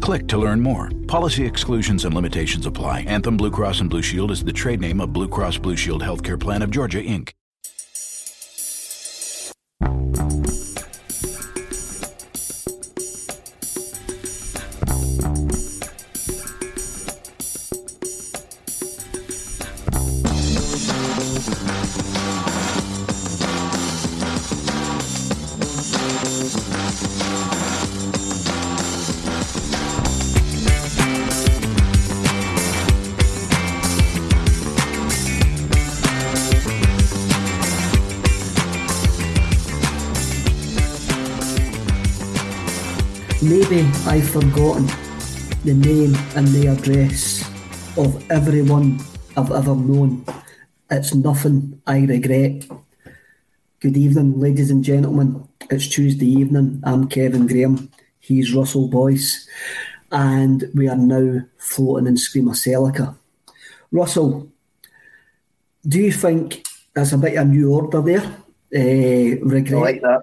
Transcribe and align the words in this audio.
Click 0.00 0.26
to 0.28 0.38
learn 0.38 0.60
more. 0.60 0.90
Policy 1.08 1.44
exclusions 1.44 2.04
and 2.04 2.14
limitations 2.14 2.66
apply. 2.66 3.00
Anthem 3.02 3.36
Blue 3.36 3.50
Cross 3.50 3.80
and 3.80 3.90
Blue 3.90 4.02
Shield 4.02 4.30
is 4.30 4.44
the 4.44 4.52
trade 4.52 4.80
name 4.80 5.00
of 5.00 5.12
Blue 5.12 5.28
Cross 5.28 5.58
Blue 5.58 5.76
Shield 5.76 6.02
Healthcare 6.02 6.38
Plan 6.38 6.62
of 6.62 6.70
Georgia, 6.70 7.02
Inc. 7.02 7.32
Maybe 43.68 43.90
I've 44.06 44.30
forgotten 44.30 44.86
the 45.64 45.74
name 45.74 46.14
and 46.36 46.46
the 46.48 46.68
address 46.68 47.42
of 47.98 48.30
everyone 48.30 49.00
I've 49.36 49.50
ever 49.50 49.74
known. 49.74 50.24
It's 50.88 51.12
nothing 51.16 51.82
I 51.84 52.04
regret. 52.04 52.64
Good 53.80 53.96
evening, 53.96 54.38
ladies 54.38 54.70
and 54.70 54.84
gentlemen. 54.84 55.48
It's 55.68 55.88
Tuesday 55.88 56.26
evening. 56.26 56.80
I'm 56.84 57.08
Kevin 57.08 57.48
Graham. 57.48 57.90
He's 58.20 58.54
Russell 58.54 58.86
Boyce. 58.86 59.48
And 60.12 60.70
we 60.72 60.88
are 60.88 60.96
now 60.96 61.40
floating 61.58 62.06
in 62.06 62.14
Screamacelica. 62.14 63.16
Russell, 63.90 64.48
do 65.84 65.98
you 65.98 66.12
think 66.12 66.64
that's 66.94 67.10
a 67.10 67.18
bit 67.18 67.36
of 67.36 67.48
a 67.48 67.50
new 67.50 67.72
order 67.72 68.00
there? 68.00 68.22
Uh, 68.72 69.44
regret. 69.44 69.74
I 69.74 69.80
like 69.80 70.02
that. 70.02 70.22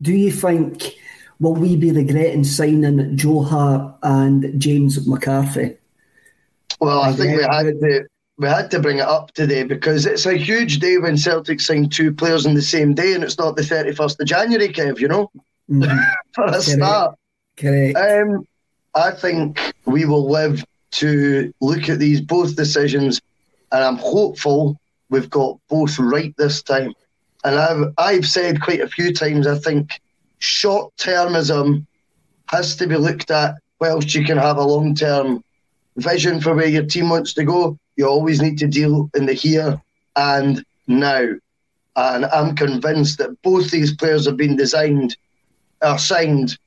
Do 0.00 0.12
you 0.14 0.30
think 0.30 0.95
will 1.40 1.54
we 1.54 1.76
be 1.76 1.92
regretting 1.92 2.44
signing 2.44 3.16
Joe 3.16 3.42
Hart 3.42 3.96
and 4.02 4.58
James 4.60 5.06
McCarthy? 5.06 5.76
Well, 6.80 7.02
I 7.02 7.12
think 7.12 7.36
we 7.38 7.42
had 7.42 7.62
to 7.80 8.06
we 8.38 8.48
had 8.48 8.70
to 8.72 8.80
bring 8.80 8.98
it 8.98 9.08
up 9.08 9.32
today 9.32 9.62
because 9.62 10.04
it's 10.04 10.26
a 10.26 10.34
huge 10.36 10.78
day 10.78 10.98
when 10.98 11.16
Celtic 11.16 11.58
sign 11.60 11.88
two 11.88 12.12
players 12.12 12.44
in 12.44 12.54
the 12.54 12.60
same 12.62 12.94
day, 12.94 13.14
and 13.14 13.24
it's 13.24 13.38
not 13.38 13.56
the 13.56 13.64
thirty 13.64 13.92
first 13.92 14.20
of 14.20 14.26
January, 14.26 14.68
Kev. 14.68 14.98
You 15.00 15.08
know, 15.08 15.30
Mhm. 15.70 15.98
for 16.34 16.44
a 16.44 16.48
Correct. 16.50 16.64
start. 16.64 17.16
Correct. 17.56 17.96
Um, 17.96 18.46
I 18.94 19.10
think 19.10 19.58
we 19.86 20.04
will 20.04 20.28
live 20.28 20.64
to 20.92 21.52
look 21.60 21.88
at 21.88 21.98
these 21.98 22.20
both 22.20 22.56
decisions, 22.56 23.20
and 23.72 23.82
I'm 23.82 23.96
hopeful 23.96 24.78
we've 25.08 25.30
got 25.30 25.58
both 25.68 25.98
right 25.98 26.34
this 26.36 26.62
time. 26.62 26.92
And 27.44 27.54
I've 27.58 27.92
I've 27.96 28.26
said 28.26 28.60
quite 28.60 28.80
a 28.80 28.88
few 28.88 29.12
times. 29.14 29.46
I 29.46 29.56
think 29.58 29.98
short 30.38 30.94
termism 30.96 31.86
has 32.48 32.76
to 32.76 32.86
be 32.86 32.96
looked 32.96 33.30
at, 33.30 33.54
whilst 33.80 34.14
you 34.14 34.24
can 34.24 34.38
have 34.38 34.56
a 34.56 34.62
long 34.62 34.94
term 34.94 35.42
vision 35.96 36.40
for 36.40 36.54
where 36.54 36.68
your 36.68 36.84
team 36.84 37.08
wants 37.08 37.32
to 37.34 37.44
go. 37.44 37.78
You 37.96 38.06
always 38.06 38.40
need 38.42 38.58
to 38.58 38.66
deal 38.66 39.10
in 39.14 39.26
the 39.26 39.32
here 39.32 39.80
and 40.16 40.64
now. 40.86 41.28
And 41.96 42.26
I'm 42.26 42.54
convinced 42.54 43.18
that 43.18 43.40
both 43.42 43.70
these 43.70 43.94
players 43.94 44.26
have 44.26 44.36
been 44.36 44.56
designed, 44.56 45.16
are 45.82 45.98
signed 45.98 46.58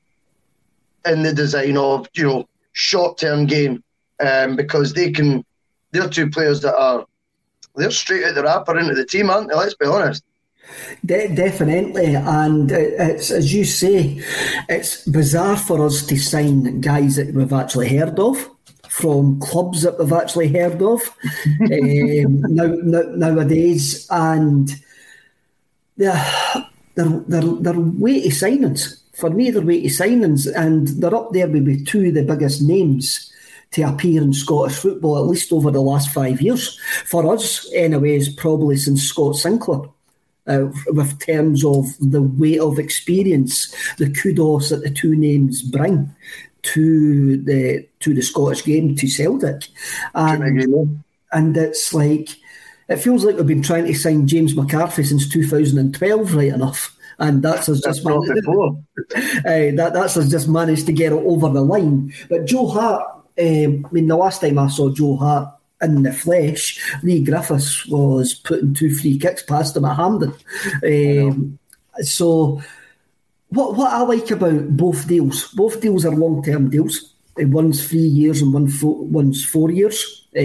in 1.06 1.22
the 1.22 1.32
design 1.32 1.76
of 1.76 2.08
you 2.14 2.24
know 2.24 2.48
short 2.72 3.18
term 3.18 3.46
gain, 3.46 3.82
um, 4.20 4.56
because 4.56 4.92
they 4.92 5.10
can. 5.12 5.44
They're 5.92 6.08
two 6.08 6.30
players 6.30 6.60
that 6.62 6.76
are 6.76 7.04
they're 7.74 7.90
straight 7.90 8.24
out 8.24 8.34
the 8.34 8.42
wrapper 8.42 8.78
into 8.78 8.94
the 8.94 9.04
team, 9.04 9.30
aren't 9.30 9.48
they? 9.48 9.54
Let's 9.56 9.74
be 9.74 9.86
honest. 9.86 10.24
De- 11.04 11.34
definitely, 11.34 12.14
and 12.14 12.70
it's 12.70 13.30
as 13.30 13.52
you 13.52 13.64
say, 13.64 14.22
it's 14.68 15.06
bizarre 15.06 15.56
for 15.56 15.84
us 15.84 16.06
to 16.06 16.16
sign 16.16 16.80
guys 16.80 17.16
that 17.16 17.34
we've 17.34 17.52
actually 17.52 17.96
heard 17.96 18.18
of 18.18 18.48
from 18.88 19.38
clubs 19.40 19.82
that 19.82 19.98
we've 19.98 20.12
actually 20.12 20.48
heard 20.48 20.82
of 20.82 21.00
um, 21.60 22.40
now, 22.54 22.66
now, 22.66 23.02
nowadays, 23.14 24.06
and 24.10 24.70
they're, 25.96 26.24
they're, 26.96 27.22
they're, 27.28 27.40
they're 27.40 27.80
weighty 27.80 28.30
signings. 28.30 29.00
For 29.14 29.30
me, 29.30 29.50
they're 29.50 29.62
weighty 29.62 29.88
signings, 29.88 30.52
and 30.54 30.88
they're 30.88 31.14
up 31.14 31.32
there 31.32 31.48
with 31.48 31.86
two 31.86 32.08
of 32.08 32.14
the 32.14 32.24
biggest 32.24 32.62
names 32.62 33.32
to 33.72 33.82
appear 33.82 34.22
in 34.22 34.32
Scottish 34.32 34.78
football, 34.78 35.18
at 35.18 35.26
least 35.26 35.52
over 35.52 35.70
the 35.70 35.80
last 35.80 36.10
five 36.10 36.40
years. 36.40 36.78
For 37.06 37.32
us, 37.32 37.70
anyways, 37.72 38.34
probably 38.34 38.76
since 38.76 39.02
Scott 39.02 39.36
Sinclair 39.36 39.88
uh, 40.50 40.70
with 40.88 41.18
terms 41.24 41.64
of 41.64 41.86
the 42.00 42.22
weight 42.22 42.60
of 42.60 42.78
experience, 42.78 43.74
the 43.98 44.10
kudos 44.10 44.70
that 44.70 44.82
the 44.82 44.90
two 44.90 45.14
names 45.14 45.62
bring 45.62 46.14
to 46.62 47.36
the 47.38 47.86
to 48.00 48.12
the 48.12 48.22
Scottish 48.22 48.64
game 48.64 48.96
to 48.96 49.08
Celtic, 49.08 49.68
and 50.14 51.02
and 51.32 51.56
it's 51.56 51.94
like 51.94 52.30
it 52.88 52.96
feels 52.96 53.24
like 53.24 53.36
we've 53.36 53.46
been 53.46 53.62
trying 53.62 53.86
to 53.86 53.94
sign 53.94 54.26
James 54.26 54.56
McCarthy 54.56 55.04
since 55.04 55.28
2012, 55.28 56.34
right 56.34 56.48
enough. 56.48 56.96
And 57.20 57.42
that's 57.42 57.68
us 57.68 57.82
That's 57.82 57.98
just 57.98 58.06
not 58.06 58.26
man- 58.26 58.84
uh, 59.14 59.76
that 59.76 59.90
that's 59.92 60.16
us 60.16 60.28
just 60.28 60.48
managed 60.48 60.86
to 60.86 60.92
get 60.92 61.12
it 61.12 61.16
over 61.16 61.48
the 61.48 61.60
line. 61.60 62.12
But 62.28 62.46
Joe 62.46 62.66
Hart, 62.66 63.02
um, 63.38 63.86
I 63.86 63.92
mean, 63.92 64.08
the 64.08 64.16
last 64.16 64.40
time 64.40 64.58
I 64.58 64.68
saw 64.68 64.90
Joe 64.90 65.16
Hart 65.16 65.54
in 65.82 66.02
the 66.02 66.12
flesh, 66.12 66.80
Leigh 67.02 67.22
Griffiths 67.24 67.86
was 67.86 68.34
putting 68.34 68.74
two 68.74 68.94
free 68.94 69.18
kicks 69.18 69.42
past 69.42 69.76
him 69.76 69.84
at 69.84 69.96
Hampden. 69.96 70.34
Um, 70.84 71.58
so, 72.02 72.62
what 73.48 73.76
what 73.76 73.92
I 73.92 74.02
like 74.02 74.30
about 74.30 74.76
both 74.76 75.08
deals, 75.08 75.48
both 75.52 75.80
deals 75.80 76.04
are 76.04 76.14
long 76.14 76.42
term 76.42 76.70
deals. 76.70 77.14
Uh, 77.40 77.46
One's 77.48 77.86
three 77.88 77.98
years 78.00 78.42
and 78.42 78.52
one 78.52 78.68
fo- 78.68 79.02
one's 79.02 79.44
four 79.44 79.70
years. 79.70 80.26
Uh. 80.36 80.40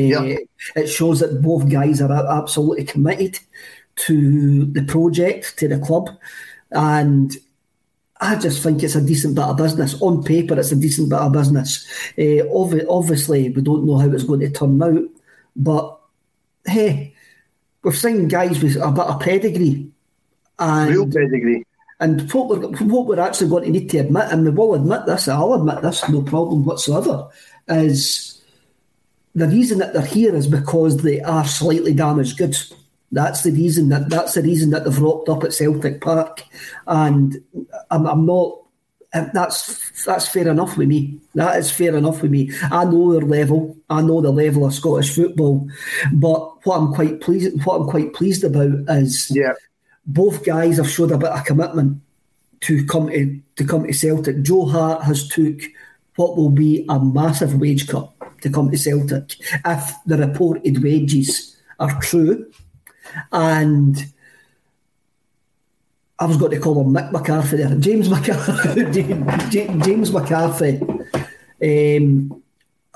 It 0.75 0.87
shows 0.87 1.19
that 1.19 1.41
both 1.41 1.69
guys 1.69 2.01
are 2.01 2.11
absolutely 2.11 2.85
committed 2.85 3.39
to 4.07 4.65
the 4.65 4.83
project, 4.83 5.57
to 5.59 5.67
the 5.67 5.79
club, 5.79 6.09
and 6.71 7.35
I 8.21 8.35
just 8.35 8.63
think 8.63 8.81
it's 8.81 8.95
a 8.95 9.01
decent 9.01 9.35
bit 9.35 9.43
of 9.43 9.57
business. 9.57 10.01
On 10.01 10.23
paper, 10.23 10.57
it's 10.57 10.71
a 10.71 10.75
decent 10.75 11.09
bit 11.09 11.19
of 11.19 11.33
business. 11.33 11.85
Uh, 12.17 12.47
obvi- 12.53 12.85
obviously, 12.89 13.49
we 13.49 13.61
don't 13.61 13.85
know 13.85 13.97
how 13.97 14.09
it's 14.09 14.23
going 14.23 14.39
to 14.39 14.49
turn 14.49 14.81
out, 14.81 15.03
but 15.55 15.99
hey, 16.65 17.13
we've 17.83 17.97
signed 17.97 18.29
guys 18.29 18.61
with 18.61 18.75
a 18.75 18.91
bit 18.91 19.05
of 19.05 19.19
pedigree. 19.19 19.91
And, 20.57 20.89
Real 20.89 21.05
pedigree. 21.05 21.65
and 21.99 22.31
what 22.31 22.49
we're, 22.49 22.67
what 22.85 23.05
we're 23.07 23.19
actually 23.19 23.49
going 23.49 23.65
to 23.65 23.69
need 23.69 23.89
to 23.91 23.99
admit, 23.99 24.31
and 24.31 24.43
we 24.45 24.51
will 24.51 24.75
admit 24.75 25.05
this, 25.05 25.27
I'll 25.27 25.53
admit 25.53 25.81
this, 25.81 26.07
no 26.09 26.21
problem 26.21 26.65
whatsoever, 26.65 27.27
is 27.67 28.41
the 29.33 29.47
reason 29.47 29.79
that 29.79 29.93
they're 29.93 30.01
here 30.01 30.33
is 30.33 30.47
because 30.47 31.03
they 31.03 31.21
are 31.21 31.45
slightly 31.45 31.93
damaged 31.93 32.37
goods. 32.37 32.73
That's 33.11 33.43
the 33.43 33.51
reason 33.51 33.89
that 33.89 34.09
that's 34.09 34.33
the 34.33 34.41
reason 34.41 34.71
that 34.71 34.83
they've 34.83 34.99
rocked 34.99 35.29
up 35.29 35.43
at 35.43 35.53
Celtic 35.53 36.01
Park, 36.01 36.43
and 36.87 37.41
I'm, 37.91 38.05
I'm 38.07 38.25
not. 38.25 38.64
That's 39.33 40.03
that's 40.03 40.27
fair 40.27 40.47
enough 40.49 40.77
with 40.77 40.89
me. 40.89 41.19
That 41.35 41.57
is 41.57 41.71
fair 41.71 41.95
enough 41.95 42.21
with 42.21 42.31
me. 42.31 42.51
I 42.63 42.83
know 42.83 43.13
their 43.13 43.21
level. 43.21 43.77
I 43.89 44.01
know 44.01 44.19
the 44.21 44.31
level 44.31 44.65
of 44.65 44.73
Scottish 44.73 45.15
football, 45.15 45.69
but 46.11 46.65
what 46.65 46.77
I'm 46.77 46.93
quite 46.93 47.21
pleased 47.21 47.63
what 47.65 47.75
I'm 47.75 47.87
quite 47.87 48.13
pleased 48.13 48.43
about 48.43 48.73
is 48.89 49.31
yeah. 49.33 49.53
both 50.05 50.45
guys 50.45 50.77
have 50.77 50.89
showed 50.89 51.11
a 51.11 51.17
bit 51.17 51.29
of 51.29 51.45
commitment 51.45 52.01
to 52.61 52.85
come 52.85 53.07
to 53.07 53.39
to 53.55 53.63
come 53.63 53.87
to 53.87 53.93
Celtic. 53.93 54.41
Joe 54.41 54.65
Hart 54.65 55.03
has 55.03 55.27
took 55.29 55.61
what 56.17 56.35
will 56.35 56.49
be 56.49 56.85
a 56.89 56.99
massive 56.99 57.59
wage 57.59 57.87
cut 57.87 58.11
to 58.41 58.49
come 58.49 58.69
to 58.69 58.77
Celtic 58.77 59.35
if 59.65 59.93
the 60.05 60.17
reported 60.17 60.83
wages 60.83 61.55
are 61.79 62.01
true 62.01 62.51
and 63.31 64.05
I 66.17 66.25
was 66.25 66.37
going 66.37 66.51
to 66.51 66.59
call 66.59 66.81
him 66.81 66.93
Mick 66.93 67.11
McCarthy 67.11 67.57
there, 67.57 67.75
James 67.75 68.09
McCarthy. 68.09 69.03
James 69.49 70.11
McCarthy 70.11 70.81
um, 71.61 72.41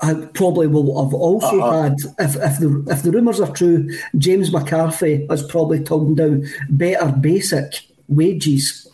I 0.02 0.14
probably 0.32 0.66
will 0.66 1.04
have 1.04 1.12
also 1.12 1.60
uh-huh. 1.60 1.82
had, 1.82 1.96
if, 2.18 2.36
if 2.36 2.58
the 2.58 2.84
if 2.88 3.02
the 3.02 3.10
rumours 3.10 3.40
are 3.40 3.52
true, 3.52 3.90
James 4.16 4.50
McCarthy 4.50 5.26
has 5.28 5.42
probably 5.42 5.82
turned 5.82 6.16
down 6.16 6.46
better 6.70 7.12
basic 7.12 7.86
wages 8.08 8.88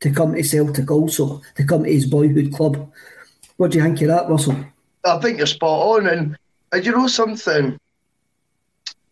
to 0.00 0.10
come 0.10 0.34
to 0.34 0.42
Celtic 0.42 0.90
also, 0.90 1.40
to 1.54 1.64
come 1.64 1.84
to 1.84 1.90
his 1.90 2.06
boyhood 2.06 2.52
club. 2.52 2.90
What 3.56 3.70
do 3.70 3.78
you 3.78 3.84
think 3.84 4.02
of 4.02 4.08
that, 4.08 4.28
Russell? 4.28 4.56
I 5.04 5.18
think 5.20 5.38
you're 5.38 5.46
spot 5.46 5.96
on. 5.96 6.06
And, 6.08 6.36
and 6.72 6.84
you 6.84 6.92
know 6.92 7.06
something? 7.06 7.78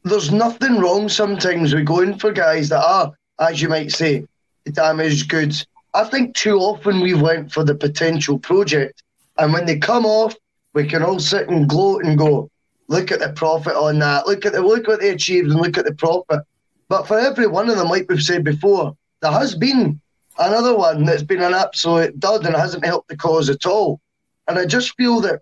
there's 0.05 0.31
nothing 0.31 0.79
wrong 0.79 1.09
sometimes 1.09 1.75
with 1.75 1.87
going 1.87 2.19
for 2.19 2.31
guys 2.31 2.69
that 2.69 2.85
are, 2.85 3.13
as 3.41 3.63
you 3.63 3.69
might 3.69 3.91
say, 3.91 4.27
damaged 4.73 5.29
goods. 5.29 5.67
I 5.93 6.05
think 6.05 6.35
too 6.35 6.59
often 6.59 7.01
we've 7.01 7.21
went 7.21 7.53
for 7.53 7.65
the 7.65 7.75
potential 7.75 8.39
project, 8.39 9.03
and 9.39 9.53
when 9.53 9.67
they 9.67 9.79
come 9.79 10.07
off, 10.07 10.35
we 10.73 10.87
can 10.87 11.03
all 11.03 11.21
sit 11.21 11.49
and 11.49 11.69
gloat 11.69 12.05
and 12.05 12.19
go, 12.19 12.51
"Look 12.89 13.13
at 13.13 13.21
the 13.21 13.33
profit 13.33 13.77
on 13.77 13.99
that! 14.01 14.27
Look 14.27 14.45
at 14.45 14.53
the 14.53 14.61
look 14.61 14.89
what 14.89 15.01
they 15.01 15.11
achieved 15.11 15.51
and 15.51 15.61
look 15.61 15.79
at 15.79 15.85
the 15.85 15.95
profit." 15.95 16.41
But 16.89 17.07
for 17.07 17.19
every 17.19 17.47
one 17.47 17.71
of 17.71 17.77
them, 17.77 17.89
like 17.89 18.07
we've 18.09 18.23
said 18.23 18.45
before, 18.45 18.97
there 19.21 19.33
has 19.33 19.55
been 19.55 20.01
another 20.39 20.77
one 20.77 21.05
that's 21.05 21.23
been 21.23 21.43
an 21.43 21.55
absolute 21.55 22.19
dud 22.19 22.45
and 22.45 22.55
hasn't 22.55 22.85
helped 22.85 23.09
the 23.09 23.17
cause 23.17 23.49
at 23.49 23.67
all. 23.67 24.01
And 24.49 24.59
I 24.59 24.67
just 24.67 24.95
feel 24.97 25.21
that 25.21 25.41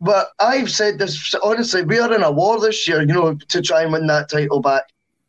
but 0.00 0.30
I've 0.38 0.70
said 0.70 0.98
this 0.98 1.34
honestly, 1.42 1.82
we 1.82 1.98
are 1.98 2.14
in 2.14 2.22
a 2.22 2.30
war 2.30 2.60
this 2.60 2.86
year, 2.86 3.00
you 3.00 3.06
know, 3.06 3.34
to 3.34 3.62
try 3.62 3.82
and 3.82 3.92
win 3.92 4.06
that 4.06 4.28
title 4.28 4.60
back. 4.60 4.84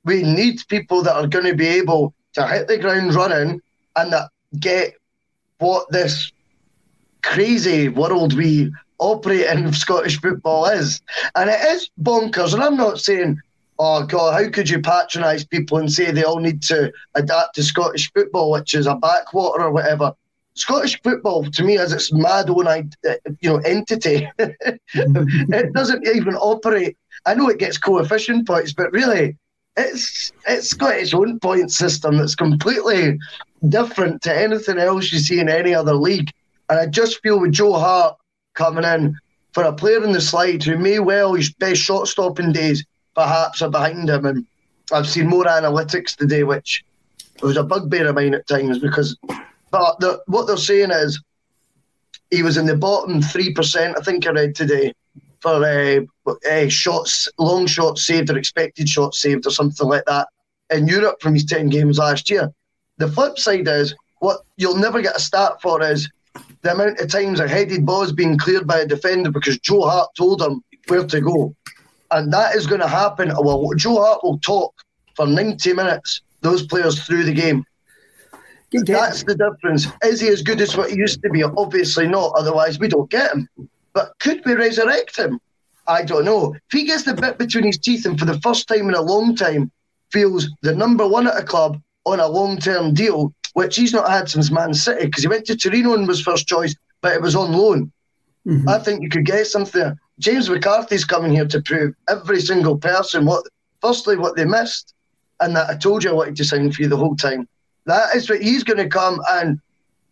We 0.05 0.21
need 0.21 0.59
people 0.67 1.01
that 1.03 1.15
are 1.15 1.27
going 1.27 1.45
to 1.45 1.55
be 1.55 1.67
able 1.67 2.13
to 2.33 2.47
hit 2.47 2.67
the 2.67 2.77
ground 2.77 3.15
running 3.15 3.61
and 3.95 4.13
that 4.13 4.29
get 4.59 4.95
what 5.59 5.89
this 5.91 6.31
crazy 7.21 7.89
world 7.89 8.33
we 8.33 8.71
operate 8.99 9.45
in 9.45 9.71
Scottish 9.73 10.19
football 10.19 10.65
is. 10.65 11.01
And 11.35 11.49
it 11.49 11.59
is 11.61 11.89
bonkers. 12.01 12.53
And 12.53 12.63
I'm 12.63 12.77
not 12.77 12.99
saying, 12.99 13.39
oh 13.77 14.05
God, 14.05 14.33
how 14.33 14.49
could 14.49 14.69
you 14.69 14.81
patronise 14.81 15.45
people 15.45 15.77
and 15.77 15.91
say 15.91 16.11
they 16.11 16.23
all 16.23 16.39
need 16.39 16.61
to 16.63 16.91
adapt 17.15 17.55
to 17.55 17.63
Scottish 17.63 18.11
football, 18.13 18.51
which 18.51 18.73
is 18.73 18.87
a 18.87 18.95
backwater 18.95 19.63
or 19.63 19.71
whatever? 19.71 20.13
Scottish 20.55 21.01
football, 21.01 21.45
to 21.45 21.63
me, 21.63 21.77
as 21.77 21.93
its 21.93 22.11
mad 22.11 22.49
own 22.49 22.67
uh, 22.67 22.81
you 23.39 23.49
know 23.49 23.57
entity, 23.59 24.27
mm-hmm. 24.39 25.53
it 25.53 25.73
doesn't 25.73 26.05
even 26.07 26.35
operate. 26.35 26.97
I 27.25 27.33
know 27.33 27.47
it 27.47 27.59
gets 27.59 27.77
coefficient 27.77 28.45
points, 28.45 28.73
but 28.73 28.91
really, 28.91 29.37
it's 29.79 30.31
it's 30.47 30.73
got 30.73 30.95
its 30.95 31.13
own 31.13 31.39
point 31.39 31.71
system 31.71 32.17
that's 32.17 32.35
completely 32.35 33.17
different 33.67 34.21
to 34.23 34.35
anything 34.35 34.77
else 34.77 35.11
you 35.11 35.19
see 35.19 35.39
in 35.39 35.49
any 35.49 35.73
other 35.73 35.93
league. 35.93 36.31
And 36.69 36.79
I 36.79 36.85
just 36.85 37.21
feel 37.21 37.39
with 37.39 37.51
Joe 37.51 37.73
Hart 37.73 38.17
coming 38.53 38.83
in 38.83 39.15
for 39.53 39.63
a 39.63 39.73
player 39.73 40.03
in 40.03 40.11
the 40.11 40.21
slide 40.21 40.63
who 40.63 40.77
may 40.77 40.99
well 40.99 41.33
his 41.33 41.51
best 41.53 41.81
shot 41.81 42.07
stopping 42.07 42.51
days 42.51 42.85
perhaps 43.15 43.61
are 43.61 43.69
behind 43.69 44.09
him. 44.09 44.25
And 44.25 44.45
I've 44.91 45.09
seen 45.09 45.27
more 45.27 45.45
analytics 45.45 46.15
today, 46.15 46.43
which 46.43 46.83
was 47.41 47.57
a 47.57 47.63
bugbear 47.63 48.07
of 48.07 48.15
mine 48.15 48.33
at 48.33 48.47
times 48.47 48.79
because 48.79 49.17
but 49.71 49.99
the, 49.99 50.21
what 50.27 50.47
they're 50.47 50.57
saying 50.57 50.91
is 50.91 51.21
he 52.31 52.43
was 52.43 52.57
in 52.57 52.65
the 52.65 52.75
bottom 52.75 53.21
3%, 53.21 53.97
I 53.97 54.01
think 54.01 54.25
I 54.25 54.31
read 54.31 54.55
today, 54.55 54.93
for 55.41 55.63
uh, 55.63 56.01
uh, 56.49 56.67
shots, 56.67 57.29
long 57.37 57.65
shots 57.65 58.05
saved 58.05 58.29
or 58.29 58.37
expected 58.37 58.89
shots 58.89 59.21
saved 59.21 59.47
or 59.47 59.51
something 59.51 59.87
like 59.87 60.05
that 60.05 60.27
in 60.69 60.87
Europe 60.87 61.21
from 61.21 61.33
his 61.33 61.45
10 61.45 61.69
games 61.69 61.97
last 61.97 62.29
year. 62.29 62.51
The 62.97 63.07
flip 63.07 63.39
side 63.39 63.67
is 63.67 63.95
what 64.19 64.41
you'll 64.57 64.75
never 64.75 65.01
get 65.01 65.15
a 65.15 65.19
stat 65.19 65.61
for 65.61 65.81
is 65.81 66.09
the 66.61 66.73
amount 66.73 66.99
of 66.99 67.09
times 67.09 67.39
a 67.39 67.47
headed 67.47 67.85
ball 67.85 68.03
is 68.03 68.11
being 68.11 68.37
cleared 68.37 68.67
by 68.67 68.79
a 68.79 68.85
defender 68.85 69.31
because 69.31 69.57
Joe 69.59 69.83
Hart 69.83 70.09
told 70.17 70.41
him 70.41 70.61
where 70.87 71.05
to 71.05 71.21
go. 71.21 71.55
And 72.11 72.33
that 72.33 72.55
is 72.55 72.67
going 72.67 72.81
to 72.81 72.87
happen. 72.87 73.31
Well, 73.39 73.69
Joe 73.75 74.01
Hart 74.01 74.23
will 74.23 74.39
talk 74.39 74.73
for 75.15 75.25
90 75.25 75.73
minutes, 75.73 76.21
those 76.41 76.65
players 76.65 77.03
through 77.03 77.23
the 77.23 77.33
game. 77.33 77.63
That's 78.71 79.23
the 79.23 79.35
difference. 79.35 79.87
Is 80.03 80.19
he 80.19 80.27
as 80.27 80.41
good 80.41 80.61
as 80.61 80.77
what 80.77 80.91
he 80.91 80.97
used 80.97 81.21
to 81.23 81.29
be? 81.29 81.43
Obviously 81.43 82.07
not. 82.07 82.33
Otherwise, 82.35 82.79
we 82.79 82.87
don't 82.87 83.09
get 83.09 83.33
him. 83.33 83.49
But 83.93 84.13
could 84.19 84.41
we 84.45 84.53
resurrect 84.53 85.17
him? 85.17 85.39
I 85.87 86.03
don't 86.03 86.25
know. 86.25 86.53
If 86.53 86.79
he 86.79 86.85
gets 86.85 87.03
the 87.03 87.15
bit 87.15 87.37
between 87.37 87.65
his 87.65 87.77
teeth 87.77 88.05
and 88.05 88.19
for 88.19 88.25
the 88.25 88.39
first 88.41 88.67
time 88.67 88.89
in 88.89 88.93
a 88.93 89.01
long 89.01 89.35
time 89.35 89.71
feels 90.11 90.49
the 90.61 90.75
number 90.75 91.07
one 91.07 91.27
at 91.27 91.37
a 91.37 91.43
club 91.43 91.81
on 92.05 92.19
a 92.19 92.27
long 92.27 92.57
term 92.57 92.93
deal, 92.93 93.33
which 93.53 93.75
he's 93.75 93.93
not 93.93 94.09
had 94.09 94.29
since 94.29 94.51
Man 94.51 94.73
City 94.73 95.05
because 95.05 95.23
he 95.23 95.29
went 95.29 95.45
to 95.45 95.55
Torino 95.55 95.93
and 95.95 96.07
was 96.07 96.21
first 96.21 96.47
choice, 96.47 96.75
but 97.01 97.13
it 97.13 97.21
was 97.21 97.35
on 97.35 97.51
loan. 97.51 97.91
Mm-hmm. 98.47 98.69
I 98.69 98.79
think 98.79 99.01
you 99.01 99.09
could 99.09 99.25
get 99.25 99.47
something. 99.47 99.97
James 100.19 100.49
McCarthy's 100.49 101.05
coming 101.05 101.31
here 101.31 101.47
to 101.47 101.61
prove 101.61 101.95
every 102.07 102.41
single 102.41 102.77
person 102.77 103.25
what, 103.25 103.45
firstly, 103.81 104.15
what 104.15 104.35
they 104.35 104.45
missed, 104.45 104.93
and 105.39 105.55
that 105.55 105.69
I 105.69 105.75
told 105.75 106.03
you 106.03 106.11
I 106.11 106.13
wanted 106.13 106.35
to 106.37 106.45
sign 106.45 106.71
for 106.71 106.81
you 106.81 106.87
the 106.87 106.97
whole 106.97 107.15
time. 107.15 107.47
That 107.85 108.15
is 108.15 108.29
what 108.29 108.41
he's 108.41 108.63
going 108.63 108.77
to 108.77 108.89
come 108.89 109.21
and 109.31 109.59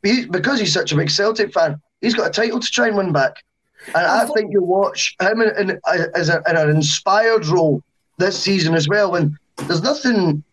he, 0.04 0.26
because 0.26 0.60
he's 0.60 0.74
such 0.74 0.92
a 0.92 0.96
big 0.96 1.10
Celtic 1.10 1.54
fan, 1.54 1.82
he's 2.02 2.16
got 2.16 2.28
a 2.28 2.32
title 2.32 2.60
to 2.60 2.72
try 2.72 2.88
and 2.88 2.98
win 2.98 3.12
back. 3.12 3.44
And 3.88 4.06
I, 4.06 4.26
think 4.26 4.52
you'll 4.52 4.66
watch 4.66 5.16
him 5.22 5.42
in, 5.42 5.58
in, 5.58 5.80
uh, 5.86 6.08
as 6.16 6.30
a, 6.30 6.42
in 6.48 6.58
an 6.58 6.70
inspired 6.70 7.46
role 7.46 7.82
this 8.18 8.38
season 8.38 8.76
as 8.76 8.88
well. 8.88 9.16
And 9.16 9.38
there's 9.58 9.82
nothing, 9.82 10.44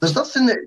there's 0.00 0.14
nothing 0.14 0.46
that 0.46 0.58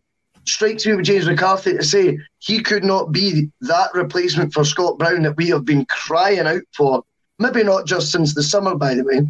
strikes 0.46 0.86
me 0.86 0.96
with 0.96 1.06
James 1.06 1.26
McCarthy 1.26 1.74
to 1.74 1.84
say 1.84 2.18
he 2.40 2.62
could 2.62 2.84
not 2.84 3.12
be 3.12 3.50
that 3.62 3.90
replacement 3.94 4.54
for 4.54 4.64
Scott 4.64 4.98
Brown 4.98 5.24
that 5.24 5.38
we 5.38 5.50
have 5.50 5.66
been 5.66 5.86
crying 5.86 6.48
out 6.48 6.62
for. 6.76 7.04
Maybe 7.40 7.64
not 7.64 7.86
just 7.86 8.12
since 8.12 8.34
the 8.34 8.44
summer, 8.44 8.76
by 8.76 8.96
the 8.96 9.04
way. 9.04 9.22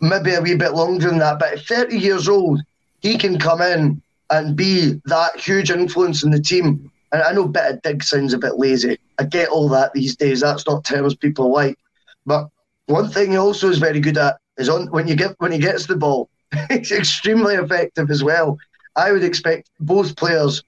Maybe 0.00 0.34
a 0.34 0.40
wee 0.40 0.56
bit 0.56 0.74
longer 0.74 1.08
than 1.08 1.18
that. 1.18 1.38
But 1.38 1.54
at 1.54 1.60
30 1.60 1.98
years 1.98 2.28
old, 2.28 2.60
he 3.00 3.16
can 3.18 3.38
come 3.38 3.60
in 3.60 4.02
and 4.30 4.56
be 4.56 5.00
that 5.04 5.38
huge 5.38 5.70
influence 5.70 6.24
in 6.24 6.30
the 6.30 6.40
team. 6.40 6.90
And 7.12 7.22
I 7.22 7.32
know 7.32 7.46
bit 7.46 7.74
of 7.74 7.82
dig 7.82 8.02
sounds 8.02 8.32
a 8.32 8.38
bit 8.38 8.58
lazy. 8.58 8.98
I 9.18 9.24
get 9.24 9.50
all 9.50 9.68
that 9.68 9.92
these 9.92 10.16
days. 10.16 10.40
That's 10.40 10.66
not 10.66 10.84
terms 10.84 11.14
people 11.14 11.52
like. 11.52 11.78
But 12.26 12.48
one 12.86 13.08
thing 13.08 13.32
he 13.32 13.36
also 13.36 13.68
is 13.68 13.78
very 13.78 14.00
good 14.00 14.18
at 14.18 14.38
is 14.58 14.68
on 14.68 14.90
when 14.90 15.08
you 15.08 15.16
get 15.16 15.34
when 15.38 15.52
he 15.52 15.58
gets 15.58 15.86
the 15.86 15.96
ball, 15.96 16.28
he's 16.70 16.92
extremely 16.92 17.54
effective 17.54 18.10
as 18.10 18.22
well. 18.22 18.58
I 18.96 19.12
would 19.12 19.24
expect 19.24 19.70
both 19.80 20.16
players 20.16 20.62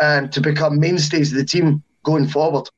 um, 0.00 0.28
to 0.30 0.40
become 0.40 0.80
mainstays 0.80 1.32
of 1.32 1.38
the 1.38 1.44
team 1.44 1.82
going 2.02 2.26
forward. 2.26 2.68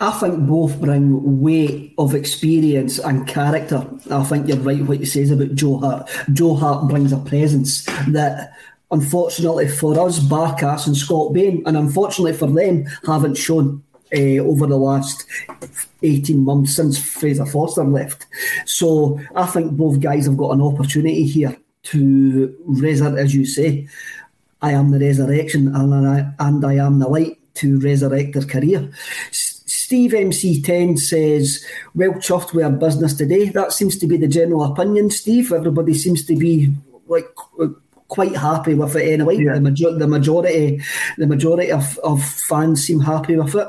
I 0.00 0.10
think 0.12 0.46
both 0.46 0.80
bring 0.80 1.40
weight 1.40 1.94
of 1.98 2.14
experience 2.14 2.98
and 2.98 3.26
character. 3.26 3.86
I 4.10 4.24
think 4.24 4.48
you're 4.48 4.56
right 4.58 4.82
what 4.82 5.00
you 5.00 5.06
says 5.06 5.30
about 5.30 5.54
Joe 5.54 5.78
Hart. 5.78 6.10
Joe 6.32 6.54
Hart 6.54 6.88
brings 6.88 7.12
a 7.12 7.18
presence 7.18 7.84
that 8.08 8.52
unfortunately 8.90 9.68
for 9.68 9.98
us, 10.00 10.18
Barkas 10.18 10.86
and 10.86 10.96
Scott 10.96 11.32
Bain, 11.32 11.62
and 11.66 11.76
unfortunately 11.76 12.32
for 12.32 12.50
them, 12.50 12.86
haven't 13.06 13.36
shown 13.36 13.82
uh, 14.14 14.38
over 14.38 14.66
the 14.66 14.78
last 14.78 15.26
18 16.02 16.44
months 16.44 16.76
since 16.76 16.98
Fraser 16.98 17.46
Forster 17.46 17.84
left. 17.84 18.26
So 18.64 19.20
I 19.34 19.46
think 19.46 19.72
both 19.72 20.00
guys 20.00 20.26
have 20.26 20.36
got 20.36 20.52
an 20.52 20.60
opportunity 20.62 21.24
here 21.24 21.56
to 21.84 22.54
resurrect, 22.64 23.18
as 23.18 23.34
you 23.34 23.46
say, 23.46 23.88
I 24.62 24.72
am 24.72 24.90
the 24.90 24.98
resurrection 24.98 25.74
and 25.74 25.94
I, 25.94 26.32
and 26.38 26.64
I 26.64 26.74
am 26.74 26.98
the 26.98 27.08
light 27.08 27.38
to 27.54 27.78
resurrect 27.78 28.34
their 28.34 28.44
career. 28.44 28.90
Steve 29.30 30.12
MC10 30.12 30.98
says, 30.98 31.64
well 31.94 32.12
chuffed 32.14 32.52
with 32.52 32.64
our 32.64 32.72
business 32.72 33.14
today. 33.14 33.50
That 33.50 33.72
seems 33.72 33.96
to 33.98 34.06
be 34.06 34.16
the 34.16 34.26
general 34.26 34.64
opinion, 34.64 35.10
Steve. 35.10 35.52
Everybody 35.52 35.94
seems 35.94 36.24
to 36.26 36.34
be 36.34 36.72
like 37.06 37.28
quite 38.08 38.34
happy 38.36 38.74
with 38.74 38.96
it 38.96 39.12
anyway. 39.12 39.36
Yeah. 39.36 39.54
The, 39.54 39.60
major- 39.60 39.96
the 39.96 40.08
majority, 40.08 40.82
the 41.18 41.26
majority 41.26 41.70
of, 41.70 41.98
of 41.98 42.22
fans 42.24 42.84
seem 42.84 43.00
happy 43.00 43.36
with 43.36 43.54
it. 43.54 43.68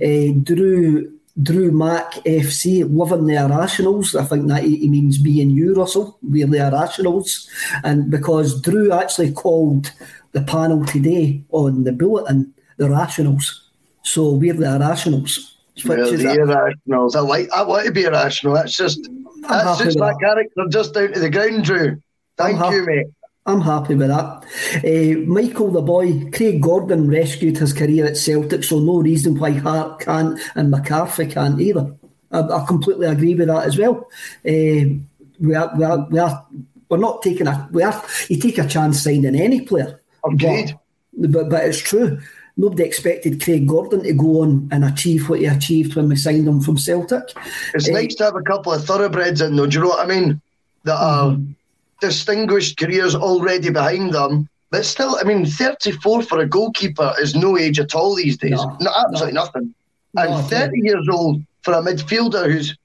Uh, 0.00 0.40
Drew 0.42 1.12
Drew 1.42 1.70
Mack 1.70 2.14
FC, 2.24 2.86
loving 2.88 3.26
the 3.26 3.34
irrationals. 3.34 4.14
I 4.14 4.24
think 4.24 4.48
that 4.48 4.64
he 4.64 4.88
means 4.88 5.22
me 5.22 5.40
and 5.40 5.52
you, 5.52 5.74
Russell. 5.74 6.18
We're 6.22 6.46
the 6.46 6.58
irrationals. 6.58 7.48
And 7.84 8.10
because 8.10 8.60
Drew 8.60 8.92
actually 8.92 9.32
called 9.32 9.92
the 10.32 10.42
panel 10.42 10.84
today 10.84 11.42
on 11.50 11.84
the 11.84 11.92
bulletin 11.92 12.54
the 12.80 12.88
rationals. 12.88 13.68
So 14.02 14.32
we're 14.32 14.54
the 14.54 14.74
irrationals. 14.74 15.58
Well, 15.84 16.10
the 16.10 16.34
irrationals. 16.34 17.14
I 17.14 17.20
like 17.20 17.50
I 17.52 17.62
want 17.62 17.86
to 17.86 17.92
be 17.92 18.04
irrational. 18.04 18.54
That's 18.54 18.76
just 18.76 19.08
that's 19.48 19.78
just 19.78 19.98
my 19.98 20.08
that. 20.08 20.20
character 20.20 20.64
just 20.70 20.94
down 20.94 21.12
to 21.12 21.20
the 21.20 21.30
ground, 21.30 21.64
Drew. 21.64 22.02
Thank 22.36 22.58
you, 22.72 22.86
mate. 22.86 23.06
I'm 23.50 23.60
happy 23.60 23.94
with 23.94 24.08
that. 24.08 24.44
Uh, 24.84 25.20
Michael 25.26 25.70
the 25.70 25.82
boy, 25.82 26.30
Craig 26.30 26.62
Gordon 26.62 27.08
rescued 27.08 27.58
his 27.58 27.72
career 27.72 28.06
at 28.06 28.16
Celtic, 28.16 28.64
so 28.64 28.78
no 28.78 28.98
reason 28.98 29.38
why 29.38 29.52
Hart 29.52 30.00
can't 30.00 30.38
and 30.54 30.70
McCarthy 30.70 31.26
can't 31.26 31.60
either. 31.60 31.94
I, 32.30 32.40
I 32.40 32.64
completely 32.66 33.06
agree 33.06 33.34
with 33.34 33.48
that 33.48 33.66
as 33.66 33.76
well. 33.76 34.08
Uh, 34.46 35.00
we 35.40 35.54
are, 35.54 35.76
we 35.76 35.84
are, 35.84 36.06
we 36.10 36.18
are, 36.18 36.46
we're 36.88 36.98
not 36.98 37.22
taking 37.22 37.46
a, 37.46 37.68
we 37.72 37.82
are, 37.82 38.04
you 38.28 38.38
take 38.38 38.58
a 38.58 38.68
chance 38.68 39.02
signing 39.02 39.34
any 39.34 39.62
player. 39.62 40.00
Agreed. 40.24 40.76
But, 41.12 41.32
but, 41.32 41.48
but 41.50 41.64
it's 41.64 41.78
true. 41.78 42.20
Nobody 42.56 42.84
expected 42.84 43.42
Craig 43.42 43.66
Gordon 43.66 44.02
to 44.02 44.12
go 44.12 44.42
on 44.42 44.68
and 44.70 44.84
achieve 44.84 45.28
what 45.28 45.40
he 45.40 45.46
achieved 45.46 45.96
when 45.96 46.08
we 46.08 46.16
signed 46.16 46.46
him 46.46 46.60
from 46.60 46.78
Celtic. 46.78 47.32
It's 47.74 47.88
uh, 47.88 47.92
nice 47.92 48.14
to 48.16 48.24
have 48.24 48.36
a 48.36 48.42
couple 48.42 48.72
of 48.72 48.84
thoroughbreds 48.84 49.40
in, 49.40 49.56
though. 49.56 49.66
Do 49.66 49.78
you 49.78 49.82
know 49.82 49.90
what 49.90 50.04
I 50.04 50.08
mean? 50.08 50.40
That 50.84 50.96
are. 50.96 51.30
Mm-hmm 51.30 51.52
distinguished 52.00 52.78
careers 52.78 53.14
already 53.14 53.70
behind 53.70 54.12
them. 54.12 54.48
But 54.70 54.84
still, 54.84 55.16
I 55.20 55.24
mean, 55.24 55.44
34 55.44 56.22
for 56.22 56.40
a 56.40 56.46
goalkeeper 56.46 57.12
is 57.20 57.34
no 57.34 57.58
age 57.58 57.80
at 57.80 57.94
all 57.94 58.14
these 58.14 58.36
days. 58.36 58.52
No, 58.52 58.76
no 58.80 58.90
absolutely 59.04 59.34
no. 59.34 59.44
nothing. 59.44 59.74
And 60.16 60.30
no, 60.30 60.42
30 60.42 60.80
years 60.80 61.08
old 61.10 61.42
for 61.62 61.74
a 61.74 61.82
midfielder 61.82 62.50
who's, 62.50 62.76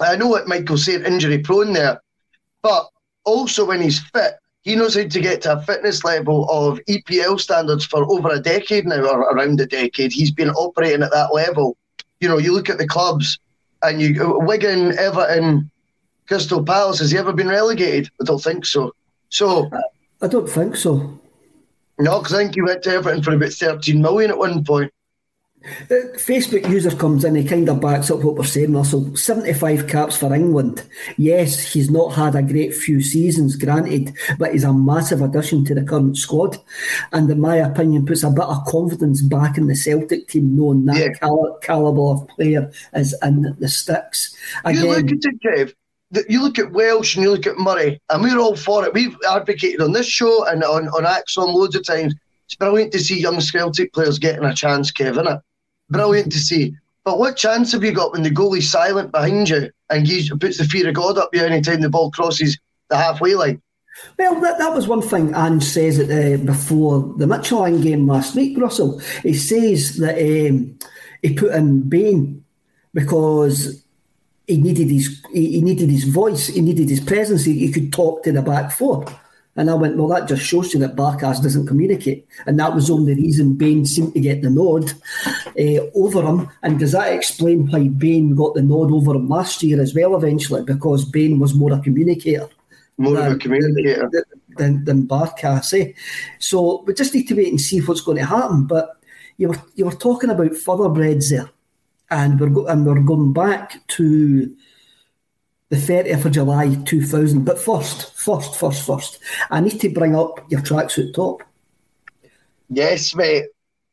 I 0.00 0.16
know 0.16 0.28
what 0.28 0.48
Michael 0.48 0.78
said, 0.78 1.02
injury 1.02 1.38
prone 1.38 1.72
there, 1.72 2.00
but 2.62 2.88
also 3.24 3.66
when 3.66 3.80
he's 3.80 4.00
fit, 4.00 4.34
he 4.62 4.76
knows 4.76 4.94
how 4.94 5.06
to 5.06 5.20
get 5.20 5.42
to 5.42 5.54
a 5.54 5.62
fitness 5.62 6.04
level 6.04 6.46
of 6.50 6.80
EPL 6.88 7.40
standards 7.40 7.84
for 7.86 8.04
over 8.10 8.28
a 8.28 8.40
decade 8.40 8.86
now, 8.86 9.02
or 9.02 9.20
around 9.20 9.60
a 9.60 9.66
decade. 9.66 10.12
He's 10.12 10.30
been 10.30 10.50
operating 10.50 11.02
at 11.02 11.12
that 11.12 11.32
level. 11.32 11.76
You 12.20 12.28
know, 12.28 12.38
you 12.38 12.52
look 12.52 12.68
at 12.68 12.76
the 12.76 12.86
clubs 12.86 13.38
and 13.82 14.00
you 14.02 14.38
Wigan, 14.40 14.98
Everton, 14.98 15.70
Crystal 16.30 16.62
Palace, 16.62 17.00
has 17.00 17.10
he 17.10 17.18
ever 17.18 17.32
been 17.32 17.48
relegated? 17.48 18.08
I 18.20 18.24
don't 18.24 18.38
think 18.38 18.64
so. 18.64 18.94
So 19.30 19.68
I 20.22 20.28
don't 20.28 20.48
think 20.48 20.76
so. 20.76 21.18
No, 21.98 22.20
because 22.20 22.34
I 22.34 22.44
think 22.44 22.54
he 22.54 22.62
went 22.62 22.84
to 22.84 22.90
Everton 22.90 23.20
for 23.20 23.34
about 23.34 23.52
13 23.52 24.00
million 24.00 24.30
at 24.30 24.38
one 24.38 24.64
point. 24.64 24.92
The 25.88 26.12
Facebook 26.24 26.70
user 26.70 26.94
comes 26.94 27.24
in, 27.24 27.34
he 27.34 27.44
kind 27.44 27.68
of 27.68 27.80
backs 27.80 28.12
up 28.12 28.20
what 28.20 28.36
we're 28.36 28.44
saying, 28.44 28.72
Russell. 28.72 29.16
75 29.16 29.88
caps 29.88 30.16
for 30.16 30.32
England. 30.32 30.84
Yes, 31.18 31.72
he's 31.72 31.90
not 31.90 32.14
had 32.14 32.36
a 32.36 32.42
great 32.42 32.74
few 32.74 33.02
seasons, 33.02 33.56
granted, 33.56 34.14
but 34.38 34.52
he's 34.52 34.62
a 34.62 34.72
massive 34.72 35.22
addition 35.22 35.64
to 35.64 35.74
the 35.74 35.82
current 35.82 36.16
squad. 36.16 36.58
And 37.10 37.28
in 37.28 37.40
my 37.40 37.56
opinion, 37.56 38.06
puts 38.06 38.22
a 38.22 38.30
bit 38.30 38.44
of 38.44 38.64
confidence 38.66 39.20
back 39.20 39.58
in 39.58 39.66
the 39.66 39.74
Celtic 39.74 40.28
team, 40.28 40.56
knowing 40.56 40.84
that 40.84 40.96
yeah. 40.96 41.08
cal- 41.08 41.58
calibre 41.60 42.22
of 42.22 42.28
player 42.28 42.70
is 42.94 43.16
in 43.20 43.56
the 43.58 43.68
sticks. 43.68 44.36
Again, 44.64 44.84
you 44.84 44.90
look 44.90 45.06
at 45.06 45.24
it, 45.24 45.42
Kev 45.42 45.74
you 46.28 46.42
look 46.42 46.58
at 46.58 46.72
Welsh 46.72 47.14
and 47.14 47.24
you 47.24 47.30
look 47.30 47.46
at 47.46 47.58
Murray, 47.58 48.00
and 48.10 48.22
we're 48.22 48.38
all 48.38 48.56
for 48.56 48.84
it. 48.84 48.92
We've 48.92 49.16
advocated 49.28 49.80
on 49.80 49.92
this 49.92 50.06
show 50.06 50.46
and 50.46 50.64
on, 50.64 50.88
on 50.88 51.04
ACSOM 51.04 51.52
loads 51.52 51.76
of 51.76 51.84
times. 51.84 52.14
It's 52.46 52.56
brilliant 52.56 52.92
to 52.92 52.98
see 52.98 53.20
young 53.20 53.40
Celtic 53.40 53.92
players 53.92 54.18
getting 54.18 54.44
a 54.44 54.54
chance, 54.54 54.90
Kevin. 54.90 55.28
It 55.28 55.40
brilliant 55.90 56.32
to 56.32 56.38
see. 56.38 56.74
But 57.04 57.18
what 57.18 57.36
chance 57.36 57.72
have 57.72 57.84
you 57.84 57.92
got 57.92 58.12
when 58.12 58.22
the 58.22 58.30
goalie's 58.30 58.70
silent 58.70 59.12
behind 59.12 59.48
you 59.48 59.70
and 59.88 60.06
he 60.06 60.28
puts 60.30 60.58
the 60.58 60.64
fear 60.64 60.88
of 60.88 60.94
God 60.94 61.18
up 61.18 61.30
you 61.32 61.42
anytime 61.42 61.80
the 61.80 61.88
ball 61.88 62.10
crosses 62.10 62.58
the 62.88 62.96
halfway 62.96 63.34
line? 63.34 63.62
Well, 64.18 64.40
that, 64.40 64.58
that 64.58 64.74
was 64.74 64.86
one 64.86 65.02
thing 65.02 65.34
Ange 65.34 65.62
says 65.62 65.98
it, 65.98 66.10
uh, 66.10 66.42
before 66.44 67.00
the 67.18 67.26
Midtjylland 67.26 67.82
game 67.82 68.06
last 68.06 68.34
week, 68.34 68.56
Russell. 68.58 69.00
He 69.22 69.34
says 69.34 69.96
that 69.96 70.16
um, 70.16 70.78
he 71.22 71.34
put 71.34 71.52
in 71.52 71.88
Bain 71.88 72.44
because 72.94 73.84
he 74.50 74.56
needed 74.56 74.90
his 74.90 75.24
he 75.32 75.60
needed 75.60 75.90
his 75.90 76.04
voice, 76.04 76.48
he 76.48 76.60
needed 76.60 76.88
his 76.88 77.00
presence. 77.00 77.44
He, 77.44 77.58
he 77.58 77.72
could 77.72 77.92
talk 77.92 78.24
to 78.24 78.32
the 78.32 78.42
back 78.42 78.72
four. 78.72 79.06
And 79.56 79.68
I 79.68 79.74
went, 79.74 79.96
well, 79.96 80.08
that 80.08 80.28
just 80.28 80.42
shows 80.42 80.72
you 80.72 80.80
that 80.80 80.96
Barkas 80.96 81.42
doesn't 81.42 81.66
communicate. 81.66 82.26
And 82.46 82.58
that 82.58 82.72
was 82.74 82.86
the 82.86 82.94
only 82.94 83.14
reason 83.14 83.54
Bain 83.54 83.84
seemed 83.84 84.14
to 84.14 84.20
get 84.20 84.42
the 84.42 84.48
nod 84.48 84.92
uh, 85.58 85.90
over 85.94 86.22
him. 86.22 86.48
And 86.62 86.78
does 86.78 86.92
that 86.92 87.12
explain 87.12 87.66
why 87.66 87.88
Bain 87.88 88.36
got 88.36 88.54
the 88.54 88.62
nod 88.62 88.92
over 88.92 89.16
him 89.16 89.28
last 89.28 89.62
year 89.62 89.80
as 89.82 89.92
well, 89.92 90.16
eventually? 90.16 90.62
Because 90.62 91.04
Bain 91.04 91.40
was 91.40 91.52
more 91.52 91.72
a 91.72 91.80
communicator. 91.80 92.48
More 92.96 93.16
than, 93.16 93.26
of 93.26 93.32
a 93.34 93.38
communicator. 93.38 94.08
Than, 94.56 94.84
than, 94.84 95.08
Barkas, 95.08 95.78
eh? 95.78 95.92
So 96.38 96.82
we 96.86 96.94
just 96.94 97.12
need 97.12 97.26
to 97.26 97.34
wait 97.34 97.48
and 97.48 97.60
see 97.60 97.80
what's 97.80 98.02
going 98.02 98.18
to 98.18 98.24
happen. 98.24 98.66
But 98.66 98.98
you 99.36 99.48
were, 99.48 99.62
you 99.74 99.84
were 99.84 99.92
talking 99.92 100.30
about 100.30 100.54
thoroughbreds 100.54 101.30
there 101.30 101.50
and 102.10 102.40
we're 102.40 102.48
go- 102.48 102.66
and 102.66 102.84
we're 102.84 103.00
going 103.00 103.32
back 103.32 103.86
to 103.88 104.54
the 105.70 105.76
30th 105.76 106.24
of 106.24 106.32
July 106.32 106.74
2000. 106.84 107.44
But 107.44 107.58
first, 107.58 108.14
first, 108.18 108.56
first, 108.56 108.84
first, 108.84 109.18
I 109.50 109.60
need 109.60 109.80
to 109.80 109.88
bring 109.88 110.14
up 110.14 110.44
your 110.50 110.60
tracksuit 110.60 111.14
top. 111.14 111.42
Yes, 112.68 113.14
mate. 113.14 113.46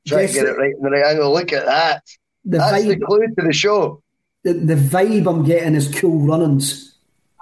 Try 0.07 0.21
yes, 0.21 0.33
to 0.33 0.39
get 0.39 0.47
it 0.47 0.57
right 0.57 0.73
in 0.75 0.81
the 0.81 0.89
right 0.89 1.05
angle. 1.05 1.33
Look 1.33 1.53
at 1.53 1.65
that. 1.65 2.03
The 2.45 2.57
That's 2.57 2.83
vibe, 2.83 2.99
the 2.99 3.05
clue 3.05 3.27
to 3.27 3.45
the 3.45 3.53
show. 3.53 4.01
The, 4.43 4.53
the 4.53 4.75
vibe 4.75 5.29
I'm 5.29 5.43
getting 5.43 5.75
is 5.75 5.93
cool 5.93 6.25
runnings. 6.25 6.95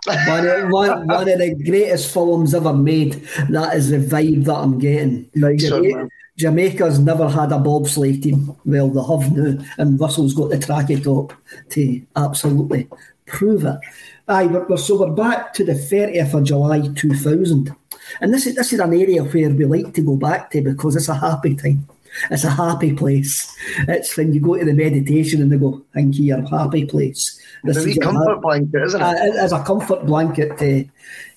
one, 0.05 0.47
of, 0.47 0.69
one, 0.69 1.07
one 1.07 1.29
of 1.29 1.39
the 1.39 1.55
greatest 1.63 2.11
films 2.11 2.53
ever 2.53 2.73
made. 2.73 3.13
That 3.49 3.75
is 3.75 3.89
the 3.89 3.97
vibe 3.97 4.45
that 4.45 4.55
I'm 4.55 4.79
getting. 4.79 5.29
Nice 5.35 5.69
one, 5.69 6.09
Jamaica's 6.37 6.99
never 6.99 7.29
had 7.29 7.51
a 7.51 7.55
bobsleigh 7.55 8.21
team. 8.21 8.55
Well, 8.65 8.89
they 8.89 9.01
have 9.01 9.31
now, 9.31 9.65
and 9.77 9.99
Russell's 9.99 10.33
got 10.33 10.49
the 10.49 10.59
track 10.59 10.89
it 10.89 11.07
up 11.07 11.33
to 11.69 12.01
absolutely 12.15 12.89
prove 13.25 13.63
it. 13.65 13.79
Aye, 14.27 14.47
we're, 14.47 14.77
so 14.77 14.99
we're 14.99 15.13
back 15.13 15.53
to 15.53 15.63
the 15.63 15.73
30th 15.73 16.33
of 16.33 16.43
July 16.43 16.87
2000. 16.95 17.73
And 18.21 18.33
this 18.33 18.45
is, 18.45 18.55
this 18.55 18.73
is 18.73 18.79
an 18.79 18.93
area 18.93 19.23
where 19.23 19.49
we 19.49 19.65
like 19.65 19.93
to 19.93 20.01
go 20.01 20.17
back 20.17 20.51
to 20.51 20.61
because 20.61 20.95
it's 20.95 21.09
a 21.09 21.15
happy 21.15 21.55
time. 21.55 21.87
It's 22.31 22.43
a 22.43 22.49
happy 22.49 22.93
place. 22.93 23.53
It's 23.87 24.15
when 24.15 24.33
you 24.33 24.39
go 24.39 24.57
to 24.57 24.65
the 24.65 24.73
meditation 24.73 25.41
and 25.41 25.51
they 25.51 25.57
go, 25.57 25.83
thank 25.93 26.17
you, 26.17 26.25
you're 26.25 26.39
a 26.39 26.49
happy 26.49 26.85
place. 26.85 27.34
This 27.65 27.85
it's 27.85 27.97
a 27.97 28.01
comfort 28.01 28.41
blanket, 28.41 28.83
isn't 28.83 29.01
it? 29.01 29.03
Uh, 29.03 29.37
as 29.37 29.51
a 29.51 29.63
comfort 29.63 30.05
blanket 30.05 30.57
to, 30.59 30.85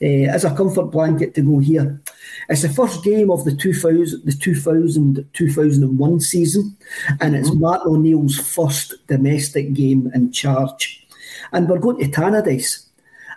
uh, 0.02 0.30
as 0.30 0.44
a 0.44 0.54
comfort 0.54 0.86
blanket 0.86 1.34
to 1.34 1.42
go 1.42 1.58
here. 1.58 2.00
It's 2.48 2.62
the 2.62 2.68
first 2.68 3.02
game 3.02 3.30
of 3.30 3.44
the 3.44 3.54
2000, 3.54 4.24
the 4.24 4.32
2000 4.32 5.28
2001 5.32 6.20
season, 6.20 6.76
and 7.20 7.34
it's 7.34 7.50
mm-hmm. 7.50 7.60
Martin 7.60 7.92
O'Neill's 7.92 8.36
first 8.36 8.94
domestic 9.06 9.72
game 9.72 10.10
in 10.14 10.32
charge. 10.32 11.06
And 11.52 11.68
we're 11.68 11.78
going 11.78 11.98
to 11.98 12.10
Tannadice. 12.10 12.84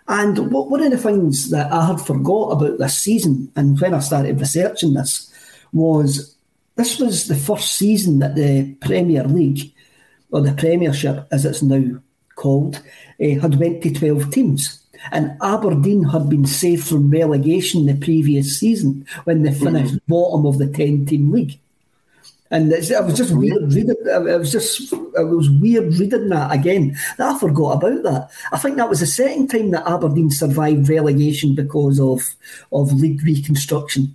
And 0.08 0.52
what, 0.52 0.70
one 0.70 0.84
of 0.84 0.92
the 0.92 0.98
things 0.98 1.50
that 1.52 1.72
I 1.72 1.86
had 1.88 2.02
forgot 2.02 2.52
about 2.52 2.80
this 2.80 2.98
season, 2.98 3.52
and 3.56 3.80
when 3.80 3.94
I 3.94 4.00
started 4.00 4.40
researching 4.40 4.94
this, 4.94 5.32
was 5.72 6.36
this 6.76 7.00
was 7.00 7.28
the 7.28 7.36
first 7.36 7.74
season 7.76 8.20
that 8.20 8.36
the 8.36 8.74
Premier 8.82 9.24
League, 9.24 9.74
or 10.32 10.42
the 10.42 10.54
Premiership 10.54 11.28
as 11.32 11.46
it's 11.46 11.62
now 11.62 12.02
called, 12.36 12.82
uh, 13.22 13.40
had 13.40 13.60
went 13.60 13.84
to 13.84 13.94
12 13.94 14.32
teams 14.32 14.82
and 15.12 15.36
Aberdeen 15.42 16.04
had 16.04 16.30
been 16.30 16.46
saved 16.46 16.88
from 16.88 17.10
relegation 17.10 17.86
the 17.86 17.96
previous 17.96 18.60
season 18.60 19.06
when 19.24 19.44
they 19.44 19.54
finished 19.54 19.96
mm. 19.96 20.02
bottom 20.08 20.46
of 20.46 20.58
the 20.58 20.68
ten-team 20.68 21.32
league. 21.32 21.58
And 22.52 22.74
it 22.74 23.06
was 23.06 23.18
just 23.18 23.34
weird 23.34 23.74
reading. 23.74 23.96
It 24.06 24.40
was 24.40 24.52
just 24.52 24.92
it 24.92 25.24
was 25.24 25.50
weird 25.50 25.94
reading 25.94 26.28
that 26.30 26.52
again. 26.52 26.98
I 27.18 27.40
forgot 27.40 27.78
about 27.78 28.04
that. 28.04 28.30
I 28.52 28.58
think 28.58 28.76
that 28.76 28.90
was 28.90 29.00
the 29.00 29.06
second 29.06 29.48
time 29.48 29.72
that 29.72 29.88
Aberdeen 29.88 30.30
survived 30.30 30.90
relegation 30.90 31.56
because 31.56 31.98
of 31.98 32.30
of 32.74 32.92
league 32.92 33.24
reconstruction. 33.24 34.14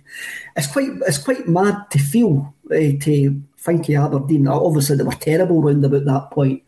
It's 0.55 0.71
quite 0.71 0.91
it's 1.07 1.17
quite 1.17 1.47
mad 1.47 1.89
to 1.89 1.97
feel 1.97 2.53
uh, 2.69 2.93
to 3.01 3.41
think 3.57 3.89
of 3.89 3.95
Aberdeen. 3.95 4.47
Obviously, 4.47 4.97
they 4.97 5.03
were 5.03 5.13
terrible 5.13 5.63
round 5.63 5.83
about 5.83 6.05
that 6.05 6.29
point, 6.29 6.61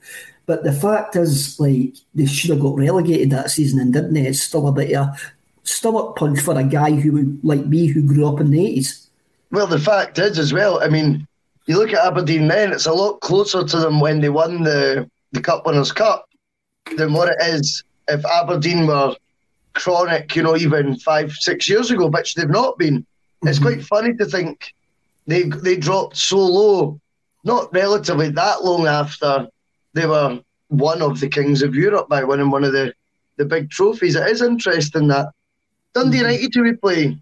but 0.50 0.64
the 0.64 0.74
fact 0.74 1.16
is, 1.16 1.60
like, 1.60 1.94
they 2.16 2.26
should 2.26 2.50
have 2.50 2.60
got 2.60 2.76
relegated 2.76 3.30
that 3.30 3.52
season 3.52 3.80
and 3.80 3.94
didn't 3.94 4.16
they? 4.16 4.26
It's 4.26 4.42
still 4.42 4.68
a 4.68 4.72
bit 4.72 4.96
of 4.96 5.06
a 5.06 5.16
stomach 5.62 6.16
punch 6.16 6.42
for 6.42 6.58
a 6.58 6.64
guy 6.64 6.90
who, 6.90 7.38
like 7.44 7.68
me, 7.68 7.86
who 7.86 8.02
grew 8.02 8.28
up 8.28 8.40
in 8.40 8.50
the 8.50 8.58
80s. 8.58 9.10
Well, 9.52 9.68
the 9.68 9.78
fact 9.78 10.18
is, 10.18 10.40
as 10.40 10.52
well, 10.52 10.82
I 10.82 10.88
mean, 10.88 11.28
you 11.68 11.78
look 11.78 11.94
at 11.94 12.04
Aberdeen 12.04 12.48
then, 12.48 12.74
it's 12.74 12.88
a 12.88 12.92
lot 12.92 13.22
closer 13.22 13.64
to 13.64 13.78
them 13.78 14.00
when 14.00 14.22
they 14.22 14.30
won 14.30 14.64
the, 14.64 15.08
the 15.34 15.40
Cup 15.40 15.68
Winners' 15.68 15.92
Cup 15.92 16.28
than 16.98 17.14
what 17.14 17.30
it 17.30 17.38
is 17.42 17.84
if 18.08 18.26
Aberdeen 18.26 18.88
were 18.88 19.16
chronic, 19.74 20.36
you 20.36 20.42
know, 20.42 20.58
even 20.58 20.98
five, 20.98 21.32
six 21.32 21.70
years 21.70 21.92
ago, 21.92 22.08
which 22.08 22.34
they've 22.34 22.50
not 22.50 22.76
been. 22.80 23.02
Mm-hmm. 23.02 23.50
It's 23.50 23.60
quite 23.60 23.84
funny 23.84 24.16
to 24.16 24.26
think 24.26 24.74
they 25.28 25.44
they 25.44 25.78
dropped 25.78 26.18
so 26.18 26.40
low, 26.40 27.00
not 27.44 27.72
relatively 27.72 28.32
that 28.32 28.66
long 28.66 28.88
after 28.88 29.48
they 29.94 30.06
were 30.06 30.40
one 30.70 31.02
of 31.02 31.20
the 31.20 31.28
kings 31.28 31.62
of 31.62 31.76
Europe 31.76 32.10
by 32.10 32.24
winning 32.24 32.52
one 32.52 32.64
of 32.64 32.74
the, 32.74 32.94
the 33.38 33.46
big 33.46 33.70
trophies. 33.70 34.16
It 34.16 34.28
is 34.30 34.42
interesting 34.42 35.08
that 35.08 35.28
Dundee 35.94 36.18
Mm-hmm. 36.20 36.26
United, 36.28 36.52
who 36.54 36.64
we 36.64 36.74
play, 36.74 37.18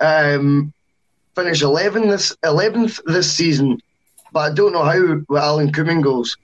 um, 0.00 0.72
finish 1.34 1.62
11 1.62 2.08
this, 2.08 2.34
11th 2.44 3.00
this 3.06 3.32
season, 3.32 3.78
but 4.32 4.40
I 4.52 4.54
don't 4.54 4.72
know 4.72 4.84
how 4.84 5.16
with 5.28 5.38
Alan 5.42 5.72
Cumming 5.72 6.00
goes. 6.02 6.36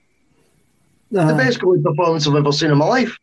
The 1.10 1.34
best 1.36 1.60
goalie 1.60 1.82
performance 1.84 2.26
I've 2.26 2.34
ever 2.34 2.52
seen 2.52 2.70
in 2.70 2.78
my 2.78 2.86
life. 2.86 3.16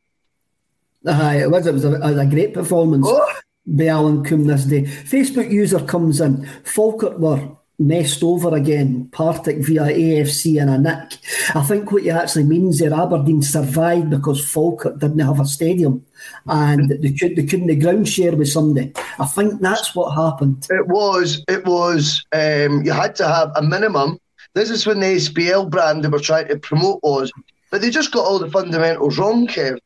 Aye, 1.07 1.41
it 1.41 1.49
was. 1.51 1.65
It 1.65 1.73
was 1.73 1.85
a, 1.85 1.95
it 1.95 1.99
was 2.01 2.17
a 2.17 2.25
great 2.25 2.53
performance 2.53 3.07
Oh. 3.09 3.33
by 3.65 3.87
Alan 3.87 4.23
Combe 4.23 4.45
this 4.45 4.65
day. 4.65 4.83
Facebook 4.83 5.49
user 5.49 5.79
comes 5.79 6.21
in. 6.21 6.45
Falkirk 6.65 7.17
were 7.17 7.49
messed 7.79 8.23
over 8.23 8.55
again. 8.55 9.09
Partick 9.11 9.57
via 9.59 9.83
AFC 9.83 10.61
and 10.61 10.69
a 10.69 10.77
nick. 10.77 11.17
I 11.55 11.61
think 11.63 11.91
what 11.91 12.03
he 12.03 12.09
actually 12.09 12.43
means 12.43 12.79
there, 12.79 12.93
Aberdeen 12.93 13.41
survived 13.41 14.09
because 14.09 14.47
Falkirk 14.51 14.99
didn't 14.99 15.19
have 15.19 15.39
a 15.39 15.45
stadium 15.45 16.05
and 16.45 16.89
they, 16.89 17.13
could, 17.13 17.35
they 17.35 17.45
couldn't 17.45 17.67
the 17.67 17.75
ground 17.75 18.07
share 18.07 18.35
with 18.35 18.49
somebody. 18.49 18.91
I 19.17 19.25
think 19.25 19.61
that's 19.61 19.95
what 19.95 20.11
happened. 20.11 20.67
It 20.69 20.87
was, 20.87 21.43
it 21.47 21.65
was, 21.65 22.25
um, 22.33 22.83
you 22.83 22.91
had 22.91 23.15
to 23.17 23.27
have 23.27 23.51
a 23.55 23.61
minimum. 23.61 24.19
This 24.53 24.69
is 24.69 24.85
when 24.85 24.99
the 24.99 25.15
SPL 25.15 25.69
brand 25.69 26.03
they 26.03 26.09
were 26.09 26.19
trying 26.19 26.47
to 26.49 26.57
promote 26.57 27.01
was, 27.03 27.31
but 27.71 27.81
they 27.81 27.89
just 27.89 28.11
got 28.11 28.25
all 28.25 28.39
the 28.39 28.51
fundamentals 28.51 29.17
wrong, 29.17 29.47
Kev. 29.47 29.79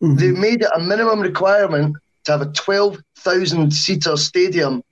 They 0.00 0.32
made 0.32 0.62
it 0.62 0.70
a 0.74 0.80
minimum 0.80 1.20
requirement 1.20 1.96
to 2.24 2.32
have 2.32 2.42
a 2.42 2.52
12,000 2.52 3.72
seater 3.72 4.16
stadium 4.16 4.82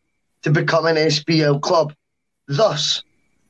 to 0.42 0.50
become 0.50 0.86
an 0.86 0.96
SPL 0.96 1.60
club, 1.60 1.94
thus 2.56 3.02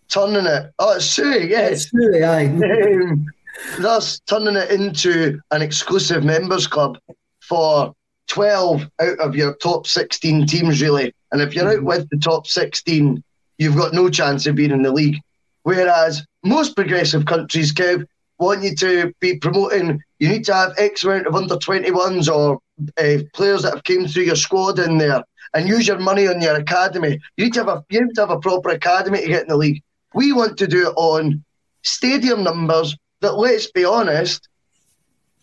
turning 0.08 0.46
it, 0.46 0.72
oh, 0.78 0.96
it's 0.96 1.06
Sue, 1.06 1.46
yes, 1.46 1.92
Really, 1.92 2.22
aye. 2.22 2.46
um, 2.46 3.26
thus 3.80 4.20
turning 4.20 4.56
it 4.56 4.70
into 4.70 5.40
an 5.50 5.62
exclusive 5.62 6.24
members 6.24 6.66
club 6.66 6.98
for 7.40 7.94
12 8.28 8.88
out 9.00 9.18
of 9.20 9.34
your 9.34 9.54
top 9.56 9.86
16 9.86 10.46
teams, 10.46 10.80
really. 10.82 11.14
And 11.32 11.40
if 11.40 11.54
you're 11.54 11.70
out 11.70 11.82
with 11.82 12.08
the 12.10 12.18
top 12.18 12.46
16, 12.46 13.22
you've 13.58 13.76
got 13.76 13.94
no 13.94 14.08
chance 14.10 14.46
of 14.46 14.54
being 14.54 14.70
in 14.70 14.82
the 14.82 14.92
league. 14.92 15.20
Whereas 15.64 16.24
most 16.44 16.74
progressive 16.74 17.24
countries, 17.24 17.72
Kev, 17.72 18.04
want 18.38 18.62
you 18.62 18.74
to 18.76 19.12
be 19.20 19.38
promoting, 19.38 20.02
you 20.18 20.28
need 20.28 20.44
to 20.46 20.54
have 20.54 20.72
X 20.76 21.04
amount 21.04 21.26
of 21.26 21.34
under 21.34 21.56
21s 21.56 22.32
or 22.32 22.58
uh, 22.98 23.22
players 23.34 23.62
that 23.62 23.74
have 23.74 23.84
came 23.84 24.06
through 24.06 24.24
your 24.24 24.36
squad 24.36 24.78
in 24.78 24.98
there 24.98 25.22
and 25.54 25.68
use 25.68 25.86
your 25.86 25.98
money 25.98 26.26
on 26.28 26.40
your 26.40 26.56
academy. 26.56 27.20
You 27.36 27.44
need 27.44 27.54
to 27.54 27.60
have 27.60 27.68
a, 27.68 27.84
you 27.90 28.04
need 28.04 28.14
to 28.14 28.20
have 28.22 28.30
a 28.30 28.38
proper 28.40 28.70
academy 28.70 29.20
to 29.20 29.26
get 29.28 29.42
in 29.42 29.48
the 29.48 29.56
league. 29.56 29.82
We 30.14 30.32
want 30.32 30.56
to 30.58 30.66
do 30.66 30.88
it 30.88 30.94
on 30.96 31.44
stadium 31.82 32.42
numbers 32.42 32.96
that, 33.20 33.32
let's 33.34 33.70
be 33.70 33.84
honest, 33.84 34.48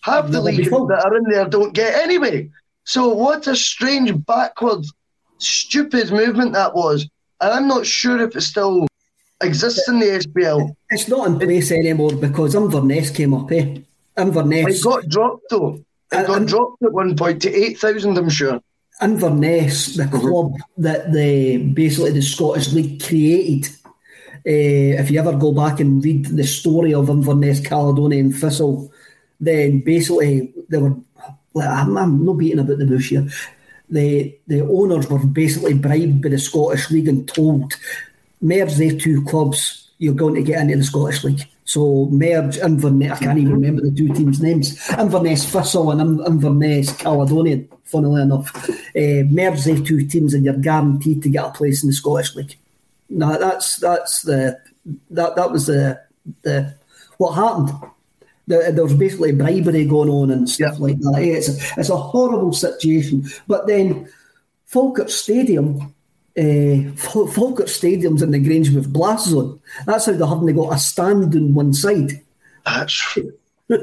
half 0.01 0.29
the 0.29 0.41
league 0.41 0.69
that 0.69 1.01
are 1.05 1.15
in 1.17 1.23
there 1.29 1.45
don't 1.47 1.73
get 1.73 1.95
anyway. 1.95 2.49
So 2.83 3.09
what 3.09 3.47
a 3.47 3.55
strange, 3.55 4.11
backward, 4.25 4.83
stupid 5.37 6.11
movement 6.11 6.53
that 6.53 6.73
was. 6.73 7.07
And 7.41 7.51
I'm 7.53 7.67
not 7.67 7.85
sure 7.85 8.19
if 8.21 8.35
it 8.35 8.41
still 8.41 8.87
exists 9.41 9.87
in 9.87 9.99
the 9.99 10.05
SPL. 10.07 10.75
It's 10.89 11.07
not 11.07 11.27
in 11.27 11.39
place 11.39 11.71
anymore 11.71 12.13
because 12.13 12.55
Inverness 12.55 13.09
came 13.11 13.33
up, 13.33 13.51
eh? 13.51 13.79
Inverness. 14.17 14.79
It 14.79 14.83
got 14.83 15.07
dropped 15.07 15.43
though. 15.49 15.75
It 16.11 16.17
Uh, 16.17 16.23
got 16.27 16.45
dropped 16.47 16.83
at 16.83 16.91
one 16.91 17.15
point 17.15 17.41
to 17.43 17.53
8,000, 17.53 18.17
I'm 18.17 18.29
sure. 18.29 18.59
Inverness, 19.01 19.95
the 19.95 20.07
club 20.07 20.55
that 20.77 21.13
the 21.13 21.57
basically 21.73 22.11
the 22.11 22.21
Scottish 22.21 22.73
League 22.73 23.01
created. 23.01 23.71
Uh, 24.45 24.99
if 24.99 25.11
you 25.11 25.19
ever 25.19 25.35
go 25.35 25.51
back 25.51 25.79
and 25.79 26.03
read 26.03 26.25
the 26.25 26.43
story 26.43 26.93
of 26.93 27.09
Inverness, 27.09 27.59
Caledonian 27.59 28.31
Thistle, 28.31 28.91
then 29.39 29.81
basically 29.81 30.53
they 30.69 30.77
were. 30.77 30.95
I'm, 31.55 31.97
I'm 31.97 32.23
not 32.25 32.33
beating 32.33 32.59
about 32.59 32.77
the 32.77 32.85
bush 32.85 33.09
here. 33.09 33.27
The 33.89 34.37
the 34.47 34.61
owners 34.61 35.09
were 35.09 35.25
basically 35.25 35.73
bribed 35.73 36.21
by 36.21 36.29
the 36.29 36.37
Scottish 36.37 36.91
League 36.91 37.07
and 37.07 37.27
told 37.27 37.73
merge 38.41 38.75
their 38.75 38.97
two 38.97 39.23
clubs, 39.25 39.89
you're 39.97 40.13
going 40.13 40.35
to 40.35 40.43
get 40.43 40.61
into 40.61 40.77
the 40.77 40.83
Scottish 40.83 41.23
League. 41.23 41.45
So 41.69 42.07
merge 42.11 42.57
Inverness, 42.57 43.11
I 43.11 43.23
can't 43.25 43.37
even 43.37 43.53
remember 43.53 43.81
the 43.83 43.91
two 43.91 44.11
teams' 44.15 44.41
names, 44.41 44.89
Inverness 44.97 45.45
Thistle 45.45 45.91
and 45.91 46.19
Inverness 46.25 46.91
Caledonian, 46.93 47.69
funnily 47.83 48.23
enough. 48.23 48.49
Uh, 48.95 49.21
merge 49.29 49.65
two 49.87 50.01
teams 50.07 50.33
and 50.33 50.43
you're 50.43 50.55
guaranteed 50.57 51.21
to 51.21 51.29
get 51.29 51.45
a 51.45 51.51
place 51.51 51.83
in 51.83 51.89
the 51.89 51.93
Scottish 51.93 52.35
League. 52.35 52.55
No, 53.09 53.37
that's 53.37 53.77
that's 53.77 54.23
the 54.23 54.59
that 55.11 55.35
that 55.35 55.51
was 55.51 55.67
the 55.67 56.01
the 56.41 56.73
what 57.19 57.33
happened. 57.33 57.69
There, 58.47 58.71
there 58.71 58.83
was 58.83 58.95
basically 58.95 59.31
bribery 59.33 59.85
going 59.85 60.09
on 60.09 60.31
and 60.31 60.49
stuff 60.49 60.73
Yeah. 60.79 60.83
like 60.85 60.99
that. 61.01 61.19
Eh, 61.19 61.37
It's 61.37 61.49
a, 61.49 61.79
it's 61.79 61.89
a 61.91 61.95
horrible 61.97 62.51
situation. 62.53 63.29
But 63.47 63.67
then 63.67 64.09
Falkirk 64.65 65.09
Stadium, 65.09 65.93
uh, 66.37 66.91
Falkirk 66.95 67.67
Stadium's 67.67 68.21
in 68.21 68.31
the 68.31 68.39
Grangemouth 68.39 68.91
blast 68.91 69.27
zone. 69.29 69.59
That's 69.85 70.05
how 70.05 70.13
they 70.13 70.25
haven't 70.25 70.55
got 70.55 70.73
a 70.73 70.77
stand 70.79 71.35
on 71.35 71.53
one 71.53 71.73
side. 71.73 72.21
That's 72.65 72.93
true. 72.93 73.33
so 73.69 73.77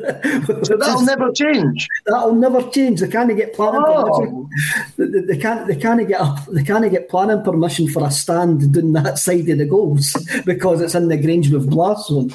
that'll 0.76 1.02
never 1.02 1.30
change. 1.32 1.86
That'll 2.06 2.34
never 2.34 2.68
change. 2.70 3.00
They 3.00 3.08
can't 3.08 3.34
get 3.36 3.54
planning 3.54 3.82
Oh. 3.86 4.48
permission. 4.96 5.26
They, 5.28 5.36
can't. 5.38 5.66
They 5.68 5.76
can't 5.76 6.08
get. 6.08 6.20
A, 6.20 6.36
they 6.50 6.64
can't 6.64 6.90
get 6.90 7.08
planning 7.08 7.42
permission 7.42 7.88
for 7.88 8.04
a 8.04 8.10
stand 8.10 8.72
down 8.74 8.92
that 8.94 9.18
side 9.26 9.48
of 9.48 9.58
the 9.58 9.64
goals 9.66 10.12
because 10.44 10.80
it's 10.80 10.94
in 10.96 11.08
the 11.08 11.16
Grangemouth 11.16 11.70
blast 11.70 12.08
zone. 12.08 12.32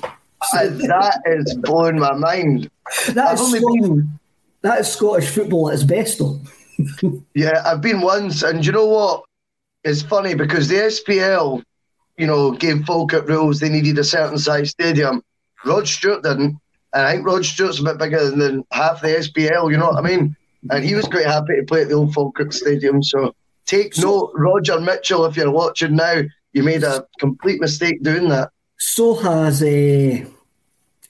And 0.53 0.79
that 0.81 1.21
is 1.25 1.53
blowing 1.55 1.99
my 1.99 2.13
mind. 2.13 2.69
That 3.13 3.33
is 3.33 3.41
Scot- 3.51 3.61
been- 3.73 4.19
that 4.61 4.79
is 4.79 4.87
Scottish 4.87 5.27
football 5.29 5.69
at 5.69 5.73
its 5.75 5.83
best, 5.83 6.19
though. 6.19 6.39
Yeah, 7.35 7.61
I've 7.65 7.81
been 7.81 8.01
once, 8.01 8.41
and 8.43 8.65
you 8.65 8.71
know 8.71 8.85
what? 8.87 9.23
It's 9.83 10.01
funny 10.01 10.35
because 10.35 10.67
the 10.67 10.75
SPL, 10.75 11.63
you 12.17 12.27
know, 12.27 12.51
gave 12.51 12.85
Falkirk 12.85 13.27
rules. 13.27 13.59
They 13.59 13.69
needed 13.69 13.97
a 13.97 14.03
certain 14.03 14.37
size 14.37 14.69
stadium. 14.69 15.23
Rod 15.65 15.87
Stewart 15.87 16.23
didn't, 16.23 16.59
and 16.93 17.05
I 17.05 17.13
think 17.13 17.25
Rod 17.25 17.45
Stewart's 17.45 17.79
a 17.79 17.83
bit 17.83 17.97
bigger 17.97 18.29
than, 18.29 18.63
half 18.71 19.01
the 19.01 19.07
SPL. 19.07 19.71
You 19.71 19.77
know 19.77 19.89
what 19.89 20.03
I 20.03 20.07
mean? 20.07 20.35
And 20.69 20.83
he 20.83 20.93
was 20.93 21.05
quite 21.05 21.25
happy 21.25 21.55
to 21.55 21.63
play 21.63 21.81
at 21.81 21.89
the 21.89 21.95
old 21.95 22.13
Falkirk 22.13 22.53
Stadium. 22.53 23.01
So 23.01 23.33
take 23.65 23.97
note, 23.97 24.31
Roger 24.35 24.79
Mitchell, 24.79 25.25
if 25.25 25.35
you're 25.35 25.51
watching 25.51 25.95
now, 25.95 26.21
you 26.53 26.63
made 26.63 26.83
a 26.83 27.07
complete 27.19 27.59
mistake 27.59 28.03
doing 28.03 28.29
that. 28.29 28.49
So 28.77 29.15
has 29.15 29.63
uh, 29.63 30.25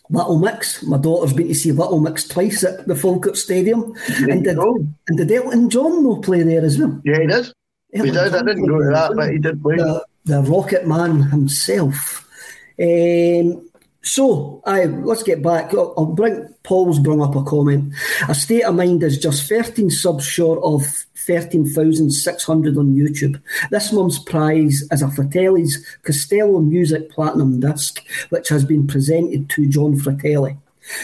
Little 0.10 0.40
Mix. 0.40 0.84
My 0.84 0.98
daughter's 0.98 1.34
been 1.34 1.48
to 1.48 1.56
see 1.56 1.72
Little 1.72 2.00
Mix 2.00 2.28
twice 2.28 2.64
at 2.64 2.88
the 2.88 2.96
Falkirk 2.96 3.36
Stadium, 3.36 3.94
and 4.08 4.44
did 4.44 4.58
and 4.58 5.18
did 5.18 5.32
Elton 5.32 5.70
John 5.70 6.04
no 6.04 6.18
play 6.18 6.44
there 6.44 6.64
as 6.64 6.78
well? 6.78 7.02
Yeah, 7.04 7.20
he 7.20 7.28
did. 7.28 7.52
He 7.92 8.00
Elton 8.00 8.14
did. 8.14 8.36
I 8.36 8.44
didn't 8.44 8.68
to 8.68 8.90
that, 8.92 9.14
but 9.16 9.32
he 9.32 9.38
did 9.38 9.62
play. 9.62 9.76
the, 9.76 10.06
the 10.26 10.42
Rocket 10.44 10.88
Man 10.88 11.24
himself. 11.24 12.28
Um, 12.80 13.68
so, 14.04 14.64
I 14.66 14.86
let's 14.86 15.24
get 15.24 15.44
back. 15.44 15.74
I'll, 15.74 15.94
I'll 15.98 16.06
bring 16.06 16.48
Paul's 16.64 17.00
brought 17.00 17.30
up 17.30 17.36
a 17.36 17.44
comment. 17.44 17.94
A 18.28 18.34
state 18.34 18.64
of 18.64 18.76
mind 18.76 19.04
is 19.04 19.20
just 19.20 19.48
13 19.48 19.90
subs 19.90 20.26
short 20.26 20.60
of 20.64 20.84
13,600 21.28 22.78
on 22.78 22.96
YouTube. 22.96 23.40
This 23.70 23.94
month's 23.94 24.18
prize 24.18 24.84
is 24.92 25.02
a 25.02 25.12
Fratelli's 25.12 25.86
Costello 26.04 26.60
Music 26.62 27.12
Platinum 27.12 27.60
disc, 27.60 28.04
which 28.30 28.50
has 28.50 28.66
been 28.66 28.88
presented 28.88 29.50
to 29.52 29.68
Jon 29.68 30.00
Fratelli. 30.00 30.58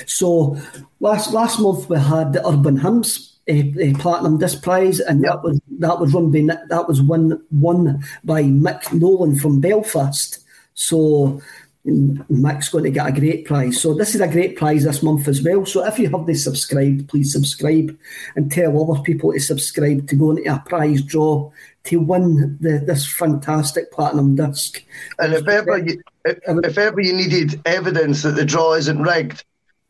So, 0.08 0.58
last 1.00 1.34
last 1.34 1.60
month 1.60 1.88
we 1.90 2.00
had 2.00 2.34
the 2.34 2.48
Urban 2.48 2.78
Hymns 2.78 3.37
a, 3.48 3.94
platinum 3.96 4.38
disc 4.38 4.62
prize, 4.62 5.00
and 5.00 5.24
that 5.24 5.44
was 5.44 5.60
that 5.80 6.00
was 6.00 6.14
run 6.14 6.32
by 6.32 6.56
that 6.70 6.88
was 6.88 7.02
won 7.02 7.44
won 7.52 8.04
by 8.24 8.44
Mick 8.44 8.94
Nolan 8.94 9.38
from 9.40 9.62
Belfast. 9.62 10.40
So 10.74 11.42
Mick's 11.86 12.70
going 12.70 12.84
to 12.84 12.90
get 12.90 13.08
a 13.08 13.12
great 13.12 13.46
prize. 13.46 13.82
So 13.82 13.94
this 13.94 14.14
is 14.14 14.22
a 14.22 14.28
great 14.28 14.58
prize 14.58 14.84
this 14.84 15.02
month 15.02 15.28
as 15.28 15.42
well. 15.42 15.66
So 15.66 15.86
if 15.86 15.98
you 15.98 16.10
haven't 16.10 16.36
subscribed, 16.36 17.08
please 17.08 17.32
subscribe 17.32 17.98
and 18.36 18.52
tell 18.52 18.92
other 18.92 19.02
people 19.02 19.32
to 19.32 19.40
subscribe 19.40 20.08
to 20.10 20.16
go 20.16 20.32
into 20.32 20.54
a 20.54 20.60
prize 20.60 21.02
draw 21.02 21.50
to 21.86 22.00
win 22.02 22.58
the, 22.60 22.80
this 22.80 23.08
fantastic 23.08 23.92
platinum 23.94 24.36
disc. 24.36 24.84
And 25.20 25.34
if 25.34 25.48
ever 25.48 25.78
you 25.78 26.02
if, 26.26 26.38
if 26.46 26.78
ever 26.78 27.00
you 27.00 27.14
needed 27.14 27.62
evidence 27.66 28.24
that 28.24 28.32
the 28.32 28.46
draw 28.46 28.74
isn't 28.74 29.02
rigged, 29.02 29.46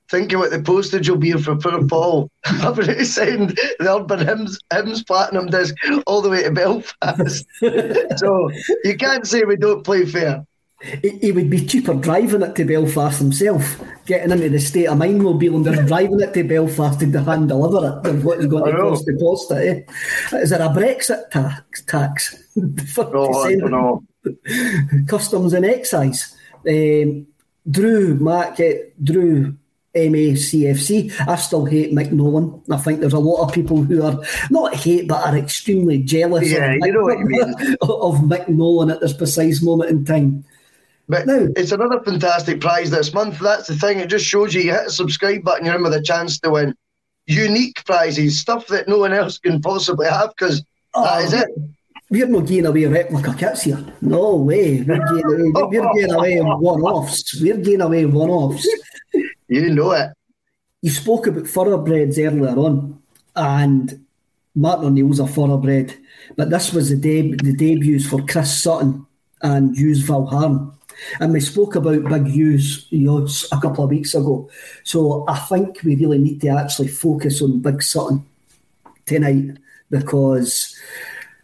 think 0.10 0.32
of 0.34 0.39
what 0.39 0.52
the 0.52 0.62
postage 0.62 1.10
will 1.10 1.17
be 1.17 1.34
for 1.34 1.56
poor 1.56 1.86
Paul. 1.88 2.30
Having 2.43 2.88
to 2.88 3.06
send 3.06 3.50
the 3.80 3.96
Urban 3.96 4.26
Hymns, 4.26 4.60
Hymns 4.72 5.04
Platinum 5.04 5.48
disc 5.48 5.76
all 6.06 6.22
the 6.22 6.30
way 6.30 6.43
to 6.43 6.52
Belfast. 6.52 7.46
so 8.20 8.50
you 8.84 8.98
can't 8.98 9.28
say 9.28 9.43
we 9.43 9.56
don't 9.56 9.84
play 9.84 10.06
fair. 10.06 10.46
He, 11.02 11.10
he 11.17 11.32
would 11.32 11.50
be 11.50 11.65
cheaper 11.65 11.96
driving 11.96 12.43
it 12.43 12.56
to 12.56 12.63
Belfast 12.63 13.20
himself, 13.20 13.82
getting 14.06 14.32
into 14.32 14.50
the 14.50 14.60
state 14.60 14.86
of 14.86 15.00
mind 15.00 15.24
mobile 15.24 15.56
and 15.56 15.65
just 15.65 15.88
driving 15.88 16.20
it 16.20 16.34
to 16.36 16.43
Belfast 16.43 17.00
to 17.00 17.24
hand 17.24 17.50
deliver 17.50 17.98
it 17.98 18.04
than 18.04 18.24
what 18.24 18.38
he's 18.38 18.48
going 18.48 18.72
to 18.72 18.80
cost 18.80 19.06
to 19.06 19.17
post 19.20 19.52
it. 19.52 19.89
Eh? 20.32 20.38
Is 20.38 20.52
there 20.52 20.62
a 20.62 20.70
Brexit 20.70 21.32
tax? 21.32 21.82
tax 21.86 22.43
Oh, 22.98 23.43
I 23.43 23.56
don't 23.56 23.72
know. 23.72 24.04
customs 25.08 25.54
and 25.54 25.65
excise? 25.65 26.36
Um, 26.67 27.26
Drew, 27.70 28.15
Mark, 28.15 28.60
Drew 29.04 29.58
MACFC. 29.97 31.27
I 31.27 31.36
still 31.36 31.65
hate 31.65 31.91
Mick 31.93 32.12
Nolan. 32.12 32.62
I 32.71 32.77
think 32.77 32.99
there's 32.99 33.13
a 33.13 33.19
lot 33.19 33.47
of 33.47 33.53
people 33.53 33.83
who 33.83 34.03
are 34.03 34.19
not 34.49 34.75
hate 34.75 35.07
but 35.07 35.25
are 35.25 35.38
extremely 35.38 35.99
jealous 35.99 36.51
yeah, 36.51 36.71
of, 36.71 36.77
you 36.83 36.93
know 36.93 37.01
what 37.01 37.19
you 37.19 37.25
mean. 37.25 37.53
of 37.81 38.15
Mick 38.21 38.47
Nolan 38.47 38.91
at 38.91 39.01
this 39.01 39.13
precise 39.13 39.62
moment 39.62 39.89
in 39.89 40.05
time. 40.05 40.45
But 41.10 41.25
Now- 41.25 41.47
it's 41.55 41.71
another 41.71 42.01
fantastic 42.03 42.62
prize 42.62 42.91
this 42.91 43.13
month. 43.13 43.39
That's 43.39 43.67
the 43.67 43.75
thing. 43.75 43.99
It 43.99 44.10
just 44.10 44.25
shows 44.25 44.53
you 44.53 44.62
you 44.62 44.73
hit 44.73 44.86
the 44.86 44.91
subscribe 44.91 45.43
button, 45.43 45.65
you're 45.65 45.75
in 45.75 45.83
with 45.83 45.93
a 45.93 46.01
chance 46.01 46.39
to 46.39 46.51
win 46.51 46.75
unique 47.27 47.83
prizes, 47.86 48.39
stuff 48.39 48.67
that 48.67 48.88
no 48.88 48.99
one 48.99 49.13
else 49.13 49.38
can 49.38 49.62
possibly 49.62 50.07
have 50.07 50.29
because 50.29 50.63
that 50.95 51.23
is 51.23 51.33
oh, 51.33 51.39
it. 51.39 51.49
We're 52.10 52.27
not 52.27 52.47
giving 52.47 52.65
away 52.65 52.88
with 52.88 52.93
replica 52.93 53.33
kits 53.38 53.63
here. 53.63 53.86
No 54.01 54.36
way. 54.36 54.81
We're 54.81 55.05
giving 55.13 55.25
away, 55.25 55.51
we're 55.53 55.93
giving 55.93 56.13
away 56.13 56.39
one-offs. 56.39 57.41
We're 57.41 57.57
giving 57.57 57.81
away 57.81 58.05
one-offs. 58.05 58.65
You 59.47 59.69
know 59.69 59.91
it. 59.91 60.12
You 60.81 60.89
spoke 60.89 61.27
about 61.27 61.47
thoroughbreds 61.47 62.19
earlier 62.19 62.55
on, 62.55 63.01
and 63.36 64.05
Martin 64.55 64.86
O'Neill's 64.88 65.19
a 65.19 65.27
thoroughbred, 65.27 65.95
but 66.36 66.49
this 66.49 66.73
was 66.73 66.89
the, 66.89 66.97
deb- 66.97 67.41
the 67.43 67.55
debuts 67.55 68.07
for 68.07 68.25
Chris 68.25 68.62
Sutton 68.62 69.05
and 69.41 69.75
Joos 69.75 70.03
Valgaeren. 70.07 70.73
And 71.19 71.31
we 71.31 71.39
spoke 71.39 71.75
about 71.75 72.10
Big 72.10 72.25
Joos 72.25 72.86
Joos 72.86 73.47
a 73.51 73.60
couple 73.60 73.83
of 73.83 73.91
weeks 73.91 74.15
ago. 74.15 74.49
So 74.83 75.25
I 75.27 75.38
think 75.38 75.83
we 75.83 75.95
really 75.95 76.17
need 76.17 76.41
to 76.41 76.47
actually 76.49 76.88
focus 76.88 77.41
on 77.41 77.60
Big 77.60 77.83
Sutton 77.83 78.25
tonight 79.05 79.57
because 79.91 80.75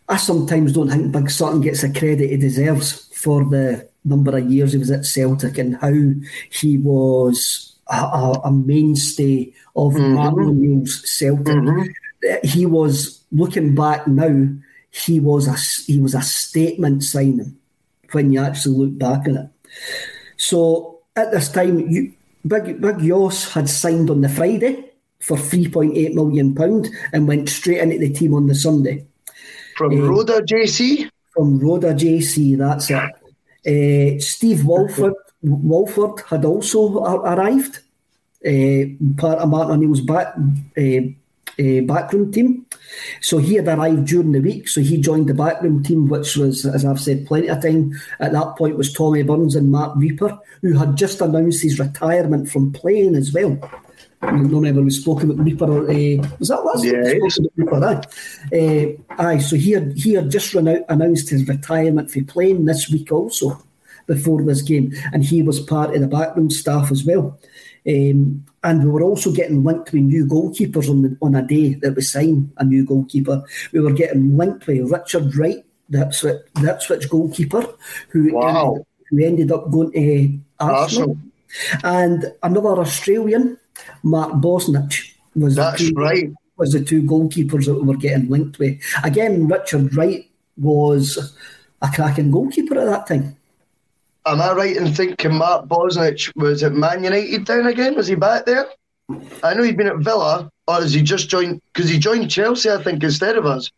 I 0.10 0.18
sometimes 0.18 0.74
don't 0.74 0.90
think 0.90 1.12
Big 1.12 1.30
Sutton 1.30 1.62
gets 1.62 1.82
the 1.82 1.94
credit 1.94 2.32
he 2.32 2.38
deserves 2.38 3.08
for 3.14 3.46
the 3.46 3.88
number 4.04 4.36
of 4.36 4.52
years 4.52 4.74
he 4.74 4.80
was 4.80 4.92
at 4.92 5.06
Celtic 5.06 5.60
and 5.60 5.78
how 5.78 5.94
he 6.50 6.80
was 6.80 7.73
a, 7.94 8.42
a, 8.46 8.52
mainstay 8.52 9.54
of 9.76 9.94
mm-hmm. 9.94 10.40
O'Neill's 10.40 11.02
Celtic. 11.10 11.46
Mm-hmm. 11.46 11.90
Eh, 12.28 12.40
he 12.44 12.66
was 12.66 13.24
looking 13.32 13.76
back 13.76 14.08
now. 14.08 14.48
He 14.92 15.20
was 15.20 15.48
a 15.48 15.58
he 15.86 16.00
was 16.00 16.14
a 16.14 16.22
statement 16.22 17.04
signing 17.04 17.58
when 18.12 18.32
you 18.32 18.42
actually 18.42 18.78
look 18.78 18.98
back 18.98 19.28
at 19.28 19.36
it. 19.36 19.50
So 20.38 21.00
at 21.16 21.32
this 21.32 21.50
time, 21.50 21.80
you, 21.80 22.14
Big 22.46 22.80
Big 22.80 23.00
Joos 23.00 23.52
had 23.54 23.70
signed 23.70 24.10
on 24.10 24.22
the 24.22 24.30
Friday 24.30 24.92
for 25.20 25.38
three 25.38 25.68
point 25.68 25.98
eight 25.98 26.14
million 26.14 26.54
pound 26.54 26.90
and 27.12 27.28
went 27.28 27.50
straight 27.50 27.80
into 27.80 27.98
the 27.98 28.14
team 28.14 28.34
on 28.34 28.48
the 28.48 28.56
Sunday 28.56 29.06
From 29.78 29.94
eh, 29.94 30.02
Roda 30.02 30.42
JC. 30.42 31.10
from 31.34 31.60
Roda 31.60 31.94
JC. 31.94 32.58
That's 32.58 32.90
it. 32.92 33.10
Uh, 33.66 34.20
Steve 34.20 34.66
Walford 34.66 35.14
Walford 35.44 36.22
had 36.30 36.46
also 36.46 37.04
arrived, 37.04 37.80
part 39.18 39.40
of 39.40 39.50
Martin 39.50 39.74
O'Neill's 39.74 40.02
back 40.02 40.36
uh, 40.78 41.02
uh, 41.60 41.82
backroom 41.82 42.32
team. 42.32 42.66
So 43.22 43.38
he 43.38 43.56
had 43.56 43.68
arrived 43.68 44.06
during 44.08 44.32
the 44.32 44.40
week. 44.40 44.68
So 44.68 44.82
he 44.82 44.98
joined 44.98 45.28
the 45.30 45.34
backroom 45.34 45.84
team, 45.84 46.08
which 46.08 46.36
was, 46.36 46.66
as 46.66 46.86
I've 46.86 47.00
said 47.00 47.26
plenty 47.26 47.48
of 47.48 47.62
time, 47.62 47.94
at 48.20 48.34
that 48.34 48.56
point 48.58 48.78
was 48.78 48.94
Tommy 48.94 49.24
Burns 49.24 49.56
and 49.56 49.72
Mark 49.72 49.94
Reaper, 49.96 50.38
who 50.62 50.74
had 50.78 50.96
just 50.96 51.22
announced 51.22 51.64
his 51.64 51.80
retirement 51.80 52.50
from 52.50 52.72
playing 52.72 53.16
as 53.16 53.34
well. 53.34 53.58
I 54.22 54.32
don't 54.32 54.52
remember 54.52 54.82
we 54.82 54.90
spoke 54.92 55.24
about 55.24 55.44
Reaper. 55.44 55.66
Uh, 55.66 56.28
was 56.40 56.48
that 56.48 56.64
last? 56.64 56.86
Yeah, 56.86 57.14
We 57.22 57.30
spoke 57.30 57.52
about 57.58 57.84
Reaper, 57.92 58.06
aye. 58.52 58.98
Uh, 59.18 59.22
aye, 59.22 59.38
so 59.40 59.56
he 59.58 59.72
had, 59.72 59.98
he 59.98 60.14
had 60.14 60.32
just 60.32 60.54
announced 60.54 61.30
his 61.30 61.48
retirement 61.48 62.10
for 62.10 62.24
playing 62.24 62.66
this 62.66 62.90
week 62.90 63.12
also 63.12 63.62
before 64.08 64.42
this 64.44 64.62
game, 64.62 64.94
and 65.14 65.24
he 65.24 65.42
was 65.42 65.60
part 65.60 65.94
of 65.94 66.02
the 66.02 66.08
backroom 66.08 66.50
staff 66.50 66.92
as 66.92 67.04
well. 67.04 67.38
Um, 67.88 68.46
and 68.64 68.84
we 68.84 68.90
were 68.90 69.04
also 69.04 69.32
getting 69.32 69.64
linked 69.64 69.92
with 69.92 70.04
new 70.04 70.26
goalkeepers 70.26 70.90
on 70.90 71.02
the, 71.02 71.18
on 71.22 71.36
a 71.36 71.42
day 71.46 71.74
that 71.76 71.96
we 71.96 72.02
signed 72.02 72.52
a 72.58 72.64
new 72.64 72.86
goalkeeper. 72.86 73.44
We 73.74 73.82
were 73.82 73.92
getting 73.92 74.38
linked 74.38 74.68
with 74.68 74.90
Richard 74.92 75.36
Wright, 75.36 75.66
the 75.90 76.02
Ipswich, 76.02 76.42
the 76.56 76.74
Ipswich 76.74 77.10
goalkeeper, 77.10 77.66
who, 78.10 78.34
Wow. 78.34 78.68
ended, 78.76 78.86
who 79.10 79.24
ended 79.26 79.52
up 79.52 79.70
going 79.72 79.92
to 79.92 80.40
Arsenal. 80.60 81.18
Arsenal. 81.18 81.18
And 81.84 82.34
another 82.42 82.82
Australian, 82.82 83.58
Mark 84.02 84.32
Bosnich, 84.36 85.12
was 85.36 85.56
the 85.56 85.62
That's 85.62 85.90
two- 85.90 85.94
right. 85.96 86.32
was 86.58 86.72
the 86.72 86.84
two 86.84 87.04
goalkeepers 87.04 87.66
that 87.66 87.74
we 87.76 87.82
were 87.82 87.98
getting 87.98 88.30
linked 88.30 88.60
with. 88.60 88.80
Again, 89.04 89.48
Richard 89.48 89.96
Wright 89.98 90.26
was 90.58 91.36
a 91.82 91.90
cracking 91.94 92.32
goalkeeper 92.32 92.78
at 92.80 92.86
that 92.86 93.08
time. 93.08 93.36
Am 94.26 94.42
I 94.42 94.54
right 94.54 94.78
in 94.78 94.94
thinking 94.94 95.36
Mark 95.36 95.68
Bosnich 95.68 96.32
was 96.38 96.64
at 96.64 96.72
Man 96.72 97.04
United 97.04 97.44
down 97.44 97.68
again? 97.68 97.96
Was 97.96 98.08
he 98.08 98.16
back 98.16 98.46
there? 98.46 98.68
I 99.44 99.54
know 99.54 99.64
he'd 99.64 99.76
been 99.76 99.88
at 99.88 99.98
Villa, 99.98 100.50
or 100.66 100.76
has 100.76 100.94
he 100.94 101.02
just 101.02 101.28
joined? 101.28 101.62
Because 101.74 101.90
he 101.90 102.00
joined 102.00 102.32
Chelsea, 102.32 102.70
I 102.72 102.82
think, 102.82 103.04
instead 103.04 103.38
of 103.38 103.46
us. 103.46 103.70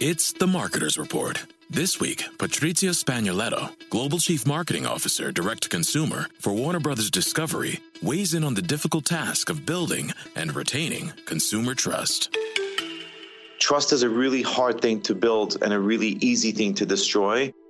It's 0.00 0.32
the 0.32 0.46
Marketer's 0.46 0.96
Report. 0.96 1.44
This 1.68 1.98
week, 1.98 2.24
Patrizia 2.38 2.90
Spagnoletto, 2.90 3.70
Global 3.90 4.18
Chief 4.18 4.46
Marketing 4.46 4.86
Officer, 4.86 5.32
Direct 5.32 5.64
to 5.64 5.68
Consumer 5.68 6.28
for 6.38 6.52
Warner 6.52 6.78
Brothers 6.78 7.10
Discovery, 7.10 7.80
weighs 8.02 8.34
in 8.34 8.44
on 8.44 8.54
the 8.54 8.62
difficult 8.62 9.04
task 9.04 9.50
of 9.50 9.66
building 9.66 10.12
and 10.36 10.54
retaining 10.54 11.12
consumer 11.26 11.74
trust. 11.74 12.36
trust 13.58 13.92
is 13.92 14.04
a 14.04 14.08
really 14.08 14.42
hard 14.42 14.80
thing 14.80 15.00
to 15.02 15.14
build 15.14 15.56
and 15.62 15.72
a 15.72 15.80
really 15.80 16.18
easy 16.20 16.52
thing 16.52 16.74
to 16.74 16.86
destroy. 16.86 17.52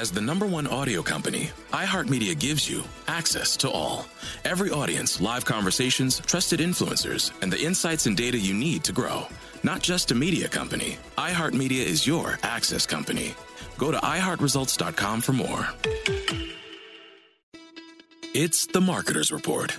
As 0.00 0.10
the 0.10 0.20
number 0.22 0.46
one 0.46 0.66
audio 0.66 1.02
company, 1.02 1.50
iHeartMedia 1.74 2.38
gives 2.38 2.66
you 2.66 2.84
access 3.06 3.54
to 3.58 3.68
all. 3.70 4.06
Every 4.46 4.70
audience, 4.70 5.20
live 5.20 5.44
conversations, 5.44 6.20
trusted 6.20 6.58
influencers, 6.58 7.32
and 7.42 7.52
the 7.52 7.60
insights 7.60 8.06
and 8.06 8.16
data 8.16 8.38
you 8.38 8.54
need 8.54 8.82
to 8.84 8.92
grow. 8.92 9.26
Not 9.62 9.82
just 9.82 10.10
a 10.10 10.14
media 10.14 10.48
company, 10.48 10.96
iHeartMedia 11.18 11.84
is 11.84 12.06
your 12.06 12.38
access 12.42 12.86
company. 12.86 13.34
Go 13.76 13.90
to 13.90 13.98
iHeartResults.com 13.98 15.20
for 15.20 15.34
more. 15.34 15.68
It's 18.32 18.64
the 18.64 18.80
Marketer's 18.80 19.30
Report. 19.30 19.78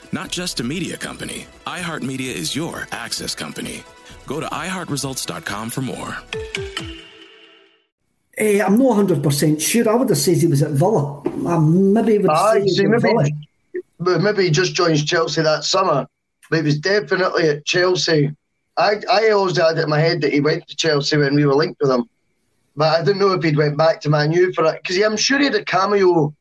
Not 0.13 0.29
just 0.29 0.59
a 0.59 0.63
media 0.63 0.97
company, 0.97 1.45
iHeartMedia 1.65 2.33
is 2.33 2.55
your 2.55 2.87
access 2.91 3.33
company. 3.33 3.83
Go 4.27 4.39
to 4.39 4.45
iHeartResults.com 4.47 5.69
for 5.69 5.81
more. 5.81 6.17
Eh, 8.37 8.61
I'm 8.63 8.77
not 8.77 8.97
100% 8.97 9.61
sure. 9.61 9.89
I 9.89 9.95
would 9.95 10.09
have 10.09 10.17
said 10.17 10.37
he 10.37 10.47
was 10.47 10.61
at 10.61 10.71
Villa. 10.71 11.21
I 11.47 11.59
maybe 11.59 12.17
would 12.17 12.29
Aye, 12.29 12.53
say 12.53 12.59
he 12.59 12.63
was 12.63 12.77
see, 12.77 12.83
at 12.85 12.89
maybe, 12.89 13.01
Villa. 13.01 13.29
but 13.99 14.21
maybe 14.21 14.43
he 14.43 14.49
just 14.51 14.73
joins 14.73 15.03
Chelsea 15.03 15.41
that 15.41 15.63
summer. 15.63 16.07
But 16.49 16.57
he 16.57 16.63
was 16.63 16.79
definitely 16.79 17.49
at 17.49 17.65
Chelsea. 17.65 18.31
I, 18.77 18.95
I 19.11 19.29
always 19.29 19.57
had 19.57 19.77
it 19.77 19.83
in 19.83 19.89
my 19.89 19.99
head 19.99 20.21
that 20.21 20.33
he 20.33 20.39
went 20.41 20.67
to 20.67 20.75
Chelsea 20.75 21.17
when 21.17 21.35
we 21.35 21.45
were 21.45 21.55
linked 21.55 21.79
with 21.81 21.91
him. 21.91 22.05
But 22.75 22.99
I 22.99 23.03
didn't 23.03 23.19
know 23.19 23.31
if 23.33 23.43
he'd 23.43 23.57
went 23.57 23.77
back 23.77 24.01
to 24.01 24.09
Man 24.09 24.31
U 24.31 24.51
for 24.53 24.65
it. 24.65 24.81
Because 24.81 24.97
I'm 25.01 25.17
sure 25.17 25.39
he 25.39 25.45
had 25.45 25.55
a 25.55 25.63
cameo. 25.63 26.33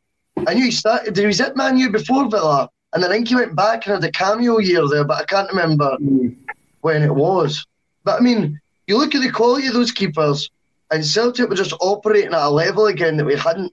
I 0.46 0.54
knew 0.54 0.64
he 0.64 0.70
started. 0.70 1.14
Did 1.14 1.20
he 1.20 1.26
was 1.26 1.40
at 1.40 1.56
Man 1.56 1.76
U 1.76 1.90
before 1.90 2.28
Villa? 2.30 2.68
And 2.92 3.04
I 3.04 3.08
think 3.08 3.28
he 3.28 3.36
went 3.36 3.54
back 3.54 3.86
and 3.86 3.94
had 3.94 4.04
a 4.04 4.10
cameo 4.10 4.58
year 4.58 4.86
there, 4.88 5.04
but 5.04 5.18
I 5.18 5.24
can't 5.24 5.48
remember 5.50 5.96
mm. 6.00 6.34
when 6.80 7.02
it 7.02 7.14
was. 7.14 7.66
But 8.04 8.20
I 8.20 8.20
mean, 8.20 8.60
you 8.86 8.98
look 8.98 9.14
at 9.14 9.22
the 9.22 9.30
quality 9.30 9.68
of 9.68 9.74
those 9.74 9.92
keepers, 9.92 10.50
and 10.90 11.04
Celtic 11.04 11.48
were 11.48 11.54
just 11.54 11.74
operating 11.80 12.34
at 12.34 12.42
a 12.42 12.50
level 12.50 12.86
again 12.86 13.16
that 13.16 13.24
we 13.24 13.36
hadn't 13.36 13.72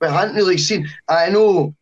we 0.00 0.08
hadn't 0.08 0.34
really 0.34 0.58
seen. 0.58 0.88
I 1.08 1.30
know 1.30 1.74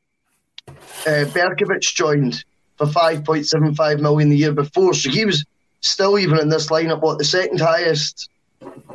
uh, 0.69 1.25
Berkovic 1.33 1.81
joined 1.95 2.45
for 2.77 2.87
5.75 2.87 4.01
million 4.01 4.29
the 4.29 4.37
year 4.37 4.53
before, 4.53 4.93
so 4.93 5.09
he 5.09 5.25
was 5.25 5.45
still 5.81 6.19
even 6.19 6.39
in 6.39 6.51
this 6.51 6.69
lineup, 6.69 7.01
what 7.01 7.17
the 7.17 7.25
second 7.25 7.61
highest 7.61 8.29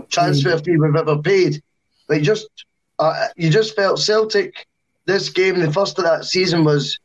transfer 0.09 0.51
mm. 0.51 0.63
fee 0.63 0.77
we've 0.77 0.95
ever 0.95 1.17
paid. 1.17 1.61
But 2.07 2.21
just 2.21 2.47
uh, 2.99 3.27
you 3.35 3.49
just 3.49 3.75
felt 3.75 3.99
Celtic 3.99 4.67
this 5.05 5.29
game, 5.29 5.59
the 5.59 5.71
first 5.71 5.97
of 5.97 6.03
that 6.05 6.25
season 6.25 6.63
was 6.63 6.99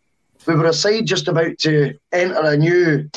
we 0.51 0.57
were 0.57 0.67
a 0.67 0.73
side 0.73 1.07
just 1.07 1.29
about 1.29 1.59
to 1.59 1.97
enter 2.13 2.41
a 2.41 2.57
new 2.57 3.09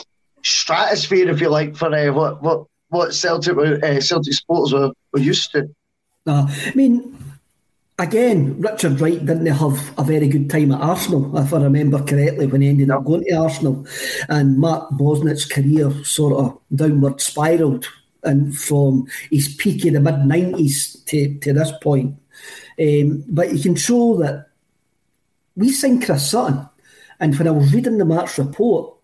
stratosphere, 0.44 1.30
if 1.30 1.42
you 1.42 1.50
like, 1.50 1.76
for 1.76 1.94
uh, 1.94 2.14
what 2.14 2.44
what 2.44 2.68
what 2.90 3.14
Celtic 3.14 3.58
uh, 3.58 4.00
Celtic 4.02 4.34
supporters 4.34 4.74
were, 4.74 4.92
were 5.12 5.20
used 5.20 5.52
to. 5.52 5.68
Uh, 6.28 6.46
I 6.48 6.72
mean, 6.76 7.18
again, 7.98 8.62
Richard 8.62 9.02
Wright 9.02 9.26
didn't 9.26 9.48
have 9.48 9.94
a 9.98 10.04
very 10.04 10.28
good 10.28 10.48
time 10.50 10.72
at 10.72 10.82
Arsenal, 10.82 11.36
if 11.38 11.52
I 11.54 11.64
remember 11.64 12.04
correctly, 12.04 12.46
when 12.46 12.62
he 12.62 12.70
ended 12.70 12.92
up 12.92 13.04
going 13.04 13.24
to 13.24 13.34
Arsenal. 13.34 13.86
And 14.30 14.60
Mark 14.60 14.92
Bosnich's 14.92 15.46
career 15.46 15.92
sort 16.04 16.34
of 16.34 16.60
downward 16.74 17.20
spiralled 17.20 17.86
and 18.24 18.56
from 18.56 19.08
his 19.32 19.56
peak 19.56 19.86
in 19.86 19.96
the 19.96 20.00
mid 20.00 20.16
90s 20.16 21.04
to, 21.06 21.34
to 21.40 21.52
this 21.52 21.72
point. 21.82 22.16
Um, 22.80 23.24
but 23.28 23.52
you 23.52 23.62
can 23.62 23.76
show 23.76 24.18
that 24.18 24.50
we 25.56 25.72
signed 25.72 26.06
Chris 26.06 26.30
Sutton. 26.30 26.70
And 27.20 27.38
when 27.38 27.48
I 27.48 27.52
was 27.52 27.74
reading 27.74 27.98
the 27.98 28.06
match 28.06 28.38
report 28.38 28.96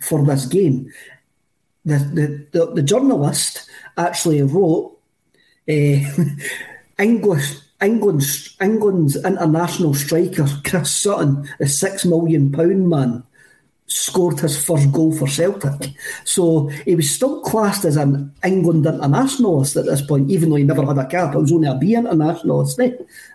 for 0.00 0.24
this 0.24 0.46
game, 0.46 0.90
the, 1.84 1.98
the, 1.98 2.58
the, 2.58 2.72
the 2.74 2.82
journalist 2.82 3.68
actually 3.96 4.42
wrote 4.42 4.98
uh, 5.68 5.98
English 6.98 7.60
England's 7.82 8.56
England's 8.60 9.16
international 9.16 9.94
striker 9.94 10.46
Chris 10.64 10.90
Sutton, 10.90 11.48
a 11.60 11.66
six 11.66 12.04
million 12.04 12.50
pound 12.50 12.88
man, 12.88 13.22
scored 13.86 14.40
his 14.40 14.62
first 14.64 14.90
goal 14.92 15.12
for 15.12 15.28
Celtic. 15.28 15.92
So 16.24 16.68
he 16.86 16.94
was 16.94 17.10
still 17.10 17.42
classed 17.42 17.84
as 17.84 17.96
an 17.96 18.32
England 18.44 18.86
internationalist 18.86 19.76
at 19.76 19.84
this 19.84 20.02
point, 20.02 20.30
even 20.30 20.50
though 20.50 20.56
he 20.56 20.64
never 20.64 20.86
had 20.86 20.98
a 20.98 21.06
cap. 21.06 21.34
It 21.34 21.38
was 21.38 21.52
only 21.52 21.68
a 21.68 21.74
B 21.74 21.94
internationalist, 21.94 22.80
eh? 22.80 22.92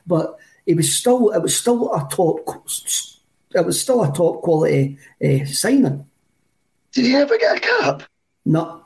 but 0.07 0.39
it 0.65 0.75
was 0.75 0.91
still 0.91 1.29
it 1.29 1.41
was 1.41 1.55
still 1.55 1.93
a 1.93 2.07
top 2.09 2.45
it 3.53 3.65
was 3.65 3.81
still 3.81 4.03
a 4.03 4.11
top 4.13 4.41
quality 4.41 4.97
uh, 5.23 5.45
signing. 5.45 6.05
Did 6.91 7.05
he 7.05 7.15
ever 7.15 7.37
get 7.37 7.57
a 7.57 7.59
cap? 7.59 8.03
No, 8.45 8.83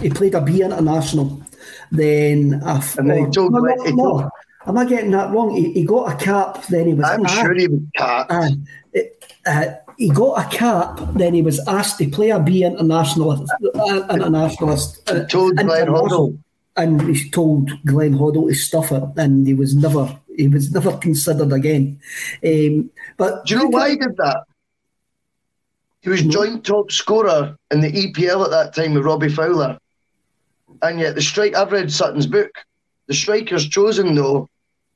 he 0.00 0.10
played 0.10 0.34
a 0.34 0.40
B 0.40 0.62
international. 0.62 1.42
Then, 1.90 2.60
a, 2.64 2.82
and 2.98 3.10
then 3.10 3.26
he 3.26 3.30
told, 3.30 3.52
no, 3.52 3.60
no, 3.60 3.84
no. 3.84 4.30
Am 4.66 4.76
I 4.78 4.84
getting 4.84 5.12
that 5.12 5.30
wrong? 5.30 5.54
He, 5.54 5.72
he, 5.72 5.84
got 5.84 6.12
a 6.12 6.24
cap, 6.24 6.64
then 6.66 6.88
he 6.88 6.94
was. 6.94 7.06
I'm 7.06 7.24
sure 7.26 7.54
he 7.54 7.68
was 7.68 7.80
capped. 7.94 8.32
Uh, 8.32 8.48
uh, 9.46 9.66
he 9.96 10.10
got 10.10 10.44
a 10.44 10.56
cap, 10.56 11.00
then 11.14 11.34
he 11.34 11.42
was 11.42 11.66
asked 11.68 11.98
to 11.98 12.08
play 12.08 12.30
a 12.30 12.40
B 12.40 12.64
internationalist. 12.64 13.52
Uh, 13.74 14.06
internationalist. 14.10 15.08
Uh, 15.08 15.24
told 15.26 15.56
Glenn 15.56 15.88
Hoddle. 15.88 16.38
And 16.76 17.00
he 17.02 17.30
told 17.30 17.70
Glenn 17.86 18.14
Hoddle 18.14 18.48
to 18.48 18.54
stuff 18.54 18.92
it, 18.92 19.02
and 19.16 19.46
he 19.46 19.54
was 19.54 19.74
never 19.74 20.18
he 20.36 20.48
was 20.48 20.72
never 20.72 20.96
considered 20.98 21.52
again. 21.52 22.00
Um, 22.44 22.90
but 23.16 23.44
do 23.46 23.54
you 23.54 23.60
know 23.60 23.68
why 23.68 23.90
he 23.90 23.96
did 23.96 24.16
that? 24.16 24.44
He 26.00 26.10
was 26.10 26.22
joint 26.22 26.64
top 26.64 26.92
scorer 26.92 27.56
in 27.70 27.80
the 27.80 27.90
EPL 27.90 28.44
at 28.44 28.50
that 28.50 28.74
time 28.74 28.94
with 28.94 29.04
Robbie 29.04 29.28
Fowler, 29.28 29.78
and 30.82 31.00
yet 31.00 31.14
the 31.14 31.22
strike. 31.22 31.54
I've 31.54 31.72
read 31.72 31.90
Sutton's 31.90 32.26
book. 32.26 32.50
The 33.08 33.14
strikers 33.14 33.68
chosen 33.68 34.14
though. 34.14 34.48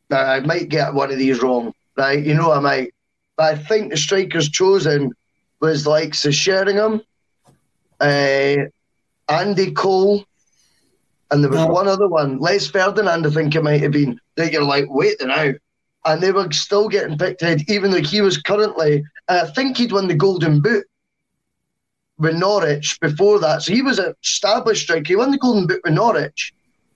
Now 0.09 0.23
I 0.23 0.41
might 0.41 0.69
get 0.69 0.95
one 0.95 1.11
of 1.11 1.19
these 1.19 1.43
wrong, 1.43 1.73
right? 1.97 2.25
You 2.25 2.35
know 2.35 2.53
I 2.53 2.61
might, 2.61 2.95
but 3.37 3.55
I 3.55 3.57
think 3.57 3.91
the 3.91 3.97
strikers 3.97 4.49
chosen 4.49 5.13
was 5.61 5.87
like 5.87 6.15
Sir 6.15 6.33
Sheringham, 6.33 7.03
uh, 8.01 8.57
Andy 9.29 9.73
Cole, 9.73 10.25
and 11.31 11.45
there 11.45 11.51
was 11.51 11.67
one 11.67 11.89
other 11.89 12.09
one, 12.09 12.39
Les 12.39 12.67
Ferdinand, 12.67 13.27
I 13.27 13.31
think 13.31 13.55
it 13.55 13.63
might 13.63 13.83
have 13.83 13.93
been, 13.93 14.21
that 14.37 14.53
you're 14.53 14.65
like, 14.65 14.87
wait 14.89 15.17
now. 15.21 15.53
And 16.05 16.23
they 16.23 16.33
were 16.33 16.51
still 16.51 16.89
getting 16.89 17.19
picked 17.19 17.43
ahead, 17.43 17.63
even 17.69 17.91
though 17.91 18.01
he 18.01 18.21
was 18.21 18.41
currently, 18.41 19.05
I 19.29 19.47
think 19.47 19.77
he'd 19.77 19.93
won 19.93 20.09
the 20.09 20.15
Golden 20.15 20.61
Boot 20.61 20.87
with 22.19 22.37
Norwich 22.37 22.99
before 23.01 23.39
that. 23.41 23.63
So 23.63 23.73
he 23.73 23.83
was 23.83 23.99
an 23.99 24.15
established 24.23 24.83
striker. 24.83 25.07
He 25.07 25.17
won 25.17 25.31
the 25.31 25.39
Golden 25.39 25.67
Boot 25.67 25.83
with 25.85 25.93
Norwich. 25.93 26.53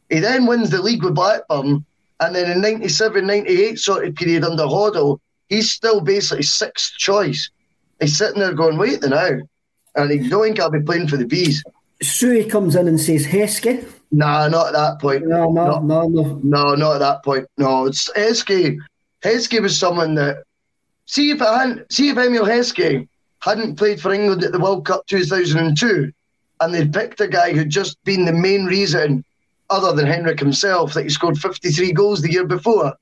He 0.08 0.18
then 0.20 0.46
wins 0.46 0.70
the 0.70 0.82
league 0.82 1.04
with 1.04 1.14
Blackburn. 1.14 1.84
And 2.20 2.34
then 2.34 2.50
in 2.50 2.60
97, 2.60 3.26
98 3.26 3.78
sort 3.78 4.06
of 4.06 4.14
period 4.14 4.44
under 4.44 4.64
Hoddle, 4.64 5.18
he's 5.48 5.70
still 5.70 6.00
basically 6.00 6.42
sixth 6.42 6.94
choice. 6.96 7.50
He's 8.00 8.16
sitting 8.16 8.40
there 8.40 8.54
going, 8.54 8.78
wait 8.78 9.00
the 9.00 9.08
now. 9.10 9.38
And 9.96 10.10
he's 10.10 10.30
knowing 10.30 10.60
I'll 10.60 10.70
be 10.70 10.80
playing 10.80 11.08
for 11.08 11.16
the 11.16 11.26
Bees. 11.26 11.62
Sui 12.02 12.44
comes 12.44 12.74
in 12.74 12.88
and 12.88 13.00
says 13.00 13.26
Heskey. 13.26 13.88
Nah, 14.14 14.46
not 14.46 14.68
at 14.68 14.72
that 14.74 15.00
point. 15.00 15.26
No, 15.26 15.50
no, 15.50 15.80
no, 15.80 16.06
no. 16.06 16.40
No, 16.44 16.74
not 16.76 16.94
at 16.94 16.98
that 17.00 17.24
point. 17.24 17.48
No, 17.58 17.86
it's 17.86 18.08
Heskey. 18.12 18.78
Heskey 19.24 19.60
was 19.60 19.76
someone 19.76 20.14
that 20.14 20.44
see 21.06 21.30
if 21.30 21.42
I 21.42 21.58
hadn't 21.58 21.92
see 21.92 22.10
if 22.10 22.16
Emile 22.16 22.44
Heskey 22.44 23.08
hadn't 23.40 23.76
played 23.76 24.00
for 24.00 24.12
England 24.12 24.44
at 24.44 24.52
the 24.52 24.60
World 24.60 24.86
Cup 24.86 25.04
2002, 25.06 26.12
and 26.60 26.74
they'd 26.74 26.92
picked 26.92 27.20
a 27.20 27.26
guy 27.26 27.52
who'd 27.52 27.70
just 27.70 28.02
been 28.04 28.24
the 28.24 28.32
main 28.32 28.66
reason, 28.66 29.24
other 29.68 29.92
than 29.92 30.06
Henrik 30.06 30.38
himself, 30.38 30.94
that 30.94 31.02
he 31.02 31.10
scored 31.10 31.36
53 31.36 31.92
goals 31.92 32.22
the 32.22 32.30
year 32.30 32.46
before. 32.46 32.94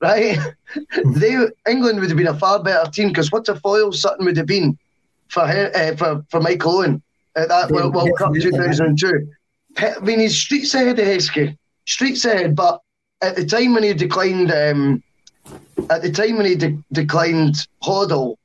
Right? 0.00 0.38
they 1.14 1.46
England 1.68 2.00
would 2.00 2.08
have 2.08 2.16
been 2.16 2.28
a 2.28 2.38
far 2.38 2.62
better 2.62 2.90
team 2.90 3.08
because 3.08 3.30
what 3.30 3.50
a 3.50 3.56
foil 3.56 3.92
Sutton 3.92 4.24
would 4.24 4.38
have 4.38 4.46
been 4.46 4.78
for 5.28 5.42
uh, 5.42 5.94
for 5.96 6.24
for 6.30 6.40
Michael 6.40 6.78
Owen 6.78 7.02
at 7.36 7.48
that 7.48 7.70
World, 7.70 7.94
World 7.94 8.16
Cup 8.16 8.32
2002. 8.32 9.28
I 9.78 9.98
mean, 10.00 10.20
he's 10.20 10.36
streets 10.36 10.74
ahead 10.74 10.98
of 10.98 11.06
Heskey, 11.06 11.56
streets 11.86 12.24
ahead. 12.24 12.54
But 12.54 12.80
at 13.22 13.36
the 13.36 13.44
time 13.44 13.74
when 13.74 13.82
he 13.82 13.92
declined, 13.94 14.50
um, 14.52 15.02
at 15.90 16.02
the 16.02 16.10
time 16.10 16.36
when 16.36 16.46
he 16.46 16.54
de- 16.54 16.82
declined 16.92 17.66
Hoddle, 17.82 18.36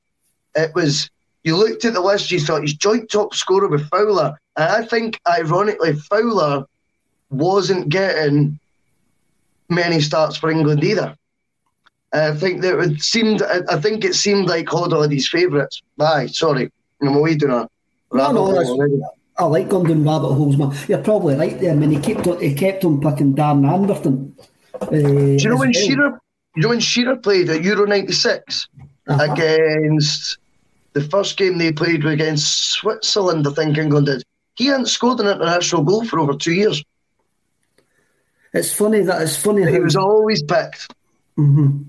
it 0.56 0.74
was 0.74 1.10
you 1.44 1.56
looked 1.56 1.86
at 1.86 1.94
the 1.94 2.02
list, 2.02 2.32
you 2.32 2.40
thought 2.40 2.62
he's 2.62 2.74
joint 2.74 3.10
top 3.10 3.34
scorer 3.34 3.68
with 3.68 3.88
Fowler, 3.90 4.38
and 4.56 4.70
I 4.70 4.86
think 4.86 5.20
ironically 5.28 5.94
Fowler 5.94 6.66
wasn't 7.30 7.90
getting 7.90 8.60
many 9.70 10.02
starts 10.02 10.38
for 10.38 10.50
England 10.50 10.84
either. 10.84 11.16
I 12.14 12.34
think 12.34 12.62
that 12.62 12.80
it 12.80 13.02
seemed. 13.02 13.42
I 13.44 13.80
think 13.80 14.06
it 14.06 14.16
seemed 14.16 14.48
like 14.48 14.68
Hoddle 14.68 15.02
had 15.02 15.12
his 15.12 15.28
favourites. 15.28 15.82
Aye, 16.00 16.28
sorry, 16.28 16.72
I'm 17.02 17.16
away 17.16 17.36
doing 17.36 17.52
a. 17.52 17.68
No, 18.14 18.32
no, 18.32 19.14
I 19.40 19.46
like 19.46 19.70
going 19.70 19.88
down 19.88 20.04
rabbit 20.04 20.34
holes, 20.34 20.58
man. 20.58 20.74
You're 20.88 21.04
probably 21.04 21.36
right 21.36 21.60
there. 21.60 21.72
I 21.72 21.76
mean, 21.76 21.92
he 21.92 22.00
kept 22.00 22.26
on, 22.28 22.42
he 22.42 22.56
kept 22.56 22.84
on 22.84 23.00
picking 23.00 23.36
Darren 23.36 23.72
Anderton. 23.72 24.36
Uh, 24.74 24.86
Do 24.88 25.38
you 25.40 25.50
know 25.50 25.58
when 25.58 25.72
well. 25.74 25.86
Shearer? 25.86 26.20
You 26.56 26.62
know 26.64 26.70
when 26.70 26.80
Shearer 26.80 27.18
played 27.18 27.50
at 27.50 27.64
Euro 27.64 27.86
'96 27.86 28.68
uh-huh. 29.08 29.32
against 29.32 30.40
the 30.94 31.02
first 31.02 31.38
game 31.38 31.60
they 31.60 31.72
played 31.72 32.04
was 32.04 32.14
against 32.14 32.72
Switzerland, 32.72 33.46
I 33.48 33.52
think 33.52 33.78
England 33.78 34.08
did. 34.08 34.24
He 34.56 34.66
hadn't 34.66 34.88
scored 34.88 35.20
an 35.20 35.28
international 35.28 35.84
goal 35.84 36.04
for 36.04 36.20
over 36.20 36.34
two 36.34 36.54
years. 36.54 36.84
It's 38.54 38.74
funny 38.74 39.02
that 39.02 39.22
it's 39.22 39.38
funny. 39.38 39.64
How, 39.64 39.72
he 39.72 39.80
was 39.80 39.96
always 39.96 40.42
picked. 40.42 40.92
Mm-hmm. 41.38 41.84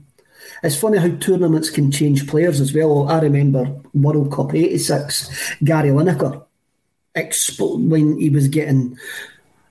It's 0.63 0.79
funny 0.79 0.99
how 0.99 1.09
tournaments 1.17 1.71
can 1.71 1.91
change 1.91 2.29
players 2.29 2.61
as 2.61 2.75
well. 2.75 3.09
I 3.09 3.21
remember 3.21 3.81
World 3.95 4.31
Cup 4.31 4.55
'86, 4.55 5.55
Gary 5.65 5.89
Lineker 5.89 6.45
expo- 7.19 7.89
when 7.89 8.19
he 8.19 8.31
was 8.31 8.49
getting 8.49 8.97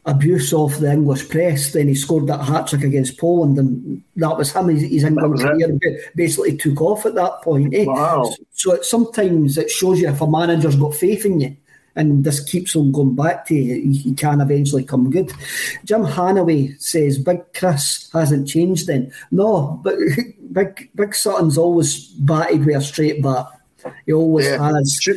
abuse 0.08 0.54
off 0.54 0.78
the 0.78 0.92
English 0.92 1.30
press. 1.30 1.74
Then 1.74 1.88
he 1.88 1.96
scored 1.96 2.28
that 2.28 2.44
hat 2.44 2.68
trick 2.68 2.84
against 2.84 3.20
Poland, 3.20 3.60
and 3.60 4.02
that 4.16 4.38
was 4.38 4.52
him. 4.52 4.70
His, 4.70 4.84
his 4.84 5.04
England 5.04 5.40
career 5.40 5.78
basically 6.16 6.58
took 6.58 6.82
off 6.82 7.06
at 7.06 7.16
that 7.16 7.42
point. 7.44 7.76
Eh? 7.76 7.86
Wow. 7.86 8.24
So, 8.24 8.36
so 8.54 8.74
it, 8.74 8.86
sometimes 8.86 9.58
it 9.58 9.70
shows 9.70 10.00
you 10.00 10.10
if 10.10 10.22
a 10.22 10.28
manager's 10.28 10.78
got 10.78 10.96
faith 10.96 11.26
in 11.26 11.42
you. 11.42 11.58
And 11.96 12.24
this 12.24 12.40
keeps 12.48 12.76
on 12.76 12.92
going 12.92 13.16
back 13.16 13.48
to 13.48 13.56
you, 13.56 13.92
he 13.92 14.14
can 14.14 14.40
eventually 14.40 14.84
come 14.84 15.10
good. 15.10 15.32
Jim 15.84 16.04
Hanaway 16.04 16.80
says 16.80 17.18
Big 17.18 17.42
Chris 17.56 18.08
hasn't 18.14 18.48
changed 18.48 18.86
then. 18.86 19.12
No, 19.32 19.82
but 19.84 19.96
Big 20.52 20.92
Big 20.94 21.16
Sutton's 21.16 21.58
always 21.58 22.06
batted 22.10 22.66
with 22.66 22.78
a 22.78 22.82
straight 22.82 23.24
bat. 23.24 23.48
He 24.06 24.14
always 24.14 24.46
yeah. 24.46 24.74
has. 24.74 25.10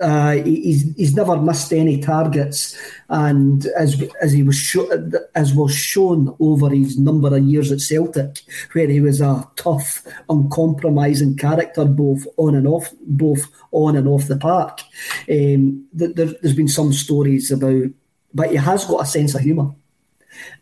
Uh, 0.00 0.34
he's 0.44 0.94
he's 0.96 1.14
never 1.16 1.36
missed 1.36 1.72
any 1.72 1.98
targets, 2.00 2.78
and 3.08 3.66
as 3.76 4.00
as 4.22 4.32
he 4.32 4.44
was 4.44 4.54
sho- 4.54 5.10
as 5.34 5.52
was 5.54 5.74
shown 5.74 6.36
over 6.38 6.70
his 6.70 6.96
number 6.96 7.36
of 7.36 7.42
years 7.42 7.72
at 7.72 7.80
Celtic, 7.80 8.42
where 8.72 8.86
he 8.86 9.00
was 9.00 9.20
a 9.20 9.48
tough, 9.56 10.06
uncompromising 10.28 11.36
character 11.36 11.84
both 11.84 12.24
on 12.36 12.54
and 12.54 12.68
off 12.68 12.92
both 13.02 13.44
on 13.72 13.96
and 13.96 14.06
off 14.06 14.28
the 14.28 14.36
park. 14.36 14.82
Um, 15.28 15.86
there, 15.92 16.12
there's 16.12 16.54
been 16.54 16.68
some 16.68 16.92
stories 16.92 17.50
about, 17.50 17.86
but 18.32 18.50
he 18.50 18.56
has 18.56 18.84
got 18.84 19.02
a 19.02 19.06
sense 19.06 19.34
of 19.34 19.40
humour. 19.40 19.74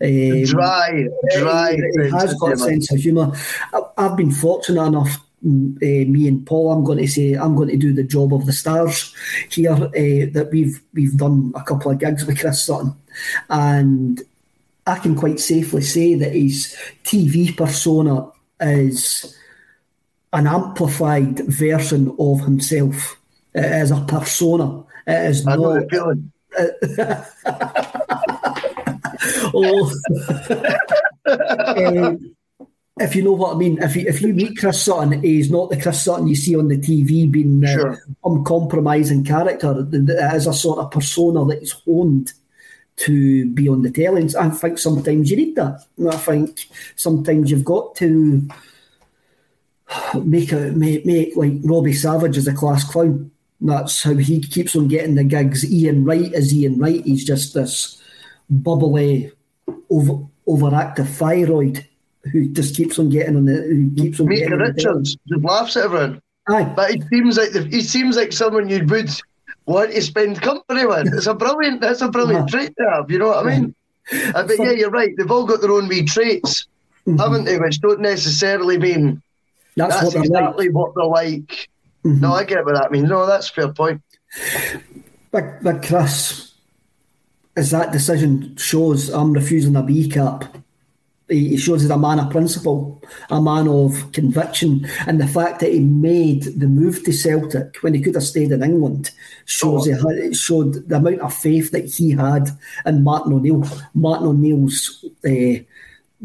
Um, 0.01 0.44
dry, 0.44 1.07
dry. 1.37 1.75
He, 1.75 2.05
he 2.05 2.11
has 2.11 2.33
got 2.35 2.53
a 2.53 2.57
sense 2.57 2.90
of 2.90 3.01
humour. 3.01 3.33
I've 3.99 4.16
been 4.16 4.31
fortunate 4.31 4.83
enough 4.83 5.25
uh, 5.46 6.11
me 6.11 6.28
and 6.28 6.46
Paul, 6.46 6.72
I'm 6.72 6.85
going 6.85 6.98
to 6.98 7.09
say 7.09 7.35
I'm 7.35 7.54
going 7.54 7.68
to 7.68 7.76
do 7.76 7.92
the 7.92 8.02
job 8.02 8.35
of 8.35 8.46
the 8.46 8.52
stars 8.52 9.14
here. 9.50 9.72
Uh, 9.72 10.26
that 10.32 10.48
we've 10.52 10.80
we've 10.92 11.16
done 11.16 11.52
a 11.54 11.62
couple 11.62 11.90
of 11.90 11.98
gigs 11.98 12.26
with 12.26 12.40
Chris 12.40 12.64
Sutton, 12.66 12.94
and 13.48 14.22
I 14.87 14.98
can 14.98 15.14
quite 15.14 15.40
safely 15.40 15.82
say 15.82 16.14
that 16.14 16.35
his 16.35 16.76
TV 17.04 17.56
persona 17.56 18.30
is 18.61 19.37
an 20.32 20.46
amplified 20.46 21.40
version 21.46 22.14
of 22.18 22.40
himself. 22.40 23.16
It 23.54 23.64
is 23.64 23.90
a 23.90 24.04
persona. 24.06 24.85
It 25.06 25.30
is 25.30 25.46
I 25.46 25.56
not. 25.56 25.85
oh. 29.54 29.92
uh, 31.26 32.14
if 32.98 33.14
you 33.14 33.22
know 33.22 33.32
what 33.32 33.54
I 33.54 33.59
mean, 33.59 33.82
if 33.82 33.94
you, 33.94 34.06
if 34.06 34.22
you 34.22 34.32
meet 34.32 34.59
Chris 34.59 34.82
Sutton, 34.82 35.22
he's 35.22 35.50
not 35.50 35.68
the 35.68 35.80
Chris 35.80 36.02
Sutton 36.02 36.26
you 36.26 36.35
see 36.35 36.56
on 36.56 36.68
the 36.68 36.78
TV 36.78 37.30
being 37.30 37.62
uh, 37.64 37.72
sure. 37.72 38.02
uncompromising 38.24 39.24
character. 39.24 39.87
It 39.92 40.09
is 40.35 40.46
a 40.46 40.54
sort 40.54 40.78
of 40.78 40.90
persona 40.90 41.44
that 41.44 41.62
is 41.62 41.72
honed 41.72 42.32
to 42.96 43.50
be 43.50 43.68
on 43.68 43.82
the 43.82 43.90
tailings. 43.90 44.35
I 44.35 44.48
think 44.48 44.78
sometimes 44.78 45.30
you 45.30 45.37
need 45.37 45.56
that. 45.56 45.85
And 45.98 46.09
I 46.09 46.16
think 46.16 46.68
sometimes 46.96 47.50
you've 47.50 47.64
got 47.64 47.94
to 47.96 48.48
make 50.24 50.52
a 50.52 50.72
make, 50.72 51.04
make 51.04 51.37
like 51.37 51.52
Robbie 51.64 51.92
Savage 51.92 52.38
as 52.38 52.46
a 52.46 52.54
class 52.54 52.82
clown. 52.90 53.30
That's 53.61 54.02
how 54.02 54.14
he 54.14 54.40
keeps 54.40 54.74
on 54.74 54.88
getting 54.88 55.16
the 55.16 55.24
gigs. 55.24 55.70
Ian 55.70 56.04
Wright 56.04 56.32
is 56.32 56.54
Ian 56.54 56.78
Wright. 56.78 57.04
He's 57.04 57.24
just 57.26 57.52
this 57.52 58.02
bubbly, 58.48 59.32
over, 59.90 60.26
overactive 60.48 61.09
thyroid 61.09 61.87
who 62.32 62.48
just 62.48 62.76
keeps 62.76 62.98
on 62.98 63.08
getting 63.08 63.36
on 63.36 63.44
the 63.44 63.54
who 63.54 63.90
keeps 63.94 64.20
on 64.20 64.28
Micah 64.28 64.56
Richards 64.56 65.16
just 65.28 65.44
laughs 65.44 65.76
at 65.76 65.84
everyone. 65.84 66.22
Aye. 66.48 66.72
But 66.76 66.90
he 66.92 67.00
seems 67.02 67.36
like 67.36 67.52
the, 67.52 67.64
he 67.64 67.82
seems 67.82 68.16
like 68.16 68.32
someone 68.32 68.68
you 68.68 68.84
would 68.84 69.10
want 69.66 69.92
to 69.92 70.02
spend 70.02 70.40
company 70.40 70.86
with. 70.86 71.12
It's 71.12 71.26
a 71.26 71.34
brilliant 71.34 71.80
that's 71.80 72.02
a 72.02 72.08
brilliant 72.08 72.48
trait 72.48 72.72
to 72.76 72.90
have, 72.90 73.10
you 73.10 73.18
know 73.18 73.28
what 73.28 73.46
I 73.46 73.58
mean? 73.58 73.74
Uh, 74.12 74.46
but 74.46 74.58
yeah, 74.58 74.70
you're 74.70 74.90
right. 74.90 75.10
They've 75.16 75.30
all 75.30 75.46
got 75.46 75.60
their 75.60 75.72
own 75.72 75.88
wee 75.88 76.04
traits, 76.04 76.68
mm-hmm. 77.06 77.18
haven't 77.18 77.44
they? 77.44 77.58
Which 77.58 77.80
don't 77.80 78.00
necessarily 78.00 78.78
mean 78.78 79.22
that's, 79.76 80.00
that's 80.00 80.14
what 80.14 80.24
exactly 80.24 80.68
like. 80.68 80.74
what 80.74 80.94
they're 80.94 81.04
like. 81.04 81.68
Mm-hmm. 82.04 82.20
No, 82.20 82.32
I 82.32 82.44
get 82.44 82.64
what 82.64 82.76
that 82.76 82.92
means. 82.92 83.08
No, 83.08 83.26
that's 83.26 83.48
fair 83.48 83.72
point. 83.72 84.00
But, 85.32 85.62
but 85.62 85.82
Chris, 85.82 86.52
as 87.56 87.72
that 87.72 87.90
decision 87.90 88.56
shows, 88.56 89.08
I'm 89.08 89.32
refusing 89.32 89.74
a 89.74 89.82
B 89.82 90.08
cap 90.08 90.56
he 91.28 91.56
shows 91.56 91.82
he's 91.82 91.90
a 91.90 91.98
man 91.98 92.20
of 92.20 92.30
principle, 92.30 93.02
a 93.30 93.42
man 93.42 93.66
of 93.66 94.12
conviction, 94.12 94.86
and 95.06 95.20
the 95.20 95.26
fact 95.26 95.60
that 95.60 95.72
he 95.72 95.80
made 95.80 96.44
the 96.44 96.68
move 96.68 97.02
to 97.04 97.12
Celtic 97.12 97.76
when 97.82 97.94
he 97.94 98.00
could 98.00 98.14
have 98.14 98.22
stayed 98.22 98.52
in 98.52 98.62
England 98.62 99.10
shows 99.44 99.88
oh. 99.88 100.12
he 100.12 100.24
had, 100.24 100.36
showed 100.36 100.88
the 100.88 100.96
amount 100.96 101.20
of 101.20 101.34
faith 101.34 101.72
that 101.72 101.86
he 101.86 102.12
had 102.12 102.48
in 102.84 103.02
Martin 103.02 103.32
O'Neill. 103.32 103.64
Martin 103.94 104.28
O'Neill's 104.28 105.04
uh, 105.24 105.62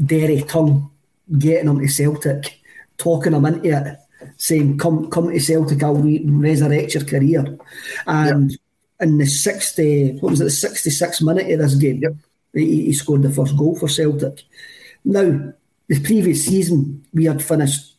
dairy 0.05 0.43
tongue 0.47 0.91
getting 1.37 1.69
him 1.69 1.79
to 1.79 1.87
Celtic, 1.87 2.59
talking 2.97 3.33
him 3.33 3.45
into 3.45 3.69
it, 3.69 3.97
saying, 4.37 4.77
"Come, 4.77 5.09
come 5.09 5.31
to 5.31 5.39
Celtic, 5.39 5.81
I'll 5.81 5.95
re- 5.95 6.23
resurrect 6.25 6.93
your 6.93 7.05
career," 7.05 7.57
and. 8.05 8.51
Yep. 8.51 8.59
In 9.01 9.17
the 9.17 9.25
sixty, 9.25 10.11
what 10.19 10.29
was 10.29 10.41
it, 10.41 10.43
the 10.43 10.51
sixty-six 10.51 11.23
minute 11.23 11.49
of 11.49 11.57
this 11.57 11.73
game, 11.73 12.01
yep. 12.03 12.13
he, 12.53 12.85
he 12.85 12.93
scored 12.93 13.23
the 13.23 13.31
first 13.31 13.57
goal 13.57 13.75
for 13.75 13.87
Celtic. 13.87 14.43
Now, 15.03 15.53
the 15.87 15.99
previous 15.99 16.45
season, 16.45 17.03
we 17.13 17.25
had 17.25 17.43
finished 17.43 17.95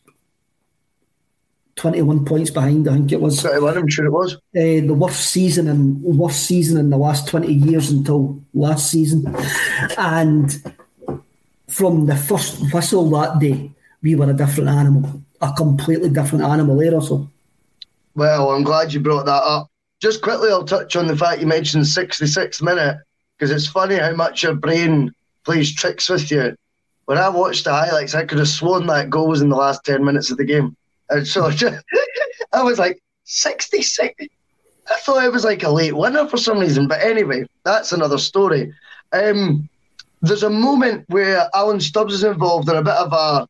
21 1.76 2.24
points 2.24 2.50
behind, 2.50 2.88
I 2.88 2.94
think 2.94 3.12
it 3.12 3.20
was. 3.20 3.42
21, 3.42 3.76
I'm 3.76 3.88
sure 3.88 4.06
it 4.06 4.10
was. 4.10 4.34
Uh, 4.34 4.86
the 4.86 4.94
worst 4.94 5.30
season 5.30 5.68
and 5.68 6.02
worst 6.02 6.44
season 6.44 6.78
in 6.78 6.90
the 6.90 6.96
last 6.96 7.28
20 7.28 7.52
years 7.52 7.90
until 7.90 8.40
last 8.54 8.90
season. 8.90 9.34
And 9.98 10.74
from 11.68 12.06
the 12.06 12.16
first 12.16 12.72
whistle 12.72 13.10
that 13.10 13.38
day, 13.38 13.70
we 14.02 14.14
were 14.14 14.30
a 14.30 14.34
different 14.34 14.68
animal, 14.70 15.22
a 15.40 15.52
completely 15.52 16.10
different 16.10 16.44
animal 16.44 16.76
there, 16.76 16.94
also. 16.94 17.28
Well, 18.14 18.50
I'm 18.50 18.62
glad 18.62 18.92
you 18.92 19.00
brought 19.00 19.26
that 19.26 19.42
up. 19.42 19.70
Just 20.00 20.22
quickly, 20.22 20.50
I'll 20.50 20.64
touch 20.64 20.96
on 20.96 21.06
the 21.06 21.16
fact 21.16 21.40
you 21.40 21.46
mentioned 21.46 21.86
66 21.86 22.62
minute, 22.62 22.98
because 23.36 23.50
it's 23.50 23.66
funny 23.66 23.96
how 23.96 24.14
much 24.14 24.42
your 24.42 24.54
brain 24.54 25.12
plays 25.44 25.74
tricks 25.74 26.08
with 26.08 26.30
you 26.30 26.54
when 27.06 27.18
I 27.18 27.28
watched 27.28 27.64
the 27.64 27.72
highlights, 27.72 28.14
I 28.14 28.24
could 28.24 28.38
have 28.38 28.48
sworn 28.48 28.86
that 28.86 29.10
goal 29.10 29.28
was 29.28 29.42
in 29.42 29.48
the 29.48 29.56
last 29.56 29.84
10 29.84 30.04
minutes 30.04 30.30
of 30.30 30.36
the 30.36 30.44
game. 30.44 30.76
And 31.10 31.26
so 31.26 31.50
I 32.52 32.62
was 32.62 32.78
like, 32.78 33.02
66. 33.24 34.14
I 34.90 34.98
thought 35.00 35.24
it 35.24 35.32
was 35.32 35.44
like 35.44 35.62
a 35.62 35.70
late 35.70 35.96
winner 35.96 36.26
for 36.28 36.36
some 36.36 36.58
reason. 36.58 36.88
But 36.88 37.02
anyway, 37.02 37.46
that's 37.64 37.92
another 37.92 38.18
story. 38.18 38.72
Um, 39.12 39.68
there's 40.20 40.42
a 40.42 40.50
moment 40.50 41.04
where 41.08 41.48
Alan 41.54 41.80
Stubbs 41.80 42.14
is 42.14 42.24
involved 42.24 42.68
in 42.68 42.76
a 42.76 42.82
bit 42.82 42.94
of 42.94 43.12
a, 43.12 43.48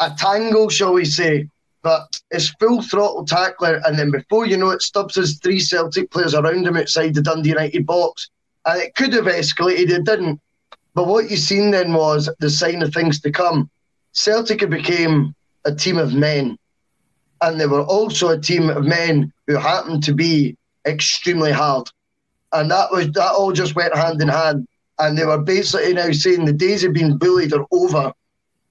a 0.00 0.10
tangle, 0.16 0.68
shall 0.68 0.94
we 0.94 1.04
say, 1.04 1.48
but 1.82 2.20
it's 2.30 2.48
full 2.60 2.82
throttle 2.82 3.24
tackler. 3.24 3.80
And 3.84 3.98
then 3.98 4.10
before 4.10 4.46
you 4.46 4.56
know 4.56 4.70
it, 4.70 4.82
Stubbs 4.82 5.16
has 5.16 5.38
three 5.38 5.60
Celtic 5.60 6.10
players 6.10 6.34
around 6.34 6.66
him 6.66 6.76
outside 6.76 7.14
the 7.14 7.22
Dundee 7.22 7.50
United 7.50 7.86
box. 7.86 8.30
And 8.66 8.80
it 8.80 8.94
could 8.94 9.12
have 9.12 9.26
escalated, 9.26 9.90
it 9.90 10.04
didn't. 10.04 10.40
But 10.94 11.08
what 11.08 11.30
you 11.30 11.36
seen 11.36 11.70
then 11.72 11.92
was 11.92 12.30
the 12.38 12.50
sign 12.50 12.82
of 12.82 12.92
things 12.94 13.20
to 13.20 13.30
come. 13.32 13.68
Celtic 14.12 14.60
had 14.60 14.70
became 14.70 15.34
a 15.64 15.74
team 15.74 15.98
of 15.98 16.14
men, 16.14 16.56
and 17.40 17.60
they 17.60 17.66
were 17.66 17.82
also 17.82 18.28
a 18.28 18.40
team 18.40 18.70
of 18.70 18.84
men 18.84 19.32
who 19.46 19.56
happened 19.56 20.04
to 20.04 20.14
be 20.14 20.56
extremely 20.86 21.50
hard, 21.50 21.88
and 22.52 22.70
that 22.70 22.92
was 22.92 23.10
that 23.12 23.32
all 23.32 23.52
just 23.52 23.74
went 23.74 23.96
hand 23.96 24.22
in 24.22 24.28
hand. 24.28 24.68
And 25.00 25.18
they 25.18 25.24
were 25.24 25.42
basically 25.42 25.92
now 25.92 26.12
saying 26.12 26.44
the 26.44 26.52
days 26.52 26.84
of 26.84 26.92
being 26.92 27.18
bullied 27.18 27.52
are 27.52 27.66
over, 27.72 28.12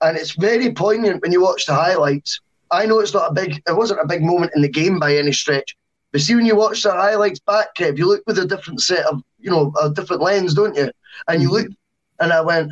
and 0.02 0.16
it's 0.16 0.32
very 0.32 0.72
poignant 0.72 1.22
when 1.22 1.34
you 1.34 1.42
watch 1.42 1.66
the 1.66 1.76
highlights. 1.76 2.40
I 2.72 2.86
know 2.86 3.00
it's 3.00 3.14
not 3.14 3.32
a 3.32 3.34
big, 3.34 3.62
it 3.68 3.76
wasn't 3.76 4.00
a 4.02 4.08
big 4.08 4.24
moment 4.24 4.54
in 4.56 4.62
the 4.62 4.70
game 4.70 4.98
by 4.98 5.18
any 5.18 5.34
stretch, 5.34 5.76
but 6.14 6.22
see 6.22 6.36
when 6.36 6.46
you 6.46 6.56
watch 6.56 6.84
the 6.84 6.92
highlights 6.92 7.40
back, 7.40 7.76
Kev, 7.76 7.98
you 7.98 8.08
look 8.08 8.24
with 8.26 8.40
a 8.40 8.48
different 8.48 8.82
set 8.82 9.06
of, 9.08 9.22
you 9.40 9.52
know, 9.52 9.74
a 9.82 9.90
different 9.90 10.22
lens, 10.22 10.54
don't 10.54 10.76
you? 10.76 10.90
And 11.28 11.42
you 11.42 11.50
mm-hmm. 11.50 11.58
look 11.58 11.68
and 12.24 12.32
I 12.32 12.40
went, 12.40 12.72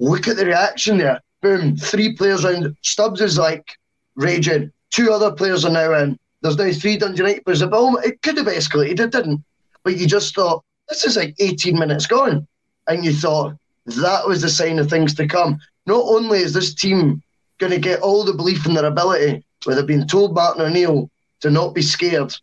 look 0.00 0.26
at 0.26 0.36
the 0.36 0.44
reaction 0.44 0.98
there. 0.98 1.20
Boom, 1.40 1.76
three 1.76 2.16
players 2.16 2.42
round. 2.42 2.76
Stubbs 2.82 3.20
is 3.20 3.38
like 3.38 3.78
raging. 4.16 4.72
Two 4.90 5.12
other 5.12 5.30
players 5.30 5.64
are 5.64 5.70
now 5.70 5.94
in. 5.94 6.18
There's 6.42 6.58
now 6.58 6.72
three 6.72 6.96
Dundee 6.96 7.18
United 7.18 7.44
players. 7.44 7.62
It 7.62 8.22
could 8.22 8.36
have 8.38 8.46
escalated, 8.46 8.98
it 8.98 9.12
didn't. 9.12 9.44
But 9.84 9.98
you 9.98 10.08
just 10.08 10.34
thought, 10.34 10.64
this 10.88 11.04
is 11.04 11.16
like 11.16 11.36
18 11.38 11.78
minutes 11.78 12.06
gone. 12.06 12.46
And 12.88 13.04
you 13.04 13.12
thought, 13.12 13.54
that 13.86 14.26
was 14.26 14.42
the 14.42 14.50
sign 14.50 14.80
of 14.80 14.90
things 14.90 15.14
to 15.14 15.28
come. 15.28 15.60
Not 15.86 16.04
only 16.04 16.40
is 16.40 16.52
this 16.52 16.74
team 16.74 17.22
going 17.58 17.72
to 17.72 17.78
get 17.78 18.00
all 18.00 18.24
the 18.24 18.34
belief 18.34 18.66
in 18.66 18.74
their 18.74 18.86
ability, 18.86 19.44
where 19.64 19.76
they've 19.76 19.86
been 19.86 20.08
told 20.08 20.34
Martin 20.34 20.62
O'Neill 20.62 21.08
to 21.40 21.50
not 21.50 21.72
be 21.72 21.82
scared, 21.82 22.34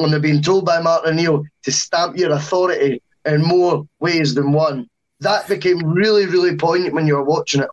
and 0.00 0.12
they've 0.12 0.20
been 0.20 0.42
told 0.42 0.64
by 0.64 0.80
Martin 0.80 1.12
O'Neill 1.12 1.44
to 1.62 1.70
stamp 1.72 2.16
your 2.16 2.32
authority 2.32 3.00
in 3.24 3.42
more 3.42 3.86
ways 4.00 4.34
than 4.34 4.50
one 4.50 4.88
that 5.20 5.48
became 5.48 5.84
really, 5.84 6.26
really 6.26 6.56
poignant 6.56 6.94
when 6.94 7.06
you 7.06 7.14
were 7.14 7.24
watching 7.24 7.62
it. 7.62 7.68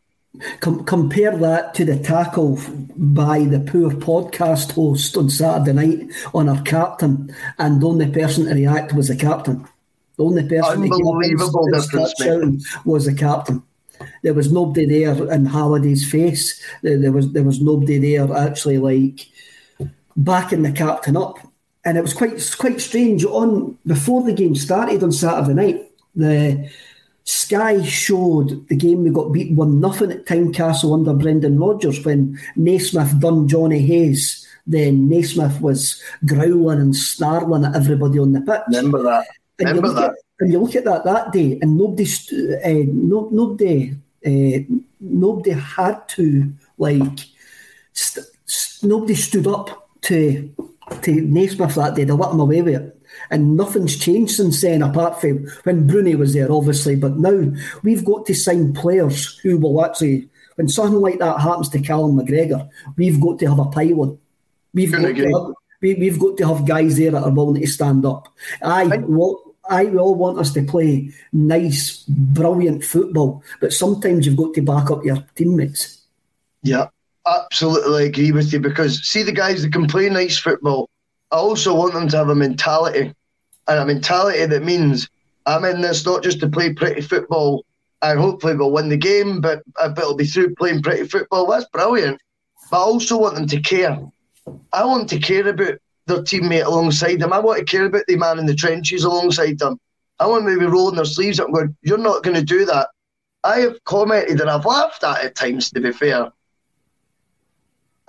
Com- 0.62 0.86
compare 0.86 1.36
that 1.38 1.74
to 1.74 1.84
the 1.84 2.00
tackle 2.00 2.58
by 2.96 3.40
the 3.40 3.60
poor 3.60 3.92
podcast 3.92 4.72
host 4.72 5.18
on 5.18 5.30
Saturday 5.30 5.74
night 5.74 6.12
on 6.34 6.48
our 6.48 6.62
captain, 6.62 7.36
and 7.60 7.82
the 7.82 7.88
only 7.88 8.10
person 8.10 8.46
to 8.46 8.54
react 8.54 8.94
was 8.94 9.10
the 9.10 9.16
captain. 9.16 9.68
The 10.18 10.24
only 10.24 10.48
person 10.48 10.84
Unbelievable 10.84 11.68
to 11.74 12.14
difference, 12.18 12.78
was 12.86 13.06
the 13.06 13.14
captain. 13.14 13.62
There 14.24 14.34
was 14.34 14.52
nobody 14.52 14.86
there 14.86 15.34
in 15.34 15.46
Halliday's 15.46 16.10
face. 16.10 16.64
There, 16.82 16.98
there 16.98 17.12
was 17.12 17.34
there 17.34 17.44
was 17.44 17.62
nobody 17.62 17.98
there 17.98 18.34
actually 18.34 18.78
like 18.78 19.28
backing 20.16 20.64
the 20.64 20.72
captain 20.72 21.18
up, 21.18 21.40
and 21.84 21.98
it 21.98 22.02
was 22.02 22.14
quite 22.14 22.56
quite 22.58 22.80
strange. 22.80 23.26
On 23.26 23.78
before 23.86 24.24
the 24.24 24.34
game 24.34 24.56
started 24.56 25.04
on 25.04 25.12
Saturday 25.12 25.54
night, 25.54 25.92
the 26.16 26.70
Sky 27.24 27.84
showed 27.84 28.68
the 28.68 28.76
game 28.76 29.04
we 29.04 29.10
got 29.10 29.32
beat 29.32 29.54
1 29.54 29.80
nothing 29.80 30.12
at 30.12 30.26
Tynecastle 30.26 30.94
under 30.94 31.14
Brendan 31.14 31.60
Rodgers 31.60 32.04
when 32.04 32.40
Naismith 32.56 33.20
done 33.20 33.48
Johnny 33.48 33.80
Hayes 33.80 34.42
then 34.68 35.10
Naismith 35.10 35.60
was 35.62 36.02
growling 36.26 36.80
and 36.80 36.96
snarling 36.96 37.66
at 37.66 37.76
everybody 37.76 38.20
on 38.20 38.34
the 38.34 38.42
pitch. 38.42 38.62
Remember 38.68 39.04
that. 39.04 39.28
And 39.60 39.70
Remember 39.70 39.88
you 39.88 39.94
look 39.94 39.96
that. 39.96 40.12
At, 40.12 40.18
and 40.40 40.52
you 40.52 40.60
look 40.60 40.76
at 40.76 40.86
that 40.86 41.04
that 41.06 41.32
day, 41.32 41.60
and 41.62 41.78
nobody, 41.78 42.06
uh, 42.64 42.86
no, 42.88 43.30
nobody, 43.32 43.94
uh, 44.26 44.76
nobody 45.00 45.52
had 45.52 46.08
to 46.10 46.52
like, 46.78 47.20
st- 47.94 48.26
st- 48.46 48.90
nobody 48.90 49.16
stood 49.16 49.48
up 49.48 49.90
to 50.02 50.54
to 51.02 51.22
Naismith 51.22 51.76
that 51.76 51.96
day. 51.96 52.04
They 52.04 52.14
let 52.14 52.32
him 52.32 52.40
away 52.40 52.62
with 52.62 52.76
it. 52.76 53.01
And 53.30 53.56
nothing's 53.56 53.98
changed 53.98 54.34
since 54.34 54.62
then, 54.62 54.82
apart 54.82 55.22
from 55.22 55.48
when 55.64 55.88
Bruni 55.88 56.16
was 56.16 56.34
there, 56.34 56.52
obviously. 56.52 56.96
But 56.96 57.18
now 57.18 57.54
we've 57.84 58.06
got 58.06 58.26
to 58.26 58.34
sign 58.34 58.74
players 58.74 59.38
who 59.40 59.58
will 59.58 59.84
actually, 59.86 60.30
when 60.56 60.68
something 60.68 61.00
like 61.00 61.20
that 61.20 61.40
happens 61.40 61.70
to 61.70 61.80
Callum 61.80 62.18
McGregor, 62.18 62.70
we've 62.98 63.20
got 63.20 63.40
to 63.40 63.48
have 63.48 63.60
a 63.60 63.66
pylon. 63.66 64.18
We've 64.74 64.92
got, 64.92 65.16
to 65.16 65.32
have, 65.32 65.56
we, 65.82 65.96
we've 65.96 66.20
got 66.20 66.38
to 66.38 66.48
have 66.48 66.68
guys 66.68 66.98
there 66.98 67.12
that 67.12 67.24
are 67.24 67.32
willing 67.32 67.62
to 67.62 67.68
stand 67.68 68.06
up. 68.06 68.28
I, 68.62 68.86
well, 68.98 69.52
I 69.70 69.86
we 69.86 69.98
all 69.98 70.16
want 70.16 70.40
us 70.40 70.54
to 70.54 70.64
play 70.64 71.12
nice, 71.32 72.04
brilliant 72.08 72.84
football, 72.84 73.44
but 73.60 73.74
sometimes 73.74 74.26
you've 74.26 74.38
got 74.38 74.54
to 74.56 74.62
back 74.62 74.92
up 74.92 75.06
your 75.06 75.26
teammates. 75.36 76.02
Yeah, 76.64 76.88
absolutely 77.26 78.06
agree 78.06 78.32
with 78.32 78.52
you 78.52 78.60
because 78.60 79.02
see 79.08 79.24
the 79.24 79.32
guys 79.32 79.64
that 79.64 79.74
can 79.74 79.88
play 79.88 80.10
nice 80.10 80.38
football, 80.38 80.90
I 81.32 81.38
also 81.38 81.74
want 81.74 81.94
them 81.94 82.08
to 82.10 82.18
have 82.18 82.30
a 82.30 82.36
mentality 82.36 83.14
and 83.68 83.80
a 83.80 83.86
mentality 83.86 84.46
that 84.46 84.64
means 84.64 85.10
I'm 85.46 85.66
in 85.66 85.82
this 85.82 86.06
not 86.06 86.24
just 86.24 86.40
to 86.42 86.50
play 86.50 86.74
pretty 86.74 87.02
football 87.02 87.66
and 88.02 88.20
hopefully 88.20 88.56
we'll 88.56 88.72
win 88.72 88.90
the 88.90 88.98
game, 88.98 89.42
but, 89.42 89.62
but 89.76 89.98
it'll 89.98 90.16
be 90.16 90.26
through 90.26 90.56
playing 90.56 90.82
pretty 90.82 91.08
football. 91.08 91.48
That's 91.48 91.70
brilliant. 91.70 92.20
But 92.70 92.78
I 92.78 92.82
also 92.82 93.18
want 93.18 93.36
them 93.36 93.48
to 93.48 93.62
care. 93.62 94.00
I 94.74 94.86
want 94.86 95.08
to 95.10 95.20
care 95.20 95.48
about 95.48 95.76
their 96.08 96.24
teammate 96.24 96.66
alongside 96.66 97.20
them. 97.20 97.32
I 97.32 97.40
want 97.40 97.60
to 97.60 97.66
care 97.66 97.86
about 97.86 98.06
the 98.08 98.16
man 98.18 98.40
in 98.40 98.46
the 98.46 98.56
trenches 98.56 99.04
alongside 99.04 99.60
them. 99.60 99.80
I 100.20 100.28
want 100.28 100.46
them 100.46 100.56
to 100.56 100.60
be 100.60 100.66
rolling 100.66 100.96
their 100.96 101.06
sleeves 101.06 101.40
up 101.40 101.48
and 101.48 101.56
going, 101.56 101.78
You're 101.82 101.98
not 101.98 102.24
going 102.24 102.36
to 102.36 102.44
do 102.44 102.66
that. 102.66 102.90
I 103.44 103.60
have 103.60 103.84
commented 103.86 104.40
and 104.42 104.50
I've 104.50 104.66
laughed 104.66 105.04
at 105.04 105.24
at 105.24 105.36
times, 105.36 105.72
to 105.72 105.80
be 105.80 105.92
fair. 105.92 106.32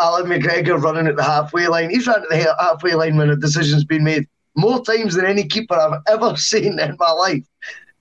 Allan 0.02 0.26
McGregor 0.26 0.82
running 0.82 1.06
at 1.06 1.14
the 1.14 1.22
halfway 1.22 1.68
line. 1.68 1.90
He's 1.90 2.08
run 2.08 2.22
at 2.22 2.28
the 2.28 2.56
halfway 2.58 2.94
line 2.94 3.16
when 3.16 3.30
a 3.30 3.36
decision's 3.36 3.84
been 3.84 4.02
made 4.02 4.26
more 4.56 4.82
times 4.84 5.14
than 5.14 5.24
any 5.24 5.44
keeper 5.46 5.74
I've 5.74 6.00
ever 6.08 6.36
seen 6.50 6.78
in 6.78 6.96
my 6.98 7.10
life. 7.12 7.44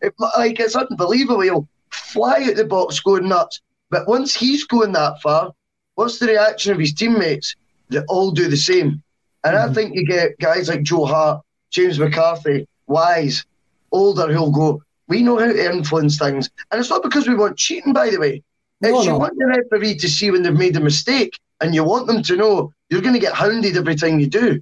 It, 0.01 0.13
like 0.17 0.59
it's 0.59 0.75
unbelievable. 0.75 1.41
He'll 1.41 1.67
fly 1.91 2.41
at 2.49 2.55
the 2.55 2.65
box 2.65 2.99
going 2.99 3.29
nuts. 3.29 3.61
But 3.91 4.07
once 4.07 4.33
he's 4.33 4.65
going 4.65 4.93
that 4.93 5.21
far, 5.21 5.53
what's 5.95 6.17
the 6.17 6.27
reaction 6.27 6.73
of 6.73 6.79
his 6.79 6.93
teammates? 6.93 7.55
They 7.89 7.99
all 8.09 8.31
do 8.31 8.47
the 8.47 8.57
same. 8.57 9.03
And 9.43 9.55
I 9.55 9.65
mm-hmm. 9.65 9.73
think 9.73 9.95
you 9.95 10.05
get 10.05 10.39
guys 10.39 10.69
like 10.69 10.81
Joe 10.81 11.05
Hart, 11.05 11.43
James 11.69 11.99
McCarthy, 11.99 12.67
Wise, 12.87 13.45
older 13.91 14.31
who'll 14.33 14.51
go, 14.51 14.81
we 15.07 15.21
know 15.21 15.37
how 15.37 15.51
to 15.51 15.71
influence 15.71 16.17
things. 16.17 16.49
And 16.71 16.79
it's 16.79 16.89
not 16.89 17.03
because 17.03 17.27
we 17.27 17.35
want 17.35 17.57
cheating, 17.57 17.93
by 17.93 18.09
the 18.09 18.19
way. 18.19 18.43
It's 18.81 18.91
No, 18.91 19.03
you 19.03 19.15
want 19.15 19.37
the 19.37 19.45
referee 19.45 19.97
to 19.97 20.09
see 20.09 20.31
when 20.31 20.41
they've 20.41 20.53
made 20.53 20.75
a 20.77 20.79
mistake 20.79 21.37
and 21.61 21.73
you 21.75 21.83
want 21.83 22.07
them 22.07 22.21
to 22.23 22.35
know 22.35 22.73
you're 22.89 23.01
going 23.01 23.13
to 23.13 23.19
get 23.19 23.33
hounded 23.33 23.77
every 23.77 23.95
time 23.95 24.19
you 24.19 24.27
do. 24.27 24.61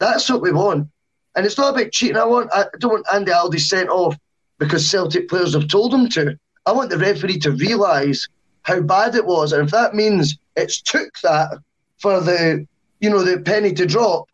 That's 0.00 0.28
what 0.30 0.42
we 0.42 0.52
want. 0.52 0.88
And 1.36 1.46
it's 1.46 1.58
not 1.58 1.74
about 1.74 1.92
cheating. 1.92 2.16
I 2.16 2.24
want 2.24 2.50
I 2.52 2.64
don't 2.80 2.92
want 2.92 3.06
Andy 3.12 3.30
Halliday 3.32 3.58
sent 3.58 3.88
off 3.90 4.16
because 4.58 4.88
Celtic 4.88 5.28
players 5.28 5.54
have 5.54 5.68
told 5.68 5.94
him 5.94 6.08
to. 6.10 6.36
I 6.66 6.72
want 6.72 6.90
the 6.90 6.98
referee 6.98 7.38
to 7.40 7.52
realise 7.52 8.26
how 8.62 8.80
bad 8.80 9.14
it 9.14 9.24
was. 9.24 9.52
And 9.52 9.64
if 9.64 9.70
that 9.70 9.94
means 9.94 10.36
it's 10.56 10.80
took 10.82 11.10
that 11.22 11.58
for 11.98 12.20
the 12.20 12.66
you 13.00 13.10
know, 13.10 13.22
the 13.22 13.38
penny 13.40 13.72
to 13.74 13.86
drop, 13.86 14.24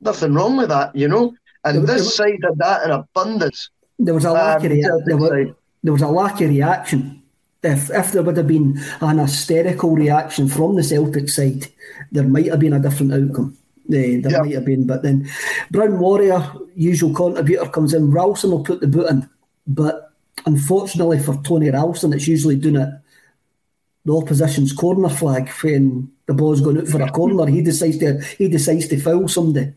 nothing 0.00 0.32
wrong 0.34 0.56
with 0.56 0.68
that, 0.68 0.94
you 0.94 1.08
know? 1.08 1.34
And 1.64 1.78
There- 1.88 1.96
this 1.96 2.14
side 2.14 2.38
had 2.44 2.56
that 2.58 2.84
in 2.84 2.90
abundance. 2.92 3.70
There 3.98 4.14
was 4.14 4.24
a 4.24 4.30
lack 4.32 4.60
Um, 4.60 4.66
of 4.66 4.70
rea- 4.72 4.82
there, 5.06 5.16
was, 5.16 5.46
there 5.82 5.92
was 5.92 6.02
a 6.02 6.08
lack 6.08 6.40
of 6.40 6.50
reaction. 6.50 7.22
If 7.64 7.90
if 7.90 8.12
there 8.12 8.22
would 8.22 8.36
have 8.36 8.46
been 8.46 8.78
an 9.00 9.18
hysterical 9.18 9.96
reaction 9.96 10.48
from 10.48 10.76
the 10.76 10.82
Celtic 10.82 11.28
side, 11.30 11.66
there 12.12 12.24
might 12.24 12.50
have 12.50 12.60
been 12.60 12.74
a 12.74 12.80
different 12.80 13.12
outcome. 13.14 13.56
Eh, 13.92 14.20
there 14.20 14.32
Yeah. 14.32 14.42
might 14.42 14.54
have 14.54 14.64
been, 14.64 14.86
but 14.86 15.02
then 15.02 15.28
Brown 15.70 15.98
Warrior, 15.98 16.42
usual 16.74 17.12
contributor, 17.14 17.66
comes 17.66 17.94
in. 17.94 18.10
Ralston 18.10 18.50
will 18.50 18.64
put 18.64 18.80
the 18.80 18.86
boot 18.86 19.10
in, 19.10 19.28
but 19.66 20.12
unfortunately 20.46 21.18
for 21.18 21.40
Tony 21.42 21.70
Ralston, 21.70 22.12
it's 22.12 22.28
usually 22.28 22.56
doing 22.56 22.76
it 22.76 22.90
the 24.06 24.14
opposition's 24.14 24.72
corner 24.72 25.08
flag 25.08 25.48
when 25.62 26.10
the 26.26 26.34
ball's 26.34 26.60
going 26.60 26.78
out 26.78 26.88
for 26.88 27.00
a 27.00 27.10
corner. 27.10 27.46
He 27.46 27.62
decides 27.62 27.98
to 27.98 28.20
he 28.38 28.48
decides 28.48 28.88
to 28.88 29.00
foul 29.00 29.28
somebody. 29.28 29.72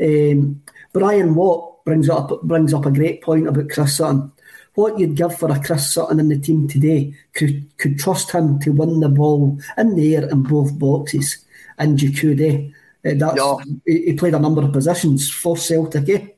Um, 0.00 0.62
Brian 0.92 1.34
Watt 1.34 1.84
brings 1.84 2.08
up 2.10 2.42
brings 2.42 2.74
up 2.74 2.84
a 2.86 2.90
great 2.90 3.22
point 3.22 3.48
about 3.48 3.70
Chris 3.70 3.96
Sutton. 3.96 4.32
What 4.80 4.98
you'd 4.98 5.14
give 5.14 5.36
for 5.36 5.52
a 5.52 5.62
Chris 5.62 5.92
Sutton 5.92 6.20
in 6.20 6.28
the 6.28 6.38
team 6.38 6.66
today 6.66 7.12
could 7.34 7.68
could 7.76 7.98
trust 7.98 8.30
him 8.30 8.58
to 8.60 8.72
win 8.72 9.00
the 9.00 9.10
ball 9.10 9.58
in 9.76 9.94
the 9.94 10.16
air 10.16 10.26
in 10.26 10.42
both 10.42 10.78
boxes, 10.78 11.44
and 11.76 12.00
you 12.00 12.10
could. 12.12 12.40
Eh? 12.40 12.68
Uh, 13.04 13.14
that's 13.14 13.36
Yeah. 13.36 13.56
he, 13.86 14.06
he 14.06 14.12
played 14.14 14.32
a 14.32 14.38
number 14.38 14.62
of 14.62 14.72
positions 14.72 15.30
for 15.30 15.58
Celtic. 15.58 16.08
Eh? 16.08 16.28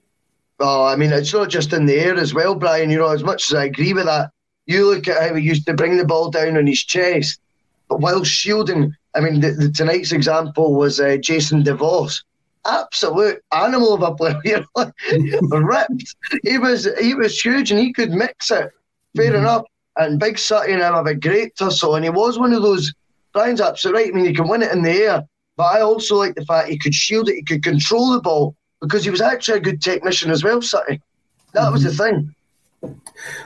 Oh, 0.58 0.84
I 0.84 0.96
mean, 0.96 1.12
it's 1.12 1.32
not 1.32 1.50
just 1.50 1.72
in 1.72 1.86
the 1.86 1.94
air 1.94 2.16
as 2.16 2.34
well, 2.34 2.56
Brian. 2.56 2.90
You 2.90 2.98
know, 2.98 3.12
as 3.12 3.22
much 3.22 3.48
as 3.48 3.54
I 3.54 3.66
agree 3.66 3.92
with 3.92 4.06
that, 4.06 4.32
you 4.66 4.90
look 4.90 5.06
at 5.06 5.22
how 5.22 5.34
he 5.36 5.44
used 5.44 5.66
to 5.66 5.74
bring 5.74 5.96
the 5.96 6.04
ball 6.04 6.28
down 6.28 6.56
on 6.56 6.66
his 6.66 6.82
chest, 6.82 7.38
but 7.88 8.00
while 8.00 8.24
shielding. 8.24 8.92
I 9.14 9.20
mean, 9.20 9.38
the, 9.40 9.52
the, 9.52 9.70
tonight's 9.70 10.10
example 10.10 10.74
was 10.74 10.98
uh, 10.98 11.16
Jason 11.18 11.62
DeVos. 11.62 12.24
Absolute 12.64 13.42
animal 13.52 13.94
of 13.94 14.02
a 14.02 14.14
player, 14.14 14.64
ripped. 15.50 16.14
He 16.44 16.58
was 16.58 16.88
he 17.00 17.14
was 17.14 17.40
huge 17.40 17.70
and 17.70 17.80
he 17.80 17.92
could 17.92 18.10
mix 18.10 18.50
it. 18.50 18.70
Fair 19.16 19.32
mm-hmm. 19.32 19.36
enough. 19.36 19.64
And 19.96 20.18
Big 20.18 20.38
Sutton 20.38 20.74
and 20.74 20.82
him 20.82 20.94
have 20.94 21.06
a 21.06 21.14
great 21.14 21.54
tussle, 21.56 21.96
and 21.96 22.04
he 22.04 22.10
was 22.10 22.38
one 22.38 22.52
of 22.52 22.62
those. 22.62 22.94
Brian's 23.32 23.60
absolutely 23.60 24.04
right. 24.04 24.12
I 24.12 24.16
mean, 24.16 24.26
he 24.26 24.34
can 24.34 24.48
win 24.48 24.62
it 24.62 24.72
in 24.72 24.82
the 24.82 24.90
air, 24.90 25.22
but 25.56 25.64
I 25.64 25.80
also 25.80 26.16
like 26.16 26.34
the 26.34 26.44
fact 26.44 26.68
he 26.68 26.78
could 26.78 26.94
shield 26.94 27.28
it, 27.28 27.36
he 27.36 27.42
could 27.42 27.62
control 27.62 28.12
the 28.12 28.20
ball 28.20 28.54
because 28.80 29.04
he 29.04 29.10
was 29.10 29.20
actually 29.20 29.58
a 29.58 29.62
good 29.62 29.82
technician 29.82 30.30
as 30.30 30.44
well, 30.44 30.62
Sutton. 30.62 31.00
That 31.52 31.70
was 31.70 31.82
the 31.82 31.90
mm-hmm. 31.90 32.16
thing. 32.16 32.34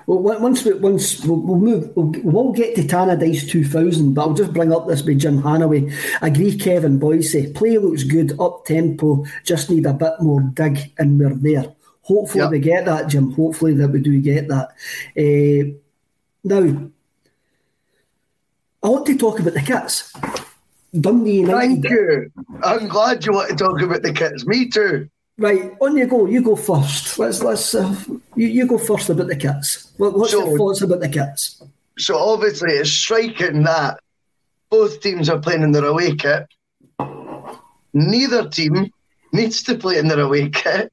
Well, 0.06 0.18
once 0.40 0.64
we 0.64 0.72
once 0.74 1.24
we'll, 1.24 1.40
we'll 1.40 1.58
move, 1.58 1.92
we'll, 1.96 2.12
we'll 2.22 2.52
get 2.52 2.74
to 2.76 2.82
Tannadice 2.82 3.48
2000, 3.48 4.14
but 4.14 4.22
I'll 4.22 4.34
just 4.34 4.52
bring 4.52 4.72
up 4.72 4.86
this 4.86 5.02
with 5.02 5.18
Jim 5.18 5.42
Hanaway. 5.42 5.92
Agree, 6.22 6.56
Kevin 6.56 6.98
Boyce. 6.98 7.34
Play 7.54 7.78
looks 7.78 8.04
good, 8.04 8.38
up 8.40 8.64
tempo. 8.64 9.24
Just 9.44 9.70
need 9.70 9.86
a 9.86 9.92
bit 9.92 10.14
more 10.20 10.40
dig, 10.40 10.92
and 10.98 11.18
we're 11.18 11.34
there. 11.34 11.72
Hopefully, 12.02 12.42
Yep. 12.44 12.50
we 12.52 12.58
get 12.60 12.84
that, 12.84 13.08
Jim. 13.08 13.32
Hopefully, 13.32 13.74
that 13.74 13.88
we 13.88 14.00
do 14.00 14.20
get 14.20 14.48
that. 14.48 14.68
Uh, 15.18 15.74
now, 16.44 16.88
I 18.82 18.88
want 18.88 19.06
to 19.06 19.16
talk 19.18 19.40
about 19.40 19.54
the 19.54 19.60
kits. 19.62 20.12
Dundee 20.98 21.40
United. 21.40 21.82
Thank 21.82 21.90
you. 21.90 22.30
I'm 22.62 22.86
glad 22.86 23.26
you 23.26 23.32
want 23.32 23.50
to 23.50 23.56
talk 23.56 23.80
about 23.82 24.02
the 24.02 24.12
kids. 24.12 24.46
Me 24.46 24.68
too. 24.68 25.10
Right, 25.38 25.72
on 25.80 25.96
you 25.98 26.06
go. 26.06 26.26
You 26.26 26.40
go 26.42 26.56
first. 26.56 27.18
Let's 27.18 27.42
let's. 27.42 27.74
Uh, 27.74 27.94
you, 28.36 28.46
you 28.46 28.66
go 28.66 28.78
first 28.78 29.10
about 29.10 29.26
the 29.26 29.36
kits. 29.36 29.92
What, 29.98 30.16
what's 30.16 30.32
So- 30.32 30.46
your 30.46 30.56
thoughts 30.56 30.80
about 30.82 31.00
the 31.00 31.08
kits? 31.08 31.62
So 31.98 32.18
obviously 32.18 32.72
it's 32.74 32.90
striking 32.90 33.62
that 33.64 34.00
both 34.70 35.00
teams 35.00 35.28
are 35.30 35.38
playing 35.38 35.62
in 35.62 35.72
their 35.72 35.86
away 35.86 36.14
kit. 36.14 36.46
Neither 37.94 38.48
team 38.50 38.90
needs 39.32 39.62
to 39.62 39.76
play 39.78 39.98
in 39.98 40.08
their 40.08 40.20
away 40.20 40.50
kit 40.50 40.92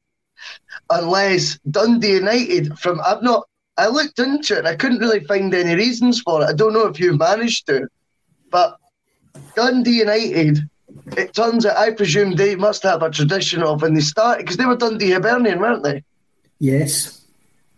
unless 0.89 1.59
Dundee 1.69 2.13
United 2.13 2.79
from 2.79 3.01
I've 3.05 3.21
not 3.21 3.47
I 3.77 3.87
looked 3.87 4.19
into 4.19 4.53
it 4.55 4.59
and 4.59 4.67
I 4.67 4.75
couldn't 4.75 4.99
really 4.99 5.25
find 5.25 5.53
any 5.53 5.75
reasons 5.75 6.21
for 6.21 6.41
it. 6.41 6.45
I 6.45 6.53
don't 6.53 6.71
know 6.73 6.85
if 6.87 6.99
you 6.99 7.17
managed 7.17 7.67
to. 7.67 7.87
But 8.49 8.77
Dundee 9.55 9.99
United, 9.99 10.59
it 11.17 11.33
turns 11.33 11.65
out 11.65 11.77
I 11.77 11.91
presume 11.91 12.35
they 12.35 12.55
must 12.55 12.83
have 12.83 13.03
a 13.03 13.09
tradition 13.09 13.61
of 13.63 13.81
when 13.81 13.93
they 13.93 14.01
started 14.01 14.43
because 14.43 14.57
they 14.57 14.65
were 14.65 14.75
Dundee 14.77 15.11
Hibernian, 15.11 15.59
weren't 15.59 15.83
they? 15.83 16.03
Yes. 16.59 17.21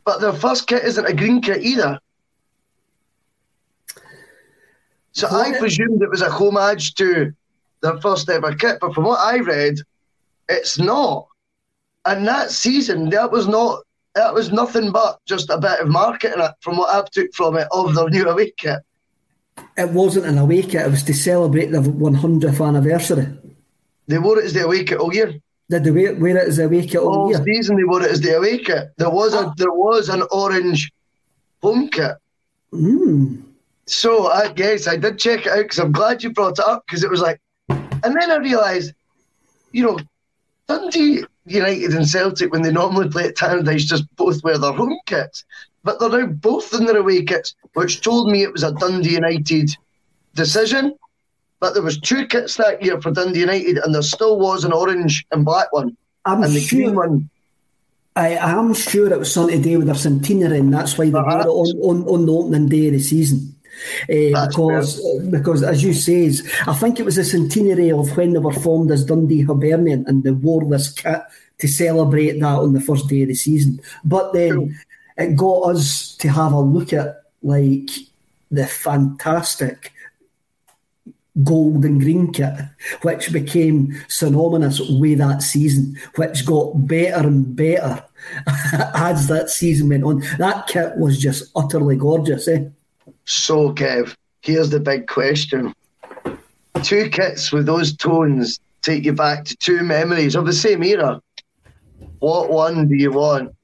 But 0.05 0.21
their 0.21 0.33
first 0.33 0.67
kit 0.67 0.83
isn't 0.83 1.05
a 1.05 1.13
green 1.13 1.41
kit 1.41 1.63
either. 1.63 1.99
So 5.13 5.27
I 5.27 5.49
What? 5.51 5.59
presumed 5.59 6.01
it 6.01 6.09
was 6.09 6.21
a 6.21 6.29
homage 6.29 6.93
to 6.95 7.33
their 7.81 7.97
first 8.01 8.29
ever 8.29 8.53
kit, 8.53 8.77
but 8.81 8.93
from 8.93 9.05
what 9.05 9.19
I 9.19 9.39
read, 9.39 9.79
it's 10.49 10.77
not. 10.77 11.27
And 12.05 12.27
that 12.27 12.51
season, 12.51 13.09
that 13.09 13.31
was 13.31 13.47
not. 13.47 13.81
That 14.13 14.33
was 14.33 14.51
nothing 14.51 14.91
but 14.91 15.19
just 15.25 15.49
a 15.49 15.57
bit 15.57 15.79
of 15.81 15.89
marketing, 15.89 16.41
from 16.61 16.77
what 16.77 16.89
I've 16.89 17.09
took 17.09 17.33
from 17.33 17.57
it, 17.57 17.67
of 17.71 17.95
their 17.95 18.09
new 18.09 18.29
away 18.29 18.51
kit. 18.55 18.79
It 19.77 19.89
wasn't 19.89 20.25
an 20.25 20.37
away 20.37 20.61
kit, 20.61 20.85
it 20.85 20.91
was 20.91 21.03
to 21.03 21.13
celebrate 21.13 21.67
the 21.67 21.79
100th 21.79 22.65
anniversary. 22.65 23.27
They 24.07 24.17
wore 24.17 24.39
it 24.39 24.45
as 24.45 24.53
the 24.53 24.65
away 24.65 24.83
kit 24.83 24.99
all 24.99 25.13
year. 25.13 25.33
Did 25.69 25.83
they 25.83 25.91
wear, 25.91 26.15
wear 26.15 26.37
it 26.37 26.47
as 26.47 26.59
a 26.59 26.65
away 26.65 26.85
kit 26.85 27.01
all 27.01 27.17
All 27.17 27.29
year? 27.29 27.43
season 27.43 27.77
they 27.77 27.83
wore 27.83 28.03
it 28.03 28.11
as 28.11 28.21
the 28.21 28.37
away 28.37 28.59
kit. 28.59 28.91
There 28.97 29.09
was 29.09 29.33
a 29.33 29.53
there 29.57 29.71
was 29.71 30.09
an 30.09 30.23
orange 30.31 30.91
home 31.61 31.89
kit. 31.89 32.15
Mm. 32.71 33.41
So 33.87 34.27
I 34.27 34.51
guess 34.51 34.87
I 34.87 34.97
did 34.97 35.17
check 35.17 35.45
it 35.45 35.51
out 35.51 35.63
because 35.63 35.79
I'm 35.79 35.91
glad 35.91 36.23
you 36.23 36.31
brought 36.31 36.59
it 36.59 36.65
up 36.65 36.83
because 36.85 37.03
it 37.03 37.09
was 37.09 37.21
like, 37.21 37.39
and 37.69 38.15
then 38.15 38.31
I 38.31 38.37
realised 38.37 38.93
you 39.75 39.83
know, 39.83 39.99
Dundee 40.67 41.25
United 41.45 41.93
and 41.93 42.07
Celtic, 42.07 42.51
when 42.53 42.61
they 42.61 42.71
normally 42.71 43.09
play 43.09 43.25
at 43.25 43.35
Tannadice, 43.35 43.85
just 43.85 44.05
both 44.15 44.41
wear 44.41 44.57
their 44.57 44.71
home 44.71 44.97
kits. 45.05 45.43
But 45.85 45.99
they're 45.99 46.09
now 46.09 46.25
both 46.25 46.73
in 46.73 46.85
their 46.85 46.97
away 46.97 47.23
kits, 47.23 47.55
which 47.73 48.01
told 48.01 48.29
me 48.31 48.41
it 48.41 48.51
was 48.51 48.63
a 48.63 48.73
Dundee 48.73 49.13
United 49.13 49.69
decision. 50.33 50.95
But 51.59 51.75
there 51.75 51.83
was 51.83 51.99
two 51.99 52.25
kits 52.25 52.57
that 52.57 52.83
year 52.83 52.99
for 52.99 53.11
Dundee 53.11 53.41
United, 53.41 53.77
and 53.77 53.93
there 53.93 54.01
still 54.01 54.37
was 54.39 54.65
an 54.65 54.73
orange 54.73 55.25
and 55.31 55.45
black 55.45 55.71
one. 55.71 55.95
I'm 56.25 56.41
and 56.43 56.53
the 56.53 56.59
sure, 56.59 56.79
green 56.79 56.95
one. 56.95 57.29
I 58.15 58.29
am 58.29 58.73
sure 58.73 59.13
it 59.13 59.19
was 59.19 59.31
something 59.31 59.61
to 59.61 59.69
do 59.69 59.77
with 59.77 59.87
their 59.87 59.95
centenary, 59.95 60.57
and 60.57 60.73
that's 60.73 60.97
why 60.97 61.05
they 61.05 61.11
wore 61.11 61.41
it 61.41 61.47
on, 61.47 61.77
on, 61.77 62.07
on 62.07 62.25
the 62.25 62.33
opening 62.33 62.67
day 62.67 62.87
of 62.87 62.93
the 62.93 62.99
season. 62.99 63.55
Uh, 64.03 64.47
because 64.47 64.99
because 65.29 65.61
as 65.61 65.83
you 65.83 65.93
says, 65.93 66.49
I 66.65 66.73
think 66.73 66.99
it 66.99 67.05
was 67.05 67.17
the 67.17 67.25
centenary 67.25 67.91
of 67.91 68.15
when 68.17 68.33
they 68.33 68.39
were 68.39 68.53
formed 68.53 68.89
as 68.89 69.05
Dundee 69.05 69.43
Hibernian, 69.43 70.05
and 70.07 70.23
they 70.23 70.31
wore 70.31 70.65
this 70.65 70.91
kit 70.91 71.21
to 71.59 71.67
celebrate 71.67 72.39
that 72.39 72.59
on 72.59 72.73
the 72.73 72.81
first 72.81 73.07
day 73.07 73.21
of 73.21 73.27
the 73.27 73.35
season. 73.35 73.79
But 74.03 74.33
then. 74.33 74.75
It 75.17 75.35
got 75.35 75.75
us 75.75 76.15
to 76.17 76.29
have 76.29 76.53
a 76.53 76.59
look 76.59 76.93
at 76.93 77.23
like 77.41 77.89
the 78.51 78.65
fantastic 78.65 79.91
gold 81.43 81.83
and 81.83 81.99
green 81.99 82.31
kit, 82.31 82.53
which 83.01 83.31
became 83.31 83.93
synonymous 84.07 84.79
with 84.79 85.19
that 85.19 85.41
season, 85.41 85.97
which 86.15 86.45
got 86.45 86.87
better 86.87 87.27
and 87.27 87.55
better 87.55 88.03
as 88.95 89.27
that 89.27 89.49
season 89.49 89.89
went 89.89 90.03
on. 90.03 90.23
That 90.37 90.67
kit 90.67 90.95
was 90.97 91.19
just 91.19 91.51
utterly 91.55 91.97
gorgeous, 91.97 92.47
eh? 92.47 92.65
So, 93.25 93.73
Kev, 93.73 94.15
here's 94.41 94.69
the 94.69 94.79
big 94.79 95.07
question. 95.07 95.73
Two 96.83 97.09
kits 97.09 97.51
with 97.51 97.65
those 97.65 97.95
tones 97.95 98.59
take 98.81 99.03
you 99.03 99.13
back 99.13 99.45
to 99.45 99.55
two 99.57 99.81
memories 99.81 100.35
of 100.35 100.45
the 100.45 100.53
same 100.53 100.83
era. 100.83 101.21
What 102.19 102.49
one 102.49 102.87
do 102.87 102.95
you 102.95 103.11
want? 103.11 103.55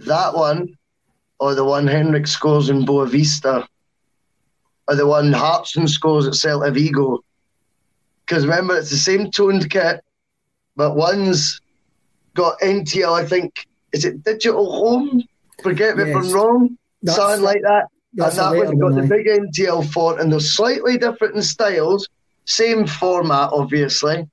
That 0.00 0.34
one, 0.34 0.76
or 1.38 1.54
the 1.54 1.64
one 1.64 1.86
Henrik 1.86 2.26
scores 2.26 2.68
in 2.70 2.84
Boavista, 2.86 3.66
or 4.88 4.94
the 4.94 5.06
one 5.06 5.32
Hartson 5.32 5.88
scores 5.88 6.26
at 6.26 6.34
Celta 6.34 6.72
Vigo? 6.72 7.24
Because 8.26 8.46
remember, 8.46 8.76
it's 8.76 8.90
the 8.90 8.96
same 8.96 9.30
toned 9.30 9.68
kit, 9.70 10.02
but 10.76 10.96
one's 10.96 11.60
got 12.34 12.58
NTL, 12.60 13.12
I 13.12 13.24
think, 13.26 13.66
is 13.92 14.04
it 14.04 14.24
Digital 14.24 14.70
Home? 14.72 15.22
Forget 15.62 15.96
me 15.96 16.10
if 16.10 16.16
I'm 16.16 16.32
wrong. 16.32 16.78
That's- 17.02 17.16
Something 17.16 17.44
like 17.44 17.62
that. 17.62 17.88
that's 18.14 18.38
and 18.38 18.56
that 18.56 18.66
one's 18.66 18.80
got 18.80 18.94
the 18.94 19.02
aye. 19.02 19.06
big 19.06 19.26
NTL 19.26 19.82
font, 19.92 20.20
and 20.20 20.32
they're 20.32 20.40
slightly 20.40 20.96
different 20.98 21.36
in 21.36 21.42
styles, 21.42 22.08
same 22.46 22.86
format, 22.86 23.50
obviously. 23.52 24.28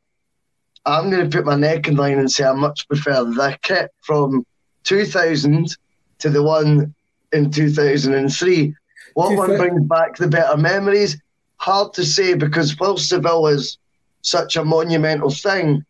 I'm 0.86 1.12
going 1.12 1.30
to 1.30 1.36
put 1.38 1.46
my 1.46 1.56
neck 1.56 1.88
in 1.88 1.96
line 1.96 2.18
and 2.18 2.32
say 2.32 2.44
I 2.44 2.54
much 2.54 2.88
prefer 2.88 3.24
the 3.24 3.58
kit 3.62 3.92
from 4.02 4.44
2000 4.84 5.78
to 6.22 6.30
the 6.30 6.42
one 6.44 6.94
in 7.34 7.52
2003. 7.52 8.74
What 9.14 9.36
one 9.38 9.58
brings 9.58 9.84
back 9.84 10.16
the 10.16 10.28
better 10.28 10.58
memories? 10.58 11.18
Hard 11.58 11.94
to 11.94 12.06
say 12.06 12.34
because 12.34 12.80
while 12.80 12.98
Seville 12.98 13.48
is 13.48 13.78
such 14.22 14.56
a 14.56 14.64
monumental 14.64 15.30
thing, 15.30 15.86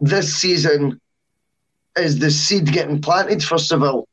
this 0.00 0.34
season 0.36 1.00
is 1.96 2.18
the 2.18 2.30
seed 2.30 2.72
getting 2.72 3.00
planted 3.00 3.42
for 3.42 3.58
Seville. 3.58 4.06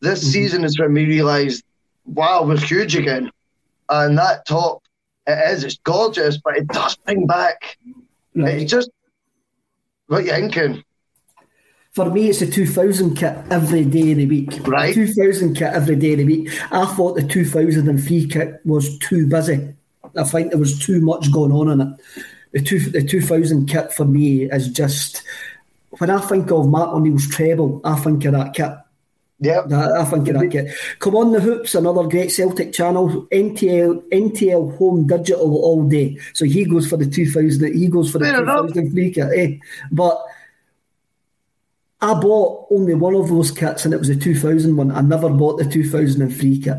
This 0.00 0.20
Mm-hmm. 0.20 0.30
season 0.30 0.64
is 0.64 0.78
when 0.78 0.94
we 0.94 1.04
realised, 1.04 1.62
wow, 2.06 2.42
we're 2.42 2.58
huge 2.58 2.96
again. 2.96 3.30
And 3.88 4.16
that 4.18 4.46
top, 4.46 4.82
it 5.26 5.38
is, 5.52 5.62
it's 5.64 5.78
gorgeous, 5.84 6.38
but 6.38 6.56
it 6.56 6.66
does 6.68 6.96
bring 6.96 7.26
back. 7.26 7.76
Right. 8.34 8.60
It's 8.62 8.70
just, 8.70 8.90
what 10.06 10.24
you 10.24 10.30
thinking? 10.30 10.82
For 11.92 12.08
me, 12.08 12.28
it's 12.28 12.40
a 12.40 12.50
2000 12.50 13.16
kit 13.16 13.36
every 13.50 13.84
day 13.84 14.12
of 14.12 14.18
the 14.18 14.26
week. 14.26 14.66
Right. 14.66 14.94
2000 14.94 15.54
kit 15.54 15.72
every 15.72 15.96
day 15.96 16.12
of 16.12 16.18
the 16.18 16.24
week. 16.24 16.50
I 16.70 16.86
thought 16.86 17.16
the 17.16 17.26
2003 17.26 18.28
kit 18.28 18.60
was 18.64 18.96
too 18.98 19.26
busy. 19.26 19.74
I 20.16 20.22
think 20.24 20.50
there 20.50 20.58
was 20.58 20.78
too 20.78 21.00
much 21.00 21.32
going 21.32 21.52
on 21.52 21.68
in 21.68 21.80
it. 21.80 22.00
The, 22.52 22.62
two, 22.62 22.78
the 22.78 23.02
2000 23.02 23.66
kit 23.66 23.92
for 23.92 24.04
me 24.04 24.44
is 24.44 24.68
just, 24.68 25.22
when 25.98 26.10
I 26.10 26.20
think 26.20 26.50
of 26.52 26.68
Matt 26.68 26.88
O'Neill's 26.88 27.28
treble, 27.28 27.80
I 27.84 27.96
think 27.96 28.24
of 28.24 28.32
that 28.32 28.54
kit. 28.54 28.70
Yep. 29.40 29.72
I, 29.72 30.00
I 30.00 30.04
think 30.04 30.28
of 30.28 30.38
that 30.38 30.48
kit. 30.50 30.74
Come 31.00 31.16
on 31.16 31.32
the 31.32 31.40
hoops, 31.40 31.74
another 31.74 32.04
great 32.04 32.30
Celtic 32.30 32.72
channel. 32.72 33.26
NTL 33.32 34.08
NTL 34.10 34.76
home 34.76 35.06
digital 35.06 35.56
all 35.56 35.88
day. 35.88 36.18
So 36.34 36.44
he 36.44 36.64
goes 36.66 36.86
for 36.86 36.96
the 36.96 37.06
2000. 37.06 37.74
He 37.74 37.88
goes 37.88 38.12
for 38.12 38.18
the 38.18 38.26
Fair 38.26 38.42
enough. 38.42 38.68
2003 38.68 39.12
kit. 39.12 39.28
Eh? 39.34 39.56
But 39.90 40.22
I 42.02 42.14
bought 42.14 42.66
only 42.70 42.94
one 42.94 43.14
of 43.14 43.28
those 43.28 43.50
kits, 43.50 43.84
and 43.84 43.92
it 43.92 43.98
was 43.98 44.08
a 44.08 44.16
2000 44.16 44.74
one. 44.76 44.90
I 44.90 45.00
never 45.02 45.28
bought 45.28 45.58
the 45.58 45.64
2003 45.68 46.60
kit. 46.62 46.76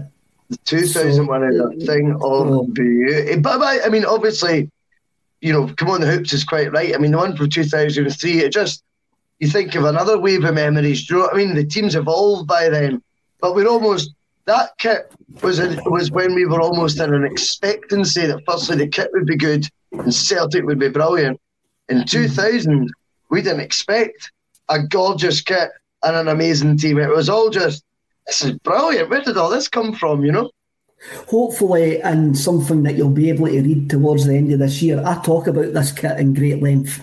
The 0.50 0.58
2001 0.66 1.44
is 1.44 1.60
a 1.60 1.86
thing 1.86 2.18
Oh. 2.22 2.62
of 2.62 2.74
beauty. 2.74 3.36
But, 3.40 3.60
but 3.60 3.86
I 3.86 3.90
mean, 3.90 4.04
obviously, 4.04 4.70
you 5.40 5.54
know, 5.54 5.68
come 5.76 5.90
on, 5.90 6.02
the 6.02 6.08
hoops 6.12 6.34
is 6.34 6.44
quite 6.44 6.72
right. 6.74 6.94
I 6.94 6.98
mean, 6.98 7.12
the 7.12 7.18
one 7.18 7.36
from 7.38 7.50
2003, 7.50 8.40
it 8.40 8.52
just, 8.52 8.84
you 9.40 9.48
think 9.48 9.76
of 9.76 9.86
another 9.86 10.20
wave 10.20 10.44
of 10.44 10.56
memories. 10.56 11.06
Do 11.06 11.14
you 11.16 11.20
know 11.20 11.26
what 11.28 11.36
I 11.36 11.38
mean? 11.38 11.56
The 11.56 11.66
team's 11.66 11.96
evolved 11.96 12.48
by 12.48 12.70
then, 12.70 13.02
but 13.40 13.56
we're 13.56 13.68
almost, 13.68 14.14
that 14.46 14.72
kit 14.80 15.12
was 15.44 15.60
in, 15.60 15.80
was 15.86 16.12
when 16.12 16.34
we 16.36 16.46
were 16.46 16.60
almost 16.62 17.00
in 17.00 17.14
an 17.14 17.24
expectancy 17.24 18.26
that 18.26 18.44
firstly 18.48 18.76
the 18.78 18.88
kit 18.88 19.10
would 19.14 19.26
be 19.28 19.38
good 19.38 19.68
and 19.92 20.14
Celtic 20.14 20.66
would 20.66 20.80
be 20.80 20.90
brilliant. 20.90 21.40
In 21.90 22.06
2000, 22.06 22.92
we 23.30 23.42
didn't 23.42 23.62
expect 23.62 24.32
a 24.72 24.82
gorgeous 24.88 25.42
kit 25.42 25.70
and 26.04 26.16
an 26.16 26.28
amazing 26.28 26.78
team. 26.78 26.98
It 26.98 27.10
was 27.10 27.30
all 27.30 27.50
just, 27.50 27.84
this 28.26 28.44
is 28.44 28.58
brilliant. 28.60 29.10
Where 29.10 29.22
did 29.22 29.38
all 29.38 29.50
this 29.50 29.68
come 29.68 29.94
from, 29.94 30.24
you 30.26 30.32
know? 30.32 30.50
Hopefully, 31.30 32.00
and 32.02 32.38
something 32.38 32.84
that 32.84 32.96
you'll 32.96 33.10
be 33.10 33.30
able 33.30 33.48
to 33.48 33.62
read 33.62 33.90
towards 33.90 34.26
the 34.26 34.36
end 34.36 34.54
of 34.54 34.60
this 34.60 34.84
year. 34.84 35.02
I 35.04 35.20
talk 35.24 35.48
about 35.48 35.74
this 35.74 35.92
kit 35.92 36.20
in 36.20 36.36
great 36.36 36.62
length, 36.62 37.02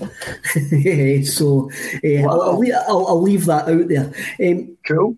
so 1.29 1.69
uh, 2.05 2.31
I'll, 2.31 2.43
I'll, 2.43 2.63
I'll, 2.89 3.07
I'll 3.09 3.23
leave 3.23 3.47
that 3.47 3.69
out 3.69 3.89
there. 3.89 4.13
Um, 4.41 4.77
Cool. 4.87 5.17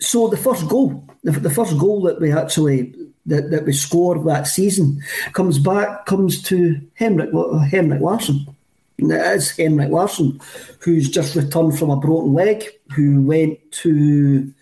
so 0.00 0.28
the 0.28 0.36
first 0.36 0.68
goal, 0.68 1.04
the, 1.24 1.32
the 1.32 1.50
first 1.50 1.76
goal 1.76 2.02
that 2.02 2.20
we 2.20 2.32
actually 2.32 2.94
that, 3.26 3.50
that 3.50 3.64
we 3.64 3.72
scored 3.72 4.24
that 4.26 4.46
season 4.46 5.02
comes 5.32 5.58
back 5.58 6.06
comes 6.06 6.40
to 6.42 6.80
Henrik 6.94 7.30
Henrik 7.68 8.00
Larsson. 8.00 8.53
And 8.98 9.12
It 9.12 9.26
is 9.36 9.50
Henrik 9.50 9.90
Larsson 9.90 10.40
who's 10.80 11.08
just 11.08 11.34
returned 11.34 11.78
from 11.78 11.90
a 11.90 11.96
broken 11.96 12.34
leg, 12.34 12.64
who 12.94 13.22
went 13.22 13.58
to 13.72 14.52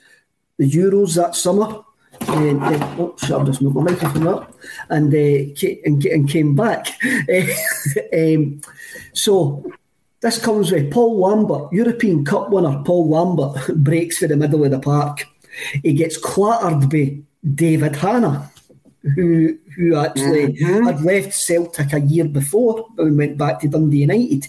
the 0.59 0.71
Euros 0.71 1.17
that 1.17 1.35
summer. 1.35 1.83
And, 2.29 2.63
and, 2.63 3.01
oh, 3.01 3.17
I've 3.23 3.47
just 3.47 3.61
moved 3.63 3.75
my 3.75 3.83
microphone 3.83 4.29
up, 4.29 4.55
and 4.91 5.13
uh, 5.13 5.67
and, 5.85 6.05
and 6.07 6.29
came 6.29 6.55
back. 6.55 6.87
um, 8.13 8.61
so 9.13 9.65
this 10.21 10.41
comes 10.41 10.71
with 10.71 10.93
Paul 10.93 11.19
Lambert, 11.19 11.73
European 11.73 12.25
Cup 12.25 12.51
winner. 12.51 12.81
Paul 12.85 13.09
Lambert 13.09 13.77
breaks 13.83 14.19
for 14.19 14.29
the 14.29 14.37
middle 14.37 14.65
of 14.65 14.71
the 14.71 14.79
park. 14.79 15.27
He 15.83 15.95
gets 15.95 16.17
clattered 16.17 16.89
by 16.89 17.19
David 17.55 17.97
Hanna, 17.97 18.52
who 19.15 19.59
who 19.77 19.97
actually 19.97 20.55
had 20.63 21.03
left 21.03 21.35
Celtic 21.35 21.93
a 21.93 22.01
year 22.01 22.25
before 22.27 22.87
and 22.99 23.17
went 23.19 23.37
back 23.39 23.61
to 23.61 23.69
Dundee 23.69 24.01
United. 24.03 24.47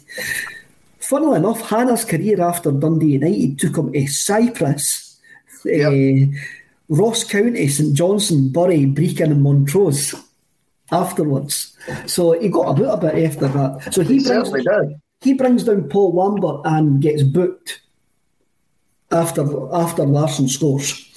Funnily 0.99 1.37
enough, 1.37 1.61
Hanna's 1.61 2.05
career 2.05 2.41
after 2.41 2.71
Dundee 2.71 3.13
United 3.13 3.59
took 3.59 3.75
him 3.77 3.91
to 3.91 4.07
Cyprus, 4.07 5.19
eh, 5.69 6.25
Ross 6.87 7.23
County, 7.23 7.67
St 7.67 7.93
Johnstone, 7.95 8.49
Bury, 8.51 8.85
Brechin, 8.85 9.31
and 9.31 9.41
Montrose 9.43 10.13
afterwards. 10.91 11.75
So 12.05 12.39
he 12.39 12.49
got 12.49 12.69
a 12.69 12.73
bit 12.73 12.89
a 12.89 12.97
bit 12.97 13.25
after 13.25 13.47
that. 13.47 13.93
So 13.93 14.01
he 14.03 14.19
He 14.19 14.23
brings, 14.23 14.51
did. 14.51 15.01
he 15.21 15.33
brings 15.33 15.63
down 15.63 15.89
Paul 15.89 16.13
Lambert 16.13 16.61
and 16.65 17.01
gets 17.01 17.23
booked 17.23 17.81
after 19.11 19.43
after 19.73 20.03
Larsson 20.05 20.47
scores. 20.47 21.12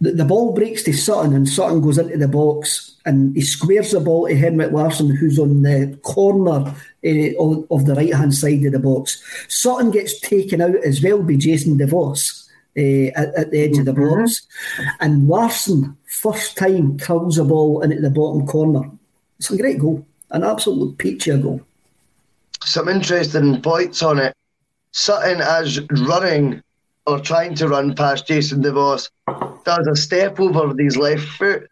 The, 0.00 0.12
the 0.12 0.24
ball 0.24 0.52
breaks 0.54 0.82
to 0.84 0.92
Sutton 0.92 1.34
and 1.34 1.48
Sutton 1.48 1.80
goes 1.80 1.98
into 1.98 2.16
the 2.16 2.28
box 2.28 2.94
and 3.04 3.34
he 3.34 3.42
squares 3.42 3.90
the 3.90 4.00
ball 4.00 4.28
to 4.28 4.36
Henrik 4.36 4.72
Larsson 4.72 5.14
who's 5.14 5.38
on 5.38 5.62
the 5.62 5.98
corner 6.02 6.74
eh, 7.02 7.32
of, 7.38 7.66
of 7.70 7.86
the 7.86 7.94
right 7.94 8.14
hand 8.14 8.34
side 8.34 8.64
of 8.64 8.72
the 8.72 8.78
box. 8.78 9.22
Sutton 9.48 9.90
gets 9.90 10.20
taken 10.20 10.60
out 10.60 10.76
as 10.84 11.02
well 11.02 11.22
by 11.22 11.34
Jason 11.34 11.78
DeVos. 11.78 12.44
Uh, 12.76 13.10
at, 13.16 13.34
at 13.34 13.50
the 13.50 13.60
edge 13.60 13.76
of 13.78 13.86
the 13.86 13.92
box, 13.92 14.46
and 15.00 15.26
Larsson 15.26 15.96
first 16.06 16.56
time 16.56 16.96
curls 16.96 17.34
the 17.34 17.42
ball 17.42 17.80
into 17.82 18.00
the 18.00 18.10
bottom 18.10 18.46
corner. 18.46 18.88
It's 19.38 19.50
a 19.50 19.56
great 19.56 19.80
goal, 19.80 20.06
an 20.30 20.44
absolute 20.44 20.96
peachy 20.96 21.36
goal. 21.38 21.60
Some 22.62 22.88
interesting 22.88 23.60
points 23.62 24.00
on 24.02 24.20
it. 24.20 24.32
Sutton, 24.92 25.40
as 25.40 25.80
running 25.90 26.62
or 27.08 27.18
trying 27.18 27.54
to 27.54 27.68
run 27.68 27.94
past 27.94 28.26
Jason 28.26 28.62
DeVos, 28.62 29.08
does 29.64 29.86
a 29.86 29.96
step 29.96 30.38
over 30.38 30.68
with 30.68 30.78
his 30.78 30.96
left 30.96 31.24
foot. 31.24 31.66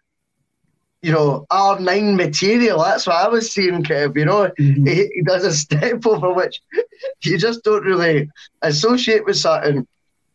you 1.03 1.13
know, 1.13 1.47
R9 1.51 2.17
material. 2.17 2.83
That's 2.83 3.07
what 3.07 3.17
I 3.17 3.29
was 3.29 3.53
seeing, 3.53 3.83
Kev. 3.83 4.17
You 4.17 4.25
know, 4.25 4.51
mm-hmm. 4.59 4.87
he, 4.87 5.09
he, 5.15 5.23
does 5.23 5.45
a 5.45 5.53
step 5.53 6.07
over 6.07 6.33
which 6.33 6.61
you 7.23 7.37
just 7.37 7.63
don't 7.65 7.85
really 7.85 8.31
associate 8.63 9.27
with 9.27 9.37
something. 9.37 9.87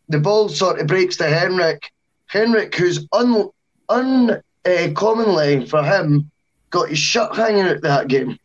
The 0.08 0.20
ball 0.20 0.48
sort 0.48 0.80
of 0.80 0.86
breaks 0.86 1.16
to 1.16 1.28
Henrik. 1.28 1.90
Henrik, 2.26 2.74
who's 2.76 3.06
un, 3.12 3.50
uncommonly 3.88 5.64
uh, 5.64 5.66
for 5.66 5.82
him, 5.82 6.30
got 6.70 6.90
his 6.90 6.98
shirt 6.98 7.34
hanging 7.34 7.66
out 7.66 7.82
that 7.82 8.06
game 8.06 8.38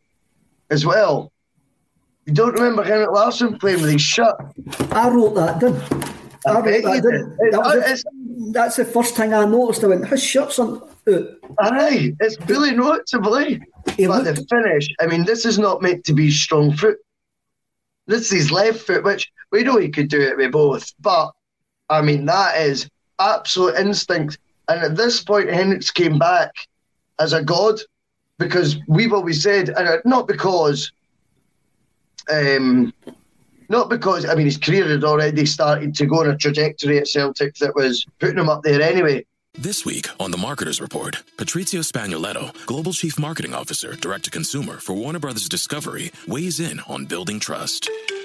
as 0.72 0.88
well. 0.88 1.32
You 2.26 2.34
don't 2.34 2.56
remember 2.56 2.84
Henrik 2.84 3.12
Larsson 3.12 3.60
playing 3.60 3.84
with 3.84 3.92
his 3.92 4.02
shirt? 4.02 4.36
I 4.92 5.08
wrote 5.10 5.36
that 5.36 5.60
down. 5.60 6.18
I, 6.46 6.52
I 6.52 6.56
wrote 6.56 6.84
that 6.84 7.52
down. 7.52 8.52
That's 8.52 8.76
the 8.76 8.86
first 8.86 9.16
thing 9.16 9.34
I 9.34 9.46
noticed. 9.46 9.84
I 9.84 9.88
went, 9.88 10.08
his 10.08 10.24
shirt's 10.24 10.60
on. 10.60 10.82
Aye, 11.60 12.14
it's 12.20 12.38
really 12.48 12.76
noticeable. 12.76 13.36
Eh? 13.36 13.58
but 13.86 14.24
the 14.24 14.46
finish, 14.50 14.90
I 15.00 15.08
mean, 15.08 15.26
this 15.26 15.46
is 15.46 15.58
not 15.58 15.82
meant 15.82 16.06
to 16.06 16.14
be 16.14 16.30
strong 16.32 16.76
foot. 16.76 16.98
This 18.06 18.32
is 18.32 18.44
his 18.44 18.52
left 18.52 18.80
foot, 18.80 19.04
which 19.04 19.32
we 19.52 19.64
know 19.64 19.78
he 19.78 19.90
could 19.90 20.08
do 20.10 20.22
it 20.22 20.38
with 20.38 20.52
both. 20.52 20.94
But, 21.00 21.32
I 21.90 22.02
mean, 22.02 22.26
that 22.26 22.62
is 22.62 22.90
absolute 23.20 23.76
instinct. 23.76 24.38
And 24.70 24.82
at 24.82 24.96
this 24.96 25.24
point, 25.24 25.50
Henrik's 25.50 25.92
came 25.92 26.20
back 26.20 26.54
as 27.20 27.34
a 27.34 27.44
god 27.44 27.80
because 28.38 28.78
we've 28.88 29.14
always 29.14 29.42
said, 29.42 29.70
and 29.70 30.02
not 30.06 30.28
because, 30.28 30.92
um, 32.30 32.94
not 33.70 33.90
because 33.90 34.26
I 34.26 34.36
mean 34.36 34.46
his 34.46 34.58
career 34.58 34.88
had 34.88 35.04
already 35.04 35.46
started 35.46 35.96
to 35.96 36.06
go 36.06 36.22
on 36.22 36.30
a 36.30 36.38
trajectory 36.38 36.98
at 36.98 37.08
Celtic 37.08 37.56
that 37.56 37.76
was 37.76 38.06
putting 38.20 38.38
him 38.38 38.50
up 38.50 38.64
there 38.64 38.82
anyway. 38.82 39.26
This 39.60 39.86
week 39.86 40.08
on 40.20 40.30
the 40.30 40.38
Marketers 40.38 40.80
Report, 40.80 41.24
Patrizio 41.38 41.82
Spagnoletto, 41.82 42.54
Global 42.68 42.94
Chief 42.94 43.18
Marketing 43.18 43.56
Officer, 43.56 43.96
Direct 43.96 44.26
to 44.26 44.32
Consumer 44.32 44.78
for 44.78 44.94
Warner 44.94 45.18
Brothers 45.18 45.50
Discovery, 45.50 46.12
weighs 46.28 46.60
in 46.60 46.80
on 46.82 47.06
building 47.06 47.40
trust. 47.40 47.90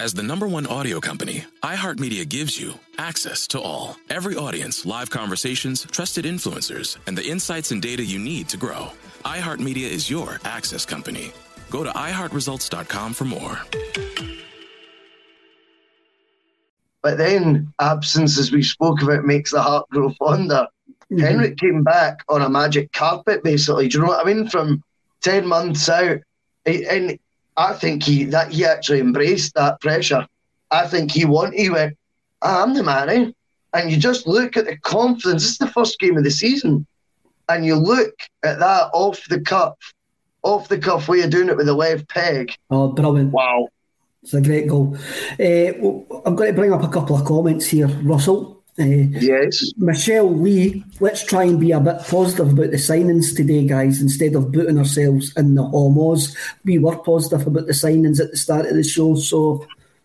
As 0.00 0.12
the 0.12 0.24
number 0.24 0.48
one 0.48 0.66
audio 0.66 0.98
company, 0.98 1.44
iHeartMedia 1.62 2.28
gives 2.28 2.60
you 2.60 2.74
access 2.98 3.46
to 3.48 3.60
all, 3.60 3.96
every 4.10 4.34
audience, 4.36 4.84
live 4.84 5.08
conversations, 5.08 5.86
trusted 5.88 6.24
influencers, 6.24 6.96
and 7.06 7.16
the 7.16 7.24
insights 7.24 7.70
and 7.70 7.80
data 7.80 8.04
you 8.04 8.18
need 8.18 8.48
to 8.48 8.56
grow. 8.56 8.88
iHeartMedia 9.24 9.88
is 9.88 10.10
your 10.10 10.40
access 10.44 10.84
company. 10.84 11.32
Go 11.70 11.84
to 11.84 11.90
iHeartResults.com 11.90 13.14
for 13.14 13.24
more. 13.24 13.60
But 17.00 17.16
then, 17.16 17.72
absence, 17.80 18.36
as 18.36 18.50
we 18.50 18.64
spoke 18.64 19.00
about, 19.00 19.24
makes 19.24 19.52
the 19.52 19.62
heart 19.62 19.88
grow 19.90 20.10
fonder. 20.18 20.66
Mm-hmm. 21.12 21.18
Henrik 21.18 21.56
came 21.58 21.84
back 21.84 22.18
on 22.28 22.42
a 22.42 22.48
magic 22.48 22.90
carpet, 22.92 23.44
basically. 23.44 23.86
Do 23.88 23.98
you 23.98 24.04
know 24.04 24.10
what 24.10 24.26
I 24.26 24.32
mean? 24.32 24.48
From 24.48 24.82
10 25.22 25.46
months 25.46 25.88
out. 25.88 26.18
And 26.66 27.18
I 27.56 27.72
think 27.74 28.02
he 28.02 28.24
that 28.24 28.52
he 28.52 28.64
actually 28.64 29.00
embraced 29.00 29.54
that 29.54 29.80
pressure. 29.80 30.26
I 30.70 30.86
think 30.86 31.12
he 31.12 31.24
wanted. 31.24 31.58
He 31.58 31.70
went, 31.70 31.96
"I'm 32.42 32.74
the 32.74 32.82
man," 32.82 33.08
eh? 33.08 33.30
and 33.74 33.90
you 33.90 33.96
just 33.96 34.26
look 34.26 34.56
at 34.56 34.64
the 34.64 34.76
confidence. 34.78 35.42
This 35.42 35.52
is 35.52 35.58
the 35.58 35.66
first 35.68 35.98
game 35.98 36.16
of 36.16 36.24
the 36.24 36.30
season, 36.30 36.86
and 37.48 37.66
you 37.66 37.74
look 37.76 38.14
at 38.42 38.58
that 38.60 38.90
off 38.92 39.24
the 39.28 39.40
cuff, 39.40 39.74
off 40.42 40.68
the 40.68 40.78
cuff 40.78 41.08
way 41.08 41.22
of 41.22 41.30
doing 41.30 41.48
it 41.48 41.56
with 41.56 41.66
the 41.66 41.74
left 41.74 42.08
peg. 42.08 42.56
Oh, 42.70 42.92
brilliant! 42.92 43.32
Wow, 43.32 43.68
it's 44.22 44.34
a 44.34 44.40
great 44.40 44.68
goal. 44.68 44.96
Uh, 45.38 46.24
I'm 46.24 46.34
going 46.34 46.50
to 46.50 46.54
bring 46.54 46.72
up 46.72 46.82
a 46.82 46.88
couple 46.88 47.16
of 47.16 47.24
comments 47.24 47.66
here, 47.66 47.88
Russell. 47.88 48.53
Uh, 48.78 48.84
yes. 48.84 49.72
Michelle 49.76 50.36
Lee, 50.36 50.84
let's 50.98 51.24
try 51.24 51.44
and 51.44 51.60
be 51.60 51.70
a 51.70 51.78
bit 51.78 51.98
positive 52.08 52.52
about 52.52 52.72
the 52.72 52.76
signings 52.76 53.36
today, 53.36 53.64
guys, 53.66 54.00
instead 54.00 54.34
of 54.34 54.50
booting 54.50 54.78
ourselves 54.78 55.32
in 55.36 55.54
the 55.54 55.62
homos. 55.62 56.36
We 56.64 56.78
were 56.78 56.96
positive 56.96 57.46
about 57.46 57.66
the 57.66 57.72
signings 57.72 58.20
at 58.20 58.32
the 58.32 58.36
start 58.36 58.66
of 58.66 58.74
the 58.74 58.82
show, 58.82 59.14
so 59.14 59.64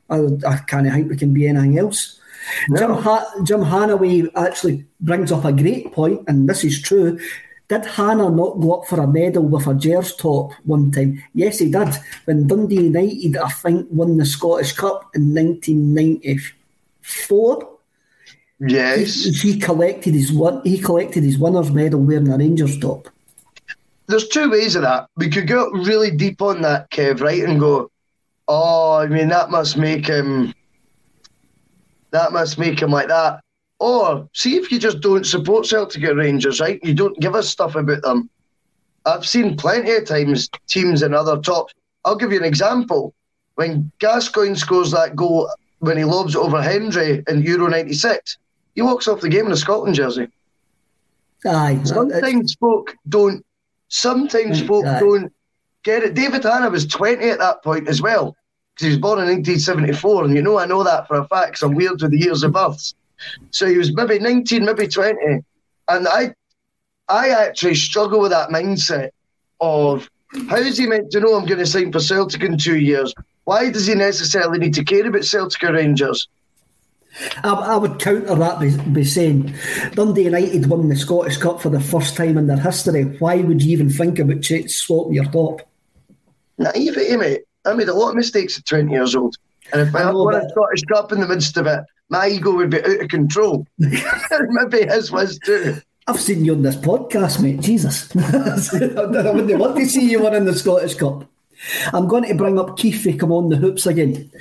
I, 0.09 0.20
I 0.47 0.57
kind 0.67 0.88
of 0.88 0.93
think 0.93 1.09
we 1.09 1.17
can 1.17 1.34
be 1.34 1.47
anything 1.47 1.80
else. 1.80 2.20
No. 2.70 2.78
Jim, 2.78 2.91
ha- 2.91 3.32
Jim 3.43 3.61
Hanaway 3.61 4.30
actually 4.36 4.86
brings 5.01 5.32
up 5.32 5.45
a 5.45 5.51
great 5.51 5.91
point, 5.91 6.22
and 6.28 6.47
this 6.47 6.63
is 6.63 6.80
true. 6.82 7.20
Did 7.70 7.86
Hanna 7.86 8.30
not 8.30 8.59
go 8.59 8.80
up 8.80 8.88
for 8.88 8.99
a 8.99 9.07
medal 9.07 9.43
with 9.43 9.67
a 9.67 9.76
Gers 9.76 10.15
top 10.15 10.53
one 10.65 10.91
time? 10.91 11.24
Yes, 11.36 11.59
he 11.59 11.70
did. 11.72 11.89
When 12.26 12.47
Dundee 12.47 12.86
United, 12.86 13.38
I 13.38 13.49
think, 13.49 13.88
won 13.91 14.17
the 14.17 14.26
Scottish 14.26 14.74
Cup 14.74 15.11
in 15.13 15.36
1994. 15.36 17.68
Yes, 18.60 19.24
he, 19.24 19.53
he 19.53 19.60
collected 19.60 20.14
his 20.14 20.34
one. 20.34 20.62
He 20.64 20.80
collected 20.80 21.24
his 21.24 21.38
winners' 21.38 21.72
medal 21.72 22.01
wearing 22.01 22.28
a 22.30 22.38
Rangers 22.38 22.78
top. 22.78 23.07
There's 24.07 24.28
two 24.28 24.49
ways 24.49 24.76
of 24.76 24.82
that. 24.82 25.07
We 25.16 25.30
could 25.30 25.47
go 25.47 25.70
really 25.70 26.12
deep 26.12 26.41
on 26.41 26.62
that, 26.64 26.89
Kev, 26.91 27.22
right, 27.22 27.43
and 27.43 27.60
go, 27.60 27.89
"Oh, 28.47 28.97
I 28.97 29.07
mean, 29.07 29.30
that 29.30 29.49
must 29.49 29.78
make 29.78 30.07
him. 30.07 30.53
That 32.12 32.34
must 32.34 32.57
make 32.57 32.82
him 32.82 32.91
like 32.91 33.07
that." 33.07 33.41
Or 33.80 34.28
see 34.34 34.57
if 34.57 34.72
you 34.74 34.80
just 34.80 34.99
don't 34.99 35.26
support 35.26 35.66
Celtic 35.66 36.03
Rangers, 36.03 36.60
right? 36.60 36.84
You 36.84 36.93
don't 36.93 37.18
give 37.20 37.36
us 37.36 37.47
stuff 37.47 37.76
about 37.76 38.01
them. 38.01 38.30
I've 39.05 39.26
seen 39.26 39.55
plenty 39.55 39.91
of 39.91 40.05
times 40.05 40.49
teams 40.68 41.01
in 41.01 41.14
other 41.14 41.38
tops. 41.38 41.74
I'll 42.03 42.18
give 42.18 42.34
you 42.34 42.39
an 42.39 42.45
example. 42.45 43.14
When 43.55 43.89
Gascoigne 43.99 44.55
scores 44.55 44.91
that 44.91 45.16
goal 45.16 45.49
when 45.80 45.97
he 45.97 46.03
lobs 46.03 46.36
it 46.36 46.39
over 46.39 46.62
Hendry 46.62 47.24
in 47.28 47.41
Euro 47.43 47.68
'96, 47.68 48.38
he 48.80 48.84
walks 48.84 49.09
off 49.09 49.19
the 49.19 49.27
game 49.27 49.45
in 49.45 49.51
a 49.51 49.57
Scotland 49.57 49.93
jersey. 49.93 50.30
Aye. 51.45 51.82
Sometimes 51.84 52.53
folk 52.53 52.95
don't. 53.09 53.45
Sometimes 53.89 54.61
folk 54.61 54.86
aye. 54.86 55.01
don't 55.01 55.34
get 55.84 56.01
it. 56.01 56.13
David 56.13 56.43
Hanna 56.43 56.69
was 56.69 56.88
20 56.88 57.27
at 57.27 57.39
that 57.39 57.61
point 57.61 57.89
as 57.89 58.01
well, 58.01 58.38
because 58.73 58.86
he 58.86 58.89
was 58.91 58.97
born 58.97 59.19
in 59.19 59.25
1974, 59.25 60.23
and 60.23 60.34
you 60.34 60.41
know 60.41 60.57
I 60.57 60.65
know 60.65 60.82
that 60.86 61.09
for 61.09 61.17
a 61.17 61.27
fact. 61.27 61.55
Cause 61.55 61.63
I'm 61.63 61.75
weird 61.75 62.01
with 62.01 62.11
the 62.11 62.19
years 62.19 62.41
of 62.41 62.53
births. 62.53 62.95
So 63.51 63.65
he 63.65 63.77
was 63.77 63.93
maybe 63.93 64.17
19, 64.17 64.63
maybe 64.63 64.88
20, 64.88 65.17
and 65.89 66.07
I, 66.07 66.34
I 67.09 67.32
actually 67.32 67.75
struggle 67.75 68.21
with 68.21 68.32
that 68.32 68.47
mindset 68.47 69.09
of 69.59 70.09
how 70.47 70.55
is 70.55 70.77
he 70.77 70.88
meant 70.88 71.11
to 71.11 71.19
know 71.19 71.36
I'm 71.36 71.45
going 71.45 71.59
to 71.59 71.65
sign 71.65 71.91
for 71.91 71.99
Celtic 71.99 72.43
in 72.43 72.57
two 72.57 72.80
years? 72.80 73.13
Why 73.43 73.69
does 73.71 73.88
he 73.88 73.95
necessarily 73.95 74.57
need 74.57 74.73
to 74.75 74.86
care 74.86 75.05
about 75.05 75.25
Celtic 75.25 75.61
or 75.65 75.73
Rangers? 75.73 76.30
I, 77.43 77.53
I, 77.53 77.76
would 77.78 77.99
counter 77.99 78.36
that 78.36 78.93
by, 78.93 79.03
saying 79.03 79.53
Dundee 79.93 80.26
United 80.26 80.68
won 80.68 80.89
the 80.89 80.95
Scottish 80.95 81.38
Cup 81.38 81.62
for 81.62 81.70
the 81.70 81.80
first 81.80 82.16
time 82.16 82.38
in 82.38 82.47
their 82.47 82.60
history. 82.60 83.03
Why 83.03 83.38
would 83.38 83.62
you 83.62 83.72
even 83.72 83.89
think 83.89 84.20
about 84.20 84.45
swapping 84.45 85.14
your 85.14 85.26
top? 85.26 85.62
Naive, 86.57 86.97
eh, 86.97 87.16
mate. 87.16 87.41
I 87.66 87.74
made 87.74 87.89
a 87.89 87.93
lot 87.93 88.10
of 88.10 88.16
mistakes 88.16 88.57
at 88.57 88.66
20 88.66 88.91
years 88.91 89.16
old. 89.16 89.36
And 89.74 89.82
if 89.82 89.95
I, 89.95 90.03
had 90.03 90.14
won 90.14 90.36
a 90.36 90.49
Scottish 90.49 90.84
Cup 90.84 91.12
in 91.12 91.20
the 91.20 91.28
midst 91.28 91.57
of 91.57 91.68
it, 91.68 91.84
my 92.10 92.28
ego 92.28 92.55
would 92.55 92.70
be 92.70 92.84
out 92.84 93.01
of 93.01 93.07
control. 93.10 93.66
Maybe 93.78 94.86
his 94.86 95.12
was 95.12 95.39
too. 95.39 95.78
I've 96.07 96.20
seen 96.20 96.43
you 96.43 96.53
on 96.53 96.64
this 96.64 96.76
podcast, 96.76 97.41
mate. 97.41 97.60
Jesus. 97.60 98.16
I 98.16 99.32
wouldn't 99.32 99.60
want 99.60 99.78
to 99.78 99.86
see 99.86 100.10
you 100.10 100.24
winning 100.24 100.45
the 100.45 100.55
Scottish 100.55 100.95
Cup. 100.95 101.26
I'm 101.93 102.07
going 102.07 102.24
to 102.24 102.34
bring 102.34 102.57
up 102.57 102.78
Keith 102.78 103.05
come 103.20 103.32
on 103.32 103.49
the 103.49 103.57
hoops 103.57 103.86
again 103.86 104.32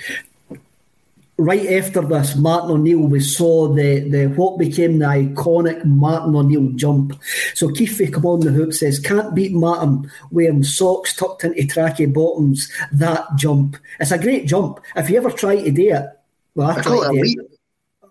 right 1.39 1.67
after 1.71 2.03
this, 2.03 2.37
Martin 2.37 2.73
O'Neill, 2.73 2.99
we 2.99 3.21
saw 3.21 3.69
the, 3.73 4.01
the 4.01 4.27
what 4.27 4.59
became 4.59 4.99
the 4.99 5.07
iconic 5.07 5.85
Martin 5.85 6.35
O'Neill 6.35 6.73
jump. 6.73 7.19
So 7.55 7.71
Keith 7.71 8.01
come 8.13 8.27
on 8.27 8.41
the 8.41 8.51
hoop 8.51 8.75
says, 8.75 8.99
can't 8.99 9.35
beat 9.35 9.53
Martin 9.53 10.11
wearing 10.31 10.65
socks 10.65 11.15
tucked 11.15 11.45
into 11.45 11.63
tracky 11.63 12.13
bottoms. 12.13 12.71
That 12.93 13.25
jump. 13.37 13.77
It's 14.01 14.11
a 14.11 14.19
great 14.19 14.47
jump. 14.47 14.81
If 14.97 15.09
you 15.09 15.17
ever 15.17 15.31
try 15.31 15.63
to 15.63 15.71
do 15.71 15.95
it, 15.95 16.07
well, 16.55 16.71
I, 16.71 16.83
tried 16.83 17.11
it. 17.15 17.51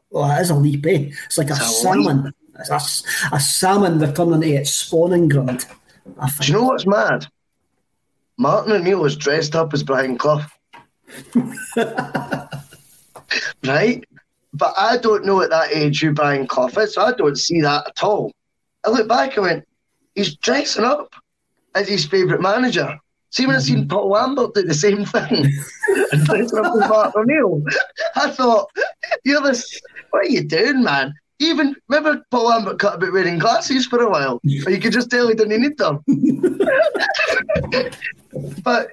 Well, 0.09 0.31
it 0.31 0.41
is 0.41 0.49
a 0.49 0.55
leap, 0.55 0.85
eh? 0.85 1.09
It's 1.25 1.37
like 1.37 1.49
it's 1.49 1.59
a, 1.59 1.63
a 1.63 1.67
salmon. 1.67 2.33
It's 2.59 2.69
a, 2.69 3.35
a 3.35 3.39
salmon 3.39 3.99
returning 3.99 4.41
to 4.41 4.49
its 4.49 4.71
spawning 4.71 5.27
ground. 5.27 5.65
Do 6.05 6.47
you 6.47 6.53
know 6.53 6.63
what's 6.63 6.87
mad? 6.87 7.27
Martin 8.37 8.71
O'Neill 8.71 9.01
was 9.01 9.17
dressed 9.17 9.55
up 9.55 9.73
as 9.73 9.83
Brian 9.83 10.17
Clough. 10.17 10.45
right? 13.65 14.03
But 14.53 14.73
I 14.77 14.97
don't 14.97 15.25
know 15.25 15.41
at 15.41 15.49
that 15.49 15.71
age 15.71 16.01
who 16.01 16.13
Brian 16.13 16.47
Clough 16.47 16.69
is, 16.77 16.93
so 16.93 17.03
I 17.03 17.13
don't 17.13 17.37
see 17.37 17.61
that 17.61 17.87
at 17.87 18.03
all. 18.03 18.31
I 18.85 18.89
look 18.89 19.07
back, 19.07 19.37
I 19.37 19.41
went, 19.41 19.67
he's 20.15 20.35
dressing 20.35 20.85
up 20.85 21.13
as 21.75 21.87
his 21.87 22.05
favourite 22.05 22.41
manager. 22.41 22.97
See, 23.29 23.45
when 23.45 23.57
I 23.57 23.59
seen 23.59 23.79
mm-hmm. 23.79 23.89
Paul 23.89 24.09
Lambert 24.09 24.53
do 24.53 24.63
the 24.63 24.73
same 24.73 25.05
thing 25.05 25.31
and 26.11 26.25
dressing 26.25 26.59
up 26.59 26.73
as 26.73 26.89
Mark 26.89 27.15
O'Neill, 27.15 27.61
I 28.15 28.31
thought 28.31 28.69
You're 29.23 29.41
this. 29.41 29.79
What 30.11 30.25
are 30.25 30.29
you 30.29 30.43
doing, 30.43 30.83
man? 30.83 31.13
Even 31.39 31.75
remember 31.87 32.25
Paul 32.31 32.47
Lambert 32.47 32.79
cut 32.79 32.95
about 32.95 33.13
wearing 33.13 33.37
glasses 33.37 33.85
for 33.85 34.01
a 34.01 34.09
while, 34.09 34.41
or 34.65 34.71
you 34.71 34.79
could 34.79 34.93
just 34.93 35.11
tell 35.11 35.27
he 35.27 35.35
didn't 35.35 35.61
need 35.61 35.77
them. 35.77 36.03
but 38.63 38.87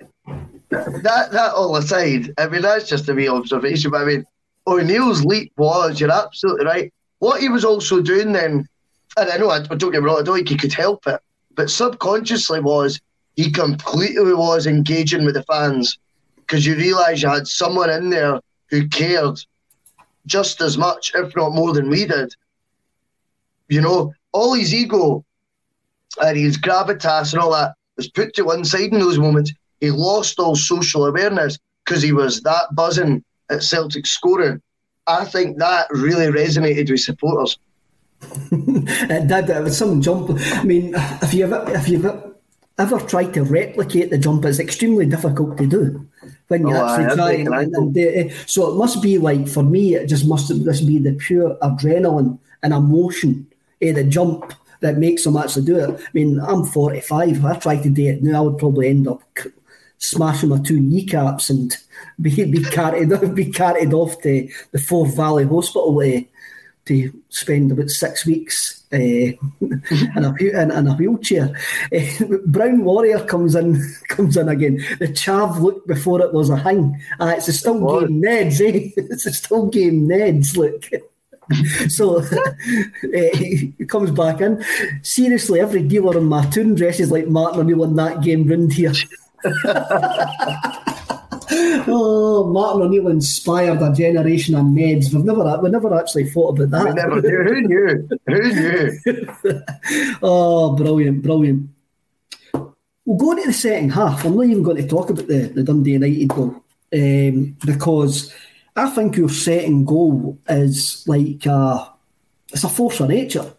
that 1.03 1.33
that 1.33 1.53
all 1.55 1.77
aside, 1.77 2.33
I 2.39 2.49
mean 2.49 2.62
that's 2.62 2.89
just 2.89 3.09
a 3.09 3.14
wee 3.14 3.29
observation. 3.29 3.91
But 3.91 4.03
I 4.03 4.05
mean, 4.05 4.27
oh, 4.66 4.79
O'Neill's 4.79 5.25
leap 5.25 5.53
was 5.57 6.01
you're 6.01 6.11
absolutely 6.11 6.66
right. 6.66 6.93
What 7.18 7.41
he 7.41 7.49
was 7.49 7.64
also 7.64 8.01
doing 8.01 8.33
then, 8.33 8.68
and 9.16 9.31
I 9.31 9.37
know 9.37 9.51
I 9.51 9.61
don't 9.61 9.93
get 9.93 10.03
me 10.03 10.09
wrong, 10.09 10.20
I 10.20 10.22
don't 10.22 10.37
think 10.37 10.49
he 10.49 10.57
could 10.57 10.72
help 10.72 11.07
it, 11.07 11.20
but 11.55 11.70
subconsciously 11.70 12.61
was 12.61 13.01
he 13.37 13.51
completely 13.51 14.35
was 14.35 14.66
engaging 14.66 15.25
with 15.25 15.35
the 15.35 15.43
fans 15.45 15.99
because 16.37 16.66
you 16.66 16.77
realise 16.77 17.22
you 17.22 17.29
had 17.29 17.49
someone 17.49 17.91
in 17.91 18.11
there 18.11 18.41
who 18.68 18.89
cared 18.89 19.39
just 20.27 20.61
as 20.61 20.79
much, 20.79 21.12
if 21.14 21.35
not 21.37 21.55
more 21.55 21.72
than 21.72 21.89
we 21.89 22.07
did. 22.07 22.35
You 23.68 23.81
know, 23.81 24.12
all 24.33 24.55
his 24.55 24.75
ego 24.75 25.25
and 26.22 26.37
his 26.37 26.59
gravitas 26.59 27.33
and 27.33 27.43
all 27.43 27.53
that 27.53 27.75
was 27.97 28.09
put 28.09 28.35
to 28.35 28.43
one 28.43 28.64
side 28.64 28.93
in 28.93 28.99
those 28.99 29.18
moments. 29.18 29.53
He 29.85 29.91
lost 29.91 30.39
all 30.39 30.57
social 30.57 31.05
awareness 31.05 31.59
because 31.85 32.03
he 32.03 32.12
was 32.12 32.41
that 32.43 32.74
buzzing 32.74 33.22
at 33.51 33.62
Celtic 33.62 34.07
scoring. 34.07 34.62
I 35.07 35.26
think 35.26 35.59
that 35.59 35.89
really 35.91 36.26
resonated 36.26 36.91
with 36.91 37.01
supporters. 37.01 37.59
it 38.51 39.28
did. 39.28 39.51
It 39.51 39.62
was 39.62 39.76
some 39.76 40.01
jump. 40.01 40.30
I 40.30 40.64
mean, 40.64 40.95
if 41.20 41.35
you've 41.35 41.53
if 41.53 41.87
you've 41.89 42.07
ever 42.78 42.99
tried 43.01 43.35
to 43.35 43.45
replicate 43.45 44.09
the 44.09 44.16
jump, 44.16 44.47
it's 44.47 44.59
extremely 44.59 45.05
difficult 45.05 45.59
to 45.59 45.66
do 45.66 46.09
when 46.49 46.66
you 46.66 46.74
oh, 46.74 46.87
actually 46.87 47.14
try 47.14 47.32
and, 47.32 47.76
and, 47.76 47.97
and 47.97 48.32
so 48.47 48.70
it 48.70 48.76
must 48.76 49.03
be 49.03 49.18
like 49.18 49.47
for 49.49 49.62
me 49.62 49.95
it 49.95 50.07
just 50.07 50.26
must 50.26 50.49
this 50.64 50.80
be 50.80 50.99
the 50.99 51.12
pure 51.12 51.57
adrenaline 51.62 52.39
and 52.62 52.72
emotion 52.74 53.47
eh, 53.80 53.93
the 53.93 54.05
jump 54.05 54.53
that 54.85 54.99
makes 54.99 55.24
them 55.24 55.37
actually 55.37 55.64
do 55.64 55.78
it. 55.78 55.89
I 55.89 56.11
mean, 56.12 56.39
I'm 56.41 56.64
45. 56.64 57.28
If 57.30 57.45
I 57.45 57.57
tried 57.57 57.82
to 57.85 57.91
do 57.91 58.07
it 58.07 58.22
now, 58.22 58.37
I 58.37 58.41
would 58.47 58.59
probably 58.59 58.89
end 58.89 59.09
up 59.09 59.22
smashing 60.05 60.50
my 60.50 60.59
two 60.59 60.80
kneecaps 60.80 61.50
and 61.50 61.76
be, 62.20 62.44
be 62.44 62.62
carried 62.62 63.09
be 63.34 63.50
carried 63.50 63.92
off 63.92 64.20
to 64.22 64.48
the 64.72 64.78
Forth 64.78 65.16
Valley 65.16 65.44
Hospital 65.44 65.98
uh, 65.98 66.20
to 66.86 67.22
spend 67.30 67.72
about 67.72 67.88
six 67.88 68.26
weeks 68.26 68.84
uh, 68.92 68.96
in, 68.98 69.82
a, 70.16 70.34
in, 70.34 70.70
in, 70.70 70.86
a 70.86 70.94
wheelchair. 70.94 71.57
Uh, 71.94 72.36
Brown 72.46 72.84
Warrior 72.84 73.24
comes 73.24 73.55
in 73.55 73.80
comes 74.09 74.36
in 74.36 74.48
again. 74.48 74.76
The 74.98 75.09
chav 75.09 75.61
look 75.61 75.86
before 75.86 76.20
it 76.20 76.32
was 76.32 76.50
a 76.50 76.57
hang. 76.57 77.00
Uh, 77.18 77.34
it's 77.36 77.48
a 77.48 77.52
still 77.52 77.78
what? 77.78 78.09
game 78.09 78.22
Neds, 78.22 78.61
eh? 78.61 78.90
It's 78.96 79.26
a 79.26 79.32
still 79.32 79.66
game 79.68 80.09
Neds, 80.09 80.57
look. 80.57 80.84
so 81.90 82.18
uh, 82.18 83.36
he 83.36 83.72
comes 83.88 84.11
back 84.11 84.40
in. 84.40 84.64
Seriously, 85.02 85.61
every 85.61 85.82
dealer 85.82 86.16
in 86.18 86.24
my 86.24 86.44
tune 86.50 86.74
dresses 86.74 87.11
like 87.11 87.26
Martin 87.26 87.61
O'Neill 87.61 87.84
in 87.84 87.96
that 87.96 88.22
game 88.22 88.46
round 88.46 88.72
here. 88.72 88.92
Oh, 91.86 92.51
Martin 92.53 92.82
O'Neill 92.82 93.09
inspired 93.09 93.82
a 93.82 93.92
generation 93.92 94.55
of 94.55 94.64
Neds. 94.64 95.12
We've 95.12 95.24
never, 95.24 95.59
we 95.62 95.70
never 95.70 95.95
actually 95.99 96.30
thought 96.30 96.59
about 96.59 96.70
that. 96.70 96.86
We 96.86 96.92
never 96.95 97.20
knew. 97.20 97.42
Who 97.45 97.61
knew? 97.62 98.09
Who 98.26 98.42
knew? 99.42 99.62
oh, 100.22 100.74
brilliant, 100.76 101.22
brilliant. 101.22 101.70
We'll 103.05 103.18
go 103.18 103.32
into 103.32 103.47
the 103.47 103.53
second 103.53 103.90
half. 103.90 104.24
I'm 104.24 104.36
not 104.36 104.47
even 104.47 104.62
going 104.62 104.78
to 104.78 104.88
talk 104.88 105.11
about 105.11 105.26
the, 105.26 105.49
the 105.55 105.62
Dundee 105.62 105.92
United 105.92 106.28
goal 106.28 106.64
um, 106.92 107.57
because 107.64 108.32
I 108.76 108.88
think 108.90 109.16
your 109.16 109.28
second 109.28 109.84
goal 109.86 110.38
is 110.49 111.05
like 111.07 111.45
a, 111.47 111.92
it's 112.53 112.64
a 112.64 112.68
force 112.68 113.01
of 113.01 113.09
nature. 113.11 113.53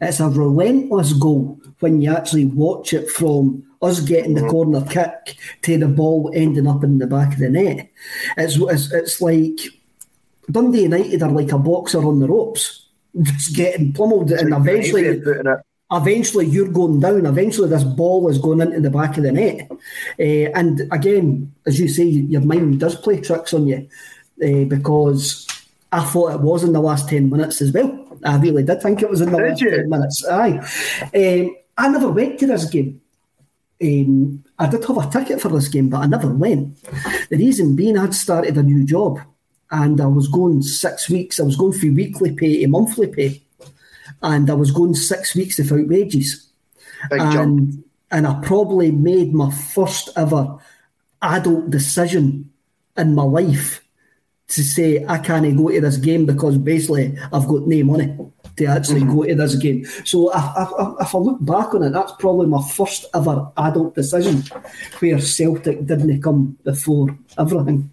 It's 0.00 0.20
a 0.20 0.28
relentless 0.28 1.12
goal 1.12 1.60
when 1.80 2.00
you 2.00 2.14
actually 2.14 2.46
watch 2.46 2.94
it 2.94 3.10
from 3.10 3.69
us 3.82 4.00
getting 4.00 4.34
the 4.34 4.42
mm-hmm. 4.42 4.50
corner 4.50 4.84
kick 4.86 5.36
to 5.62 5.78
the 5.78 5.88
ball 5.88 6.30
ending 6.34 6.66
up 6.66 6.84
in 6.84 6.98
the 6.98 7.06
back 7.06 7.32
of 7.32 7.38
the 7.38 7.48
net. 7.48 7.90
It's, 8.36 8.56
it's, 8.56 8.92
it's 8.92 9.20
like 9.22 9.58
Dundee 10.50 10.82
United 10.82 11.22
are 11.22 11.30
like 11.30 11.52
a 11.52 11.58
boxer 11.58 12.04
on 12.04 12.18
the 12.18 12.28
ropes, 12.28 12.86
just 13.22 13.54
getting 13.54 13.92
pummeled, 13.92 14.32
and 14.32 14.52
eventually, 14.54 15.22
eventually 15.90 16.46
you're 16.46 16.68
going 16.68 17.00
down. 17.00 17.26
Eventually, 17.26 17.68
this 17.68 17.84
ball 17.84 18.28
is 18.28 18.38
going 18.38 18.60
into 18.60 18.80
the 18.80 18.90
back 18.90 19.16
of 19.16 19.24
the 19.24 19.32
net. 19.32 19.70
Uh, 20.18 20.50
and 20.58 20.82
again, 20.92 21.52
as 21.66 21.80
you 21.80 21.88
say, 21.88 22.04
your 22.04 22.42
mind 22.42 22.80
does 22.80 22.96
play 22.96 23.20
tricks 23.20 23.54
on 23.54 23.66
you 23.66 23.88
uh, 24.44 24.64
because 24.64 25.46
I 25.92 26.04
thought 26.04 26.34
it 26.34 26.40
was 26.40 26.64
in 26.64 26.72
the 26.72 26.80
last 26.80 27.08
10 27.08 27.30
minutes 27.30 27.60
as 27.60 27.72
well. 27.72 28.06
I 28.24 28.36
really 28.38 28.62
did 28.62 28.82
think 28.82 29.02
it 29.02 29.10
was 29.10 29.20
in 29.20 29.32
the 29.32 29.38
did 29.38 29.50
last 29.50 29.60
you? 29.62 29.70
10 29.70 29.88
minutes. 29.88 30.26
Aye. 30.28 30.58
Um, 31.14 31.56
I 31.78 31.88
never 31.88 32.10
went 32.10 32.38
to 32.40 32.46
this 32.46 32.66
game. 32.66 33.00
Um, 33.82 34.44
I 34.58 34.68
did 34.68 34.84
have 34.84 34.98
a 34.98 35.10
ticket 35.10 35.40
for 35.40 35.48
this 35.48 35.68
game, 35.68 35.88
but 35.88 35.98
I 35.98 36.06
never 36.06 36.28
went. 36.28 36.82
The 37.30 37.36
reason 37.36 37.76
being, 37.76 37.96
I'd 37.96 38.14
started 38.14 38.58
a 38.58 38.62
new 38.62 38.84
job 38.84 39.20
and 39.70 40.00
I 40.00 40.06
was 40.06 40.28
going 40.28 40.62
six 40.62 41.08
weeks. 41.08 41.38
I 41.38 41.44
was 41.44 41.56
going 41.56 41.72
from 41.78 41.94
weekly 41.94 42.34
pay 42.34 42.60
to 42.60 42.68
monthly 42.68 43.06
pay, 43.06 43.42
and 44.22 44.50
I 44.50 44.54
was 44.54 44.70
going 44.70 44.94
six 44.94 45.34
weeks 45.34 45.58
without 45.58 45.88
wages. 45.88 46.48
Big 47.08 47.20
and, 47.20 47.32
jump. 47.32 47.84
and 48.10 48.26
I 48.26 48.40
probably 48.42 48.90
made 48.90 49.32
my 49.32 49.50
first 49.50 50.10
ever 50.16 50.58
adult 51.22 51.70
decision 51.70 52.50
in 52.96 53.14
my 53.14 53.22
life 53.22 53.82
to 54.48 54.62
say 54.62 55.04
I 55.06 55.18
can't 55.18 55.56
go 55.56 55.70
to 55.70 55.80
this 55.80 55.96
game 55.96 56.26
because 56.26 56.58
basically 56.58 57.16
I've 57.32 57.46
got 57.46 57.66
no 57.66 57.84
money 57.84 58.16
to 58.60 58.66
actually 58.66 59.00
mm-hmm. 59.00 59.16
go 59.16 59.24
to 59.24 59.34
this 59.34 59.54
game. 59.56 59.84
So 60.04 60.30
if, 60.30 60.44
if, 60.56 60.68
if, 61.00 61.14
I 61.14 61.18
look 61.18 61.44
back 61.44 61.74
on 61.74 61.82
it, 61.82 61.90
that's 61.90 62.12
probably 62.18 62.46
my 62.46 62.62
first 62.62 63.06
ever 63.14 63.50
adult 63.56 63.94
decision 63.94 64.44
where 64.98 65.18
Celtic 65.18 65.86
didn't 65.86 66.22
come 66.22 66.58
before 66.62 67.16
everything. 67.38 67.90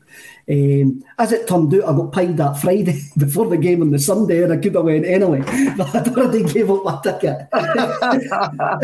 Um, 0.49 1.03
as 1.17 1.31
it 1.31 1.47
turned 1.47 1.73
out, 1.75 1.83
I 1.83 1.93
got 1.93 2.13
paid 2.13 2.37
that 2.37 2.59
Friday 2.59 3.01
before 3.17 3.47
the 3.47 3.57
game 3.57 3.81
on 3.81 3.91
the 3.91 3.99
Sunday, 3.99 4.43
and 4.43 4.53
I 4.53 4.57
could 4.57 4.75
have 4.75 4.83
went 4.83 5.05
anyway. 5.05 5.41
But 5.77 5.95
I'd 5.95 6.07
already 6.09 6.43
gave 6.43 6.69
up 6.69 6.83
my 6.83 6.99
ticket. 7.01 7.47
uh, 7.53 8.79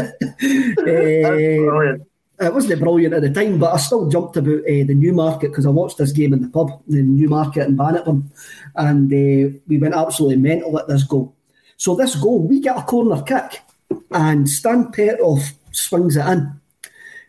it 2.40 2.54
wasn't 2.54 2.82
brilliant 2.82 3.14
at 3.14 3.22
the 3.22 3.32
time, 3.32 3.60
but 3.60 3.74
I 3.74 3.78
still 3.78 4.10
jumped 4.10 4.38
about 4.38 4.60
uh, 4.60 4.84
the 4.88 4.96
Newmarket 4.96 5.52
because 5.52 5.66
I 5.66 5.70
watched 5.70 5.98
this 5.98 6.12
game 6.12 6.34
in 6.34 6.42
the 6.42 6.50
pub, 6.50 6.82
the 6.88 7.02
new 7.02 7.30
market 7.30 7.68
in 7.68 7.78
Bannockburn, 7.78 8.30
and 8.76 9.12
uh, 9.12 9.58
we 9.68 9.78
went 9.78 9.94
absolutely 9.94 10.38
mental 10.38 10.78
at 10.80 10.88
this 10.88 11.04
goal. 11.04 11.36
So 11.78 11.96
this 11.96 12.16
goal, 12.16 12.40
we 12.40 12.60
get 12.60 12.78
a 12.78 12.84
corner 12.84 13.22
kick, 13.22 13.62
and 14.12 14.50
Stan 14.50 14.92
Petrov 14.92 15.40
swings 15.72 16.16
it 16.16 16.26
in. 16.26 16.60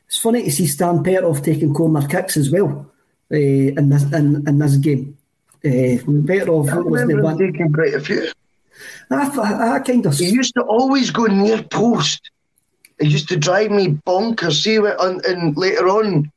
It's 0.06 0.18
funny 0.18 0.44
to 0.44 0.50
see 0.50 0.66
Stan 0.66 1.02
Petrov 1.02 1.42
taking 1.42 1.74
corner 1.74 2.06
kicks 2.06 2.36
as 2.36 2.50
well 2.50 2.90
uh, 3.32 3.36
in 3.36 3.88
this 3.88 4.04
in, 4.12 4.46
in 4.46 4.58
this 4.58 4.76
game. 4.76 5.16
Uh, 5.64 5.96
Petrov 6.26 6.66
was 6.84 7.06
the 7.06 7.18
one 7.20 7.38
taking 7.38 7.72
quite 7.72 7.94
a 7.94 8.00
few. 8.00 8.30
I, 9.10 9.76
I 9.76 9.78
kind 9.80 10.04
of. 10.06 10.16
He 10.16 10.28
used 10.28 10.54
to 10.54 10.62
always 10.62 11.10
go 11.10 11.26
near 11.26 11.62
post 11.62 12.30
it 12.98 13.08
used 13.08 13.28
to 13.28 13.36
drive 13.36 13.70
me 13.70 13.98
bonkers. 14.06 14.62
See, 14.62 14.76
and, 14.76 15.24
and 15.24 15.56
later 15.56 15.88
on, 15.88 16.30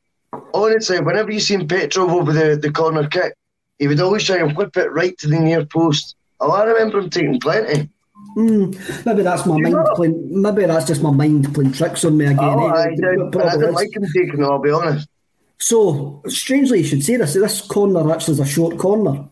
honestly, 0.53 0.99
whenever 0.99 1.31
you 1.31 1.39
seen 1.39 1.67
Petrov 1.67 2.09
over 2.09 2.33
the, 2.33 2.57
the 2.57 2.71
corner 2.71 3.07
kick, 3.07 3.33
he 3.79 3.87
would 3.87 3.99
always 3.99 4.23
try 4.23 4.37
and 4.37 4.55
whip 4.57 4.75
it 4.75 4.91
right 4.91 5.17
to 5.19 5.27
the 5.27 5.39
near 5.39 5.65
post. 5.65 6.15
Oh, 6.39 6.51
I 6.51 6.63
remember 6.63 6.99
him 6.99 7.09
taking 7.09 7.39
plenty. 7.39 7.89
Mm, 8.37 9.05
maybe 9.05 9.23
that's 9.23 9.45
my 9.47 9.59
mind 9.59 9.87
playing. 9.95 10.41
Maybe 10.41 10.65
that's 10.65 10.85
just 10.85 11.01
my 11.01 11.09
mind 11.11 11.53
playing 11.55 11.71
tricks 11.71 12.05
on 12.05 12.17
me 12.17 12.25
again. 12.25 12.39
Oh, 12.39 12.67
eh? 12.67 12.71
I, 12.71 12.95
did, 12.95 13.35
I 13.35 13.55
didn't 13.55 13.73
like 13.73 13.95
him 13.95 14.05
taking. 14.13 14.43
I'll 14.43 14.59
be 14.59 14.69
honest. 14.69 15.09
So 15.57 16.21
strangely, 16.27 16.79
you 16.79 16.85
should 16.85 17.03
say 17.03 17.17
this. 17.17 17.33
This 17.33 17.61
corner 17.61 18.13
actually 18.13 18.33
is 18.33 18.39
a 18.39 18.45
short 18.45 18.77
corner 18.77 19.27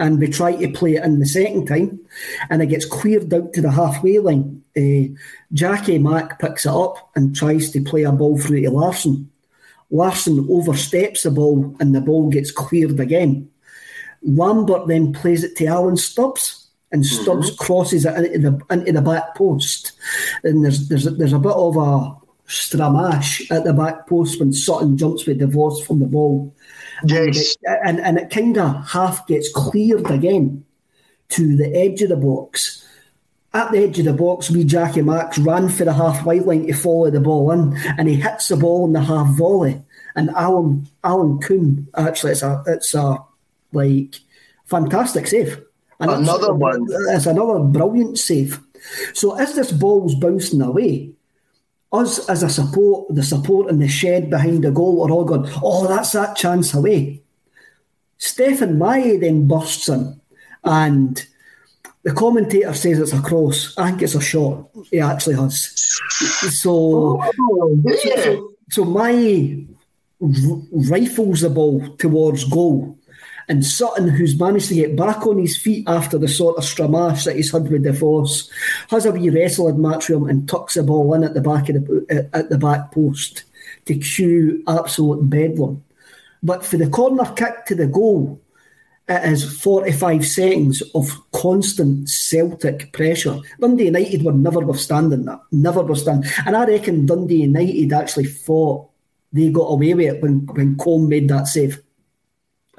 and 0.00 0.18
we 0.18 0.28
try 0.28 0.56
to 0.56 0.72
play 0.72 0.96
it 0.96 1.04
in 1.04 1.18
the 1.18 1.26
second 1.26 1.66
time, 1.66 2.00
and 2.48 2.62
it 2.62 2.66
gets 2.66 2.86
cleared 2.86 3.32
out 3.34 3.52
to 3.52 3.60
the 3.60 3.70
halfway 3.70 4.18
line. 4.18 4.62
Uh, 4.76 5.14
Jackie 5.52 5.98
Mack 5.98 6.38
picks 6.38 6.64
it 6.64 6.72
up 6.72 7.10
and 7.14 7.36
tries 7.36 7.70
to 7.70 7.82
play 7.82 8.04
a 8.04 8.10
ball 8.10 8.38
through 8.38 8.62
to 8.62 8.70
Larsson. 8.70 9.30
Larsson 9.90 10.46
oversteps 10.48 11.24
the 11.24 11.30
ball, 11.30 11.76
and 11.80 11.94
the 11.94 12.00
ball 12.00 12.30
gets 12.30 12.50
cleared 12.50 12.98
again. 12.98 13.50
Lambert 14.22 14.86
then 14.88 15.12
plays 15.12 15.44
it 15.44 15.54
to 15.56 15.66
Alan 15.66 15.98
Stubbs, 15.98 16.59
and. 16.92 17.04
Stubbs 17.06 17.50
mm-hmm. 17.50 17.64
crosses 17.64 18.04
it 18.04 18.32
into 18.32 18.50
the 18.50 18.66
into 18.70 18.92
the 18.92 19.02
back 19.02 19.34
post. 19.34 19.92
And 20.44 20.64
there's 20.64 20.88
there's 20.88 21.04
there's 21.04 21.32
a 21.32 21.38
bit 21.38 21.52
of 21.52 21.76
a 21.76 22.16
stramash 22.46 23.50
at 23.50 23.64
the 23.64 23.72
back 23.72 24.06
post 24.08 24.40
when 24.40 24.52
Sutton 24.52 24.96
jumps 24.96 25.26
with 25.26 25.40
DeVos 25.40 25.84
from 25.84 26.00
the 26.00 26.06
ball 26.06 26.52
Yes. 27.04 27.56
And 27.64 27.74
it, 27.74 27.80
and, 27.84 28.00
and 28.00 28.18
it 28.18 28.30
kind 28.30 28.58
of 28.58 28.88
half 28.88 29.26
gets 29.26 29.52
cleared 29.52 30.10
again 30.10 30.64
to 31.30 31.56
the 31.56 31.74
edge 31.74 32.02
of 32.02 32.08
the 32.10 32.16
box. 32.16 32.86
At 33.52 33.72
the 33.72 33.78
edge 33.78 33.98
of 33.98 34.04
the 34.04 34.12
box, 34.12 34.50
we 34.50 34.64
Jackie 34.64 35.02
Max 35.02 35.38
ran 35.38 35.68
for 35.68 35.84
the 35.84 35.92
half 35.92 36.24
wide 36.24 36.42
line 36.42 36.66
to 36.66 36.72
follow 36.72 37.10
the 37.10 37.20
ball 37.20 37.50
in, 37.50 37.76
and 37.98 38.08
he 38.08 38.14
hits 38.14 38.48
the 38.48 38.56
ball 38.56 38.86
in 38.86 38.92
the 38.92 39.00
half 39.00 39.36
volley. 39.36 39.82
And 40.14 40.30
Alan 40.30 40.88
Alan 41.02 41.40
Combe, 41.40 41.88
actually, 41.96 42.32
it's 42.32 42.42
a 42.42 42.62
it's 42.66 42.94
a 42.94 43.18
like 43.72 44.20
fantastic 44.66 45.26
save. 45.26 45.64
And 46.00 46.10
another 46.10 46.54
one. 46.54 46.86
It's 47.10 47.26
another 47.26 47.58
brilliant 47.60 48.18
save. 48.18 48.60
So 49.12 49.36
as 49.38 49.54
this 49.54 49.72
ball's 49.72 50.14
bouncing 50.14 50.62
away, 50.62 51.12
us 51.92 52.28
as 52.28 52.42
a 52.42 52.48
support, 52.48 53.14
the 53.14 53.22
support 53.22 53.68
in 53.68 53.78
the 53.78 53.88
shed 53.88 54.30
behind 54.30 54.64
the 54.64 54.70
goal 54.70 55.06
are 55.06 55.10
all 55.10 55.24
going, 55.24 55.50
oh, 55.62 55.86
that's 55.88 56.12
that 56.12 56.36
chance 56.36 56.72
away. 56.72 57.20
Stéphane 58.18 58.76
Mahé 58.76 59.20
then 59.20 59.48
bursts 59.48 59.88
in 59.88 60.20
and 60.64 61.26
the 62.02 62.12
commentator 62.14 62.72
says 62.74 62.98
it's 62.98 63.12
a 63.12 63.20
cross. 63.20 63.74
I 63.76 63.90
think 63.90 64.02
it's 64.02 64.14
a 64.14 64.20
shot. 64.20 64.68
He 64.90 65.00
actually 65.00 65.34
has. 65.36 65.60
So, 66.62 67.20
Oh, 67.22 67.74
yeah. 68.04 68.22
so, 68.22 68.52
so 68.70 68.84
Maie 68.84 69.66
r- 70.22 70.28
rifles 70.72 71.40
the 71.42 71.50
ball 71.50 71.86
towards 71.98 72.44
goal. 72.44 72.96
And 73.50 73.66
Sutton, 73.66 74.06
who's 74.06 74.38
managed 74.38 74.68
to 74.68 74.76
get 74.76 74.94
back 74.94 75.26
on 75.26 75.36
his 75.36 75.58
feet 75.58 75.82
after 75.88 76.16
the 76.16 76.28
sort 76.28 76.56
of 76.56 76.62
stramash 76.62 77.24
that 77.24 77.34
he's 77.34 77.50
had 77.50 77.68
with 77.68 77.84
DeVos, 77.84 78.48
has 78.90 79.04
a 79.04 79.10
wee 79.10 79.28
wrestle 79.28 79.66
in 79.66 79.78
Matchroom 79.78 80.30
and 80.30 80.48
tucks 80.48 80.74
the 80.74 80.84
ball 80.84 81.12
in 81.14 81.24
at 81.24 81.34
the 81.34 81.40
back 81.40 81.68
of 81.68 81.84
the 81.84 82.30
at 82.32 82.48
the 82.48 82.56
back 82.56 82.92
post 82.92 83.42
to 83.86 83.96
cue 83.96 84.62
absolute 84.68 85.28
bedlam. 85.28 85.82
But 86.44 86.64
for 86.64 86.76
the 86.76 86.88
corner 86.88 87.24
kick 87.34 87.66
to 87.66 87.74
the 87.74 87.88
goal, 87.88 88.40
it 89.08 89.24
is 89.24 89.60
45 89.60 90.24
seconds 90.24 90.82
of 90.94 91.10
constant 91.32 92.08
Celtic 92.08 92.92
pressure. 92.92 93.40
Dundee 93.58 93.86
United 93.86 94.22
were 94.22 94.32
never 94.32 94.60
withstanding 94.60 95.24
that. 95.24 95.40
Never 95.50 95.82
withstanding. 95.82 96.30
And 96.46 96.56
I 96.56 96.66
reckon 96.66 97.04
Dundee 97.04 97.42
United 97.42 97.92
actually 97.92 98.26
thought 98.26 98.88
they 99.32 99.50
got 99.50 99.72
away 99.72 99.94
with 99.94 100.14
it 100.14 100.22
when, 100.22 100.46
when 100.46 100.76
Combe 100.76 101.08
made 101.08 101.28
that 101.30 101.48
save. 101.48 101.82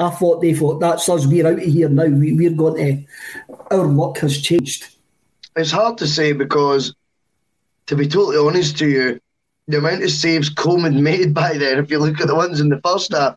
I 0.02 0.10
thought 0.10 0.42
they 0.42 0.54
thought, 0.54 0.80
that's 0.80 1.08
us, 1.10 1.28
we're 1.28 1.48
out 1.48 1.54
of 1.54 1.64
here 1.64 1.90
now. 1.90 2.06
We, 2.06 2.34
we're 2.34 2.52
going 2.52 2.76
to, 2.76 3.56
our 3.76 3.86
luck 3.86 4.18
has 4.20 4.42
changed. 4.42 4.88
It's 5.56 5.72
hard 5.72 5.98
to 6.00 6.08
say 6.08 6.34
because, 6.34 6.94
to 7.88 7.96
be 7.96 8.08
totally 8.08 8.38
honest 8.38 8.78
to 8.80 8.88
you, 8.88 9.20
the 9.68 9.78
amount 9.78 10.04
of 10.04 10.12
saves 10.12 10.50
Coleman 10.50 11.04
made 11.04 11.34
by 11.34 11.58
then, 11.58 11.80
if 11.80 11.92
you 11.92 12.00
look 12.00 12.22
at 12.22 12.28
the 12.28 12.36
ones 12.36 12.60
in 12.60 12.70
the 12.70 12.82
first 12.84 13.14
half, 13.14 13.36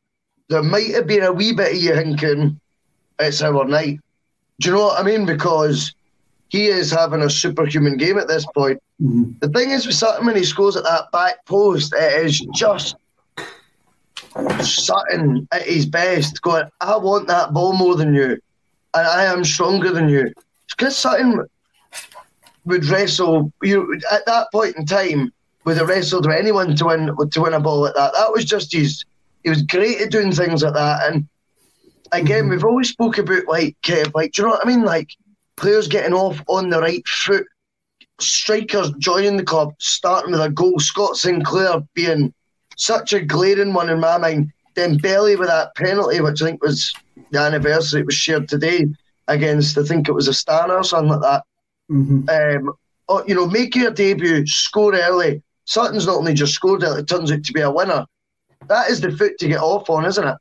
there 0.49 0.63
might 0.63 0.95
have 0.95 1.07
been 1.07 1.23
a 1.23 1.33
wee 1.33 1.53
bit 1.53 1.73
of 1.73 1.83
you 1.83 1.95
thinking, 1.95 2.61
it's 3.19 3.43
our 3.43 3.65
night. 3.65 4.01
Do 4.61 4.69
you 4.69 4.75
know 4.75 4.87
what 4.87 5.01
I 5.01 5.03
mean? 5.03 5.27
Because 5.27 5.95
he 6.49 6.67
is 6.67 6.91
having 6.91 7.23
a 7.23 7.31
superhuman 7.31 7.97
game 7.97 8.19
at 8.19 8.29
this 8.29 8.47
point. 8.55 8.81
Mm-hmm. 9.03 9.33
The 9.41 9.49
thing 9.49 9.71
is 9.71 9.87
with 9.87 9.97
Sutton 9.97 10.27
when 10.27 10.37
he 10.37 10.45
scores 10.45 10.77
at 10.77 10.85
that 10.85 11.11
back 11.11 11.45
post, 11.47 11.93
it 11.95 12.27
is 12.27 12.39
just 12.55 12.97
Sutton 14.63 15.47
at 15.53 15.63
his 15.63 15.87
best 15.87 16.43
going, 16.43 16.69
I 16.81 16.97
want 16.97 17.29
that 17.29 17.53
ball 17.53 17.73
more 17.73 17.97
than 17.97 18.15
you. 18.15 18.39
And 18.95 19.07
I 19.07 19.25
am 19.25 19.45
stronger 19.45 19.91
than 19.91 20.09
you. 20.09 20.33
Because 20.71 20.97
Sutton 20.97 21.45
would 22.65 22.85
wrestle 22.87 23.53
you 23.63 24.01
at 24.11 24.25
that 24.27 24.51
point 24.51 24.77
in 24.77 24.87
time 24.87 25.33
would 25.65 25.77
have 25.77 25.89
wrestled 25.89 26.27
with 26.27 26.37
anyone 26.37 26.77
to 26.77 26.85
win 26.87 27.11
to 27.31 27.41
win 27.41 27.55
a 27.55 27.61
ball 27.61 27.83
like 27.83 27.95
that. 27.95 28.13
That 28.15 28.33
was 28.33 28.45
just 28.45 28.73
his 28.73 29.05
he 29.43 29.51
was 29.51 29.63
great 29.63 30.01
at 30.01 30.11
doing 30.11 30.33
things 30.33 30.63
like 30.63 30.75
that. 30.75 31.13
And 31.13 31.29
again, 32.13 32.49
we've 32.49 32.65
always 32.65 32.91
spoke 32.91 33.19
about 33.19 33.47
like 33.47 33.77
uh, 33.89 34.05
like 34.15 34.33
do 34.33 34.43
you 34.43 34.49
know 34.49 34.55
what 34.55 34.65
I 34.65 34.69
mean? 34.69 34.85
Like 34.85 35.11
players 35.57 35.89
getting 35.89 36.15
off 36.15 36.43
on 36.49 36.71
the 36.71 36.81
right 36.81 37.07
foot, 37.07 37.47
strikers 38.21 38.91
joining 38.99 39.37
the 39.37 39.45
club, 39.45 39.75
starting 39.79 40.33
with 40.33 40.41
a 40.41 40.51
goal. 40.51 40.79
Scott 40.79 41.17
Sinclair 41.17 41.83
being 41.95 42.33
such 42.77 43.13
a 43.13 43.21
glaring 43.21 43.73
one 43.73 43.91
in 43.91 44.01
my 44.01 44.19
mind. 44.19 44.53
Dembele 44.75 45.39
with 45.39 45.49
that 45.49 45.75
penalty, 45.77 46.21
which 46.21 46.43
I 46.43 46.47
think 46.47 46.63
was 46.63 46.93
the 47.31 47.39
anniversary, 47.39 48.01
it 48.01 48.07
was 48.07 48.15
shared 48.15 48.49
today 48.49 48.87
against, 49.29 49.79
I 49.79 49.85
think 49.85 50.09
it 50.09 50.13
was 50.13 50.29
Astana 50.29 50.81
or 50.81 50.85
something 50.85 51.11
like 51.11 51.21
that. 51.21 51.43
Um, 51.91 52.73
oh, 53.09 53.25
you 53.27 53.35
know, 53.35 53.47
make 53.47 53.77
your 53.77 53.91
debut, 53.91 54.47
score 54.47 54.95
early. 54.95 55.43
Sutton's 55.65 56.07
not 56.07 56.17
only 56.17 56.35
just 56.35 56.55
scored 56.55 56.83
early, 56.83 57.01
it 57.01 57.09
turns 57.09 57.31
out 57.31 57.45
to 57.45 57.53
be 57.53 57.61
a 57.61 57.71
winner. 57.71 58.05
That 58.69 58.91
is 58.91 59.01
the 59.01 59.13
foot 59.17 59.39
to 59.39 59.49
get 59.49 59.61
off 59.61 59.89
on, 59.91 60.05
isn't 60.07 60.27
it? 60.27 60.37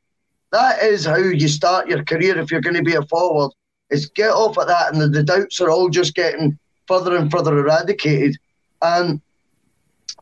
That 0.51 0.83
is 0.83 1.05
how 1.05 1.17
you 1.17 1.47
start 1.47 1.87
your 1.87 2.03
career 2.03 2.37
if 2.37 2.51
you're 2.51 2.61
going 2.61 2.75
to 2.75 2.83
be 2.83 2.95
a 2.95 3.01
forward. 3.03 3.51
Is 3.89 4.07
get 4.07 4.31
off 4.31 4.57
at 4.57 4.67
that, 4.67 4.91
and 4.91 5.01
the, 5.01 5.07
the 5.07 5.23
doubts 5.23 5.61
are 5.61 5.69
all 5.69 5.89
just 5.89 6.15
getting 6.15 6.57
further 6.87 7.15
and 7.15 7.29
further 7.29 7.57
eradicated. 7.57 8.35
And 8.81 9.21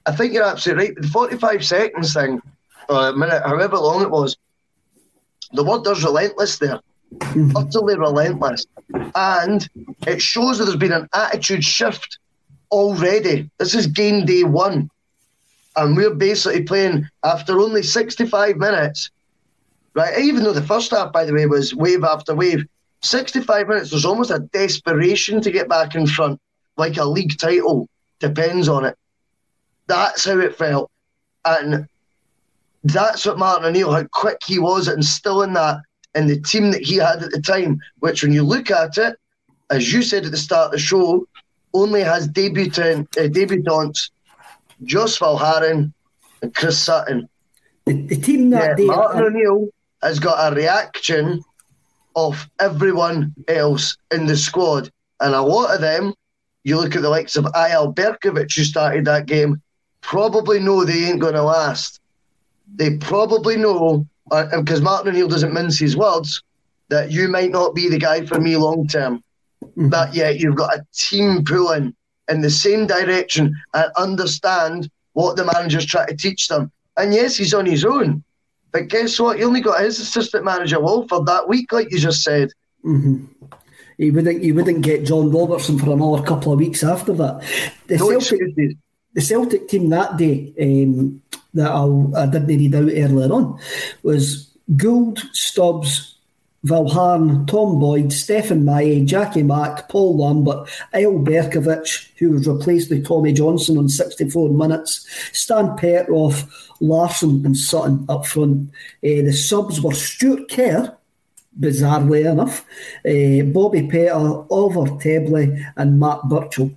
I 0.05 0.15
think 0.15 0.33
you're 0.33 0.43
absolutely 0.43 0.87
right. 0.87 0.95
The 1.01 1.07
45 1.07 1.65
seconds 1.65 2.13
thing, 2.13 2.41
or 2.89 3.09
a 3.09 3.13
minute, 3.13 3.43
however 3.45 3.77
long 3.77 4.01
it 4.01 4.09
was, 4.09 4.37
the 5.53 5.63
word 5.63 5.83
there's 5.83 6.03
relentless 6.03 6.57
there. 6.57 6.79
Mm-hmm. 7.15 7.57
Utterly 7.57 7.97
relentless. 7.97 8.65
And 9.15 9.67
it 10.07 10.21
shows 10.21 10.57
that 10.57 10.65
there's 10.65 10.77
been 10.77 10.93
an 10.93 11.09
attitude 11.13 11.63
shift 11.63 12.19
already. 12.71 13.49
This 13.57 13.75
is 13.75 13.87
game 13.87 14.25
day 14.25 14.43
one. 14.43 14.89
And 15.75 15.95
we're 15.95 16.15
basically 16.15 16.63
playing 16.63 17.07
after 17.23 17.59
only 17.59 17.83
65 17.83 18.57
minutes, 18.57 19.09
right? 19.93 20.19
Even 20.19 20.43
though 20.43 20.53
the 20.53 20.61
first 20.61 20.91
half, 20.91 21.11
by 21.13 21.25
the 21.25 21.33
way, 21.33 21.45
was 21.45 21.75
wave 21.75 22.03
after 22.03 22.35
wave, 22.35 22.65
65 23.01 23.67
minutes, 23.67 23.89
there's 23.89 24.05
almost 24.05 24.31
a 24.31 24.39
desperation 24.39 25.41
to 25.41 25.51
get 25.51 25.67
back 25.67 25.95
in 25.95 26.07
front, 26.07 26.39
like 26.77 26.97
a 26.97 27.05
league 27.05 27.37
title 27.37 27.87
depends 28.19 28.69
on 28.69 28.85
it. 28.85 28.97
That's 29.87 30.25
how 30.25 30.39
it 30.39 30.55
felt. 30.55 30.91
And 31.45 31.87
that's 32.83 33.25
what 33.25 33.37
Martin 33.37 33.65
O'Neill, 33.65 33.91
how 33.91 34.03
quick 34.11 34.39
he 34.45 34.59
was 34.59 34.87
at 34.87 34.95
instilling 34.95 35.53
that 35.53 35.79
in 36.15 36.27
the 36.27 36.39
team 36.41 36.71
that 36.71 36.81
he 36.81 36.95
had 36.95 37.23
at 37.23 37.31
the 37.31 37.41
time, 37.41 37.79
which 37.99 38.23
when 38.23 38.33
you 38.33 38.43
look 38.43 38.71
at 38.71 38.97
it, 38.97 39.17
as 39.69 39.93
you 39.93 40.01
said 40.01 40.25
at 40.25 40.31
the 40.31 40.37
start 40.37 40.65
of 40.65 40.71
the 40.71 40.79
show, 40.79 41.25
only 41.73 42.01
has 42.01 42.27
debutant, 42.27 43.07
uh, 43.17 43.21
debutants 43.21 44.09
Joos 44.83 45.17
Valgaeren 45.17 45.93
and 46.41 46.55
Chris 46.55 46.79
Sutton. 46.79 47.29
The, 47.85 47.93
the 47.93 48.17
team 48.17 48.49
that 48.49 48.77
Yeah. 48.77 48.85
Martin 48.85 49.23
O'Neill 49.23 49.69
has 50.01 50.19
got 50.19 50.51
a 50.51 50.55
reaction 50.55 51.43
of 52.15 52.49
everyone 52.59 53.33
else 53.47 53.95
in 54.11 54.25
the 54.25 54.35
squad. 54.35 54.89
And 55.19 55.33
a 55.33 55.41
lot 55.41 55.73
of 55.73 55.81
them, 55.81 56.13
you 56.63 56.77
look 56.77 56.95
at 56.95 57.01
the 57.01 57.09
likes 57.09 57.35
of 57.35 57.45
Eyal 57.45 57.93
Berkovic, 57.95 58.53
who 58.53 58.63
started 58.63 59.05
that 59.05 59.27
game, 59.27 59.61
probably 60.01 60.59
know 60.59 60.83
they 60.83 61.05
ain't 61.05 61.19
going 61.19 61.33
to 61.33 61.43
last. 61.43 62.01
They 62.75 62.97
probably 62.97 63.57
know, 63.57 64.05
uh, 64.31 64.59
because 64.59 64.81
Martin 64.81 65.09
O'Neill 65.09 65.27
doesn't 65.27 65.53
mince 65.53 65.79
his 65.79 65.97
words, 65.97 66.43
that 66.89 67.11
you 67.11 67.27
might 67.27 67.51
not 67.51 67.73
be 67.73 67.89
the 67.89 67.97
guy 67.97 68.25
for 68.25 68.39
me 68.39 68.57
long 68.57 68.87
term. 68.87 69.23
Mm-hmm. 69.63 69.89
But 69.89 70.13
yet 70.13 70.39
you've 70.39 70.55
got 70.55 70.75
a 70.75 70.85
team 70.93 71.43
pulling 71.45 71.95
in 72.29 72.41
the 72.41 72.49
same 72.49 72.87
direction 72.87 73.55
and 73.73 73.91
understand 73.97 74.89
what 75.13 75.35
the 75.35 75.45
manager's 75.45 75.85
trying 75.85 76.07
to 76.07 76.15
teach 76.15 76.47
them. 76.47 76.71
And 76.97 77.13
yes, 77.13 77.37
he's 77.37 77.53
on 77.53 77.65
his 77.65 77.85
own. 77.85 78.23
But 78.71 78.87
guess 78.87 79.19
what? 79.19 79.37
He 79.37 79.43
only 79.43 79.61
got 79.61 79.81
his 79.81 79.99
assistant 79.99 80.45
manager 80.45 80.79
Walford 80.79 81.25
that 81.25 81.47
week, 81.47 81.71
like 81.71 81.91
you 81.91 81.99
just 81.99 82.23
said. 82.23 82.51
Mm-hmm. 82.85 83.25
You 83.97 84.13
wouldn't, 84.13 84.43
you 84.43 84.55
wouldn't 84.55 84.81
get 84.81 85.05
John 85.05 85.31
Robertson 85.31 85.77
for 85.77 85.91
another 85.91 86.23
couple 86.23 86.53
of 86.53 86.59
weeks 86.59 86.83
after 86.83 87.13
that. 87.13 87.41
The, 87.87 87.97
No 87.97 88.09
Celtic, 88.09 88.41
excuses. 88.41 88.75
The 89.13 89.21
Celtic 89.21 89.67
team 89.67 89.89
that 89.89 90.17
day 90.17 90.53
um, 90.61 91.21
that 91.53 91.69
I'll, 91.69 92.15
I 92.15 92.25
didn't 92.27 92.47
read 92.47 92.75
out 92.75 92.81
earlier 92.83 93.33
on 93.33 93.59
was 94.03 94.49
Gould, 94.77 95.19
Stubbs, 95.33 96.11
Valgaeren, 96.65 97.47
Tom 97.47 97.79
Boyd, 97.79 98.11
Stéphane 98.11 98.63
Mahé, 98.63 99.03
Jackie 99.05 99.43
Mack, 99.43 99.89
Paul 99.89 100.17
Lambert, 100.17 100.69
Eyal 100.93 101.25
Berkovic, 101.25 102.09
who 102.17 102.31
was 102.31 102.47
replaced 102.47 102.89
by 102.89 102.99
Tommy 102.99 103.33
Johnson 103.33 103.77
on 103.77 103.89
64 103.89 104.49
minutes, 104.49 105.07
Stan 105.33 105.75
Petrov, 105.75 106.45
Larsson, 106.79 107.43
and 107.45 107.57
Sutton 107.57 108.05
up 108.09 108.27
front. 108.27 108.69
Uh, 109.03 109.25
the 109.25 109.33
subs 109.33 109.81
were 109.81 109.93
Stuart 109.93 110.49
Kerr, 110.51 110.95
bizarrely 111.59 112.31
enough, 112.31 112.63
uh, 113.05 113.51
Bobby 113.51 113.81
Petta, 113.81 114.45
Oliver 114.51 114.91
Tébily, 114.97 115.65
and 115.77 115.99
Matt 115.99 116.21
Burchill. 116.29 116.71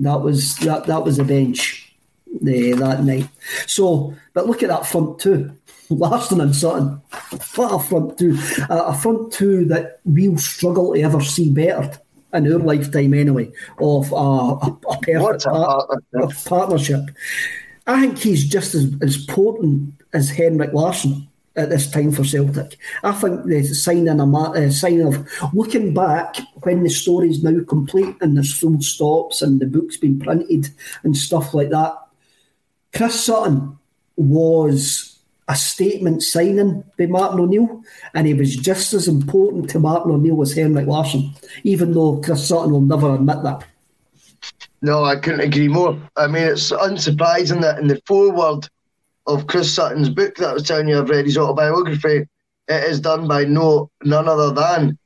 That 0.00 0.20
was 0.22 0.56
that. 0.56 0.86
That 0.86 1.04
was 1.04 1.18
the 1.18 1.24
bench 1.24 1.94
uh, 2.34 2.40
that 2.42 3.04
night. 3.04 3.28
So, 3.66 4.14
but 4.34 4.46
look 4.46 4.62
at 4.62 4.68
that 4.68 4.86
front 4.86 5.18
two. 5.20 5.52
Larsson 5.90 6.40
and 6.40 6.54
Sutton. 6.54 7.00
What 7.56 7.74
a 7.74 7.78
front 7.78 8.18
two. 8.18 8.38
A, 8.68 8.76
a 8.86 8.94
front 8.94 9.32
two 9.32 9.64
that 9.66 10.00
we'll 10.04 10.38
struggle 10.38 10.94
to 10.94 11.02
ever 11.02 11.20
see 11.20 11.50
better 11.50 11.90
in 12.32 12.52
our 12.52 12.58
lifetime 12.60 13.12
anyway, 13.12 13.50
of 13.78 14.12
a, 14.12 14.14
a, 14.14 14.78
a 14.90 14.98
perfect 15.02 15.46
a 15.46 15.50
par- 15.50 15.86
partnership. 15.86 16.46
a 16.46 16.48
partnership. 16.48 17.00
I 17.86 18.00
think 18.00 18.18
he's 18.18 18.48
just 18.48 18.74
as, 18.74 18.94
as 19.02 19.24
potent 19.26 19.94
as 20.12 20.30
Henrik 20.30 20.72
Larsson 20.72 21.28
at 21.56 21.70
this 21.70 21.90
time 21.90 22.12
for 22.12 22.24
Celtic. 22.24 22.78
I 23.02 23.12
think 23.12 23.44
the 23.44 23.62
sign, 23.64 24.08
in 24.08 24.20
a 24.20 24.38
uh, 24.38 24.70
sign 24.70 25.00
of 25.00 25.28
looking 25.52 25.92
back 25.92 26.36
when 26.62 26.82
the 26.82 26.90
story's 26.90 27.42
now 27.42 27.62
complete 27.64 28.16
and 28.20 28.36
there's 28.36 28.56
full 28.56 28.80
stops 28.80 29.42
and 29.42 29.60
the 29.60 29.66
book's 29.66 29.96
been 29.96 30.18
printed 30.18 30.68
and 31.02 31.16
stuff 31.16 31.52
like 31.54 31.70
that. 31.70 31.94
Chris 32.94 33.24
Sutton 33.24 33.78
was 34.16 35.18
a 35.48 35.56
statement 35.56 36.22
signing 36.22 36.84
by 36.96 37.06
Martin 37.06 37.40
O'Neill, 37.40 37.82
and 38.14 38.26
he 38.26 38.34
was 38.34 38.56
just 38.56 38.92
as 38.92 39.08
important 39.08 39.68
to 39.70 39.80
Martin 39.80 40.12
O'Neill 40.12 40.40
as 40.42 40.52
Henrik 40.52 40.86
Larsson, 40.86 41.32
even 41.64 41.92
though 41.92 42.20
Chris 42.20 42.46
Sutton 42.46 42.70
will 42.70 42.80
never 42.80 43.14
admit 43.14 43.42
that. 43.42 43.64
No, 44.82 45.04
I 45.04 45.16
couldn't 45.16 45.40
agree 45.40 45.68
more. 45.68 46.00
I 46.16 46.26
mean, 46.26 46.44
it's 46.44 46.70
unsurprising 46.70 47.60
that 47.62 47.80
in 47.80 47.88
the 47.88 48.00
foreword 48.06 48.68
of 49.30 49.46
Chris 49.46 49.72
Sutton's 49.72 50.08
book 50.08 50.34
that 50.36 50.50
I 50.50 50.52
was 50.52 50.64
telling 50.64 50.88
you 50.88 50.98
I've 50.98 51.08
read 51.08 51.26
his 51.26 51.38
autobiography, 51.38 52.26
it 52.68 52.84
is 52.84 53.00
done 53.00 53.26
by 53.26 53.44
no 53.44 53.90
none 54.04 54.28
other 54.28 54.52
than 54.52 54.98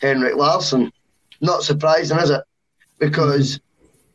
Henrik 0.00 0.36
Larsson. 0.36 0.92
Not 1.40 1.62
surprising, 1.62 2.18
is 2.18 2.30
it? 2.30 2.42
Because 2.98 3.60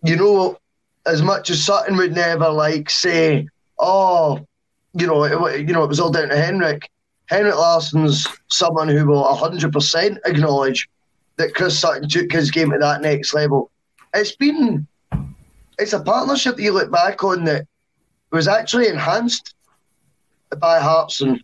you 0.03 0.15
know, 0.15 0.57
as 1.05 1.21
much 1.21 1.49
as 1.49 1.63
Sutton 1.63 1.95
would 1.97 2.13
never 2.13 2.49
like 2.49 2.89
say, 2.89 3.47
"Oh, 3.79 4.45
you 4.93 5.07
know, 5.07 5.23
it, 5.23 5.67
you 5.67 5.73
know, 5.73 5.83
it 5.83 5.89
was 5.89 5.99
all 5.99 6.11
down 6.11 6.29
to 6.29 6.37
Henrik." 6.37 6.89
Henrik 7.27 7.55
Larsson's 7.55 8.27
someone 8.49 8.89
who 8.89 9.05
will 9.05 9.23
hundred 9.35 9.71
percent 9.71 10.19
acknowledge 10.25 10.89
that 11.37 11.55
Chris 11.55 11.79
Sutton 11.79 12.09
took 12.09 12.31
his 12.31 12.51
game 12.51 12.71
to 12.71 12.77
that 12.77 13.01
next 13.01 13.33
level. 13.33 13.71
It's 14.13 14.35
been, 14.35 14.85
it's 15.79 15.93
a 15.93 16.03
partnership 16.03 16.57
that 16.57 16.61
you 16.61 16.73
look 16.73 16.91
back 16.91 17.23
on 17.23 17.45
that 17.45 17.65
was 18.31 18.47
actually 18.47 18.87
enhanced 18.87 19.55
by 20.59 20.79
Hartson. 20.79 21.43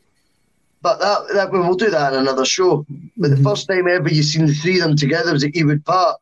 But 0.81 0.99
that, 0.99 1.33
that 1.33 1.51
we'll 1.51 1.75
do 1.75 1.89
that 1.89 2.13
in 2.13 2.19
another 2.19 2.45
show. 2.45 2.85
But 3.17 3.29
the 3.29 3.35
mm-hmm. 3.35 3.43
first 3.43 3.67
time 3.67 3.87
ever 3.87 4.09
you 4.09 4.23
seen 4.23 4.45
the 4.45 4.53
three 4.53 4.79
of 4.79 4.87
them 4.87 4.95
together 4.95 5.33
was 5.33 5.43
at 5.43 5.53
Ewood 5.53 5.83
Park, 5.85 6.19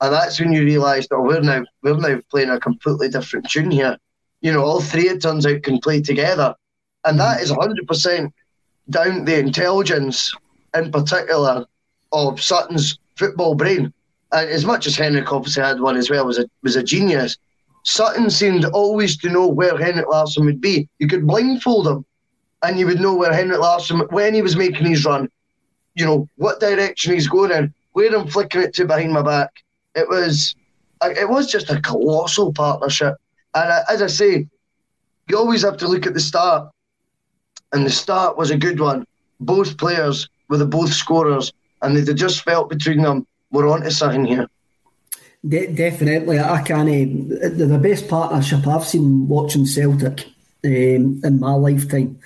and 0.00 0.12
that's 0.12 0.40
when 0.40 0.52
you 0.52 0.64
realised, 0.64 1.08
oh, 1.12 1.20
we're 1.20 1.40
now 1.40 1.64
we're 1.82 1.96
now 1.96 2.20
playing 2.30 2.50
a 2.50 2.60
completely 2.60 3.08
different 3.08 3.50
tune 3.50 3.70
here. 3.70 3.98
You 4.40 4.52
know, 4.52 4.62
all 4.62 4.80
three 4.80 5.08
it 5.08 5.20
turns 5.20 5.44
out 5.46 5.62
can 5.64 5.78
play 5.80 6.00
together, 6.00 6.54
and 7.04 7.18
that 7.18 7.36
mm-hmm. 7.36 7.44
is 7.44 7.50
hundred 7.50 7.86
percent 7.88 8.32
down 8.88 9.24
the 9.24 9.38
intelligence, 9.38 10.32
in 10.74 10.90
particular, 10.90 11.66
of 12.12 12.40
Sutton's 12.40 12.98
football 13.16 13.54
brain. 13.54 13.92
And 14.30 14.48
as 14.50 14.64
much 14.64 14.86
as 14.86 14.96
Henrik 14.96 15.32
obviously 15.32 15.64
had 15.64 15.80
one 15.80 15.96
as 15.96 16.08
well, 16.08 16.24
was 16.24 16.38
a 16.38 16.48
was 16.62 16.76
a 16.76 16.82
genius. 16.82 17.36
Sutton 17.88 18.28
seemed 18.28 18.66
always 18.66 19.16
to 19.16 19.30
know 19.30 19.48
where 19.48 19.78
Henrik 19.78 20.08
Larsson 20.08 20.44
would 20.44 20.60
be. 20.60 20.86
You 20.98 21.08
could 21.08 21.26
blindfold 21.26 21.88
him, 21.88 22.04
and 22.62 22.78
you 22.78 22.84
would 22.84 23.00
know 23.00 23.14
where 23.14 23.32
Henrik 23.32 23.60
Larsson 23.60 24.00
when 24.10 24.34
he 24.34 24.42
was 24.42 24.56
making 24.56 24.84
his 24.84 25.06
run. 25.06 25.30
You 25.94 26.04
know 26.04 26.28
what 26.36 26.60
direction 26.60 27.14
he's 27.14 27.28
going 27.28 27.50
in, 27.50 27.72
where 27.92 28.14
I'm 28.14 28.28
flicking 28.28 28.60
it 28.60 28.74
to 28.74 28.84
behind 28.84 29.14
my 29.14 29.22
back. 29.22 29.48
It 29.94 30.06
was, 30.06 30.54
it 31.02 31.30
was 31.30 31.50
just 31.50 31.70
a 31.70 31.80
colossal 31.80 32.52
partnership. 32.52 33.14
And 33.54 33.70
uh, 33.72 33.80
as 33.88 34.02
I 34.02 34.08
say, 34.08 34.46
you 35.28 35.38
always 35.38 35.62
have 35.62 35.78
to 35.78 35.88
look 35.88 36.06
at 36.06 36.12
the 36.12 36.20
start, 36.20 36.70
and 37.72 37.86
the 37.86 37.90
start 37.90 38.36
was 38.36 38.50
a 38.50 38.58
good 38.58 38.80
one. 38.80 39.06
Both 39.40 39.78
players 39.78 40.28
were 40.50 40.58
the 40.58 40.66
both 40.66 40.92
scorers, 40.92 41.54
and 41.80 41.96
they 41.96 42.12
just 42.12 42.42
felt 42.42 42.68
between 42.68 43.00
them 43.00 43.26
we're 43.50 43.66
onto 43.66 43.88
something 43.88 44.26
here. 44.26 44.46
De- 45.48 45.72
definitely, 45.72 46.38
I 46.38 46.62
can't. 46.62 47.32
Uh, 47.32 47.48
the 47.48 47.78
best 47.80 48.08
partnership 48.08 48.66
I've 48.66 48.84
seen 48.84 49.28
watching 49.28 49.64
Celtic 49.66 50.26
um, 50.64 51.20
in 51.24 51.38
my 51.40 51.54
lifetime. 51.54 52.18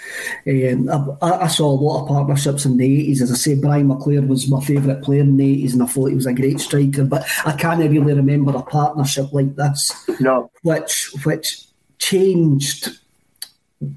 Um, 0.46 1.18
I, 1.20 1.30
I, 1.30 1.46
saw 1.48 1.70
a 1.70 1.80
lot 1.80 2.02
of 2.02 2.08
partnerships 2.08 2.64
in 2.64 2.78
the 2.78 2.84
eighties. 2.84 3.20
As 3.20 3.30
I 3.30 3.34
say, 3.34 3.54
Brian 3.54 3.88
McClair 3.88 4.26
was 4.26 4.48
my 4.48 4.60
favourite 4.64 5.02
player 5.02 5.20
in 5.20 5.36
the 5.36 5.52
eighties, 5.52 5.74
and 5.74 5.82
I 5.82 5.86
thought 5.86 6.06
he 6.06 6.14
was 6.14 6.26
a 6.26 6.32
great 6.32 6.58
striker. 6.58 7.04
But 7.04 7.24
I 7.44 7.52
can't 7.52 7.80
really 7.80 8.14
remember 8.14 8.56
a 8.56 8.62
partnership 8.62 9.32
like 9.32 9.54
this, 9.56 9.92
no, 10.20 10.50
which 10.62 11.12
which 11.24 11.66
changed 11.98 12.88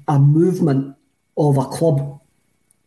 a 0.06 0.18
movement 0.18 0.94
of 1.36 1.56
a 1.56 1.64
club 1.64 2.20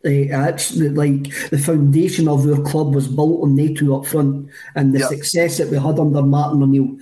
uh, 0.05 0.31
actually 0.31 0.89
like 0.89 1.33
the 1.49 1.57
foundation 1.57 2.27
of 2.27 2.47
our 2.47 2.61
club 2.63 2.95
was 2.95 3.07
built 3.07 3.41
on 3.43 3.55
they 3.55 3.73
two 3.73 3.95
up 3.95 4.05
front, 4.05 4.49
and 4.75 4.93
the 4.93 4.99
yep. 4.99 5.09
success 5.09 5.57
that 5.57 5.69
we 5.69 5.77
had 5.77 5.99
under 5.99 6.21
Martin 6.21 6.63
O'Neill 6.63 6.97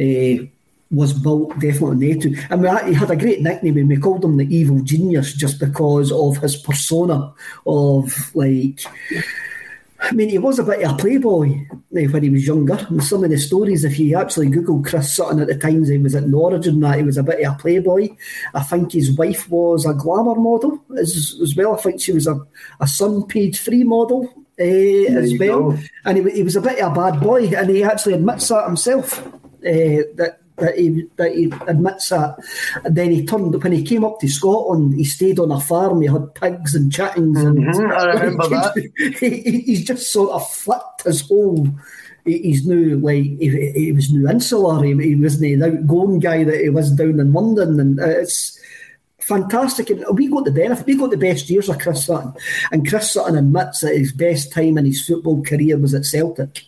uh, 0.00 0.44
was 0.90 1.12
built 1.12 1.50
definitely 1.60 1.88
on 1.90 1.98
they 1.98 2.14
two. 2.14 2.36
And 2.48 2.62
we, 2.62 2.68
he 2.88 2.94
had 2.94 3.10
a 3.10 3.16
great 3.16 3.42
nickname, 3.42 3.76
and 3.76 3.88
we 3.88 3.98
called 3.98 4.24
him 4.24 4.38
the 4.38 4.54
evil 4.54 4.80
genius 4.80 5.34
just 5.34 5.60
because 5.60 6.10
of 6.10 6.38
his 6.38 6.56
persona 6.56 7.32
of 7.66 8.34
like. 8.34 8.80
I 10.00 10.12
mean, 10.12 10.28
he 10.28 10.38
was 10.38 10.58
a 10.58 10.64
bit 10.64 10.82
of 10.82 10.92
a 10.92 10.96
playboy 10.96 11.66
eh, 11.96 12.06
when 12.06 12.22
he 12.22 12.30
was 12.30 12.46
younger. 12.46 12.86
And 12.88 13.02
some 13.02 13.24
of 13.24 13.30
the 13.30 13.38
stories, 13.38 13.84
if 13.84 13.98
you 13.98 14.16
actually 14.16 14.48
Google 14.48 14.82
Chris 14.82 15.14
Sutton 15.14 15.40
at 15.40 15.48
the 15.48 15.56
times 15.56 15.88
he 15.88 15.98
was 15.98 16.14
at 16.14 16.28
Norwich 16.28 16.66
and 16.66 16.82
that, 16.82 16.98
he 16.98 17.02
was 17.02 17.16
a 17.16 17.22
bit 17.22 17.44
of 17.44 17.54
a 17.54 17.58
playboy. 17.58 18.08
I 18.54 18.62
think 18.62 18.92
his 18.92 19.16
wife 19.16 19.48
was 19.50 19.84
a 19.84 19.94
glamour 19.94 20.36
model 20.36 20.82
as, 20.96 21.38
as 21.42 21.56
well. 21.56 21.74
I 21.74 21.80
think 21.80 22.00
she 22.00 22.12
was 22.12 22.26
a, 22.26 22.40
a 22.80 22.86
Sun 22.86 23.26
page 23.26 23.58
free 23.58 23.84
model 23.84 24.32
uh, 24.60 24.62
as 24.62 25.34
well. 25.38 25.72
Go. 25.72 25.78
And 26.04 26.18
he, 26.18 26.36
he 26.36 26.42
was 26.42 26.56
a 26.56 26.60
bit 26.60 26.78
of 26.78 26.92
a 26.92 26.94
bad 26.94 27.20
boy, 27.20 27.48
and 27.48 27.68
he 27.68 27.82
actually 27.82 28.14
admits 28.14 28.48
that 28.48 28.66
himself. 28.66 29.26
Uh, 29.58 30.06
that 30.14 30.38
that 30.58 30.78
he 30.78 31.06
that 31.16 31.34
he 31.34 31.52
admits 31.66 32.08
that. 32.10 32.36
And 32.84 32.94
then 32.94 33.10
he 33.10 33.24
turned 33.24 33.62
when 33.62 33.72
he 33.72 33.82
came 33.82 34.04
up 34.04 34.20
to 34.20 34.28
Scotland. 34.28 34.94
He 34.94 35.04
stayed 35.04 35.38
on 35.38 35.50
a 35.50 35.60
farm. 35.60 36.00
He 36.02 36.08
had 36.08 36.34
pigs 36.34 36.74
and 36.74 36.92
chickens. 36.92 37.38
And 37.38 37.58
mm-hmm, 37.58 37.92
I 37.92 38.04
remember 38.12 38.48
that. 38.48 38.74
He, 39.18 39.60
he's 39.60 39.84
just 39.84 40.12
sort 40.12 40.30
of 40.30 40.48
flipped 40.50 41.04
his 41.04 41.22
whole. 41.22 41.68
He's 42.24 42.66
new 42.66 42.98
like 42.98 43.22
he, 43.22 43.72
he 43.74 43.92
was 43.92 44.12
new 44.12 44.28
insular. 44.28 44.82
He, 44.84 44.94
he 45.02 45.14
wasn't 45.14 45.42
the 45.42 45.64
outgoing 45.64 46.18
guy 46.18 46.44
that 46.44 46.60
he 46.60 46.68
was 46.68 46.90
down 46.90 47.20
in 47.20 47.32
London, 47.32 47.80
and 47.80 47.98
it's 47.98 48.60
fantastic. 49.20 49.90
And 49.90 50.04
we 50.16 50.28
got 50.28 50.44
the 50.44 50.50
benefit. 50.50 50.86
We 50.86 50.96
got 50.96 51.10
the 51.10 51.16
best 51.16 51.48
years 51.48 51.68
of 51.68 51.78
Chris 51.78 52.06
Sutton, 52.06 52.34
and 52.70 52.88
Chris 52.88 53.12
Sutton 53.12 53.38
admits 53.38 53.80
that 53.80 53.96
his 53.96 54.12
best 54.12 54.52
time 54.52 54.76
in 54.78 54.84
his 54.84 55.04
football 55.06 55.42
career 55.42 55.78
was 55.78 55.94
at 55.94 56.04
Celtic. 56.04 56.67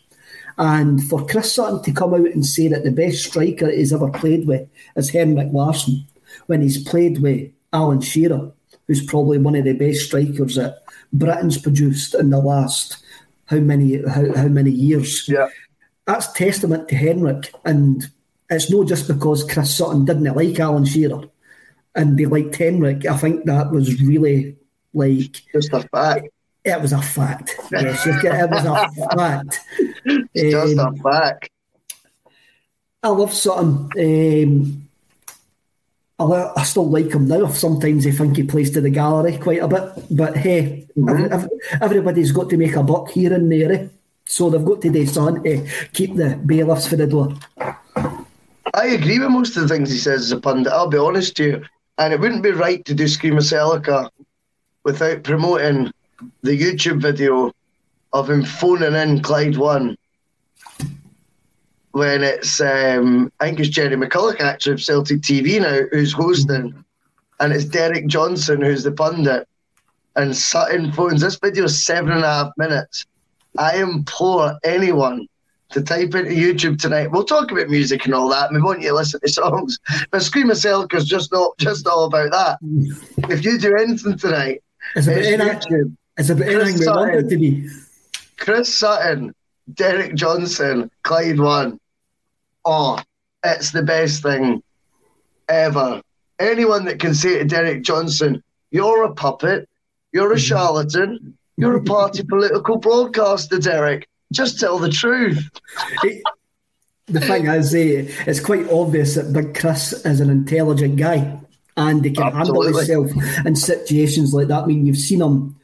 And 0.60 1.02
for 1.02 1.26
Chris 1.26 1.54
Sutton 1.54 1.82
to 1.84 1.92
come 1.92 2.12
out 2.12 2.26
and 2.26 2.44
say 2.44 2.68
that 2.68 2.84
the 2.84 2.92
best 2.92 3.24
striker 3.24 3.70
he's 3.70 3.94
ever 3.94 4.10
played 4.10 4.46
with 4.46 4.68
is 4.94 5.08
Henrik 5.08 5.48
Larsson, 5.54 6.06
when 6.48 6.60
he's 6.60 6.86
played 6.86 7.22
with 7.22 7.50
Alan 7.72 8.02
Shearer, 8.02 8.52
who's 8.86 9.02
probably 9.06 9.38
one 9.38 9.54
of 9.54 9.64
the 9.64 9.72
best 9.72 10.00
strikers 10.00 10.56
that 10.56 10.82
Britain's 11.14 11.56
produced 11.56 12.14
in 12.14 12.28
the 12.28 12.38
last 12.38 13.02
how 13.46 13.56
many 13.56 14.06
how, 14.06 14.34
how 14.36 14.48
many 14.48 14.70
years. 14.70 15.26
Yeah. 15.26 15.48
That's 16.06 16.30
testament 16.34 16.90
to 16.90 16.94
Henrik. 16.94 17.50
And 17.64 18.06
it's 18.50 18.70
not 18.70 18.86
just 18.86 19.08
because 19.08 19.50
Chris 19.50 19.74
Sutton 19.74 20.04
didn't 20.04 20.34
like 20.34 20.60
Alan 20.60 20.84
Shearer 20.84 21.22
and 21.94 22.18
they 22.18 22.26
liked 22.26 22.54
Henrik. 22.56 23.06
I 23.06 23.16
think 23.16 23.46
that 23.46 23.70
was 23.70 23.98
really 24.02 24.56
like 24.92 25.40
just 25.54 25.72
a 25.72 25.88
fact. 25.88 26.28
It 26.66 26.82
was 26.82 26.92
a 26.92 27.00
fact. 27.00 27.56
Yes, 27.72 28.06
it 28.06 28.50
was 28.50 28.64
a 28.66 28.90
fact. 29.16 29.60
It's 30.04 30.52
just 30.52 30.78
um, 30.78 30.94
a 30.94 31.02
fact. 31.02 31.50
I 33.02 33.08
love 33.08 33.32
Sutton. 33.32 33.88
Um, 33.98 34.88
I, 36.18 36.52
I, 36.56 36.64
still 36.64 36.88
like 36.90 37.12
him 37.12 37.28
now. 37.28 37.48
Sometimes 37.48 38.06
I 38.06 38.10
think 38.10 38.36
he 38.36 38.42
plays 38.42 38.70
to 38.72 38.80
the 38.80 38.90
gallery 38.90 39.38
quite 39.38 39.62
a 39.62 39.68
bit. 39.68 40.04
But 40.10 40.36
hey, 40.36 40.86
mm-hmm. 40.96 41.82
everybody's 41.82 42.32
got 42.32 42.50
to 42.50 42.58
make 42.58 42.76
a 42.76 42.82
buck 42.82 43.10
here 43.10 43.32
and 43.32 43.50
there. 43.50 43.72
Eh? 43.72 43.88
So 44.26 44.50
they've 44.50 44.64
got 44.64 44.82
to 44.82 44.90
do 44.90 45.06
something 45.06 45.42
to 45.42 45.88
keep 45.92 46.14
the 46.16 46.36
bailiffs 46.44 46.86
for 46.86 46.96
the 46.96 47.06
door. 47.06 47.34
I 48.74 48.86
agree 48.88 49.18
with 49.18 49.30
most 49.30 49.56
of 49.56 49.62
the 49.62 49.68
things 49.68 49.90
he 49.90 49.98
says 49.98 50.22
as 50.22 50.32
a 50.32 50.40
pundit. 50.40 50.72
I'll 50.72 50.88
be 50.88 50.98
honest 50.98 51.36
to 51.38 51.44
you. 51.44 51.64
And 51.98 52.12
it 52.12 52.20
wouldn't 52.20 52.42
be 52.42 52.52
right 52.52 52.84
to 52.84 52.94
do 52.94 53.04
Screamacelica 53.04 54.10
without 54.84 55.24
promoting 55.24 55.92
the 56.42 56.58
YouTube 56.58 57.00
video 57.00 57.52
of 58.12 58.28
him 58.28 58.44
phoning 58.44 58.94
in 58.94 59.22
Clyde 59.22 59.56
One 59.56 59.96
when 61.92 62.22
it's 62.22 62.60
um, 62.60 63.32
I 63.40 63.46
think 63.46 63.60
it's 63.60 63.68
Gerry 63.68 63.96
McCulloch 63.96 64.40
actually 64.40 64.74
of 64.74 64.82
Celtic 64.82 65.20
TV 65.20 65.60
now 65.60 65.86
who's 65.90 66.12
hosting, 66.12 66.84
and 67.40 67.52
it's 67.52 67.64
Derek 67.64 68.06
Johnstone 68.06 68.62
who's 68.62 68.84
the 68.84 68.92
pundit, 68.92 69.48
and 70.16 70.36
Sutton 70.36 70.92
phones. 70.92 71.20
This 71.20 71.36
video 71.36 71.64
is 71.64 71.84
seven 71.84 72.12
and 72.12 72.24
a 72.24 72.28
half 72.28 72.52
minutes. 72.56 73.06
I 73.58 73.78
implore 73.78 74.58
anyone 74.62 75.26
to 75.70 75.82
type 75.82 76.14
into 76.14 76.30
YouTube 76.30 76.80
tonight. 76.80 77.10
We'll 77.10 77.24
talk 77.24 77.50
about 77.50 77.68
music 77.68 78.04
and 78.04 78.14
all 78.14 78.28
that. 78.28 78.50
And 78.50 78.56
we 78.56 78.62
want 78.62 78.82
you 78.82 78.88
to 78.88 78.94
listen 78.94 79.20
to 79.20 79.28
songs, 79.32 79.78
but 80.10 80.22
Scream 80.22 80.50
of 80.50 80.64
is 80.94 81.04
just 81.04 81.32
not 81.32 81.56
just 81.58 81.86
all 81.86 82.04
about 82.04 82.30
that. 82.30 82.58
If 83.30 83.44
you 83.44 83.58
do 83.58 83.76
anything 83.76 84.16
tonight, 84.16 84.62
it's 84.94 85.06
about 85.06 85.62
YouTube. 85.62 85.96
It's 86.16 86.30
about 86.30 86.48
anything 86.48 86.80
we 86.80 86.86
want 86.86 87.14
it 87.14 87.28
to 87.28 87.36
be. 87.36 87.68
Chris 88.40 88.74
Sutton, 88.74 89.34
Derek 89.72 90.14
Johnstone, 90.14 90.90
Clyde 91.02 91.38
One. 91.38 91.78
Oh, 92.64 92.98
it's 93.44 93.70
the 93.70 93.82
best 93.82 94.22
thing 94.22 94.62
ever. 95.48 96.02
Anyone 96.38 96.86
that 96.86 96.98
can 96.98 97.14
say 97.14 97.38
to 97.38 97.44
Derek 97.44 97.82
Johnstone, 97.82 98.42
you're 98.70 99.04
a 99.04 99.14
puppet, 99.14 99.68
you're 100.12 100.32
a 100.32 100.36
mm-hmm. 100.36 100.40
charlatan, 100.40 101.38
you're 101.56 101.76
a 101.76 101.82
party 101.82 102.24
political 102.24 102.78
broadcaster, 102.78 103.58
Derek. 103.58 104.08
Just 104.32 104.58
tell 104.58 104.78
the 104.78 104.88
truth. 104.88 105.50
the 107.06 107.20
thing 107.20 107.46
is, 107.46 107.74
uh, 107.74 108.10
it's 108.26 108.40
quite 108.40 108.68
obvious 108.70 109.16
that 109.16 109.32
Big 109.32 109.58
Chris 109.58 109.92
is 110.04 110.20
an 110.20 110.30
intelligent 110.30 110.96
guy 110.96 111.38
and 111.76 112.04
he 112.04 112.12
can 112.12 112.24
Absolutely. 112.24 112.84
handle 112.84 113.06
himself 113.06 113.46
in 113.46 113.56
situations 113.56 114.32
like 114.32 114.48
that. 114.48 114.64
I 114.64 114.66
mean, 114.66 114.86
you've 114.86 114.96
seen 114.96 115.20
him. 115.20 115.56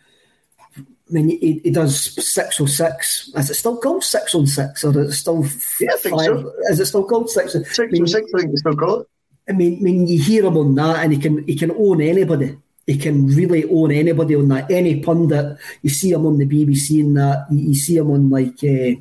I 1.08 1.12
mean, 1.12 1.28
he, 1.28 1.60
he 1.62 1.70
does 1.70 1.96
six 2.24 2.58
or 2.58 2.66
six. 2.66 3.30
Is 3.36 3.50
it 3.50 3.54
still 3.54 3.76
called 3.76 4.02
six 4.02 4.34
on 4.34 4.46
six, 4.46 4.82
or 4.82 4.90
is 5.00 5.10
it 5.10 5.12
still 5.12 5.44
yeah, 5.78 5.92
I 5.92 5.96
think 5.98 6.16
five? 6.16 6.26
So. 6.26 6.52
Is 6.70 6.80
it 6.80 6.86
still 6.86 7.04
called 7.04 7.30
six? 7.30 7.52
Six 7.52 7.78
I 7.78 7.86
mean, 7.86 8.02
or 8.02 8.06
six, 8.08 8.30
I 8.34 8.40
think 8.40 8.50
it's 8.50 8.60
still 8.60 8.76
called. 8.76 9.06
I 9.48 9.52
mean, 9.52 9.78
I 9.78 9.82
mean, 9.82 10.06
you 10.08 10.20
hear 10.20 10.44
him 10.44 10.56
on 10.56 10.74
that, 10.74 11.04
and 11.04 11.12
he 11.12 11.18
can 11.18 11.46
he 11.46 11.54
can 11.54 11.70
own 11.70 12.00
anybody. 12.00 12.58
He 12.86 12.98
can 12.98 13.28
really 13.28 13.68
own 13.70 13.92
anybody 13.92 14.34
on 14.34 14.48
that. 14.48 14.70
Any 14.70 15.00
pundit, 15.00 15.58
you 15.82 15.90
see 15.90 16.10
him 16.10 16.26
on 16.26 16.38
the 16.38 16.46
BBC 16.46 17.00
and 17.00 17.16
that. 17.16 17.46
You, 17.50 17.68
you 17.68 17.74
see 17.74 17.96
him 17.96 18.10
on 18.10 18.30
like. 18.30 18.62
Uh, 18.64 19.00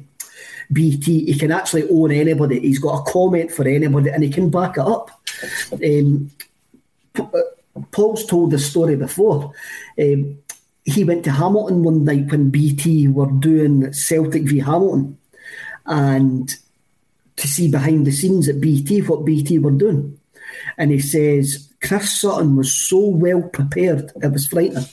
BT, 0.71 1.31
he 1.31 1.37
can 1.37 1.51
actually 1.51 1.87
own 1.89 2.11
anybody. 2.11 2.59
He's 2.59 2.79
got 2.79 2.99
a 2.99 3.11
comment 3.11 3.51
for 3.51 3.67
anybody 3.67 4.09
and 4.09 4.23
he 4.23 4.31
can 4.31 4.49
back 4.49 4.77
it 4.77 4.79
up. 4.79 5.11
Um, 5.73 6.31
uh, 7.15 7.81
Paul's 7.91 8.25
told 8.25 8.49
the 8.49 8.57
story 8.57 8.95
before. 8.95 9.53
Um, 9.99 10.39
he 10.85 11.03
went 11.03 11.23
to 11.23 11.31
Hamilton 11.31 11.83
one 11.83 12.05
night 12.05 12.31
when 12.31 12.51
BT 12.51 13.07
were 13.07 13.31
doing 13.31 13.91
Celtic 13.91 14.43
v 14.43 14.59
Hamilton 14.59 15.17
and 15.87 16.55
to 17.37 17.47
see 17.47 17.69
behind 17.69 18.05
the 18.05 18.11
scenes 18.11 18.47
at 18.47 18.61
BT 18.61 19.01
what 19.01 19.25
BT 19.25 19.59
were 19.59 19.71
doing. 19.71 20.17
And 20.77 20.91
he 20.91 20.99
says 20.99 21.69
Chris 21.83 22.21
Sutton 22.21 22.55
was 22.55 22.73
so 22.73 22.99
well 23.07 23.41
prepared, 23.41 24.11
it 24.21 24.31
was 24.31 24.47
frightening. 24.47 24.85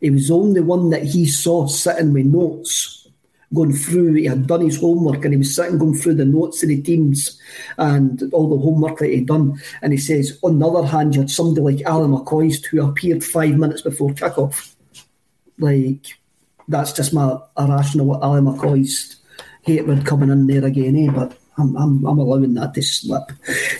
He 0.00 0.10
was 0.10 0.28
the 0.28 0.34
only 0.34 0.60
one 0.60 0.90
that 0.90 1.04
he 1.04 1.24
saw 1.26 1.66
sitting 1.66 2.12
with 2.12 2.26
notes 2.26 3.08
going 3.54 3.72
through, 3.72 4.14
he 4.14 4.24
had 4.24 4.46
done 4.46 4.60
his 4.60 4.80
homework 4.80 5.24
and 5.24 5.32
he 5.32 5.38
was 5.38 5.54
sitting 5.54 5.78
going 5.78 5.94
through 5.94 6.14
the 6.14 6.24
notes 6.24 6.62
of 6.62 6.68
the 6.68 6.82
teams 6.82 7.40
and 7.78 8.22
all 8.32 8.48
the 8.48 8.62
homework 8.62 8.98
that 8.98 9.08
he'd 9.08 9.26
done. 9.26 9.60
And 9.82 9.92
he 9.92 9.98
says, 9.98 10.38
on 10.42 10.58
the 10.58 10.66
other 10.66 10.86
hand, 10.86 11.14
you 11.14 11.20
had 11.22 11.30
somebody 11.30 11.60
like 11.60 11.86
Alan 11.86 12.10
McCoist 12.10 12.66
who 12.66 12.86
appeared 12.86 13.22
five 13.24 13.56
minutes 13.56 13.82
before 13.82 14.10
kickoff. 14.10 14.75
Like, 15.58 16.06
that's 16.68 16.92
just 16.92 17.14
my 17.14 17.38
irrational 17.58 18.22
Alan 18.22 18.44
McCoist 18.44 19.16
hatred 19.62 20.06
coming 20.06 20.30
in 20.30 20.46
there 20.46 20.64
again, 20.64 20.96
eh? 20.96 21.10
But 21.12 21.36
I'm, 21.58 21.76
I'm, 21.76 22.04
I'm 22.06 22.18
allowing 22.18 22.54
that 22.54 22.74
to 22.74 22.82
slip. 22.82 23.30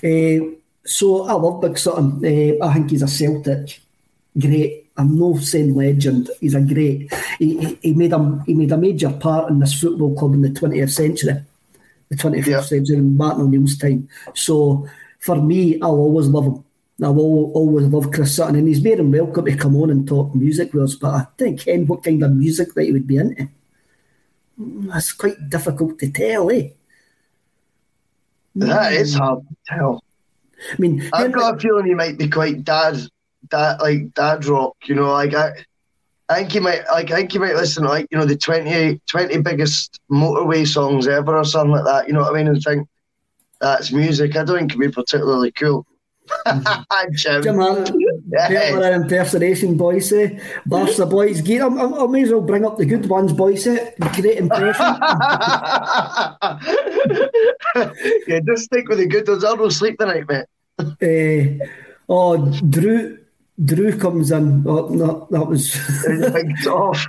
Uh, 0.03 0.57
so 0.85 1.27
I 1.27 1.33
love 1.33 1.61
Big 1.61 1.79
Sutton. 1.79 2.25
Uh, 2.25 2.65
I 2.65 2.75
think 2.75 2.91
he's 2.91 3.03
a 3.03 3.09
Celtic. 3.09 3.81
Great 4.39 4.87
I'm 4.97 5.19
no 5.19 5.37
saying 5.37 5.75
legend. 5.75 6.31
He's 6.41 6.55
a 6.55 6.61
great. 6.61 7.13
He, 7.39 7.59
he, 7.59 7.79
he, 7.83 7.95
made 7.95 8.13
a 8.13 8.43
he 8.47 8.55
made 8.55 8.73
a 8.73 8.79
major 8.79 9.11
part 9.11 9.51
in 9.51 9.59
this 9.59 9.79
football 9.79 10.17
club 10.17 10.35
in 10.35 10.43
the 10.43 10.49
20th 10.49 10.91
century, 10.91 11.35
the 12.09 12.17
21st 12.17 12.47
yeah. 12.47 12.61
century 12.63 12.97
in 12.97 13.17
Martin 13.17 13.43
O'Neill's 13.43 13.77
time. 13.77 14.09
So 14.35 14.89
for 15.21 15.37
me, 15.37 15.81
I'll 15.83 15.91
always 15.91 16.29
love 16.29 16.45
him. 16.45 16.65
I've 17.03 17.19
always 17.19 17.87
loved 17.87 18.15
Chris 18.15 18.35
Sutton, 18.35 18.57
and 18.57 18.67
he's 18.67 18.83
made 18.83 18.99
him 18.99 19.13
welcome 19.13 19.45
to 19.45 19.57
come 19.57 19.77
on 19.77 19.91
and 19.91 20.09
talk 20.09 20.35
music 20.35 20.73
with 20.73 20.85
us. 20.85 20.95
But 20.95 21.15
I 21.15 21.27
think 21.37 21.61
Ken, 21.61 21.87
what 21.87 22.03
kind 22.03 22.23
of 22.23 22.33
music 22.33 22.73
that 22.75 22.85
he 22.85 22.93
would 22.93 23.07
be 23.07 23.19
into. 23.19 23.49
That's 24.57 25.13
quite 25.13 25.51
difficult 25.51 25.99
to 25.99 26.11
tell, 26.11 26.51
eh? 26.51 26.71
That 28.55 28.95
is 28.95 29.15
hard 29.15 29.47
to 29.47 29.57
tell. 29.67 30.03
I 30.73 30.77
mean, 30.79 31.07
I've 31.13 31.33
got 31.33 31.57
a 31.57 31.59
feeling 31.59 31.85
he 31.85 31.95
might 31.95 32.17
be 32.17 32.29
quite 32.29 32.65
dad 32.65 32.97
that 33.51 33.81
like 33.81 34.15
dad 34.15 34.47
rock, 34.47 34.77
you 34.87 34.95
know, 34.95 35.13
like 35.13 35.35
I, 35.35 35.53
I 36.29 36.39
think 36.39 36.53
he 36.53 36.61
might 36.61 36.85
like 36.91 37.11
I 37.11 37.17
think 37.17 37.35
you 37.35 37.41
might 37.41 37.55
listen 37.55 37.83
to 37.83 37.91
like 37.91 38.09
you 38.11 38.17
know 38.17 38.25
the 38.25 38.37
20, 38.37 39.01
20 39.07 39.41
biggest 39.43 40.01
motorway 40.11 40.67
songs 40.67 41.07
ever 41.07 41.37
or 41.37 41.45
something 41.45 41.73
like 41.73 41.85
that. 41.85 42.09
You 42.09 42.15
know 42.15 42.23
what 42.23 42.35
I 42.35 42.37
mean? 42.39 42.49
And 42.49 42.63
think 42.63 42.89
that's 43.61 43.93
music. 43.93 44.35
I 44.37 44.45
don't 44.45 44.59
think 44.59 44.73
it 44.73 44.75
can 44.75 44.81
be 44.81 44.91
particularly 44.91 45.53
cool. 45.53 45.87
Jim, 47.13 47.43
Jim 47.43 47.61
yeah. 48.29 48.79
an 48.79 49.03
impersonation 49.03 49.77
say. 50.01 50.25
Eh? 50.25 50.39
Boys. 50.67 51.41
Get, 51.41 51.63
I, 51.63 51.67
I, 51.67 52.05
I 52.05 52.07
may 52.07 52.23
as 52.23 52.31
well 52.31 52.41
bring 52.41 52.65
up 52.65 52.77
the 52.79 52.87
good 52.87 53.09
ones, 53.09 53.33
boys. 53.33 53.67
Eh? 53.67 53.91
Great 54.15 54.39
impression. 54.39 54.85
yeah, 58.27 58.41
just 58.45 58.65
stick 58.65 58.89
with 58.89 58.99
the 58.99 59.07
good 59.09 59.29
ones. 59.29 59.45
I'll 59.45 59.57
go 59.57 59.69
sleep 59.69 59.99
tonight, 59.99 60.25
mate. 60.29 60.47
uh, 60.79 61.67
oh, 62.09 62.51
Drew 62.69 63.19
Drew 63.65 63.99
comes 63.99 64.31
in. 64.31 64.65
Oh, 64.67 64.89
no, 64.89 65.27
that 65.31 65.47
was 65.47 65.75
big 66.33 66.63
toff. 66.63 67.07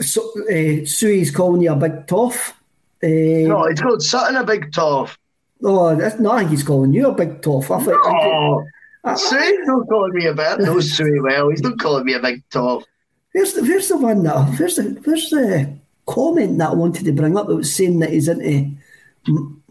So, 0.00 0.22
uh, 0.48 0.86
Suey's 0.86 1.30
calling 1.30 1.62
you 1.62 1.72
a 1.72 1.76
big 1.76 2.06
toff. 2.06 2.58
Uh, 3.02 3.48
no, 3.48 3.66
he's 3.68 3.80
called 3.80 4.02
Sutton 4.02 4.36
a 4.36 4.44
big 4.44 4.72
toff. 4.72 5.18
Oh, 5.64 5.94
that's, 5.94 6.18
no, 6.18 6.32
I 6.32 6.40
think 6.40 6.50
he's 6.50 6.62
calling 6.62 6.92
you 6.92 7.08
a 7.08 7.14
big 7.14 7.42
toff. 7.42 7.70
I 7.70 7.78
think. 7.78 7.96
No, 8.04 8.64
I, 9.04 9.56
not 9.64 9.88
calling 9.88 10.14
me 10.14 10.26
a 10.26 10.34
big. 10.34 10.60
No, 10.60 10.80
Suey 10.80 11.20
well. 11.20 11.50
He's 11.50 11.62
not 11.62 11.78
calling 11.78 12.04
me 12.04 12.14
a 12.14 12.20
big 12.20 12.42
toff. 12.50 12.84
Where's 13.32 13.54
the 13.54 13.62
Where's 13.62 13.88
the 13.88 13.96
one 13.96 14.22
that? 14.24 14.58
Where's 14.58 14.76
the 14.76 15.00
Where's 15.04 15.30
the 15.30 15.78
comment 16.06 16.58
that 16.58 16.70
I 16.70 16.74
wanted 16.74 17.04
to 17.04 17.12
bring 17.12 17.36
up 17.36 17.46
that 17.46 17.56
was 17.56 17.74
saying 17.74 18.00
that 18.00 18.10
he's 18.10 18.28
into? 18.28 18.76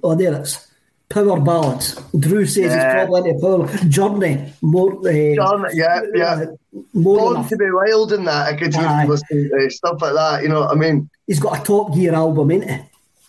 Oh, 0.01 0.15
there 0.15 0.33
it 0.33 0.41
is 0.41 0.71
power 1.11 1.39
ballads. 1.39 2.01
Drew 2.17 2.45
says 2.45 2.71
yeah. 2.71 2.99
he's 2.99 3.09
probably 3.09 3.29
into 3.29 3.41
power 3.41 3.67
journey 3.87 4.53
more. 4.61 4.97
Uh, 4.99 5.35
journey, 5.35 5.69
yeah, 5.73 6.01
yeah. 6.13 6.25
Uh, 6.25 6.45
more 6.93 7.33
Born 7.33 7.47
to 7.47 7.57
be 7.57 7.69
wild 7.69 8.13
in 8.13 8.25
that. 8.25 8.47
I 8.47 8.53
could 8.55 8.73
even 8.73 9.07
listen 9.07 9.49
to 9.49 9.69
stuff 9.69 10.01
like 10.01 10.13
that. 10.13 10.43
You 10.43 10.49
know 10.49 10.61
what 10.61 10.71
I 10.71 10.75
mean? 10.75 11.09
He's 11.27 11.39
got 11.39 11.59
a 11.59 11.63
Top 11.63 11.93
Gear 11.93 12.13
album, 12.13 12.51
isn't 12.51 12.69
he? 12.69 12.79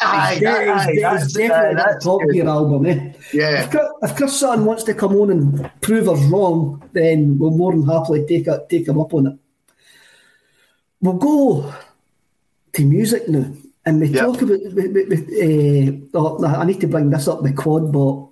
Aye, 0.05 0.35
he's, 0.35 0.45
aye, 0.45 0.93
he's, 0.93 1.05
aye, 1.05 1.19
definitely 1.19 1.75
got 1.77 1.97
a 1.97 1.99
Top 2.01 2.21
good. 2.21 2.33
Gear 2.33 2.49
album, 2.49 2.87
eh? 2.87 3.13
Yeah. 3.33 3.63
If 3.63 3.71
Chris, 3.71 3.87
if 4.03 4.17
Chris 4.17 4.41
Sutton 4.41 4.65
wants 4.65 4.85
to 4.85 4.95
come 4.95 5.17
on 5.17 5.31
and 5.31 5.71
prove 5.81 6.09
us 6.09 6.23
wrong, 6.27 6.89
then 6.93 7.39
we'll 7.39 7.51
more 7.51 7.73
than 7.73 7.87
happily 7.87 8.25
take 8.27 8.47
a, 8.47 8.65
take 8.69 8.89
him 8.89 9.01
up 9.01 9.15
on 9.15 9.27
it. 9.27 9.39
We'll 11.01 11.15
go 11.15 11.75
to 12.73 12.85
music 12.85 13.29
now. 13.29 13.53
And 13.85 14.01
we 14.01 14.09
yep. 14.09 14.27
talk 14.27 14.43
about, 14.43 14.61
uh, 14.61 16.19
oh, 16.19 16.45
I 16.47 16.65
need 16.65 16.81
to 16.81 16.87
bring 16.87 17.11
this 17.11 17.27
up 17.27 17.43
with 17.43 17.57
Quad, 17.57 17.93
but 17.93 18.29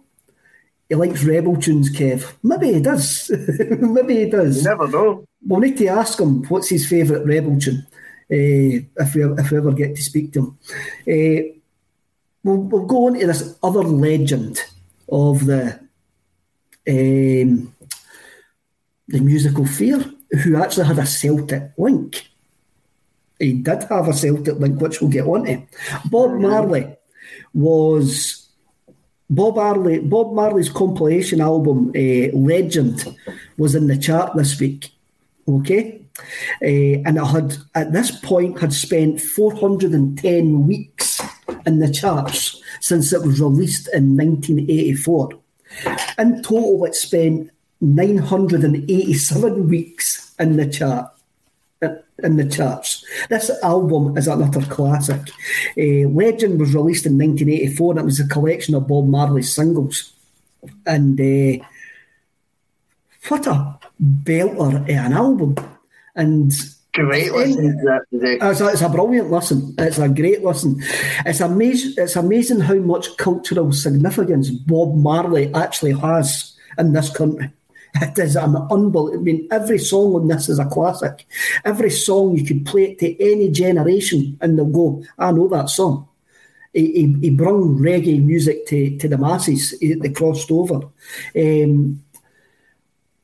he 0.88 0.94
likes 0.94 1.24
rebel 1.24 1.56
tunes, 1.56 1.90
Kev. 1.90 2.32
Maybe 2.42 2.72
he 2.74 2.80
does. 2.80 3.30
Maybe 3.80 4.24
he 4.24 4.30
does. 4.30 4.58
You 4.58 4.64
never 4.64 4.88
know. 4.88 5.24
We'll 5.44 5.60
need 5.60 5.76
to 5.78 5.86
ask 5.88 6.20
him 6.20 6.44
what's 6.44 6.68
his 6.68 6.88
favourite 6.88 7.24
rebel 7.24 7.58
tune 7.58 7.86
uh, 8.30 8.86
if, 9.02 9.14
we, 9.14 9.24
if 9.24 9.50
we 9.50 9.58
ever 9.58 9.72
get 9.72 9.96
to 9.96 10.02
speak 10.02 10.32
to 10.34 10.40
him. 10.40 10.58
Uh, 11.08 11.59
we'll, 12.44 12.58
we'll 12.58 12.86
go 12.86 13.06
on 13.06 13.14
to 13.14 13.26
this 13.26 13.56
other 13.62 13.82
legend 13.82 14.60
of 15.08 15.46
the 15.46 15.78
um, 16.88 17.74
the 19.08 19.20
musical 19.20 19.66
fear 19.66 20.04
who 20.42 20.56
actually 20.56 20.86
had 20.86 20.98
a 20.98 21.06
Celtic 21.06 21.72
link 21.76 22.30
he 23.40 23.54
did 23.54 23.84
have 23.84 24.06
a 24.06 24.12
Celtic 24.12 24.58
link, 24.58 24.80
which 24.80 25.00
we'll 25.00 25.10
get 25.10 25.26
onto. 25.26 25.62
Bob 26.10 26.32
Marley 26.32 26.94
was 27.54 28.48
Bob 29.30 29.56
Marley. 29.56 29.98
Bob 29.98 30.34
Marley's 30.34 30.68
compilation 30.68 31.40
album, 31.40 31.90
uh, 31.96 32.36
Legend, 32.36 33.16
was 33.56 33.74
in 33.74 33.86
the 33.86 33.96
chart 33.96 34.36
this 34.36 34.60
week. 34.60 34.90
Okay, 35.48 36.04
uh, 36.62 37.00
and 37.06 37.16
it 37.16 37.24
had 37.24 37.56
at 37.74 37.92
this 37.92 38.10
point 38.10 38.60
had 38.60 38.74
spent 38.74 39.20
410 39.20 40.66
weeks 40.66 41.09
in 41.66 41.78
the 41.78 41.90
charts 41.90 42.62
since 42.80 43.12
it 43.12 43.22
was 43.22 43.40
released 43.40 43.88
in 43.92 44.16
1984. 44.16 45.30
In 46.18 46.42
total, 46.42 46.84
it 46.84 46.94
spent 46.94 47.50
987 47.80 49.68
weeks 49.68 50.34
in 50.38 50.56
the 50.56 50.68
chart 50.68 51.10
in 52.22 52.36
the 52.36 52.44
charts. 52.44 53.04
This 53.28 53.50
album 53.62 54.16
is 54.16 54.28
an 54.28 54.42
utter 54.42 54.62
classic. 54.62 55.20
Uh, 55.78 56.08
Legend 56.08 56.60
was 56.60 56.74
released 56.74 57.06
in 57.06 57.18
1984 57.18 57.92
and 57.92 58.00
it 58.00 58.04
was 58.04 58.20
a 58.20 58.28
collection 58.28 58.74
of 58.74 58.86
Bob 58.86 59.06
Marley's 59.06 59.54
singles. 59.54 60.12
And 60.86 61.18
uh, 61.18 61.64
what 63.28 63.46
a 63.46 63.78
belter 64.02 64.88
an 64.88 65.12
album. 65.12 65.56
And 66.14 66.52
Great 66.92 67.32
listen 67.32 68.06
It's 68.10 68.60
a, 68.60 68.68
it's 68.68 68.82
a 68.82 68.88
brilliant 68.88 69.30
listen. 69.30 69.74
It's 69.78 69.98
a 69.98 70.08
great 70.08 70.42
listen. 70.42 70.82
It's 71.24 71.40
amazing. 71.40 71.94
It's 71.96 72.16
amazing 72.16 72.60
how 72.60 72.74
much 72.74 73.16
cultural 73.16 73.72
significance 73.72 74.50
Bob 74.50 74.96
Marley 74.96 75.52
actually 75.54 75.92
has 75.92 76.56
in 76.78 76.92
this 76.92 77.10
country. 77.10 77.50
It 77.94 78.18
is 78.18 78.36
an 78.36 78.56
unbelievable. 78.56 79.14
I 79.14 79.22
mean, 79.22 79.48
every 79.50 79.78
song 79.78 80.14
on 80.14 80.28
this 80.28 80.48
is 80.48 80.58
a 80.58 80.64
classic. 80.64 81.26
Every 81.64 81.90
song 81.90 82.36
you 82.36 82.44
could 82.44 82.64
play 82.64 82.92
it 82.92 82.98
to 83.00 83.32
any 83.32 83.50
generation, 83.50 84.38
and 84.40 84.58
they'll 84.58 84.66
go, 84.66 85.04
"I 85.18 85.32
know 85.32 85.48
that 85.48 85.70
song." 85.70 86.08
He, 86.72 86.92
he, 86.92 87.16
he 87.20 87.30
brought 87.30 87.64
reggae 87.80 88.24
music 88.24 88.66
to, 88.66 88.96
to 88.98 89.08
the 89.08 89.18
masses. 89.18 89.72
He, 89.80 89.94
they 89.94 90.10
crossed 90.10 90.50
over. 90.52 90.82
Um, 91.36 92.04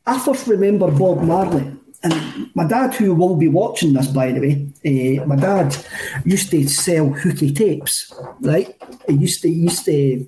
I 0.05 0.19
first 0.19 0.49
remember 0.49 0.91
Bob 0.91 1.23
Marley, 1.23 1.73
and 2.02 2.51
my 2.55 2.66
dad, 2.66 2.94
who 2.94 3.14
will 3.14 3.36
be 3.36 3.48
watching 3.48 3.93
this, 3.93 4.09
by 4.09 4.32
the 4.32 4.40
way, 4.40 5.20
uh, 5.20 5.24
my 5.27 5.36
dad 5.36 5.77
used 6.24 6.51
to 6.51 6.68
sell 6.68 7.09
hooky 7.09 7.52
tapes. 7.52 8.12
Right, 8.40 8.74
he 9.09 9.14
used 9.14 9.43
to 9.43 9.48
used 9.48 9.85
to. 9.86 10.27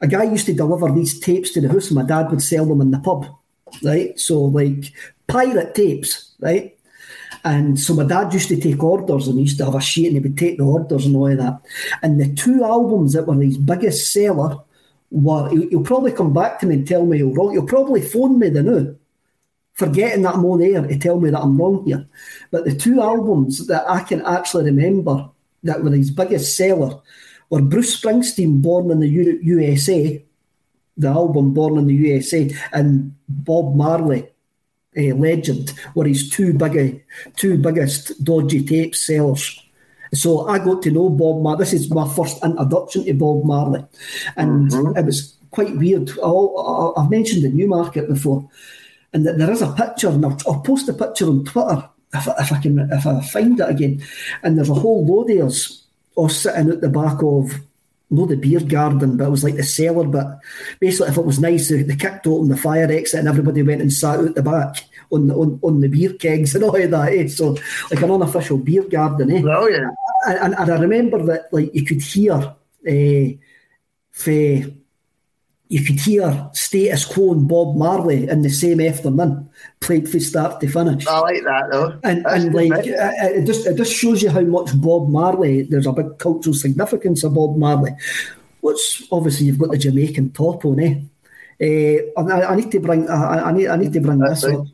A 0.00 0.06
guy 0.06 0.24
used 0.24 0.46
to 0.46 0.54
deliver 0.54 0.92
these 0.92 1.18
tapes 1.20 1.50
to 1.52 1.60
the 1.60 1.68
house, 1.68 1.86
and 1.86 1.96
my 1.96 2.02
dad 2.02 2.30
would 2.30 2.42
sell 2.42 2.66
them 2.66 2.80
in 2.80 2.90
the 2.90 2.98
pub 2.98 3.26
right? 3.82 4.18
So 4.18 4.42
like 4.42 4.92
pirate 5.26 5.74
tapes, 5.74 6.34
right? 6.40 6.76
And 7.44 7.78
so 7.78 7.94
my 7.94 8.04
dad 8.04 8.32
used 8.32 8.48
to 8.48 8.60
take 8.60 8.82
orders 8.82 9.28
and 9.28 9.36
he 9.36 9.42
used 9.42 9.58
to 9.58 9.66
have 9.66 9.74
a 9.74 9.80
sheet 9.80 10.06
and 10.06 10.16
he 10.16 10.20
would 10.20 10.38
take 10.38 10.56
the 10.56 10.64
orders 10.64 11.04
and 11.04 11.16
all 11.16 11.30
of 11.30 11.38
that. 11.38 11.60
And 12.02 12.20
the 12.20 12.32
two 12.34 12.64
albums 12.64 13.12
that 13.12 13.26
were 13.26 13.34
his 13.34 13.58
biggest 13.58 14.12
seller 14.12 14.58
were, 15.10 15.50
he'll 15.50 15.82
probably 15.82 16.12
come 16.12 16.32
back 16.32 16.58
to 16.60 16.66
me 16.66 16.76
and 16.76 16.88
tell 16.88 17.04
me. 17.04 17.18
He'll 17.18 17.66
probably 17.66 18.00
phone 18.00 18.38
me 18.38 18.48
the 18.48 18.62
new, 18.62 18.98
forgetting 19.74 20.22
that 20.22 20.34
I'm 20.34 20.44
on 20.44 20.62
air 20.62 20.86
to 20.86 20.98
tell 20.98 21.20
me 21.20 21.30
that 21.30 21.40
I'm 21.40 21.58
wrong 21.58 21.84
here. 21.84 22.06
But 22.50 22.64
the 22.64 22.74
two 22.74 23.00
albums 23.00 23.66
that 23.66 23.84
I 23.88 24.00
can 24.00 24.22
actually 24.22 24.64
remember 24.64 25.28
that 25.64 25.82
were 25.82 25.90
his 25.90 26.10
biggest 26.10 26.56
seller 26.56 27.00
were 27.50 27.62
Bruce 27.62 28.00
Springsteen, 28.00 28.62
Born 28.62 28.90
in 28.90 29.00
the 29.00 29.08
U- 29.08 29.40
USA, 29.42 30.24
the 30.96 31.08
album 31.08 31.52
Born 31.52 31.78
in 31.78 31.86
the 31.86 31.94
USA, 31.94 32.50
and 32.72 33.14
Bob 33.28 33.74
Marley, 33.74 34.28
a 34.96 35.12
legend, 35.12 35.72
were 35.94 36.06
his 36.06 36.30
two 36.30 36.54
big, 36.54 37.04
two 37.36 37.58
biggest 37.58 38.22
dodgy 38.22 38.64
tape 38.64 38.94
sellers. 38.94 39.60
So 40.12 40.46
I 40.46 40.58
got 40.58 40.82
to 40.82 40.92
know 40.92 41.10
Bob 41.10 41.42
Marley. 41.42 41.64
This 41.64 41.72
is 41.72 41.90
my 41.90 42.08
first 42.14 42.42
introduction 42.44 43.04
to 43.06 43.14
Bob 43.14 43.44
Marley, 43.44 43.84
and 44.36 44.70
mm-hmm. 44.70 44.96
it 44.96 45.04
was 45.04 45.36
quite 45.50 45.76
weird. 45.76 46.10
i 46.22 47.00
have 47.00 47.10
mentioned 47.10 47.42
the 47.44 47.48
Newmarket 47.48 48.08
before, 48.08 48.48
and 49.14 49.24
that 49.24 49.38
there 49.38 49.50
is 49.50 49.62
a 49.62 49.72
picture, 49.72 50.08
and 50.08 50.26
I'll, 50.26 50.36
I'll 50.46 50.60
post 50.60 50.88
a 50.88 50.92
picture 50.92 51.26
on 51.26 51.44
Twitter 51.44 51.88
if, 52.12 52.26
if, 52.26 52.52
I 52.52 52.60
can 52.60 52.78
if 52.92 53.06
I 53.06 53.20
find 53.22 53.58
it 53.58 53.68
again. 53.68 54.02
And 54.42 54.58
there's 54.58 54.68
a 54.70 54.74
whole 54.74 55.06
load 55.06 55.30
of 55.30 55.46
us 55.46 55.84
all 56.16 56.28
sitting 56.28 56.70
at 56.70 56.80
the 56.80 56.88
back 56.88 57.22
of 57.22 57.54
not 58.10 58.28
the 58.28 58.36
beer 58.36 58.60
garden, 58.60 59.16
but 59.16 59.26
it 59.26 59.30
was 59.30 59.44
like 59.44 59.56
the 59.56 59.62
cellar. 59.62 60.04
But 60.04 60.40
basically, 60.80 61.12
if 61.12 61.16
it 61.16 61.24
was 61.24 61.38
nice, 61.38 61.68
they, 61.68 61.82
they 61.82 61.96
kicked 61.96 62.26
open 62.26 62.48
the 62.48 62.56
fire 62.56 62.90
exit 62.90 63.20
and 63.20 63.28
everybody 63.28 63.62
went 63.62 63.82
and 63.82 63.92
sat 63.92 64.18
out 64.18 64.34
the 64.34 64.42
back 64.42 64.84
on 65.10 65.28
the 65.28 65.34
on, 65.34 65.60
on 65.62 65.80
the 65.80 65.88
beer 65.88 66.12
kegs 66.14 66.54
and 66.54 66.64
all 66.64 66.76
of 66.76 66.90
that. 66.90 67.12
Eh? 67.12 67.28
So 67.28 67.56
like 67.90 68.02
an 68.02 68.10
unofficial 68.10 68.58
beer 68.58 68.84
garden. 68.84 69.30
Eh? 69.30 69.42
Oh 69.44 69.68
yeah. 69.68 69.90
And, 70.26 70.54
and 70.54 70.70
I 70.72 70.78
remember 70.78 71.22
that 71.24 71.52
like 71.52 71.74
you 71.74 71.84
could 71.84 72.02
hear. 72.02 72.54
Uh, 72.86 73.38
you 75.74 75.82
could 75.82 75.98
hear 75.98 76.48
Status 76.52 77.04
Quo 77.04 77.32
and 77.32 77.48
Bob 77.48 77.76
Marley 77.76 78.28
in 78.28 78.42
the 78.42 78.48
same 78.48 78.80
afternoon, 78.80 79.50
played 79.80 80.08
from 80.08 80.20
start 80.20 80.60
to 80.60 80.68
finish. 80.68 81.04
I 81.04 81.18
like 81.18 81.42
that 81.42 81.64
though. 81.72 81.98
And, 82.04 82.24
and 82.26 82.54
like 82.54 82.86
it, 82.86 82.94
it, 82.94 83.44
just 83.44 83.66
it 83.66 83.76
just 83.76 83.92
shows 83.92 84.22
you 84.22 84.30
how 84.30 84.42
much 84.42 84.70
Bob 84.80 85.08
Marley. 85.08 85.62
There's 85.62 85.88
a 85.88 85.92
big 85.92 86.16
cultural 86.18 86.54
significance 86.54 87.24
of 87.24 87.34
Bob 87.34 87.56
Marley. 87.56 87.90
Which 88.60 89.02
obviously 89.10 89.46
you've 89.46 89.58
got 89.58 89.72
the 89.72 89.78
Jamaican 89.78 90.30
top 90.30 90.64
on, 90.64 90.78
eh? 90.78 90.94
Uh, 91.60 92.22
I, 92.22 92.52
I, 92.52 92.54
need 92.54 92.70
to 92.70 92.78
bring. 92.78 93.10
I, 93.10 93.48
I 93.48 93.52
need. 93.52 93.66
I 93.66 93.74
need 93.74 93.92
to 93.94 94.00
bring 94.00 94.20
That's 94.20 94.42
this 94.42 94.54
right. 94.54 94.60
up. 94.60 94.66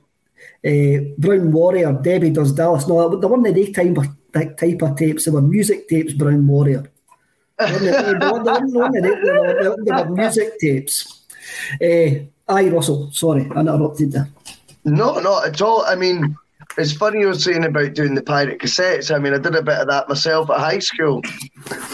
Uh, 0.62 1.14
Brown 1.16 1.50
Warrior, 1.50 1.94
Debbie 1.94 2.28
does 2.28 2.52
Dallas. 2.52 2.86
No, 2.86 3.16
the 3.16 3.26
one 3.26 3.42
the 3.42 3.72
type 3.72 3.96
of, 3.96 4.56
type 4.58 4.82
of 4.82 4.96
tapes. 4.96 5.24
They 5.24 5.30
were 5.30 5.40
music 5.40 5.88
tapes. 5.88 6.12
Brown 6.12 6.46
Warrior 6.46 6.84
the, 7.60 8.16
music 10.10 10.58
tapes. 10.58 11.22
Uh, 11.80 12.26
aye, 12.48 12.68
Russell, 12.68 13.10
sorry, 13.12 13.48
I 13.54 13.60
interrupted 13.60 14.12
there. 14.12 14.28
No, 14.84 15.18
not 15.20 15.46
at 15.46 15.60
all. 15.60 15.84
I 15.84 15.94
mean, 15.94 16.36
it's 16.78 16.92
funny 16.92 17.20
you 17.20 17.26
were 17.26 17.34
saying 17.34 17.64
about 17.64 17.94
doing 17.94 18.14
the 18.14 18.22
pirate 18.22 18.60
cassettes. 18.60 19.14
I 19.14 19.18
mean, 19.18 19.34
I 19.34 19.38
did 19.38 19.54
a 19.54 19.62
bit 19.62 19.78
of 19.78 19.88
that 19.88 20.08
myself 20.08 20.48
at 20.50 20.60
high 20.60 20.78
school. 20.78 21.22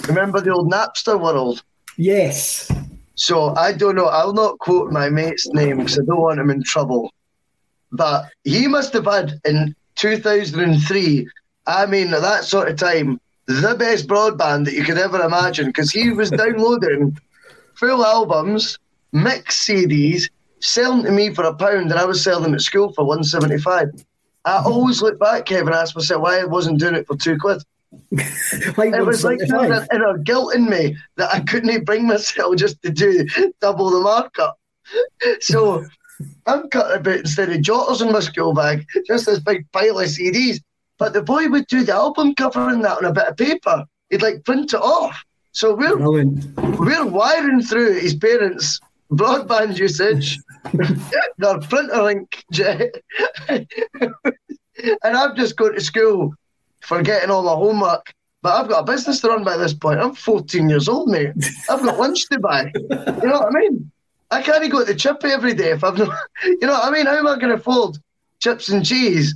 Remember 0.06 0.40
the 0.40 0.52
old 0.52 0.70
Napster 0.70 1.20
world? 1.20 1.62
Yes. 1.96 2.70
So 3.14 3.54
I 3.56 3.72
don't 3.72 3.96
know. 3.96 4.06
I'll 4.06 4.34
not 4.34 4.58
quote 4.58 4.92
my 4.92 5.08
mate's 5.08 5.48
name 5.48 5.78
because 5.78 5.98
I 5.98 6.04
don't 6.04 6.20
want 6.20 6.38
him 6.38 6.50
in 6.50 6.62
trouble. 6.62 7.12
But 7.90 8.26
he 8.44 8.68
must 8.68 8.92
have 8.92 9.06
had 9.06 9.40
in 9.44 9.74
2003. 9.96 11.28
I 11.66 11.86
mean, 11.86 12.12
at 12.12 12.22
that 12.22 12.44
sort 12.44 12.68
of 12.68 12.76
time, 12.76 13.20
the 13.46 13.74
best 13.78 14.06
broadband 14.06 14.64
that 14.64 14.74
you 14.74 14.84
could 14.84 14.98
ever 14.98 15.20
imagine 15.20 15.66
because 15.66 15.90
he 15.90 16.10
was 16.10 16.30
downloading 16.30 17.16
full 17.74 18.04
albums, 18.04 18.78
mix 19.12 19.66
CDs, 19.66 20.28
selling 20.60 21.04
to 21.04 21.12
me 21.12 21.32
for 21.32 21.44
a 21.44 21.54
pound, 21.54 21.90
and 21.90 22.00
I 22.00 22.04
was 22.04 22.22
selling 22.22 22.42
them 22.42 22.54
at 22.54 22.60
school 22.60 22.92
for 22.92 23.04
one 23.04 23.22
seventy 23.24 23.58
five. 23.58 23.88
I 24.44 24.62
always 24.64 25.02
look 25.02 25.18
back, 25.18 25.46
Kevin, 25.46 25.68
and 25.68 25.76
ask 25.76 25.96
myself 25.96 26.22
why 26.22 26.40
I 26.40 26.44
wasn't 26.44 26.78
doing 26.78 26.94
it 26.94 27.06
for 27.06 27.16
two 27.16 27.36
quid. 27.36 27.62
it 28.12 29.06
was 29.06 29.24
like 29.24 29.40
an 29.40 29.86
inner 29.92 30.18
guilt 30.18 30.54
in 30.54 30.68
me 30.68 30.96
that 31.16 31.34
I 31.34 31.40
couldn't 31.40 31.84
bring 31.84 32.06
myself 32.06 32.56
just 32.56 32.80
to 32.82 32.90
do 32.90 33.26
double 33.60 33.90
the 33.90 34.00
markup. 34.00 34.58
So 35.40 35.84
I'm 36.46 36.68
cutting 36.68 36.96
a 36.96 37.00
bit 37.00 37.20
instead 37.20 37.50
of 37.50 37.60
jotters 37.60 38.02
in 38.02 38.12
my 38.12 38.20
school 38.20 38.54
bag, 38.54 38.86
just 39.06 39.26
this 39.26 39.40
big 39.40 39.70
pile 39.72 39.98
of 39.98 40.06
CDs. 40.06 40.60
But 40.98 41.12
the 41.12 41.22
boy 41.22 41.48
would 41.48 41.66
do 41.66 41.84
the 41.84 41.94
album 41.94 42.34
cover 42.34 42.68
and 42.68 42.84
that 42.84 42.98
on 42.98 43.04
a 43.04 43.12
bit 43.12 43.28
of 43.28 43.36
paper. 43.36 43.84
He'd 44.10 44.22
like 44.22 44.44
print 44.44 44.72
it 44.72 44.80
off. 44.80 45.22
So 45.52 45.74
we're 45.74 45.96
we're 45.98 47.06
wiring 47.06 47.62
through 47.62 47.94
his 47.94 48.14
parents' 48.14 48.78
broadband 49.10 49.78
usage, 49.78 50.38
their 51.38 51.58
printer 51.60 52.02
link 52.02 52.44
jet, 52.52 52.94
and 53.48 53.66
I'm 55.02 55.34
just 55.36 55.56
going 55.56 55.74
to 55.74 55.80
school 55.80 56.34
forgetting 56.80 57.30
all 57.30 57.42
my 57.42 57.52
homework. 57.52 58.12
But 58.42 58.54
I've 58.60 58.68
got 58.68 58.80
a 58.80 58.84
business 58.84 59.20
to 59.22 59.28
run 59.28 59.44
by 59.44 59.56
this 59.56 59.74
point. 59.74 59.98
I'm 59.98 60.14
14 60.14 60.68
years 60.68 60.88
old, 60.88 61.08
mate. 61.08 61.32
I've 61.68 61.82
got 61.82 61.98
lunch 61.98 62.28
to 62.28 62.38
buy. 62.38 62.70
You 62.74 63.28
know 63.28 63.40
what 63.40 63.46
I 63.46 63.58
mean? 63.58 63.90
I 64.30 64.42
can't 64.42 64.58
even 64.58 64.70
go 64.70 64.84
to 64.84 64.92
the 64.92 64.94
chippy 64.94 65.28
every 65.28 65.54
day 65.54 65.70
if 65.70 65.82
I've 65.82 65.98
not. 65.98 66.16
You 66.44 66.58
know 66.60 66.74
what 66.74 66.84
I 66.84 66.90
mean? 66.90 67.06
How 67.06 67.16
am 67.16 67.26
I 67.26 67.36
going 67.36 67.48
to 67.48 67.54
afford 67.54 67.96
chips 68.40 68.68
and 68.68 68.84
cheese 68.84 69.34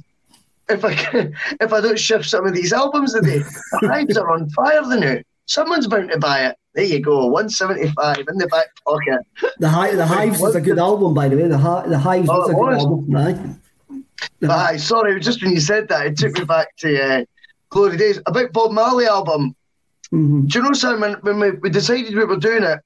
if 0.70 0.84
I 0.84 0.94
can, 0.94 1.34
if 1.60 1.72
I 1.72 1.80
don't 1.80 1.98
shift 1.98 2.26
some 2.26 2.46
of 2.46 2.54
these 2.54 2.72
albums 2.72 3.14
today. 3.14 3.38
The 3.38 3.88
hives 3.88 4.16
are 4.16 4.30
on 4.30 4.48
fire 4.50 4.82
the 4.82 4.96
new. 4.96 5.22
Someone's 5.46 5.86
bound 5.86 6.10
to 6.10 6.18
buy 6.18 6.46
it. 6.46 6.56
There 6.74 6.84
you 6.84 7.00
go, 7.00 7.26
one 7.26 7.48
seventy 7.50 7.90
five 7.90 8.18
in 8.18 8.38
the 8.38 8.46
back 8.46 8.68
pocket. 8.86 9.26
The 9.58 9.68
Hi- 9.68 9.94
the 9.96 10.06
Hives 10.06 10.40
is 10.40 10.54
a 10.54 10.60
good 10.60 10.78
album, 10.78 11.14
by 11.14 11.28
the 11.28 11.36
way. 11.36 11.48
The 11.48 11.58
Hi- 11.58 11.86
the 11.86 11.98
Hives 11.98 12.28
oh, 12.30 12.44
is 12.44 12.50
a 12.50 12.54
good 12.54 12.74
album, 12.74 13.10
right? 13.10 13.36
Aye, 14.48 14.76
sorry, 14.76 15.18
just 15.18 15.42
when 15.42 15.52
you 15.52 15.60
said 15.60 15.88
that, 15.88 16.06
it 16.06 16.16
took 16.16 16.38
me 16.38 16.44
back 16.44 16.76
to 16.76 17.02
uh, 17.02 17.24
glory 17.70 17.96
days. 17.96 18.20
About 18.26 18.52
Bob 18.52 18.70
Marley 18.70 19.06
album. 19.06 19.56
Mm-hmm. 20.12 20.46
Do 20.46 20.58
you 20.58 20.64
know, 20.64 20.72
Simon? 20.72 21.16
When 21.22 21.40
we, 21.40 21.50
we 21.52 21.70
decided 21.70 22.14
we 22.14 22.24
were 22.24 22.36
doing 22.36 22.62
it, 22.62 22.78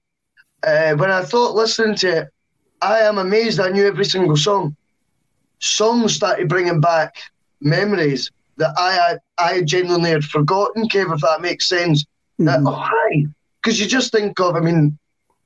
uh, 0.62 0.94
when 0.97 1.11
I 1.11 1.23
thought 1.23 1.55
listening 1.55 1.97
to 1.97 2.19
it, 2.19 2.28
I 2.81 3.01
am 3.01 3.19
amazed 3.19 3.61
I 3.61 3.70
knew 3.70 3.86
every 3.86 4.05
single 4.05 4.36
song. 4.36 4.77
Songs 5.59 6.15
started 6.15 6.48
bringing 6.48 6.81
back 6.81 7.16
memories 7.64 8.30
that 8.56 8.72
I 8.76 9.16
I 9.38 9.62
genuinely 9.62 10.10
had 10.10 10.24
forgotten, 10.24 10.88
Kev, 10.88 11.12
if 11.12 11.20
that 11.22 11.40
makes 11.40 11.68
sense. 11.68 12.04
Mm-hmm. 12.04 12.44
That, 12.44 12.60
oh, 12.64 12.72
hi. 12.72 13.26
Because 13.62 13.80
you 13.80 13.86
just 13.86 14.12
think 14.12 14.38
of, 14.40 14.56
I 14.56 14.60
mean, 14.60 14.98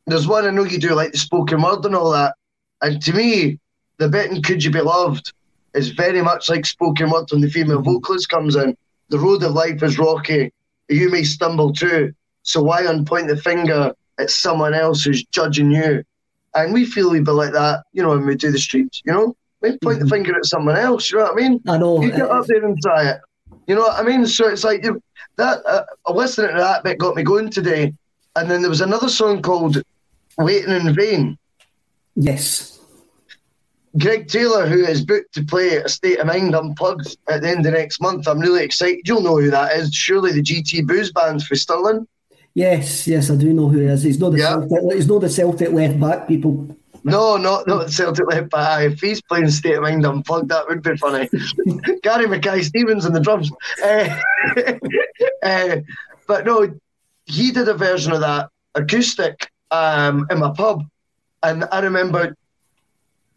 there's 0.06 0.26
one 0.26 0.44
I 0.44 0.50
know 0.50 0.64
you 0.64 0.78
do 0.78 0.94
like 0.94 1.12
the 1.12 1.18
spoken 1.18 1.62
word 1.62 1.84
and 1.84 1.94
all 1.94 2.10
that. 2.12 2.34
And 2.82 3.00
to 3.02 3.12
me, 3.12 3.58
the 3.98 4.08
bit 4.08 4.30
in 4.30 4.42
Could 4.42 4.64
You 4.64 4.70
Be 4.70 4.80
Loved 4.80 5.32
is 5.74 5.90
very 5.90 6.22
much 6.22 6.48
like 6.48 6.66
spoken 6.66 7.10
word 7.10 7.26
when 7.30 7.40
the 7.40 7.50
female 7.50 7.78
mm-hmm. 7.78 7.92
vocalist 7.92 8.28
comes 8.28 8.56
in. 8.56 8.76
The 9.10 9.18
road 9.18 9.42
of 9.42 9.52
life 9.52 9.82
is 9.82 9.98
rocky. 9.98 10.52
You 10.88 11.10
may 11.10 11.22
stumble 11.24 11.72
too. 11.72 12.12
So 12.42 12.62
why 12.62 12.82
unpoint 12.82 13.28
the 13.28 13.36
finger 13.36 13.92
at 14.18 14.30
someone 14.30 14.74
else 14.74 15.04
who's 15.04 15.24
judging 15.26 15.70
you? 15.70 16.02
And 16.54 16.72
we 16.72 16.86
feel 16.86 17.10
we 17.10 17.20
be 17.20 17.30
like 17.30 17.52
that, 17.52 17.84
you 17.92 18.02
know, 18.02 18.10
when 18.10 18.26
we 18.26 18.34
do 18.34 18.50
the 18.50 18.58
streets, 18.58 19.02
you 19.04 19.12
know? 19.12 19.36
Maybe 19.60 19.78
point 19.82 19.98
mm-hmm. 19.98 20.08
the 20.08 20.14
finger 20.14 20.36
at 20.36 20.46
someone 20.46 20.76
else. 20.76 21.10
You 21.10 21.18
know 21.18 21.24
what 21.24 21.32
I 21.32 21.36
mean? 21.36 21.60
I 21.66 21.78
know. 21.78 22.00
You 22.00 22.10
get 22.10 22.30
up 22.30 22.46
there 22.46 22.64
and 22.64 22.80
try 22.80 23.10
it. 23.10 23.20
You 23.66 23.74
know 23.74 23.82
what 23.82 23.98
I 23.98 24.02
mean? 24.02 24.26
So 24.26 24.48
it's 24.48 24.64
like 24.64 24.84
you, 24.84 25.02
that. 25.36 25.64
Uh, 25.66 25.84
listening 26.12 26.54
to 26.54 26.60
that 26.62 26.84
bit 26.84 26.98
got 26.98 27.16
me 27.16 27.22
going 27.22 27.50
today. 27.50 27.92
And 28.36 28.50
then 28.50 28.62
there 28.62 28.70
was 28.70 28.80
another 28.80 29.08
song 29.08 29.42
called 29.42 29.82
"Waiting 30.38 30.74
in 30.74 30.94
Vain." 30.94 31.38
Yes. 32.14 32.78
Greg 33.96 34.28
Taylor, 34.28 34.66
who 34.66 34.84
is 34.84 35.04
booked 35.04 35.32
to 35.34 35.44
play 35.44 35.76
A 35.76 35.88
State 35.88 36.18
of 36.18 36.26
Mind 36.26 36.54
Unplugged 36.54 37.16
at 37.28 37.42
the 37.42 37.48
end 37.48 37.66
of 37.66 37.72
next 37.72 38.00
month. 38.00 38.28
I'm 38.28 38.38
really 38.38 38.62
excited. 38.62 39.00
You'll 39.06 39.22
know 39.22 39.38
who 39.38 39.50
that 39.50 39.76
is. 39.76 39.92
Surely 39.92 40.32
the 40.32 40.42
GT 40.42 40.86
Booze 40.86 41.10
Band 41.10 41.42
for 41.42 41.56
Stirling. 41.56 42.06
Yes, 42.54 43.06
yes, 43.06 43.30
I 43.30 43.36
do 43.36 43.52
know 43.52 43.68
who 43.68 43.78
he 43.78 43.86
is. 43.86 44.02
He's 44.02 44.18
not 44.18 44.30
the 44.30 44.38
yeah. 44.38 44.50
Celtic, 44.50 44.94
he's 44.94 45.08
not 45.08 45.20
the 45.20 45.30
Celtic 45.30 45.70
left 45.70 45.98
back 45.98 46.28
people. 46.28 46.76
No, 47.04 47.36
not 47.36 47.66
not 47.66 47.90
Celtic 47.90 48.26
left 48.26 48.50
back. 48.50 48.82
If 48.84 49.00
he's 49.00 49.22
playing 49.22 49.50
State 49.50 49.76
of 49.76 49.82
Mind 49.82 50.04
unplugged, 50.04 50.48
that 50.48 50.68
would 50.68 50.82
be 50.82 50.96
funny. 50.96 51.28
Gary 52.02 52.26
Mackay 52.26 52.62
Stevens 52.62 53.06
on 53.06 53.12
the 53.12 53.20
drums. 53.20 53.50
Uh, 53.82 54.20
uh, 55.42 55.76
but 56.26 56.44
no, 56.44 56.74
he 57.26 57.50
did 57.52 57.68
a 57.68 57.74
version 57.74 58.12
of 58.12 58.20
that 58.20 58.48
acoustic 58.74 59.50
um, 59.70 60.26
in 60.30 60.38
my 60.38 60.52
pub, 60.56 60.84
and 61.42 61.64
I 61.70 61.80
remember 61.80 62.34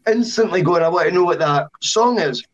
instantly 0.06 0.62
going, 0.62 0.82
"I 0.82 0.88
want 0.88 1.08
to 1.08 1.14
know 1.14 1.24
what 1.24 1.38
that 1.38 1.68
song 1.80 2.18
is." 2.18 2.44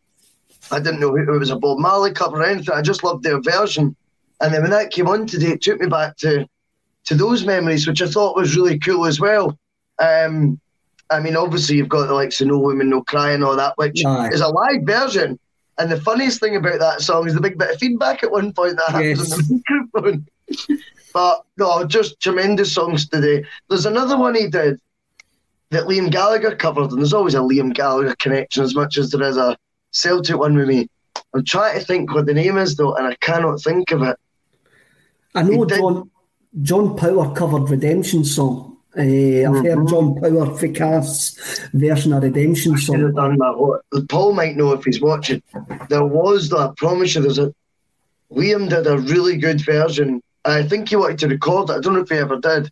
I 0.71 0.81
didn't 0.81 1.01
know 1.01 1.17
it 1.17 1.27
was 1.27 1.51
a 1.51 1.57
Bob 1.57 1.79
Marley 1.79 2.13
cover 2.13 2.41
or 2.41 2.45
anything. 2.45 2.75
I 2.75 2.83
just 2.83 3.03
loved 3.03 3.23
their 3.23 3.41
version, 3.41 3.97
and 4.41 4.53
then 4.53 4.63
when 4.63 4.71
that 4.71 4.91
came 4.91 5.09
on 5.09 5.27
today, 5.27 5.53
it 5.53 5.63
took 5.63 5.81
me 5.81 5.87
back 5.87 6.17
to 6.19 6.47
to 7.07 7.15
those 7.15 7.47
memories, 7.47 7.87
which 7.87 8.03
I 8.03 8.07
thought 8.07 8.37
was 8.37 8.55
really 8.55 8.79
cool 8.79 9.07
as 9.07 9.19
well. 9.19 9.59
Um, 9.99 10.61
I 11.11 11.21
mean, 11.21 11.37
obviously 11.37 11.77
you've 11.77 11.89
got 11.89 12.07
the 12.07 12.15
likes 12.15 12.41
of 12.41 12.49
No 12.49 12.59
Women, 12.59 12.91
No 12.91 13.03
Cry 13.03 13.33
and 13.33 13.43
all 13.45 13.57
that, 13.57 13.77
which 13.77 14.05
Aye. 14.05 14.29
is 14.33 14.41
a 14.41 14.49
live 14.49 14.83
version. 14.83 15.39
And 15.79 15.91
the 15.91 16.01
funniest 16.01 16.41
thing 16.41 16.57
about 16.57 16.81
that 16.81 17.01
song 17.03 17.27
is 17.29 17.35
the 17.35 17.41
big 17.41 17.57
bit 17.59 17.71
of 17.71 17.79
feedback 17.79 18.23
at 18.23 18.31
one 18.33 18.53
point 18.53 18.77
that 18.77 18.91
happens 18.91 19.19
Yes. 19.21 19.33
on 19.33 19.39
the 19.39 19.63
microphone. 19.95 20.27
but 21.15 21.45
no, 21.57 21.85
just 21.85 22.21
tremendous 22.21 22.73
songs 22.75 23.09
today. 23.09 23.45
There's 23.69 23.87
another 23.87 24.19
one 24.19 24.35
he 24.35 24.49
did 24.49 24.81
that 25.71 25.85
Liam 25.85 26.11
Gallagher 26.11 26.57
covered, 26.57 26.91
and 26.91 26.99
there's 26.99 27.13
always 27.15 27.35
a 27.35 27.39
Liam 27.39 27.73
Gallagher 27.73 28.15
connection 28.19 28.65
as 28.65 28.75
much 28.75 28.99
as 28.99 29.11
there 29.11 29.23
is 29.23 29.37
a 29.37 29.57
Celtic 29.93 30.37
one 30.37 30.57
with 30.57 30.69
me. 30.69 30.89
I'm 31.35 31.45
trying 31.45 31.79
to 31.79 31.85
think 31.85 32.13
what 32.15 32.27
the 32.27 32.35
name 32.35 32.59
is 32.59 32.75
though, 32.77 32.95
and 32.97 33.07
I 33.07 33.15
cannot 33.17 33.61
think 33.63 33.91
of 33.93 34.03
it. 34.03 34.17
I 35.35 35.43
know 35.43 35.65
John 35.65 36.11
John 36.63 36.97
Power 36.97 37.33
covered 37.35 37.71
Redemption 37.71 38.25
song. 38.25 38.78
Uh, 38.99 39.03
I've 39.03 39.65
heard 39.65 39.87
John 39.89 40.15
Power 40.17 40.47
Ficast's 40.59 41.61
version 41.73 42.13
of 42.13 42.23
Redemption 42.25 42.77
song. 42.79 43.13
done 43.15 43.37
that. 43.39 44.07
Paul 44.09 44.33
might 44.33 44.57
know 44.57 44.73
if 44.73 44.85
he's 44.85 45.01
watching. 45.01 45.43
There 45.89 46.05
was, 46.05 46.53
I 46.53 46.71
promise 46.77 47.15
you, 47.15 47.23
there's 47.23 47.39
a. 47.39 47.55
Liam 48.33 48.69
did 48.69 48.87
a 48.87 48.99
really 48.99 49.37
good 49.39 49.65
version. 49.65 50.21
I 50.45 50.63
think 50.63 50.89
he 50.89 50.97
wanted 50.97 51.19
to 51.21 51.29
record 51.29 51.71
it. 51.71 51.75
I 51.75 51.81
don't 51.81 51.95
know 51.95 52.01
if 52.01 52.09
he 52.11 52.17
ever 52.17 52.39
did, 52.39 52.71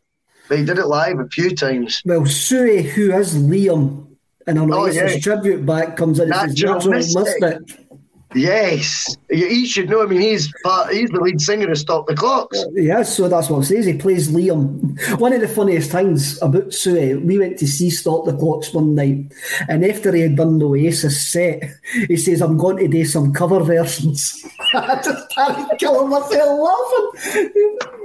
but 0.49 0.59
he 0.59 0.65
did 0.65 0.79
it 0.79 0.87
live 0.87 1.19
a 1.19 1.29
few 1.29 1.55
times. 1.55 2.03
Well, 2.05 2.27
Sue, 2.27 2.83
who 2.83 3.13
is 3.13 3.35
Liam 3.37 4.07
and 4.47 4.59
an 4.59 4.73
Oh, 4.73 4.87
yeah. 4.87 5.19
tribute 5.19 5.65
back, 5.65 5.97
comes 5.97 6.19
in 6.19 6.33
and 6.33 6.51
says, 6.51 6.63
Natural 6.63 6.75
Natural 6.75 6.93
Mystic." 6.95 7.41
Mystic. 7.41 7.86
Yes, 8.35 9.17
he 9.31 9.67
should 9.67 9.89
know. 9.89 10.03
I 10.03 10.07
mean, 10.07 10.21
he's 10.21 10.53
he's 10.91 11.11
the 11.11 11.21
lead 11.23 11.41
singer 11.41 11.71
of 11.71 11.79
Stop 11.79 12.07
the 12.07 12.15
Clocks. 12.15 12.63
Yes, 12.73 13.17
so 13.17 13.29
that's 13.29 13.49
what 13.49 13.59
I'm 13.59 13.65
saying. 13.65 13.85
He 13.85 13.95
plays 13.95 14.29
Liam. 14.29 15.19
One 15.21 15.33
of 15.33 15.41
the 15.41 15.49
funniest 15.49 15.91
things 15.93 16.41
about 16.43 16.73
Sue, 16.73 17.21
we 17.25 17.39
went 17.39 17.59
to 17.59 17.67
see 17.67 17.89
Stop 17.89 18.25
the 18.27 18.37
Clocks 18.37 18.75
one 18.75 18.95
night, 18.95 19.33
and 19.69 19.85
after 19.85 20.13
he 20.13 20.23
had 20.23 20.37
done 20.37 20.59
the 20.59 20.67
Oasis 20.67 21.31
set, 21.31 21.63
he 22.09 22.17
says, 22.17 22.43
I'm 22.43 22.57
going 22.57 22.79
to 22.79 22.89
do 22.89 23.05
some 23.05 23.33
cover 23.33 23.61
versions. 23.61 24.45
I 24.75 25.01
just 25.03 25.31
started 25.31 25.79
killing 25.79 26.11
myself 26.11 26.61
laughing. 26.61 27.51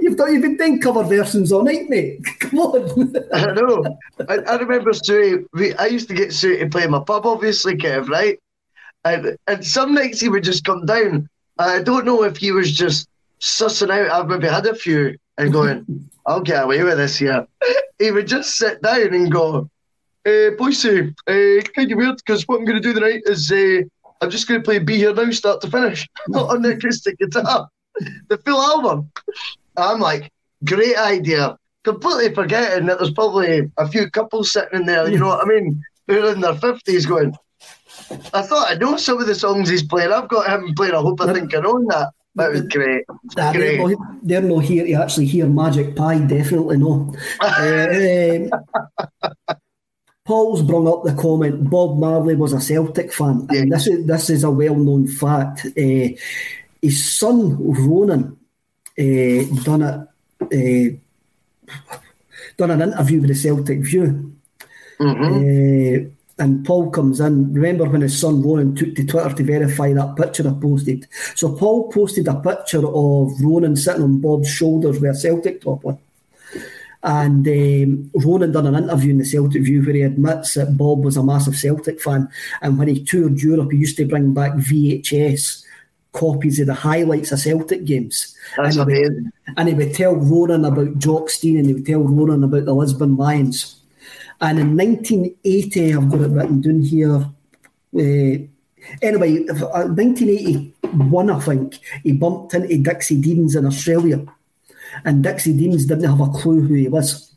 You've 0.00 0.16
got 0.16 0.32
you've 0.32 0.42
been 0.42 0.56
doing 0.56 0.80
cover 0.80 1.02
versions 1.02 1.52
all 1.52 1.62
night, 1.62 1.88
mate. 1.88 2.24
Come 2.40 2.58
on. 2.60 3.16
I 3.34 3.52
know. 3.52 3.98
I, 4.28 4.34
I 4.36 4.56
remember 4.56 4.92
Sue. 4.92 5.48
I 5.78 5.86
used 5.86 6.08
to 6.08 6.14
get 6.14 6.32
Sue 6.32 6.58
to 6.58 6.68
play 6.68 6.84
in 6.84 6.90
my 6.90 7.00
pub, 7.00 7.26
obviously, 7.26 7.76
Kev, 7.76 8.08
right? 8.08 8.38
And 9.04 9.36
and 9.46 9.64
some 9.64 9.94
nights 9.94 10.20
he 10.20 10.28
would 10.28 10.44
just 10.44 10.64
come 10.64 10.86
down. 10.86 11.28
I 11.58 11.82
don't 11.82 12.04
know 12.04 12.22
if 12.22 12.36
he 12.36 12.52
was 12.52 12.72
just 12.72 13.08
sussing 13.40 13.90
out. 13.90 14.10
I've 14.10 14.28
maybe 14.28 14.48
had 14.48 14.66
a 14.66 14.74
few 14.74 15.16
and 15.38 15.52
going, 15.52 16.08
I'll 16.26 16.40
get 16.40 16.64
away 16.64 16.82
with 16.82 16.98
this 16.98 17.18
here. 17.18 17.46
He 17.98 18.10
would 18.10 18.28
just 18.28 18.56
sit 18.56 18.80
down 18.82 19.12
and 19.12 19.30
go, 19.30 19.68
uh, 20.26 20.50
boy, 20.56 20.70
Sue, 20.70 21.12
uh, 21.26 21.62
kind 21.74 21.90
of 21.90 21.98
weird 21.98 22.16
because 22.16 22.46
what 22.46 22.58
I'm 22.58 22.64
going 22.64 22.80
to 22.80 22.88
do 22.88 22.94
tonight 22.94 23.22
is 23.26 23.50
uh, 23.50 23.82
I'm 24.20 24.30
just 24.30 24.46
going 24.46 24.60
to 24.60 24.64
play 24.64 24.78
Be 24.78 24.96
Here 24.96 25.12
Now, 25.12 25.30
start 25.30 25.60
to 25.62 25.70
finish, 25.70 26.08
not 26.28 26.50
on 26.50 26.62
the 26.62 26.72
acoustic 26.72 27.18
guitar, 27.18 27.68
the 28.28 28.38
full 28.38 28.60
album. 28.60 29.10
I'm 29.76 30.00
like, 30.00 30.30
great 30.64 30.96
idea. 30.96 31.56
Completely 31.84 32.32
forgetting 32.32 32.86
that 32.86 32.98
there's 32.98 33.12
probably 33.12 33.70
a 33.76 33.88
few 33.88 34.08
couples 34.10 34.52
sitting 34.52 34.80
in 34.80 34.86
there, 34.86 35.08
you 35.08 35.18
know 35.18 35.26
what 35.26 35.44
I 35.44 35.48
mean? 35.48 35.82
Who 36.06 36.24
are 36.24 36.32
in 36.32 36.40
their 36.40 36.54
50s 36.54 37.08
going, 37.08 37.34
I 38.34 38.42
thought 38.42 38.70
I 38.70 38.74
know 38.74 38.96
some 38.96 39.20
of 39.20 39.26
the 39.26 39.34
songs 39.34 39.68
he's 39.68 39.82
playing. 39.82 40.12
I've 40.12 40.28
got 40.28 40.48
him 40.48 40.74
playing. 40.74 40.94
I 40.94 41.00
hope 41.00 41.20
I 41.20 41.32
think 41.32 41.54
I 41.54 41.58
own 41.58 41.86
that. 41.86 42.12
That 42.34 42.50
was 42.50 42.62
great. 42.62 43.04
Nah, 43.36 43.52
Great. 43.52 43.76
they're, 43.76 43.88
no, 43.88 44.18
they're 44.22 44.42
no 44.42 44.58
here 44.58 44.86
to 44.86 44.92
actually 44.94 45.26
hear 45.26 45.46
Magic 45.46 45.94
Pie, 45.94 46.20
definitely 46.20 46.78
no. 46.78 47.12
Um, 47.42 48.50
Paul's 50.24 50.62
brought 50.62 50.86
up 50.86 51.04
the 51.04 51.20
comment 51.20 51.68
Bob 51.68 51.98
Marley 51.98 52.36
was 52.36 52.52
a 52.52 52.60
Celtic 52.60 53.12
fan, 53.12 53.46
and 53.50 53.72
this 53.72 53.88
is 53.88 54.06
this 54.06 54.30
is 54.30 54.44
a 54.44 54.50
well 54.50 54.76
known 54.76 55.08
fact. 55.08 55.66
Uh, 55.66 56.08
his 56.80 57.18
son 57.18 57.56
Rohan 57.58 58.36
uh, 58.98 59.62
done 59.64 59.82
it, 59.82 60.96
uh, 61.74 61.96
done 62.56 62.70
an 62.70 62.82
interview 62.82 63.20
with 63.20 63.30
the 63.30 63.34
Celtic 63.34 63.80
View. 63.84 64.32
Uh, 65.00 66.08
and 66.42 66.66
Paul 66.66 66.90
comes 66.90 67.20
in. 67.20 67.54
Remember 67.54 67.84
when 67.84 68.00
his 68.00 68.18
son 68.18 68.42
Rohan 68.42 68.74
took 68.74 68.96
to 68.96 69.06
Twitter 69.06 69.32
to 69.32 69.44
verify 69.44 69.92
that 69.92 70.16
picture 70.16 70.48
I 70.48 70.52
posted? 70.60 71.06
So 71.36 71.54
Paul 71.54 71.88
posted 71.92 72.26
a 72.26 72.34
picture 72.34 72.84
of 72.84 73.40
Rohan 73.40 73.76
sitting 73.76 74.02
on 74.02 74.20
Bob's 74.20 74.50
shoulders 74.50 74.98
with 74.98 75.12
a 75.12 75.14
Celtic 75.14 75.60
top 75.60 75.86
on. 75.86 76.00
And 77.04 77.46
um, 77.46 78.10
Rohan 78.14 78.50
done 78.50 78.66
an 78.66 78.74
interview 78.74 79.12
in 79.12 79.18
the 79.18 79.24
Celtic 79.24 79.62
View 79.62 79.84
where 79.84 79.94
he 79.94 80.02
admits 80.02 80.54
that 80.54 80.76
Bob 80.76 81.04
was 81.04 81.16
a 81.16 81.22
massive 81.22 81.54
Celtic 81.54 82.00
fan. 82.00 82.28
And 82.60 82.76
when 82.76 82.88
he 82.88 83.04
toured 83.04 83.40
Europe, 83.40 83.70
he 83.70 83.78
used 83.78 83.96
to 83.98 84.04
bring 84.04 84.34
back 84.34 84.54
VHS 84.54 85.64
copies 86.10 86.58
of 86.58 86.66
the 86.66 86.74
highlights 86.74 87.30
of 87.30 87.38
Celtic 87.38 87.84
games. 87.84 88.36
That's 88.56 88.76
and, 88.76 88.90
he 88.90 88.98
would, 88.98 89.06
amazing. 89.06 89.32
and 89.56 89.68
he 89.68 89.74
would 89.74 89.94
tell 89.94 90.16
Rohan 90.16 90.64
about 90.64 90.98
Jock 90.98 91.30
Stein 91.30 91.58
and 91.58 91.66
he 91.66 91.74
would 91.74 91.86
tell 91.86 92.00
Rohan 92.00 92.42
about 92.42 92.64
the 92.64 92.74
Lisbon 92.74 93.16
Lions. 93.16 93.76
And 94.42 94.58
in 94.58 94.76
1980, 94.76 95.94
I've 95.94 96.10
got 96.10 96.20
it 96.20 96.30
written 96.30 96.60
down 96.60 96.82
here. 96.82 97.30
Uh, 97.94 98.44
anyway, 99.00 99.46
uh, 99.48 99.86
1981, 99.86 101.30
I 101.30 101.40
think, 101.40 101.78
he 102.02 102.12
bumped 102.12 102.52
into 102.54 102.76
Dixie 102.78 103.20
Deans 103.20 103.54
in 103.54 103.64
Australia. 103.64 104.26
And 105.04 105.22
Dixie 105.22 105.56
Deans 105.56 105.86
didn't 105.86 106.10
have 106.10 106.20
a 106.20 106.28
clue 106.28 106.60
who 106.60 106.74
he 106.74 106.88
was. 106.88 107.34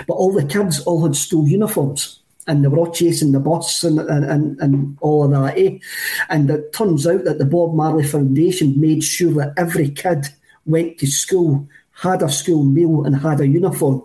But 0.07 0.15
all 0.15 0.33
the 0.33 0.45
kids 0.45 0.81
all 0.81 1.03
had 1.05 1.17
school 1.17 1.49
uniforms. 1.49 2.21
And 2.49 2.63
they 2.63 2.69
were 2.69 2.79
all 2.79 2.93
chasing 2.93 3.33
the 3.33 3.41
bus 3.41 3.83
and, 3.83 3.99
and, 3.99 4.25
and, 4.25 4.61
and 4.61 4.99
all 5.01 5.25
of 5.25 5.31
that. 5.33 5.59
Eh? 5.59 5.79
And 6.29 6.49
it 6.49 6.73
turns 6.73 7.07
out 7.07 7.25
that 7.25 7.39
the 7.39 7.45
Bob 7.45 7.75
Marley 7.75 8.07
Foundation 8.07 8.81
made 8.81 9.03
sure 9.03 9.33
that 9.35 9.55
every 9.57 9.91
kid 9.91 10.27
went 10.65 10.99
to 10.99 11.07
school 11.07 11.69
had 11.97 12.23
a 12.23 12.29
school 12.29 12.63
meal 12.63 13.05
and 13.05 13.17
had 13.17 13.41
a 13.41 13.49
uniform. 13.49 14.03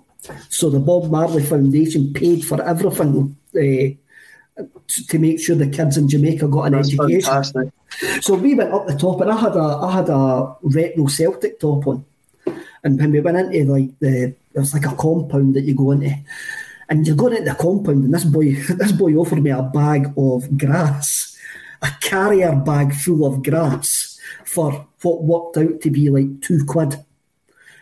So 0.49 0.69
the 0.69 0.79
Bob 0.79 1.11
Marley 1.11 1.43
Foundation 1.43 2.13
paid 2.13 2.45
for 2.45 2.61
everything 2.61 3.35
uh, 3.55 4.63
to, 5.09 5.19
make 5.19 5.41
sure 5.41 5.55
the 5.55 5.67
kids 5.67 5.97
in 5.97 6.07
Jamaica 6.07 6.47
got 6.47 6.63
an 6.63 6.73
That's 6.73 6.89
education. 6.89 7.21
fantastic. 7.21 7.71
So 8.21 8.35
we 8.35 8.55
went 8.55 8.73
up 8.73 8.87
the 8.87 8.95
top, 8.95 9.19
and 9.21 9.31
I 9.31 9.37
had 9.37 9.55
a 9.55 9.59
I 9.59 9.91
had 9.91 10.09
a 10.09 10.55
retro 10.61 11.07
Celtic 11.07 11.59
top 11.59 11.87
on. 11.87 12.05
And 12.83 12.99
when 12.99 13.11
we 13.11 13.19
went 13.19 13.37
into 13.37 13.71
like 13.71 13.99
the, 13.99 14.23
it 14.27 14.59
was 14.59 14.73
like 14.73 14.85
a 14.85 14.95
compound 14.95 15.55
that 15.55 15.63
you 15.63 15.75
go 15.75 15.91
into, 15.91 16.15
And 16.91 17.07
you're 17.07 17.15
going 17.15 17.37
into 17.37 17.49
the 17.49 17.55
compound, 17.55 18.03
and 18.03 18.13
this 18.13 18.25
boy, 18.25 18.53
this 18.77 18.91
boy 18.91 19.13
offered 19.15 19.41
me 19.41 19.49
a 19.49 19.63
bag 19.63 20.11
of 20.17 20.57
grass, 20.57 21.37
a 21.81 21.89
carrier 22.01 22.53
bag 22.53 22.93
full 22.93 23.25
of 23.25 23.41
grass 23.41 24.19
for 24.43 24.85
what 25.01 25.23
worked 25.23 25.57
out 25.57 25.79
to 25.79 25.89
be 25.89 26.09
like 26.09 26.41
two 26.41 26.65
quid. 26.65 26.97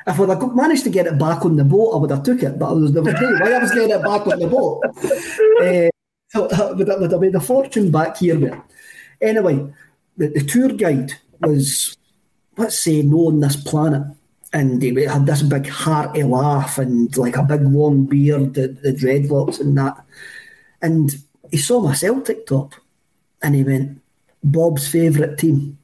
If 0.06 0.19
I'd 0.19 0.30
have 0.30 0.56
managed 0.56 0.84
to 0.84 0.91
get 0.91 1.07
it 1.07 1.18
back 1.18 1.44
on 1.44 1.56
the 1.56 1.64
boat, 1.64 1.94
I 1.94 1.98
would 1.98 2.11
have 2.11 2.22
took 2.22 2.44
it. 2.44 2.60
But 2.60 2.69
I 2.69 2.73
was, 2.73 2.94
there 2.94 3.02
was 3.02 3.15
no 3.15 3.44
way 3.44 3.56
I 3.56 3.57
was 3.57 3.72
getting 3.72 3.90
it 3.90 4.03
back 4.03 4.27
on 4.27 4.40
the 4.40 4.48
boat. 4.48 4.81
uh, 4.95 5.90
so 6.30 6.48
that 6.48 6.77
would, 6.77 6.88
would 6.88 7.11
have 7.11 7.22
made 7.22 7.36
a 7.36 7.40
fortune 7.40 7.90
back 7.90 8.18
here. 8.18 8.38
But 8.38 8.64
anyway, 9.22 9.73
the, 10.18 10.27
the 10.27 10.44
tour 10.44 10.69
guide 10.69 11.14
was, 11.41 11.98
let's 12.57 12.80
say, 12.80 13.02
no 13.02 13.27
on 13.27 13.40
this 13.40 13.56
planet. 13.56 14.03
And 14.51 14.81
he 14.81 15.03
had 15.03 15.26
this 15.26 15.43
big 15.43 15.67
hearty 15.67 16.23
laugh 16.23 16.80
and 16.80 17.15
like 17.17 17.38
a 17.38 17.43
big 17.43 17.61
long 17.61 18.05
beard, 18.05 18.55
the, 18.55 18.69
the 18.69 18.91
dreadlocks 18.91 19.59
and 19.59 19.77
that. 19.77 20.03
And 20.81 21.15
he 21.51 21.57
saw 21.57 21.81
my 21.81 21.93
Celtic 21.93 22.47
top 22.47 22.73
and 23.41 23.55
he 23.55 23.63
went, 23.63 24.01
Bob's 24.43 24.88
favourite 24.88 25.38
team. 25.38 25.77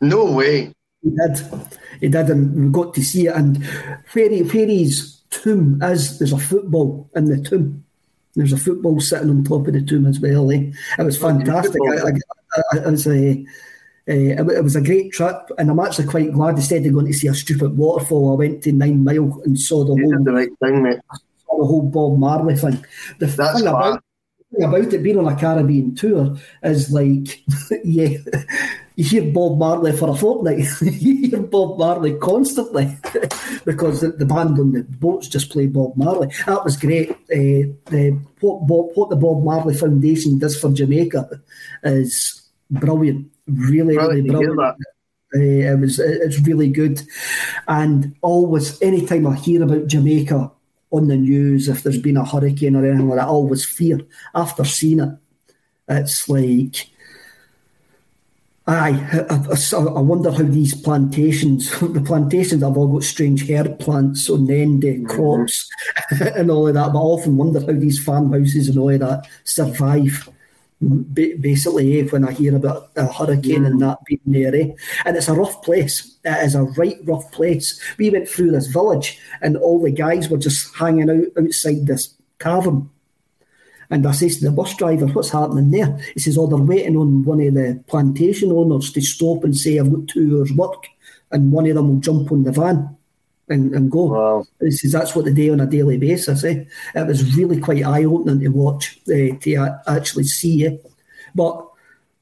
No 0.00 0.32
way. 0.32 0.72
He 1.02 1.10
did. 1.10 1.70
He 2.00 2.08
did, 2.08 2.30
and 2.30 2.64
we 2.64 2.70
got 2.70 2.94
to 2.94 3.02
see 3.02 3.26
it. 3.26 3.34
And 3.34 3.64
where, 4.12 4.30
he, 4.30 4.42
where 4.42 4.66
his 4.66 5.20
tomb 5.30 5.82
is, 5.82 6.18
there's 6.18 6.32
a 6.32 6.38
football 6.38 7.08
in 7.14 7.26
the 7.26 7.40
tomb. 7.40 7.84
There's 8.34 8.52
a 8.52 8.58
football 8.58 9.00
sitting 9.00 9.30
on 9.30 9.44
top 9.44 9.66
of 9.66 9.72
the 9.72 9.82
tomb 9.82 10.06
as 10.06 10.20
well. 10.20 10.50
Eh? 10.50 10.70
It 10.98 11.02
was 11.02 11.18
fantastic. 11.18 11.80
I, 11.82 12.08
I, 12.08 12.78
I, 12.86 12.90
was 12.90 13.06
a, 13.06 13.44
uh, 14.10 14.44
it 14.50 14.64
was 14.64 14.74
a 14.74 14.80
great 14.80 15.12
trip, 15.12 15.36
and 15.56 15.70
I'm 15.70 15.78
actually 15.78 16.08
quite 16.08 16.32
glad 16.32 16.56
instead 16.56 16.84
of 16.84 16.92
going 16.92 17.06
to 17.06 17.12
see 17.12 17.28
a 17.28 17.34
stupid 17.34 17.76
waterfall, 17.76 18.32
I 18.32 18.34
went 18.34 18.62
to 18.64 18.72
Nine 18.72 19.04
Mile 19.04 19.40
and 19.44 19.58
saw 19.58 19.84
the 19.84 19.94
You 19.94 20.14
whole 20.14 20.24
the 20.24 20.32
right 20.32 20.48
thing, 20.60 21.00
saw 21.46 21.58
the 21.58 21.64
whole 21.64 21.82
Bob 21.82 22.18
Marley 22.18 22.56
thing. 22.56 22.84
The 23.20 23.26
That's 23.26 23.60
thing 23.60 23.68
about, 23.68 24.02
thing 24.52 24.64
about 24.66 24.92
it 24.92 25.02
being 25.04 25.18
on 25.18 25.32
a 25.32 25.36
Caribbean 25.36 25.94
tour 25.94 26.36
is 26.64 26.90
like, 26.90 27.40
yeah, 27.84 28.18
you 28.96 29.04
hear 29.04 29.30
Bob 29.30 29.58
Marley 29.58 29.96
for 29.96 30.08
a 30.10 30.16
fortnight. 30.16 30.66
you 30.82 31.28
hear 31.28 31.42
Bob 31.42 31.78
Marley 31.78 32.14
constantly 32.14 32.98
because 33.64 34.00
the, 34.00 34.08
the 34.08 34.26
band 34.26 34.58
on 34.58 34.72
the 34.72 34.82
boats 34.82 35.28
just 35.28 35.50
play 35.50 35.68
Bob 35.68 35.96
Marley. 35.96 36.32
That 36.46 36.64
was 36.64 36.76
great. 36.76 37.12
Uh, 37.12 37.70
the, 37.86 38.18
what, 38.40 38.66
Bob, 38.66 38.90
what 38.94 39.08
the 39.08 39.16
Bob 39.16 39.44
Marley 39.44 39.76
Foundation 39.76 40.40
does 40.40 40.58
for 40.60 40.72
Jamaica 40.72 41.30
is 41.84 42.42
brilliant. 42.70 43.30
Really, 43.56 43.96
really 43.96 44.22
Brilliant 44.22 44.28
to 44.28 44.38
hear 44.38 44.54
brilliant. 44.54 44.76
Uh, 45.32 45.38
it 45.38 45.78
was 45.78 46.00
it's 46.00 46.40
really 46.40 46.68
good, 46.68 47.00
and 47.68 48.16
always 48.20 48.80
anytime 48.82 49.28
I 49.28 49.36
hear 49.36 49.62
about 49.62 49.86
Jamaica 49.86 50.50
on 50.90 51.06
the 51.06 51.16
news, 51.16 51.68
if 51.68 51.82
there's 51.84 52.00
been 52.00 52.16
a 52.16 52.24
hurricane 52.24 52.74
or 52.74 52.84
anything 52.84 53.08
like 53.08 53.18
that, 53.18 53.26
I 53.26 53.28
always 53.28 53.64
fear 53.64 54.00
after 54.34 54.64
seeing 54.64 54.98
it. 54.98 55.16
It's 55.88 56.28
like, 56.28 56.88
aye, 58.66 59.26
I, 59.30 59.34
I, 59.34 59.78
I 59.78 60.00
wonder 60.00 60.32
how 60.32 60.42
these 60.42 60.74
plantations, 60.74 61.70
the 61.80 62.02
plantations 62.04 62.64
have 62.64 62.76
all 62.76 62.88
got 62.88 63.04
strange 63.04 63.48
herb 63.48 63.78
plants 63.78 64.28
on 64.28 64.46
the 64.46 64.60
end, 64.60 64.84
uh, 64.84 65.12
crops 65.12 65.70
and 66.10 66.50
all 66.50 66.66
of 66.66 66.74
that. 66.74 66.92
But 66.92 66.98
I 66.98 67.02
often 67.02 67.36
wonder 67.36 67.60
how 67.60 67.78
these 67.78 68.02
farmhouses 68.02 68.68
and 68.68 68.78
all 68.78 68.90
of 68.90 69.00
that 69.00 69.28
survive 69.44 70.28
basically 70.80 72.00
eh, 72.00 72.04
when 72.08 72.26
I 72.26 72.32
hear 72.32 72.56
about 72.56 72.90
a 72.96 73.06
hurricane 73.06 73.66
and 73.66 73.80
that 73.82 73.98
being 74.06 74.20
there. 74.26 74.54
Eh? 74.54 74.70
And 75.04 75.16
it's 75.16 75.28
a 75.28 75.34
rough 75.34 75.62
place. 75.62 76.16
It 76.24 76.44
is 76.44 76.54
a 76.54 76.62
right 76.62 76.96
rough 77.04 77.30
place. 77.32 77.80
We 77.98 78.10
went 78.10 78.28
through 78.28 78.52
this 78.52 78.66
village 78.66 79.18
and 79.42 79.56
all 79.56 79.80
the 79.80 79.90
guys 79.90 80.28
were 80.28 80.38
just 80.38 80.74
hanging 80.74 81.10
out 81.10 81.44
outside 81.44 81.86
this 81.86 82.14
cavern. 82.38 82.88
And 83.90 84.06
I 84.06 84.12
says 84.12 84.38
to 84.38 84.44
the 84.44 84.52
bus 84.52 84.74
driver, 84.76 85.06
what's 85.06 85.30
happening 85.30 85.70
there? 85.70 85.98
He 86.14 86.20
says, 86.20 86.38
oh, 86.38 86.46
they're 86.46 86.58
waiting 86.58 86.96
on 86.96 87.24
one 87.24 87.40
of 87.40 87.54
the 87.54 87.82
plantation 87.88 88.52
owners 88.52 88.92
to 88.92 89.00
stop 89.00 89.44
and 89.44 89.56
say, 89.56 89.78
I've 89.78 89.92
got 89.92 90.08
two 90.08 90.38
hours 90.38 90.52
work. 90.52 90.86
And 91.32 91.52
one 91.52 91.66
of 91.66 91.74
them 91.74 91.88
will 91.88 92.00
jump 92.00 92.32
on 92.32 92.44
the 92.44 92.52
van 92.52 92.96
and, 93.50 93.74
and 93.74 93.90
go. 93.90 94.04
Wow. 94.04 94.46
He 94.60 94.70
says 94.70 94.92
that's 94.92 95.14
what 95.14 95.24
they 95.26 95.32
do 95.32 95.52
on 95.52 95.60
a 95.60 95.66
daily 95.66 95.98
basis. 95.98 96.44
Eh? 96.44 96.64
It 96.94 97.06
was 97.06 97.36
really 97.36 97.60
quite 97.60 97.84
eye 97.84 98.04
opening 98.04 98.40
to 98.40 98.48
watch, 98.48 98.98
uh, 99.08 99.36
to 99.40 99.80
actually 99.86 100.24
see. 100.24 100.66
Eh? 100.66 100.76
But 101.34 101.66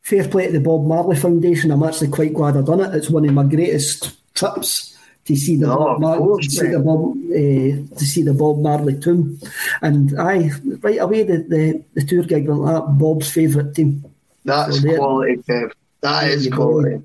fair 0.02 0.26
play 0.26 0.46
to 0.46 0.52
the 0.52 0.60
Bob 0.60 0.86
Marley 0.86 1.16
Foundation. 1.16 1.70
I'm 1.70 1.82
actually 1.82 2.09
quite 2.09 2.34
glad 2.34 2.56
I've 2.56 2.64
done 2.66 2.80
it. 2.80 2.94
It's 2.94 3.10
one 3.10 3.24
of 3.28 3.34
my 3.34 3.44
greatest 3.44 4.16
trips 4.34 4.96
to 5.26 5.36
see 5.36 5.56
the 5.56 5.70
Oh, 5.70 5.76
Bob 5.76 5.94
of 5.96 6.00
Mar- 6.00 6.18
course, 6.18 6.46
to 6.46 6.50
see 6.50 6.68
the 6.68 6.78
Bob 6.80 7.00
uh, 7.30 7.98
to 7.98 8.05
see 8.06 8.22
the 8.22 8.32
Bob 8.34 8.59
Marley 8.60 8.98
tomb, 8.98 9.38
and 9.82 10.18
I 10.18 10.50
right 10.80 10.98
away 11.00 11.22
the, 11.24 11.38
the, 11.38 11.84
the 11.94 12.05
tour 12.06 12.22
guide 12.22 12.48
went 12.48 12.64
that 12.64 12.96
Bob's 12.98 13.30
favourite 13.30 13.74
team. 13.74 14.05
That's 14.46 14.80
So 14.80 14.96
quality, 14.96 15.36
Kev. 15.46 15.72
That 16.00 16.28
is 16.30 16.46
you 16.46 16.50
go. 16.52 16.56
quality. 16.56 17.02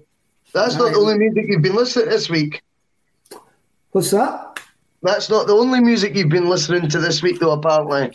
That's 0.53 0.75
not 0.75 0.93
the 0.93 0.99
only 0.99 1.17
music 1.17 1.45
you've 1.49 1.61
been 1.63 1.75
listening 1.75 2.05
to 2.05 2.11
this 2.11 2.29
week. 2.29 2.61
What's 3.93 4.11
that? 4.11 4.59
That's 5.03 5.29
not 5.29 5.47
the 5.47 5.53
only 5.53 5.79
music 5.79 6.15
you've 6.15 6.29
been 6.29 6.49
listening 6.49 6.89
to 6.89 6.99
this 6.99 7.21
week, 7.21 7.39
though, 7.39 7.51
apparently. 7.51 8.11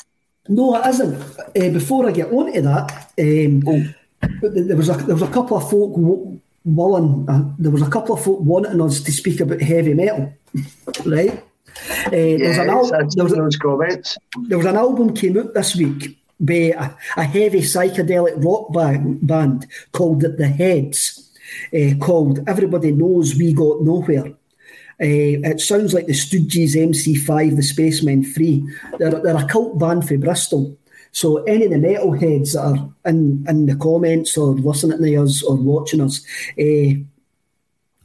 No, 0.49 0.75
it 0.75 0.87
isn't. 0.89 1.15
Uh, 1.41 1.71
before 1.73 2.09
I 2.09 2.13
get 2.13 2.33
on 2.33 2.53
to 2.53 2.63
that, 2.63 3.13
um, 3.19 3.95
but 4.41 4.55
there 4.55 4.77
was 4.77 4.89
a 4.89 4.95
there 4.95 5.15
was 5.15 5.23
a 5.23 5.31
couple 5.31 5.57
of 5.57 5.71
folk 5.71 5.95
w- 5.95 6.41
willing. 6.65 7.27
Uh, 7.29 7.45
there 7.59 7.71
was 7.71 7.83
a 7.83 7.91
couple 7.91 8.17
of 8.17 8.25
folk 8.25 8.41
wanting 8.41 8.81
us 8.81 9.01
to 9.03 9.13
speak 9.13 9.41
about 9.41 9.61
heavy 9.61 9.95
metal, 9.95 10.33
right? 11.07 11.45
Uh, 12.07 12.11
there, 12.11 12.49
was 12.49 12.59
al- 12.59 13.07
there, 13.15 13.25
was 13.25 13.33
a, 13.35 13.37
those 13.37 13.57
comments. 13.57 14.19
there 14.49 14.59
was 14.59 14.67
an 14.67 14.77
album 14.77 15.15
came 15.15 15.39
out 15.39 15.55
this 15.55 15.77
week 15.77 16.19
by 16.41 16.73
a, 16.77 16.91
a 17.19 17.25
heavy 17.25 17.61
psychedelic 17.61 18.43
rock 18.43 18.73
band, 18.73 19.25
band 19.25 19.67
called 19.93 20.23
The 20.23 20.49
Heads, 20.49 21.31
uh, 21.75 21.95
called 22.05 22.41
Everybody 22.49 22.91
Knows 22.91 23.37
We 23.37 23.53
Got 23.53 23.83
Nowhere. 23.83 24.33
Uh, 25.01 25.39
it 25.47 25.61
sounds 25.61 25.95
like 25.95 26.07
the 26.07 26.13
Stooges, 26.13 26.75
MC5, 26.75 27.57
the 27.57 27.63
Spacemen 27.63 28.25
3. 28.25 28.65
They're, 28.99 29.11
they're 29.11 29.37
a 29.37 29.47
cult 29.47 29.79
band 29.79 30.09
for 30.09 30.19
Bristol. 30.19 30.77
So 31.13 31.39
any 31.45 31.67
of 31.67 31.71
the 31.71 31.77
metalheads 31.77 32.55
that 32.55 32.65
are 32.65 33.11
in, 33.11 33.45
in 33.49 33.67
the 33.67 33.77
comments 33.77 34.37
or 34.37 34.55
listening 34.55 35.01
to 35.01 35.23
us 35.23 35.43
or 35.43 35.57
watching 35.57 36.01
us, 36.01 36.25
uh, 36.59 36.99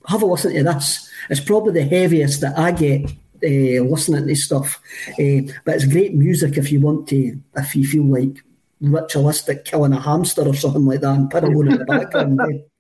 have 0.07 0.22
a 0.22 0.26
listen 0.26 0.53
to 0.53 0.64
this. 0.64 1.10
It's 1.30 1.40
probably 1.40 1.74
the 1.74 1.88
heaviest 1.88 2.41
that 2.41 2.57
I 2.57 2.72
get 2.72 3.10
uh, 3.44 3.84
listening 3.84 4.22
to 4.22 4.28
this 4.28 4.45
stuff. 4.45 4.80
Uh, 5.11 5.49
but 5.65 5.76
it's 5.76 5.86
great 5.86 6.14
music 6.14 6.57
if 6.57 6.72
you 6.72 6.80
want 6.80 7.07
to, 7.10 7.40
if 7.56 7.76
you 7.76 7.88
feel 7.88 8.06
like 8.06 8.44
ritualistic 8.82 9.65
killing 9.65 9.94
a 9.94 9.99
hamster 9.99 10.44
or 10.44 10.53
something 10.53 10.86
like 10.86 11.02
that 11.02 11.15
and 11.15 11.32
put 11.32 11.44
it 11.44 11.56
on 11.56 11.72
in 11.72 11.78
the 11.78 11.86
background. 11.86 12.40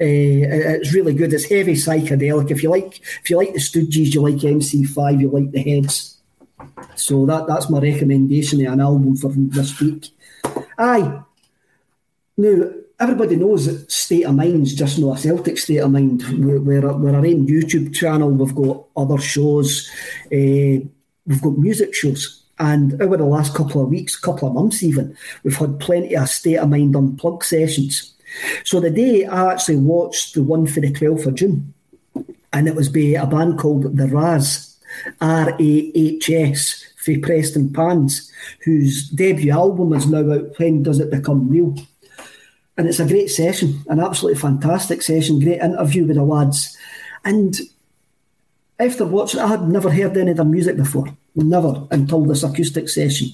Uh, 0.00 0.76
it's 0.80 0.94
really 0.94 1.14
good. 1.14 1.32
It's 1.32 1.48
heavy 1.48 1.74
psychedelic. 1.74 2.50
If 2.50 2.62
you 2.62 2.70
like, 2.70 3.00
if 3.22 3.30
you 3.30 3.36
like 3.36 3.52
the 3.52 3.58
Stooges, 3.58 4.14
you 4.14 4.22
like 4.22 4.34
MC5, 4.34 5.20
you 5.20 5.30
like 5.30 5.50
the 5.50 5.62
Heads. 5.62 6.18
So 6.96 7.26
that 7.26 7.46
that's 7.46 7.70
my 7.70 7.80
recommendation 7.80 8.64
of 8.66 8.72
an 8.72 8.80
album 8.80 9.16
for 9.16 9.32
this 9.34 9.80
week. 9.80 10.10
Aye. 10.78 11.22
Now 12.36 12.70
everybody 12.98 13.36
knows 13.36 13.66
that 13.66 13.90
State 13.90 14.24
of 14.24 14.34
Mind's 14.34 14.74
just 14.74 14.98
not 14.98 15.18
a 15.18 15.20
Celtic 15.20 15.58
state 15.58 15.78
of 15.78 15.90
mind. 15.90 16.22
We're, 16.38 16.60
we're, 16.60 16.96
we're 16.96 17.14
our 17.14 17.16
own 17.16 17.46
YouTube 17.46 17.94
channel. 17.94 18.30
We've 18.30 18.54
got 18.54 18.84
other 18.96 19.18
shows. 19.18 19.90
Uh, 20.26 20.82
we've 21.26 21.42
got 21.42 21.58
music 21.58 21.94
shows. 21.94 22.42
And 22.58 23.00
over 23.02 23.16
the 23.16 23.24
last 23.24 23.54
couple 23.54 23.82
of 23.82 23.88
weeks, 23.88 24.16
couple 24.16 24.48
of 24.48 24.54
months 24.54 24.82
even, 24.82 25.16
we've 25.42 25.56
had 25.56 25.80
plenty 25.80 26.16
of 26.16 26.28
State 26.28 26.56
of 26.56 26.68
Mind 26.68 26.94
unplugged 26.94 27.44
sessions. 27.44 28.13
So 28.64 28.80
the 28.80 28.90
day 28.90 29.26
I 29.26 29.52
actually 29.52 29.76
watched 29.76 30.34
the 30.34 30.42
one 30.42 30.66
for 30.66 30.80
the 30.80 30.92
12th 30.92 31.26
of 31.26 31.34
June, 31.34 31.74
and 32.52 32.68
it 32.68 32.74
was 32.74 32.88
by 32.88 33.18
a 33.20 33.26
band 33.26 33.58
called 33.58 33.96
The 33.96 34.06
Rahs, 34.08 34.76
R 35.20 35.50
A 35.50 35.92
H 35.94 36.30
S, 36.30 36.84
for 36.96 37.12
Prestonpans, 37.12 38.30
whose 38.64 39.08
debut 39.10 39.52
album 39.52 39.92
is 39.92 40.06
now 40.06 40.32
out. 40.32 40.58
When 40.58 40.82
does 40.82 41.00
it 41.00 41.10
become 41.10 41.48
real? 41.48 41.74
And 42.76 42.88
it's 42.88 43.00
a 43.00 43.06
great 43.06 43.28
session, 43.28 43.84
an 43.88 44.00
absolutely 44.00 44.40
fantastic 44.40 45.02
session, 45.02 45.38
great 45.38 45.60
interview 45.60 46.06
with 46.06 46.16
the 46.16 46.24
lads. 46.24 46.76
And 47.24 47.56
after 48.78 49.04
watching 49.04 49.40
I 49.40 49.46
had 49.46 49.68
never 49.68 49.90
heard 49.90 50.16
any 50.16 50.32
of 50.32 50.38
their 50.38 50.46
music 50.46 50.76
before. 50.76 51.08
Never 51.36 51.88
until 51.90 52.22
this 52.24 52.44
acoustic 52.44 52.88
session. 52.88 53.28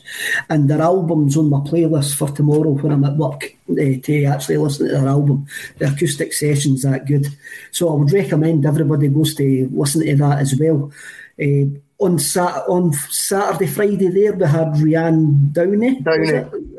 And 0.48 0.70
their 0.70 0.81
album's 0.81 1.36
on 1.36 1.51
my 1.51 1.59
playlist 1.59 2.14
for 2.16 2.28
tomorrow 2.31 2.70
when 2.70 2.93
I'm 2.93 3.05
at 3.05 3.16
work 3.16 3.44
eh, 3.78 3.98
to 4.02 4.24
actually 4.24 4.56
listen 4.56 4.86
to 4.86 4.93
their 4.94 5.06
album. 5.09 5.47
The 5.78 5.89
acoustic 5.93 6.32
session's 6.32 6.82
that 6.82 7.06
good. 7.06 7.27
So 7.72 7.90
I 7.90 7.94
would 7.97 8.10
recommend 8.10 8.64
everybody 8.64 9.09
goes 9.09 9.35
to 9.35 9.68
listen 9.70 10.06
to 10.06 10.16
that 10.16 10.39
as 10.39 10.55
well. 10.59 10.90
Eh, 11.39 11.66
on 11.98 12.18
Sat- 12.18 12.64
on 12.68 12.94
Saturday, 13.10 13.66
Friday 13.66 14.09
there, 14.09 14.32
we 14.32 14.47
had 14.47 14.68
Rianne 14.81 15.52
Downey. 15.52 16.01
Downey. 16.01 16.39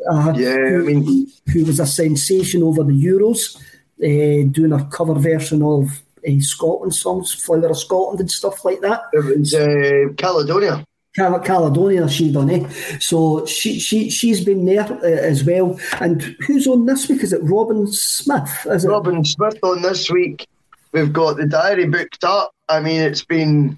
Uh, 0.10 0.34
Yeah, 0.36 0.56
I 0.56 0.70
who- 0.72 0.86
mean- 0.86 1.28
who 1.54 1.66
was 1.66 1.80
a 1.80 1.86
sensation 1.86 2.64
over 2.64 2.84
the 2.84 2.94
Euros, 3.06 3.58
uh, 4.04 4.48
doing 4.52 4.72
a 4.74 4.86
cover 4.86 5.14
version 5.14 5.62
of 5.62 6.02
uh, 6.28 6.32
Scotland 6.40 6.96
songs, 6.96 7.32
Flower 7.36 7.70
of 7.70 7.78
Scotland 7.78 8.20
and 8.22 8.32
stuff 8.32 8.66
like 8.66 8.82
that. 8.82 9.02
It 9.14 9.24
was 9.40 9.54
uh, 9.54 10.14
Caledonia. 10.18 10.84
Caledonia 11.16 12.08
she 12.10 12.32
done, 12.32 12.50
eh? 12.50 12.70
So 13.00 13.46
she 13.46 13.80
she 13.80 14.10
she's 14.10 14.44
been 14.46 14.66
there 14.66 14.84
uh, 14.84 15.06
as 15.06 15.44
well. 15.44 15.80
And 16.00 16.22
who's 16.48 16.68
on 16.68 16.86
this 16.86 17.10
week? 17.10 17.24
Is 17.24 17.34
it 17.34 17.42
Robin 17.44 17.88
Smith? 17.88 18.68
Is 18.68 18.86
it? 18.86 18.90
Robin 18.90 19.26
Smith 19.26 19.60
on 19.64 19.82
this 19.82 20.10
week. 20.10 20.48
We've 20.94 21.12
got 21.12 21.38
the 21.38 21.46
diary 21.46 21.86
booked 21.86 22.24
up. 22.24 22.54
I 22.70 22.80
mean, 22.80 23.02
it's 23.02 23.26
been 23.26 23.78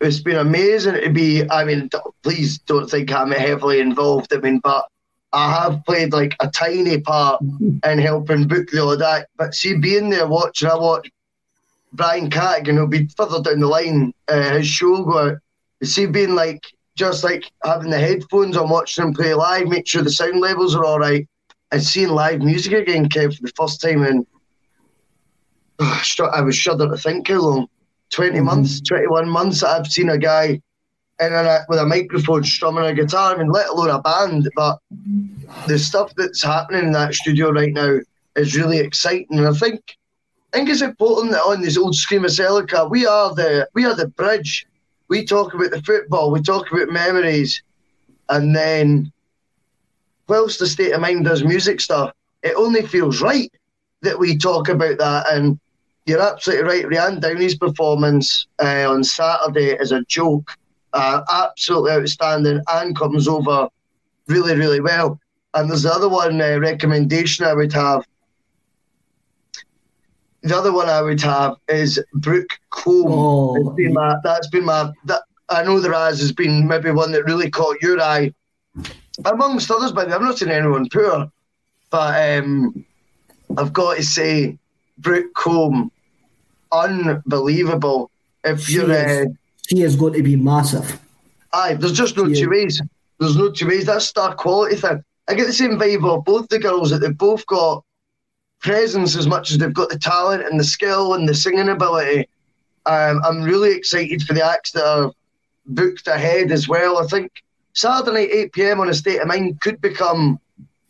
it's 0.00 0.20
been 0.20 0.36
amazing 0.36 0.94
to 0.94 1.10
be. 1.10 1.48
I 1.48 1.64
mean, 1.64 1.90
please 2.22 2.58
don't 2.58 2.90
think 2.90 3.12
I'm 3.12 3.30
heavily 3.30 3.80
involved. 3.80 4.32
I 4.32 4.38
mean, 4.38 4.58
but 4.58 4.84
I 5.32 5.52
have 5.52 5.84
played 5.84 6.12
like 6.12 6.34
a 6.40 6.48
tiny 6.48 7.00
part 7.00 7.40
in 7.40 7.98
helping 7.98 8.48
book 8.48 8.70
the 8.70 8.82
odd 8.82 9.02
act. 9.02 9.28
But 9.36 9.54
see, 9.54 9.76
being 9.76 10.10
there 10.10 10.26
watching, 10.26 10.70
I 10.70 10.76
watch 10.76 11.08
Brian 11.92 12.30
Catigan, 12.30 12.76
who'll 12.76 12.86
be 12.88 13.06
further 13.16 13.42
down 13.42 13.60
the 13.60 13.66
line, 13.68 14.12
uh, 14.26 14.58
his 14.58 14.66
show 14.66 15.04
go 15.04 15.18
out 15.18 15.38
see, 15.84 16.06
being 16.06 16.34
like 16.34 16.64
just 16.96 17.22
like 17.22 17.44
having 17.64 17.90
the 17.90 17.98
headphones 17.98 18.56
on, 18.56 18.68
watching 18.68 19.04
them 19.04 19.14
play 19.14 19.32
live, 19.32 19.68
make 19.68 19.86
sure 19.86 20.02
the 20.02 20.10
sound 20.10 20.40
levels 20.40 20.74
are 20.74 20.84
all 20.84 20.98
right, 20.98 21.26
and 21.70 21.82
seeing 21.82 22.08
live 22.08 22.40
music 22.40 22.72
again, 22.72 23.08
Kev, 23.08 23.36
for 23.36 23.42
the 23.42 23.52
first 23.56 23.80
time 23.80 24.02
in. 24.02 24.26
Oh, 25.78 26.02
I 26.32 26.40
was 26.40 26.56
shudder 26.56 26.88
to 26.88 26.96
think 26.96 27.28
how 27.28 27.40
long 27.40 27.68
20 28.10 28.32
mm-hmm. 28.32 28.46
months, 28.46 28.80
21 28.80 29.28
months 29.28 29.62
I've 29.62 29.86
seen 29.86 30.08
a 30.08 30.18
guy 30.18 30.60
in 31.20 31.32
a, 31.32 31.64
with 31.68 31.78
a 31.78 31.86
microphone 31.86 32.44
strumming 32.44 32.84
a 32.84 32.94
guitar, 32.94 33.34
I 33.34 33.38
mean, 33.38 33.50
let 33.50 33.68
alone 33.68 33.90
a 33.90 34.00
band. 34.00 34.48
But 34.54 34.78
the 35.66 35.78
stuff 35.78 36.12
that's 36.16 36.42
happening 36.42 36.86
in 36.86 36.92
that 36.92 37.14
studio 37.14 37.50
right 37.50 37.72
now 37.72 37.98
is 38.36 38.56
really 38.56 38.78
exciting. 38.78 39.38
And 39.38 39.48
I 39.48 39.52
think 39.52 39.80
I 40.52 40.58
think 40.58 40.70
it's 40.70 40.82
important 40.82 41.32
that 41.32 41.42
on 41.42 41.60
this 41.60 41.76
old 41.76 41.94
Screamacelica, 41.94 42.90
we 42.90 43.06
are 43.06 43.34
the 43.34 43.68
we 43.74 43.84
are 43.84 43.94
the 43.94 44.08
bridge 44.08 44.66
we 45.08 45.24
talk 45.24 45.54
about 45.54 45.70
the 45.70 45.82
football, 45.82 46.30
we 46.30 46.42
talk 46.42 46.70
about 46.70 46.88
memories, 46.88 47.62
and 48.28 48.54
then 48.54 49.10
whilst 50.28 50.58
the 50.58 50.66
state 50.66 50.92
of 50.92 51.00
mind 51.00 51.24
does 51.24 51.42
music 51.42 51.80
stuff, 51.80 52.12
it 52.42 52.54
only 52.56 52.82
feels 52.82 53.20
right 53.20 53.50
that 54.02 54.18
we 54.18 54.36
talk 54.36 54.68
about 54.68 54.98
that. 54.98 55.26
And 55.32 55.58
you're 56.06 56.20
absolutely 56.20 56.64
right. 56.64 56.84
Rianne 56.84 57.20
Downey's 57.20 57.56
performance 57.56 58.46
uh, 58.62 58.90
on 58.90 59.02
Saturday 59.02 59.72
is 59.72 59.92
a 59.92 60.04
joke, 60.04 60.54
uh, 60.92 61.22
absolutely 61.30 61.92
outstanding, 61.92 62.60
and 62.68 62.96
comes 62.96 63.26
over 63.26 63.68
really, 64.26 64.54
really 64.54 64.80
well. 64.80 65.18
And 65.54 65.68
there's 65.68 65.82
the 65.82 65.92
other 65.92 66.08
one 66.08 66.40
uh, 66.40 66.58
recommendation 66.58 67.44
I 67.44 67.54
would 67.54 67.72
have 67.72 68.06
the 70.42 70.56
other 70.56 70.72
one 70.72 70.88
I 70.88 71.02
would 71.02 71.20
have 71.22 71.56
is 71.68 72.02
Brooke 72.14 72.58
Combe. 72.70 73.06
Oh. 73.08 73.70
Been 73.70 73.92
my, 73.92 74.16
that's 74.22 74.48
been 74.48 74.64
my. 74.64 74.90
That, 75.04 75.22
I 75.48 75.64
know 75.64 75.80
the 75.80 75.90
Rahs 75.90 76.20
has 76.20 76.32
been 76.32 76.66
maybe 76.66 76.90
one 76.90 77.12
that 77.12 77.24
really 77.24 77.50
caught 77.50 77.80
your 77.80 78.00
eye, 78.00 78.32
amongst 79.24 79.70
others. 79.70 79.92
By 79.92 80.04
the 80.04 80.10
way, 80.10 80.16
I've 80.16 80.22
not 80.22 80.38
seen 80.38 80.50
anyone 80.50 80.88
poor, 80.90 81.30
but 81.90 82.38
um, 82.38 82.84
I've 83.56 83.72
got 83.72 83.96
to 83.96 84.02
say, 84.02 84.58
Brooke 84.98 85.32
Combe, 85.34 85.90
unbelievable. 86.70 88.10
If 88.44 88.66
she 88.66 88.74
you're, 88.74 88.90
is, 88.90 89.26
uh, 89.26 89.30
she 89.68 89.82
is 89.82 89.96
going 89.96 90.12
to 90.14 90.22
be 90.22 90.36
massive. 90.36 91.00
Aye, 91.52 91.74
there's 91.74 91.92
just 91.92 92.16
no 92.16 92.32
two 92.32 92.50
ways. 92.50 92.80
There's 93.18 93.36
no 93.36 93.50
two 93.50 93.66
ways. 93.66 93.86
That's 93.86 94.04
star 94.04 94.34
quality 94.34 94.76
thing. 94.76 95.02
I 95.28 95.34
get 95.34 95.46
the 95.46 95.52
same 95.52 95.78
vibe 95.78 96.08
of 96.08 96.24
both 96.24 96.48
the 96.48 96.58
girls 96.58 96.90
that 96.90 97.00
they've 97.00 97.16
both 97.16 97.46
got 97.46 97.84
presence 98.60 99.16
as 99.16 99.26
much 99.26 99.50
as 99.50 99.58
they've 99.58 99.72
got 99.72 99.88
the 99.88 99.98
talent 99.98 100.46
and 100.46 100.58
the 100.58 100.64
skill 100.64 101.14
and 101.14 101.28
the 101.28 101.34
singing 101.34 101.68
ability. 101.68 102.28
Um, 102.86 103.20
I'm 103.24 103.42
really 103.42 103.74
excited 103.74 104.22
for 104.22 104.34
the 104.34 104.44
acts 104.44 104.72
that 104.72 104.84
are 104.84 105.12
booked 105.66 106.06
ahead 106.08 106.50
as 106.50 106.68
well. 106.68 106.98
I 106.98 107.06
think 107.06 107.30
Saturday 107.74 108.12
night 108.12 108.30
8 108.32 108.52
pm 108.52 108.80
on 108.80 108.88
a 108.88 108.94
state 108.94 109.20
of 109.20 109.28
mind 109.28 109.60
could 109.60 109.80
become 109.80 110.40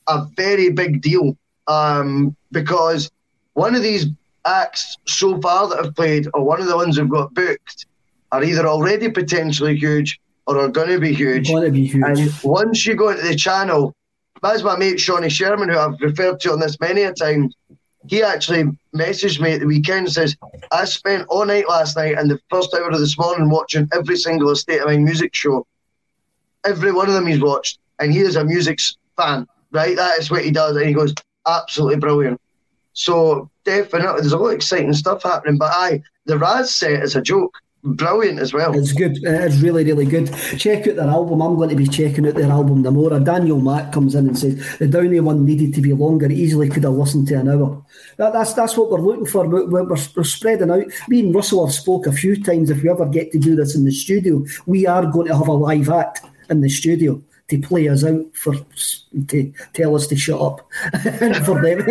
a 0.08 0.26
very 0.36 0.70
big 0.70 1.02
deal 1.02 1.36
um, 1.66 2.34
because 2.52 3.10
one 3.54 3.74
of 3.74 3.82
these 3.82 4.06
acts 4.46 4.96
so 5.06 5.40
far 5.40 5.68
that 5.68 5.84
have 5.84 5.94
played, 5.94 6.26
or 6.34 6.42
one 6.42 6.60
of 6.60 6.66
the 6.66 6.76
ones 6.76 6.96
who've 6.96 7.08
got 7.08 7.34
booked, 7.34 7.86
are 8.32 8.42
either 8.42 8.66
already 8.66 9.10
potentially 9.10 9.76
huge 9.76 10.20
or 10.46 10.58
are 10.58 10.68
going 10.68 10.88
to 10.88 10.98
be 10.98 11.12
huge. 11.12 11.48
Going 11.48 11.64
to 11.64 11.70
be 11.70 11.86
huge. 11.86 12.04
And 12.04 12.32
once 12.42 12.86
you 12.86 12.94
go 12.94 13.10
into 13.10 13.26
the 13.26 13.36
channel, 13.36 13.94
that's 14.42 14.62
my 14.62 14.76
mate 14.76 15.00
Shawnee 15.00 15.28
Sherman, 15.28 15.68
who 15.68 15.78
I've 15.78 16.00
referred 16.00 16.40
to 16.40 16.52
on 16.52 16.60
this 16.60 16.78
many 16.80 17.02
a 17.02 17.12
time. 17.12 17.50
He 18.06 18.22
actually 18.22 18.64
messaged 18.94 19.40
me 19.40 19.52
at 19.52 19.60
the 19.60 19.66
weekend 19.66 20.06
and 20.06 20.12
says, 20.12 20.36
I 20.72 20.84
spent 20.84 21.26
all 21.28 21.44
night 21.44 21.68
last 21.68 21.96
night 21.96 22.16
and 22.16 22.30
the 22.30 22.40
first 22.48 22.74
hour 22.74 22.88
of 22.88 22.98
this 22.98 23.18
morning 23.18 23.50
watching 23.50 23.88
every 23.92 24.16
single 24.16 24.54
State 24.54 24.80
of 24.80 24.86
Mind 24.86 25.04
music 25.04 25.34
show. 25.34 25.66
Every 26.64 26.92
one 26.92 27.08
of 27.08 27.14
them 27.14 27.26
he's 27.26 27.40
watched. 27.40 27.78
And 27.98 28.12
he 28.12 28.20
is 28.20 28.36
a 28.36 28.44
music 28.44 28.78
fan, 29.16 29.46
right? 29.72 29.96
That 29.96 30.18
is 30.18 30.30
what 30.30 30.44
he 30.44 30.50
does. 30.50 30.76
And 30.76 30.86
he 30.86 30.94
goes, 30.94 31.12
absolutely 31.46 31.96
brilliant. 31.96 32.40
So 32.92 33.50
definitely, 33.64 34.20
there's 34.20 34.32
a 34.32 34.38
lot 34.38 34.48
of 34.48 34.54
exciting 34.54 34.92
stuff 34.92 35.22
happening. 35.22 35.58
But 35.58 35.72
I, 35.72 36.02
the 36.26 36.38
Rahs 36.38 36.74
set 36.74 37.02
is 37.02 37.16
a 37.16 37.22
joke 37.22 37.54
brilliant 37.96 38.38
as 38.38 38.52
well. 38.52 38.76
It's 38.76 38.92
good. 38.92 39.18
It's 39.22 39.60
really, 39.60 39.84
really 39.84 40.06
good. 40.06 40.32
Check 40.58 40.86
out 40.86 40.96
their 40.96 41.08
album. 41.08 41.40
I'm 41.40 41.56
going 41.56 41.70
to 41.70 41.76
be 41.76 41.86
checking 41.86 42.26
out 42.26 42.34
their 42.34 42.50
album 42.50 42.82
the 42.82 42.90
more. 42.90 43.18
Daniel 43.20 43.60
Mack 43.60 43.92
comes 43.92 44.14
in 44.14 44.28
and 44.28 44.38
says 44.38 44.78
the 44.78 44.86
Downey 44.86 45.20
one 45.20 45.44
needed 45.44 45.74
to 45.74 45.80
be 45.80 45.92
longer. 45.92 46.30
Easily 46.30 46.68
could 46.68 46.84
have 46.84 46.94
listened 46.94 47.28
to 47.28 47.34
an 47.34 47.48
hour. 47.48 47.84
That, 48.16 48.32
that's 48.32 48.52
that's 48.54 48.76
what 48.76 48.90
we're 48.90 49.00
looking 49.00 49.26
for. 49.26 49.48
We're, 49.48 49.66
we're, 49.66 49.84
we're, 49.84 50.24
spreading 50.24 50.70
out. 50.70 50.84
Me 51.08 51.20
and 51.20 51.34
Russell 51.34 51.66
have 51.66 51.74
spoke 51.74 52.06
a 52.06 52.12
few 52.12 52.42
times. 52.42 52.70
If 52.70 52.82
we 52.82 52.90
ever 52.90 53.06
get 53.06 53.32
to 53.32 53.38
do 53.38 53.56
this 53.56 53.74
in 53.74 53.84
the 53.84 53.92
studio, 53.92 54.44
we 54.66 54.86
are 54.86 55.06
going 55.06 55.28
to 55.28 55.36
have 55.36 55.48
a 55.48 55.52
live 55.52 55.88
act 55.88 56.20
in 56.50 56.60
the 56.60 56.68
studio 56.68 57.22
to 57.48 57.58
play 57.58 57.88
us 57.88 58.04
out 58.04 58.24
for 58.34 58.54
to 59.28 59.52
tell 59.72 59.96
us 59.96 60.06
to 60.06 60.16
shut 60.16 60.40
up 60.40 60.68
and 60.92 61.36
for 61.46 61.60
them 61.60 61.82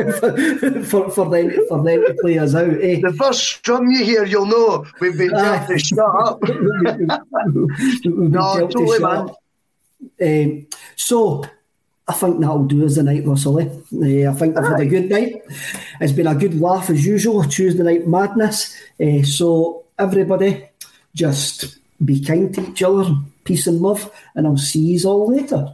for, 0.83 1.09
for 1.09 1.29
them 1.29 1.51
for 1.67 1.83
them 1.83 2.05
to 2.05 2.15
play 2.21 2.37
us 2.37 2.55
out. 2.55 2.69
Eh? 2.81 3.01
The 3.01 3.15
first 3.17 3.63
drum 3.63 3.89
you 3.89 4.05
hear, 4.05 4.25
you'll 4.25 4.45
know 4.45 4.85
we've 5.01 5.17
been 5.17 5.31
told 5.31 5.67
to 5.67 5.79
shut 5.79 5.99
up. 5.99 6.39
no, 8.03 8.67
totally, 8.67 8.99
man. 8.99 9.29
Um, 10.21 10.67
so. 10.95 11.43
I 12.09 12.13
think 12.13 12.39
that'll 12.39 12.63
do 12.63 12.85
us 12.85 12.95
the 12.95 13.03
night, 13.03 13.27
Russell. 13.27 13.59
Eh? 13.59 13.65
Uh, 13.65 14.31
I 14.31 14.33
think 14.35 14.55
I've 14.55 14.63
had 14.63 14.79
a 14.79 14.85
good 14.85 15.09
night. 15.09 15.41
It's 15.99 16.13
been 16.13 16.27
a 16.27 16.35
good 16.35 16.57
laugh 16.57 16.89
as 16.89 17.05
usual, 17.05 17.43
Tuesday 17.43 17.83
night 17.83 18.07
madness. 18.07 18.73
Uh, 18.97 19.23
so, 19.23 19.83
everybody, 19.99 20.69
just 21.13 21.79
be 22.05 22.23
kind 22.23 22.55
to 22.55 22.69
each 22.69 22.81
other, 22.81 23.13
peace 23.47 23.65
and 23.65 23.81
love, 23.81 24.11
and 24.35 24.45
I'll 24.45 24.57
see 24.57 24.81
you 24.81 25.09
all 25.09 25.33
later. 25.33 25.73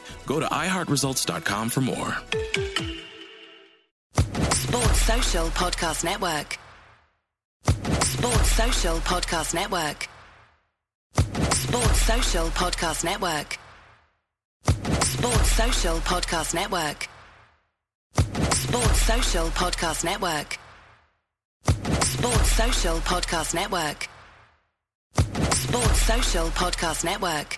Go 0.31 0.39
to 0.39 0.45
iHeartResults.com 0.45 1.67
for 1.67 1.81
more. 1.81 2.15
Sports 4.53 5.01
Social 5.01 5.47
Podcast 5.47 6.05
Network. 6.05 6.57
Sports 8.01 8.51
Social 8.51 8.97
Podcast 8.99 9.53
Network. 9.53 10.07
Sports 11.53 11.99
Social 12.03 12.47
Podcast 12.51 13.03
Network. 13.03 13.59
Sports 15.03 15.51
Social 15.51 15.97
Podcast 15.97 16.53
Network. 16.53 17.09
Sports 18.53 19.01
Social 19.01 19.47
Podcast 19.49 20.05
Network. 20.05 20.59
Sports 22.05 22.51
Social 22.53 22.97
Podcast 22.99 23.53
Network. 23.53 24.07
Sports 25.53 26.01
Social 26.03 26.47
Podcast 26.51 27.03
Network. 27.03 27.57